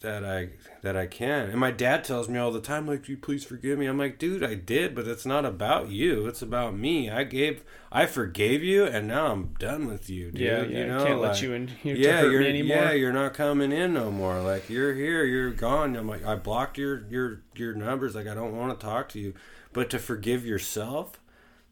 that 0.00 0.24
I 0.24 0.50
that 0.82 0.96
I 0.96 1.06
can. 1.06 1.50
And 1.50 1.58
my 1.58 1.70
dad 1.70 2.04
tells 2.04 2.28
me 2.28 2.38
all 2.38 2.50
the 2.50 2.60
time, 2.60 2.86
like, 2.86 3.08
"You 3.08 3.16
please 3.16 3.44
forgive 3.44 3.78
me." 3.78 3.86
I'm 3.86 3.98
like, 3.98 4.18
dude, 4.18 4.42
I 4.44 4.54
did, 4.54 4.94
but 4.94 5.06
it's 5.06 5.26
not 5.26 5.44
about 5.44 5.90
you. 5.90 6.26
It's 6.26 6.42
about 6.42 6.76
me. 6.76 7.10
I 7.10 7.24
gave, 7.24 7.64
I 7.90 8.06
forgave 8.06 8.62
you, 8.62 8.84
and 8.84 9.08
now 9.08 9.32
I'm 9.32 9.54
done 9.58 9.86
with 9.86 10.08
you, 10.08 10.30
dude. 10.30 10.40
yeah, 10.40 10.62
yeah. 10.62 10.78
you 10.78 10.86
know, 10.86 11.02
I 11.02 11.06
can't 11.06 11.20
like- 11.20 11.32
let 11.32 11.42
you 11.42 11.52
in 11.52 11.68
here 11.82 11.96
yeah, 11.96 12.22
you're 12.22 12.42
yeah, 12.42 12.92
you're 12.92 13.12
not 13.12 13.34
coming 13.34 13.72
in 13.72 13.94
no 13.94 14.10
more. 14.10 14.40
Like 14.40 14.68
you're 14.70 14.94
here, 14.94 15.24
you're 15.24 15.50
gone. 15.50 15.96
I'm 15.96 16.08
like, 16.08 16.24
I 16.24 16.36
blocked 16.36 16.78
your 16.78 17.04
your 17.10 17.42
your 17.54 17.74
numbers. 17.74 18.14
Like 18.14 18.26
I 18.26 18.34
don't 18.34 18.56
want 18.56 18.78
to 18.78 18.84
talk 18.84 19.08
to 19.10 19.18
you. 19.20 19.34
But 19.72 19.90
to 19.90 19.98
forgive 19.98 20.46
yourself, 20.46 21.17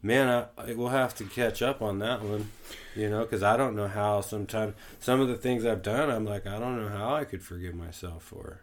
man, 0.07 0.29
I, 0.57 0.71
I 0.71 0.75
will 0.75 0.89
have 0.89 1.15
to 1.17 1.25
catch 1.25 1.61
up 1.61 1.83
on 1.83 1.99
that 1.99 2.23
one. 2.23 2.51
You 2.95 3.11
know, 3.11 3.21
because 3.21 3.43
I 3.43 3.57
don't 3.59 3.77
know 3.77 3.89
how. 3.89 4.23
Sometimes 4.23 4.75
some 5.01 5.21
of 5.21 5.29
the 5.29 5.37
things 5.37 5.67
I've 5.67 5.83
done, 5.83 6.09
I'm 6.09 6.25
like, 6.25 6.47
I 6.47 6.59
don't 6.59 6.81
know 6.81 6.89
how 6.89 7.15
I 7.15 7.25
could 7.25 7.43
forgive 7.43 7.75
myself 7.75 8.23
for. 8.23 8.63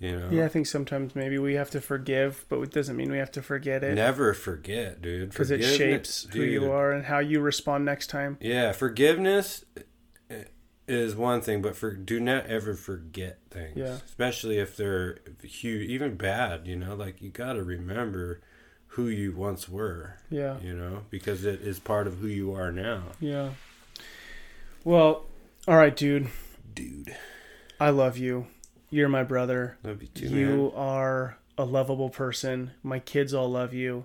You 0.00 0.18
know. 0.18 0.30
Yeah, 0.30 0.44
I 0.46 0.48
think 0.48 0.66
sometimes 0.66 1.14
maybe 1.14 1.38
we 1.38 1.54
have 1.54 1.70
to 1.70 1.80
forgive, 1.80 2.46
but 2.48 2.60
it 2.60 2.72
doesn't 2.72 2.96
mean 2.96 3.10
we 3.10 3.18
have 3.18 3.30
to 3.32 3.42
forget 3.42 3.84
it. 3.84 3.94
Never 3.94 4.34
forget, 4.34 5.02
dude. 5.02 5.30
Because 5.30 5.50
it 5.50 5.62
shapes 5.62 6.26
who 6.32 6.42
you 6.42 6.70
are 6.72 6.92
and 6.92 7.04
how 7.04 7.18
you 7.18 7.40
respond 7.40 7.84
next 7.84 8.08
time. 8.08 8.38
Yeah, 8.40 8.72
forgiveness 8.72 9.64
eh, 10.30 10.44
is 10.88 11.14
one 11.14 11.42
thing, 11.42 11.62
but 11.62 11.76
for 11.76 11.92
do 11.94 12.18
not 12.18 12.46
ever 12.46 12.74
forget 12.74 13.38
things. 13.50 13.76
Yeah. 13.76 13.98
Especially 14.04 14.58
if 14.58 14.76
they're 14.76 15.18
huge, 15.42 15.88
even 15.88 16.16
bad. 16.16 16.66
You 16.66 16.76
know, 16.76 16.94
like 16.94 17.22
you 17.22 17.30
got 17.30 17.52
to 17.54 17.62
remember 17.62 18.40
who 18.94 19.08
you 19.08 19.32
once 19.32 19.68
were. 19.68 20.16
Yeah. 20.30 20.58
You 20.60 20.74
know, 20.74 21.02
because 21.10 21.44
it 21.44 21.60
is 21.62 21.78
part 21.80 22.06
of 22.06 22.18
who 22.18 22.26
you 22.28 22.52
are 22.54 22.70
now, 22.72 23.02
Yeah. 23.20 23.50
Well, 24.84 25.24
all 25.66 25.76
right, 25.76 25.96
dude. 25.96 26.28
dude. 26.74 27.14
I 27.80 27.90
love 27.90 28.18
you. 28.18 28.46
You're 28.90 29.08
my 29.08 29.22
brother. 29.24 29.78
Love 29.82 30.02
you 30.02 30.08
too, 30.08 30.28
you 30.28 30.46
man. 30.46 30.70
are 30.76 31.38
a 31.58 31.64
lovable 31.64 32.10
person. 32.10 32.72
My 32.82 32.98
kids 32.98 33.32
all 33.34 33.50
love 33.50 33.72
you. 33.72 34.04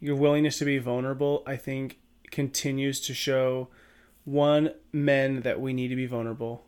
Your 0.00 0.16
willingness 0.16 0.58
to 0.58 0.64
be 0.64 0.78
vulnerable, 0.78 1.42
I 1.46 1.56
think, 1.56 1.98
continues 2.30 3.00
to 3.02 3.14
show 3.14 3.68
one, 4.24 4.70
men 4.92 5.40
that 5.42 5.60
we 5.60 5.72
need 5.72 5.88
to 5.88 5.96
be 5.96 6.06
vulnerable. 6.06 6.64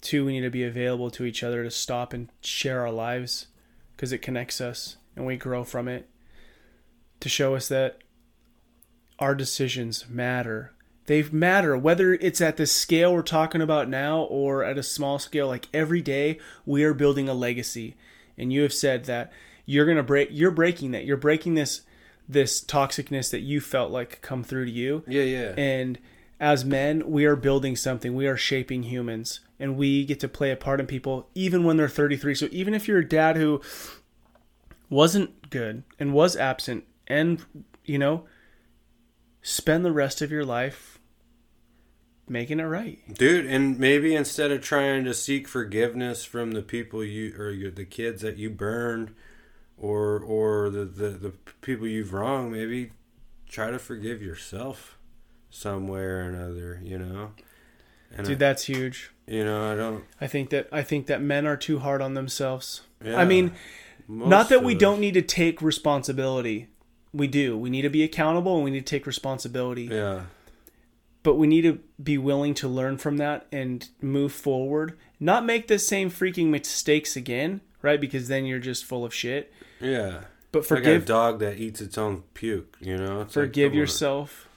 Two, 0.00 0.26
we 0.26 0.32
need 0.32 0.40
to 0.42 0.50
be 0.50 0.64
available 0.64 1.10
to 1.12 1.24
each 1.24 1.42
other 1.42 1.62
to 1.62 1.70
stop 1.70 2.12
and 2.12 2.28
share 2.40 2.80
our 2.80 2.90
lives 2.92 3.46
because 3.96 4.12
it 4.12 4.18
connects 4.22 4.60
us 4.60 4.96
and 5.20 5.26
we 5.26 5.36
grow 5.36 5.62
from 5.62 5.86
it. 5.86 6.08
To 7.20 7.28
show 7.28 7.54
us 7.54 7.68
that 7.68 7.98
our 9.18 9.34
decisions 9.34 10.08
matter. 10.08 10.72
They 11.04 11.22
matter 11.24 11.76
whether 11.76 12.14
it's 12.14 12.40
at 12.40 12.56
the 12.56 12.66
scale 12.66 13.12
we're 13.12 13.22
talking 13.22 13.60
about 13.60 13.88
now 13.88 14.22
or 14.22 14.64
at 14.64 14.78
a 14.78 14.82
small 14.82 15.18
scale. 15.18 15.46
Like 15.46 15.68
every 15.74 16.00
day, 16.00 16.38
we 16.64 16.82
are 16.84 16.94
building 16.94 17.28
a 17.28 17.34
legacy, 17.34 17.96
and 18.38 18.50
you 18.52 18.62
have 18.62 18.72
said 18.72 19.04
that 19.04 19.30
you're 19.66 19.86
gonna 19.86 20.02
break. 20.02 20.28
You're 20.30 20.50
breaking 20.50 20.92
that. 20.92 21.04
You're 21.04 21.18
breaking 21.18 21.54
this 21.54 21.82
this 22.26 22.64
toxicness 22.64 23.30
that 23.30 23.40
you 23.40 23.60
felt 23.60 23.90
like 23.90 24.22
come 24.22 24.42
through 24.42 24.64
to 24.64 24.70
you. 24.70 25.04
Yeah, 25.06 25.24
yeah. 25.24 25.54
And 25.58 25.98
as 26.38 26.64
men, 26.64 27.10
we 27.10 27.26
are 27.26 27.36
building 27.36 27.76
something. 27.76 28.14
We 28.14 28.26
are 28.26 28.36
shaping 28.36 28.84
humans, 28.84 29.40
and 29.58 29.76
we 29.76 30.06
get 30.06 30.20
to 30.20 30.28
play 30.28 30.50
a 30.52 30.56
part 30.56 30.80
in 30.80 30.86
people, 30.86 31.28
even 31.34 31.64
when 31.64 31.76
they're 31.76 31.88
33. 31.88 32.34
So 32.34 32.48
even 32.50 32.72
if 32.72 32.88
you're 32.88 33.00
a 33.00 33.08
dad 33.08 33.36
who 33.36 33.60
wasn't 34.90 35.48
good 35.48 35.84
and 35.98 36.12
was 36.12 36.36
absent, 36.36 36.84
and 37.06 37.44
you 37.84 37.98
know, 37.98 38.24
spend 39.40 39.84
the 39.84 39.92
rest 39.92 40.20
of 40.20 40.30
your 40.30 40.44
life 40.44 40.98
making 42.28 42.60
it 42.60 42.64
right. 42.64 42.98
Dude, 43.14 43.46
and 43.46 43.78
maybe 43.78 44.14
instead 44.14 44.50
of 44.50 44.62
trying 44.62 45.04
to 45.04 45.14
seek 45.14 45.48
forgiveness 45.48 46.24
from 46.24 46.52
the 46.52 46.62
people 46.62 47.02
you 47.02 47.34
or 47.38 47.50
your, 47.50 47.70
the 47.70 47.84
kids 47.84 48.22
that 48.22 48.36
you 48.36 48.50
burned 48.50 49.14
or 49.78 50.18
or 50.18 50.70
the, 50.70 50.84
the 50.84 51.08
the 51.08 51.32
people 51.62 51.86
you've 51.86 52.12
wronged, 52.12 52.52
maybe 52.52 52.92
try 53.48 53.70
to 53.70 53.78
forgive 53.78 54.22
yourself 54.22 54.98
some 55.50 55.88
way 55.88 56.00
or 56.00 56.20
another, 56.20 56.80
you 56.84 56.98
know. 56.98 57.32
And 58.16 58.26
Dude, 58.26 58.38
that's 58.38 58.64
huge. 58.64 59.12
You 59.26 59.44
know, 59.44 59.72
I 59.72 59.76
don't. 59.76 60.04
I 60.20 60.26
think 60.26 60.50
that 60.50 60.68
I 60.72 60.82
think 60.82 61.06
that 61.06 61.20
men 61.20 61.46
are 61.46 61.56
too 61.56 61.78
hard 61.78 62.02
on 62.02 62.14
themselves. 62.14 62.82
Yeah, 63.04 63.18
I 63.18 63.24
mean, 63.24 63.52
most 64.10 64.28
not 64.28 64.48
that 64.48 64.62
we 64.62 64.74
don't 64.74 65.00
need 65.00 65.14
to 65.14 65.22
take 65.22 65.62
responsibility. 65.62 66.68
We 67.12 67.26
do. 67.26 67.56
We 67.58 67.70
need 67.70 67.82
to 67.82 67.90
be 67.90 68.02
accountable 68.02 68.56
and 68.56 68.64
we 68.64 68.70
need 68.70 68.86
to 68.86 68.90
take 68.96 69.06
responsibility. 69.06 69.84
Yeah, 69.84 70.22
But 71.22 71.34
we 71.36 71.46
need 71.46 71.62
to 71.62 71.80
be 72.02 72.18
willing 72.18 72.54
to 72.54 72.68
learn 72.68 72.98
from 72.98 73.16
that 73.18 73.46
and 73.50 73.88
move 74.00 74.32
forward. 74.32 74.96
Not 75.18 75.44
make 75.44 75.66
the 75.68 75.78
same 75.78 76.10
freaking 76.10 76.46
mistakes 76.48 77.16
again, 77.16 77.60
right? 77.82 78.00
Because 78.00 78.28
then 78.28 78.46
you're 78.46 78.58
just 78.60 78.84
full 78.84 79.04
of 79.04 79.12
shit. 79.14 79.52
yeah. 79.80 80.22
But 80.52 80.60
It's 80.60 80.70
like 80.72 80.80
a 80.80 80.82
forgive 80.82 81.06
dog 81.06 81.38
that 81.40 81.58
eats 81.58 81.80
its 81.80 81.96
own 81.96 82.22
puke. 82.34 82.76
You 82.80 82.96
know, 82.96 83.20
It's 83.20 83.36
like, 83.36 83.44
forgive 83.46 83.70
on. 83.72 83.78
yourself 83.78 84.48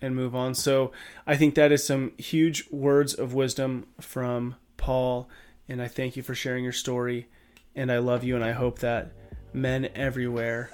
and 0.00 0.14
move 0.16 0.34
on. 0.34 0.54
So 0.54 0.92
I 1.26 1.36
think 1.36 1.54
that 1.56 1.72
is 1.72 1.84
some 1.84 2.12
huge 2.18 2.66
words 2.70 3.12
of 3.12 3.34
wisdom 3.34 3.84
from 4.00 4.54
Paul. 4.78 5.28
And 5.68 5.82
I 5.82 5.88
thank 5.88 6.16
you 6.16 6.22
for 6.22 6.34
sharing 6.34 6.62
your 6.64 6.72
story. 6.72 7.28
And 7.76 7.92
I 7.92 7.98
love 7.98 8.24
you. 8.24 8.34
And 8.34 8.44
I 8.44 8.52
hope 8.52 8.80
that 8.80 9.12
men 9.52 9.88
everywhere 9.94 10.70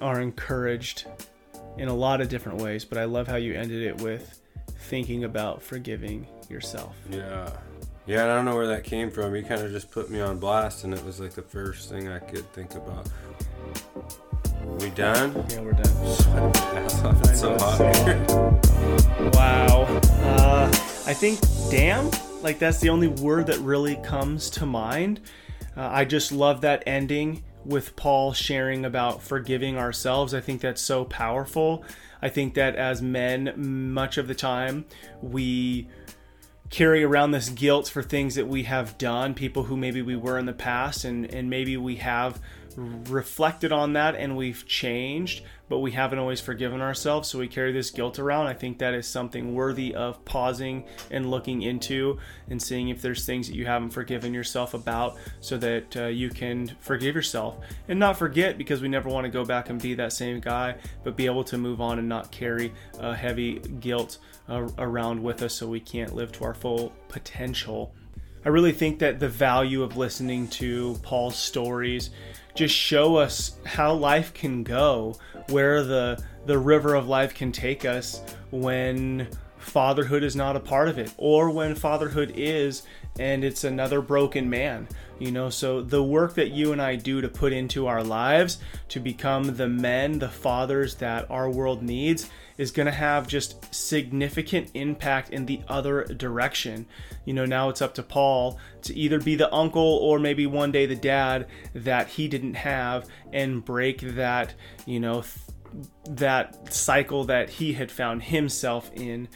are 0.00 0.20
encouraged 0.20 1.06
in 1.76 1.88
a 1.88 1.94
lot 1.94 2.20
of 2.20 2.28
different 2.28 2.60
ways. 2.60 2.84
But 2.84 2.98
I 2.98 3.04
love 3.04 3.26
how 3.26 3.36
you 3.36 3.54
ended 3.54 3.82
it 3.82 4.00
with 4.00 4.40
thinking 4.68 5.24
about 5.24 5.62
forgiving 5.62 6.26
yourself. 6.48 6.96
Yeah. 7.10 7.50
Yeah, 8.06 8.24
I 8.24 8.26
don't 8.26 8.44
know 8.44 8.56
where 8.56 8.66
that 8.68 8.82
came 8.82 9.10
from. 9.10 9.36
You 9.36 9.42
kind 9.44 9.62
of 9.62 9.70
just 9.70 9.90
put 9.90 10.10
me 10.10 10.20
on 10.20 10.38
blast, 10.38 10.84
and 10.84 10.92
it 10.92 11.04
was 11.04 11.20
like 11.20 11.32
the 11.32 11.42
first 11.42 11.90
thing 11.90 12.08
I 12.08 12.18
could 12.18 12.50
think 12.52 12.74
about. 12.74 13.08
We 14.80 14.90
done? 14.90 15.44
Yeah, 15.48 15.60
we're 15.60 15.72
done. 15.72 16.16
Sweating 16.16 16.42
my 16.42 16.80
ass 16.80 17.04
off. 17.04 17.20
It's 17.24 17.40
so 17.40 17.56
hot 17.58 17.76
so. 17.94 19.30
Wow. 19.34 19.86
Uh, 20.22 20.66
I 21.06 21.14
think 21.14 21.38
damn, 21.70 22.10
like 22.42 22.58
that's 22.58 22.80
the 22.80 22.88
only 22.88 23.08
word 23.08 23.46
that 23.46 23.58
really 23.58 23.96
comes 23.96 24.50
to 24.50 24.66
mind. 24.66 25.20
Uh, 25.76 25.88
I 25.90 26.04
just 26.04 26.32
love 26.32 26.60
that 26.62 26.82
ending 26.86 27.44
with 27.64 27.94
Paul 27.96 28.32
sharing 28.32 28.84
about 28.84 29.22
forgiving 29.22 29.76
ourselves. 29.76 30.34
I 30.34 30.40
think 30.40 30.60
that's 30.60 30.80
so 30.80 31.04
powerful. 31.04 31.84
I 32.22 32.28
think 32.28 32.54
that 32.54 32.76
as 32.76 33.02
men, 33.02 33.92
much 33.92 34.18
of 34.18 34.28
the 34.28 34.34
time, 34.34 34.84
we 35.22 35.88
carry 36.70 37.02
around 37.02 37.32
this 37.32 37.48
guilt 37.48 37.88
for 37.88 38.02
things 38.02 38.36
that 38.36 38.46
we 38.46 38.62
have 38.62 38.96
done, 38.96 39.34
people 39.34 39.64
who 39.64 39.76
maybe 39.76 40.02
we 40.02 40.16
were 40.16 40.38
in 40.38 40.46
the 40.46 40.52
past, 40.52 41.04
and, 41.04 41.26
and 41.34 41.50
maybe 41.50 41.76
we 41.76 41.96
have 41.96 42.40
reflected 42.76 43.72
on 43.72 43.94
that 43.94 44.14
and 44.14 44.36
we've 44.36 44.66
changed, 44.66 45.42
but 45.70 45.78
we 45.78 45.92
haven't 45.92 46.18
always 46.18 46.40
forgiven 46.40 46.80
ourselves. 46.80 47.28
So 47.28 47.38
we 47.38 47.46
carry 47.46 47.70
this 47.70 47.90
guilt 47.92 48.18
around. 48.18 48.48
I 48.48 48.54
think 48.54 48.78
that 48.78 48.92
is 48.92 49.06
something 49.06 49.54
worthy 49.54 49.94
of 49.94 50.22
pausing 50.24 50.84
and 51.12 51.30
looking 51.30 51.62
into 51.62 52.18
and 52.48 52.60
seeing 52.60 52.88
if 52.88 53.00
there's 53.00 53.24
things 53.24 53.46
that 53.46 53.54
you 53.54 53.66
haven't 53.66 53.90
forgiven 53.90 54.34
yourself 54.34 54.74
about 54.74 55.16
so 55.40 55.56
that 55.58 55.96
uh, 55.96 56.06
you 56.06 56.28
can 56.28 56.76
forgive 56.80 57.14
yourself 57.14 57.56
and 57.86 58.00
not 58.00 58.18
forget 58.18 58.58
because 58.58 58.82
we 58.82 58.88
never 58.88 59.08
want 59.08 59.24
to 59.24 59.30
go 59.30 59.44
back 59.44 59.70
and 59.70 59.80
be 59.80 59.94
that 59.94 60.12
same 60.12 60.40
guy, 60.40 60.74
but 61.04 61.16
be 61.16 61.26
able 61.26 61.44
to 61.44 61.56
move 61.56 61.80
on 61.80 62.00
and 62.00 62.08
not 62.08 62.32
carry 62.32 62.72
a 62.98 63.14
heavy 63.14 63.60
guilt 63.78 64.18
uh, 64.48 64.66
around 64.78 65.22
with 65.22 65.40
us 65.40 65.54
so 65.54 65.68
we 65.68 65.78
can't 65.78 66.16
live 66.16 66.32
to 66.32 66.42
our 66.42 66.54
full 66.54 66.92
potential. 67.06 67.94
I 68.44 68.48
really 68.48 68.72
think 68.72 68.98
that 69.00 69.20
the 69.20 69.28
value 69.28 69.84
of 69.84 69.96
listening 69.96 70.48
to 70.48 70.98
Paul's 71.02 71.36
stories 71.36 72.10
just 72.54 72.74
show 72.74 73.16
us 73.16 73.58
how 73.64 73.92
life 73.92 74.32
can 74.34 74.62
go, 74.62 75.16
where 75.48 75.82
the 75.82 76.22
the 76.46 76.58
river 76.58 76.94
of 76.94 77.06
life 77.06 77.34
can 77.34 77.52
take 77.52 77.84
us 77.84 78.22
when 78.50 79.28
fatherhood 79.58 80.22
is 80.22 80.34
not 80.34 80.56
a 80.56 80.60
part 80.60 80.88
of 80.88 80.98
it 80.98 81.12
or 81.18 81.50
when 81.50 81.74
fatherhood 81.74 82.32
is 82.34 82.82
and 83.18 83.44
it's 83.44 83.62
another 83.62 84.00
broken 84.00 84.48
man 84.48 84.88
you 85.20 85.30
know? 85.30 85.50
So 85.50 85.82
the 85.82 86.02
work 86.02 86.34
that 86.34 86.50
you 86.50 86.72
and 86.72 86.82
I 86.82 86.96
do 86.96 87.20
to 87.20 87.28
put 87.28 87.52
into 87.52 87.86
our 87.86 88.02
lives 88.02 88.58
to 88.88 88.98
become 88.98 89.56
the 89.56 89.68
men 89.68 90.18
the 90.18 90.28
fathers 90.28 90.96
that 90.96 91.30
our 91.30 91.48
world 91.48 91.82
needs 91.82 92.28
is 92.60 92.70
going 92.70 92.84
to 92.84 92.92
have 92.92 93.26
just 93.26 93.74
significant 93.74 94.70
impact 94.74 95.30
in 95.30 95.46
the 95.46 95.62
other 95.66 96.04
direction. 96.04 96.84
You 97.24 97.32
know, 97.32 97.46
now 97.46 97.70
it's 97.70 97.80
up 97.80 97.94
to 97.94 98.02
Paul 98.02 98.58
to 98.82 98.94
either 98.94 99.18
be 99.18 99.34
the 99.34 99.52
uncle 99.52 99.80
or 99.82 100.18
maybe 100.18 100.46
one 100.46 100.70
day 100.70 100.84
the 100.84 100.94
dad 100.94 101.46
that 101.74 102.08
he 102.08 102.28
didn't 102.28 102.54
have 102.54 103.08
and 103.32 103.64
break 103.64 104.00
that, 104.00 104.52
you 104.84 105.00
know, 105.00 105.22
th- 105.22 105.86
that 106.18 106.70
cycle 106.70 107.24
that 107.24 107.48
he 107.48 107.72
had 107.72 107.90
found 107.90 108.24
himself 108.24 108.90
in. 108.92 109.28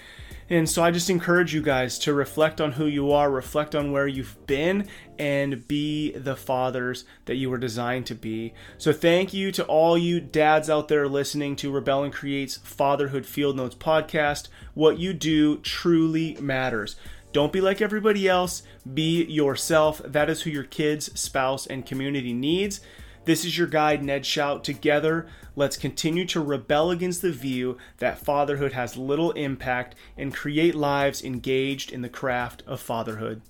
And 0.51 0.69
so 0.69 0.83
I 0.83 0.91
just 0.91 1.09
encourage 1.09 1.55
you 1.55 1.63
guys 1.63 1.99
to 2.01 2.13
reflect 2.13 2.61
on 2.61 2.73
who 2.73 2.87
you 2.87 3.13
are, 3.13 3.31
reflect 3.31 3.75
on 3.75 3.93
where 3.93 4.07
you've 4.07 4.47
been, 4.47 4.89
and 5.19 5.67
be 5.67 6.13
the 6.13 6.37
fathers 6.37 7.05
that 7.25 7.37
you 7.37 7.49
were 7.49 7.59
designed 7.59 8.07
to 8.07 8.15
be. 8.15 8.53
So 8.77 8.93
thank 8.93 9.33
you 9.33 9.51
to 9.53 9.65
all 9.65 9.97
you 9.97 10.21
dads 10.21 10.69
out 10.69 10.89
there 10.89 11.09
listening 11.09 11.57
to 11.57 11.71
Rebel 11.71 12.05
and 12.05 12.13
Create's 12.13 12.59
Fatherhood 12.59 13.25
Field 13.25 13.57
Notes 13.57 13.75
podcast. 13.75 14.49
What 14.75 14.99
you 14.99 15.15
do 15.15 15.59
truly 15.59 16.37
matters. 16.41 16.97
Don't 17.33 17.53
be 17.53 17.61
like 17.61 17.81
everybody 17.81 18.29
else, 18.29 18.63
be 18.93 19.25
yourself. 19.25 20.01
That 20.05 20.31
is 20.31 20.43
who 20.43 20.51
your 20.51 20.63
kids, 20.63 21.19
spouse, 21.19 21.67
and 21.67 21.85
community 21.85 22.33
needs. 22.33 22.81
This 23.25 23.47
is 23.47 23.57
your 23.57 23.67
guide, 23.67 24.05
Ned 24.05 24.27
Shout. 24.27 24.65
Together, 24.65 25.27
let's 25.57 25.79
continue 25.79 26.27
to 26.27 26.41
rebel 26.41 26.91
against 26.91 27.23
the 27.23 27.33
view 27.33 27.79
that 27.97 28.19
fatherhood 28.19 28.73
has 28.73 28.99
little 28.99 29.33
impact 29.33 29.95
and 30.19 30.35
create 30.35 30.75
lives 30.75 31.25
engaged 31.25 31.91
in 31.91 32.03
the 32.03 32.11
craft 32.11 32.63
of 32.67 32.81
fatherhood. 32.81 33.41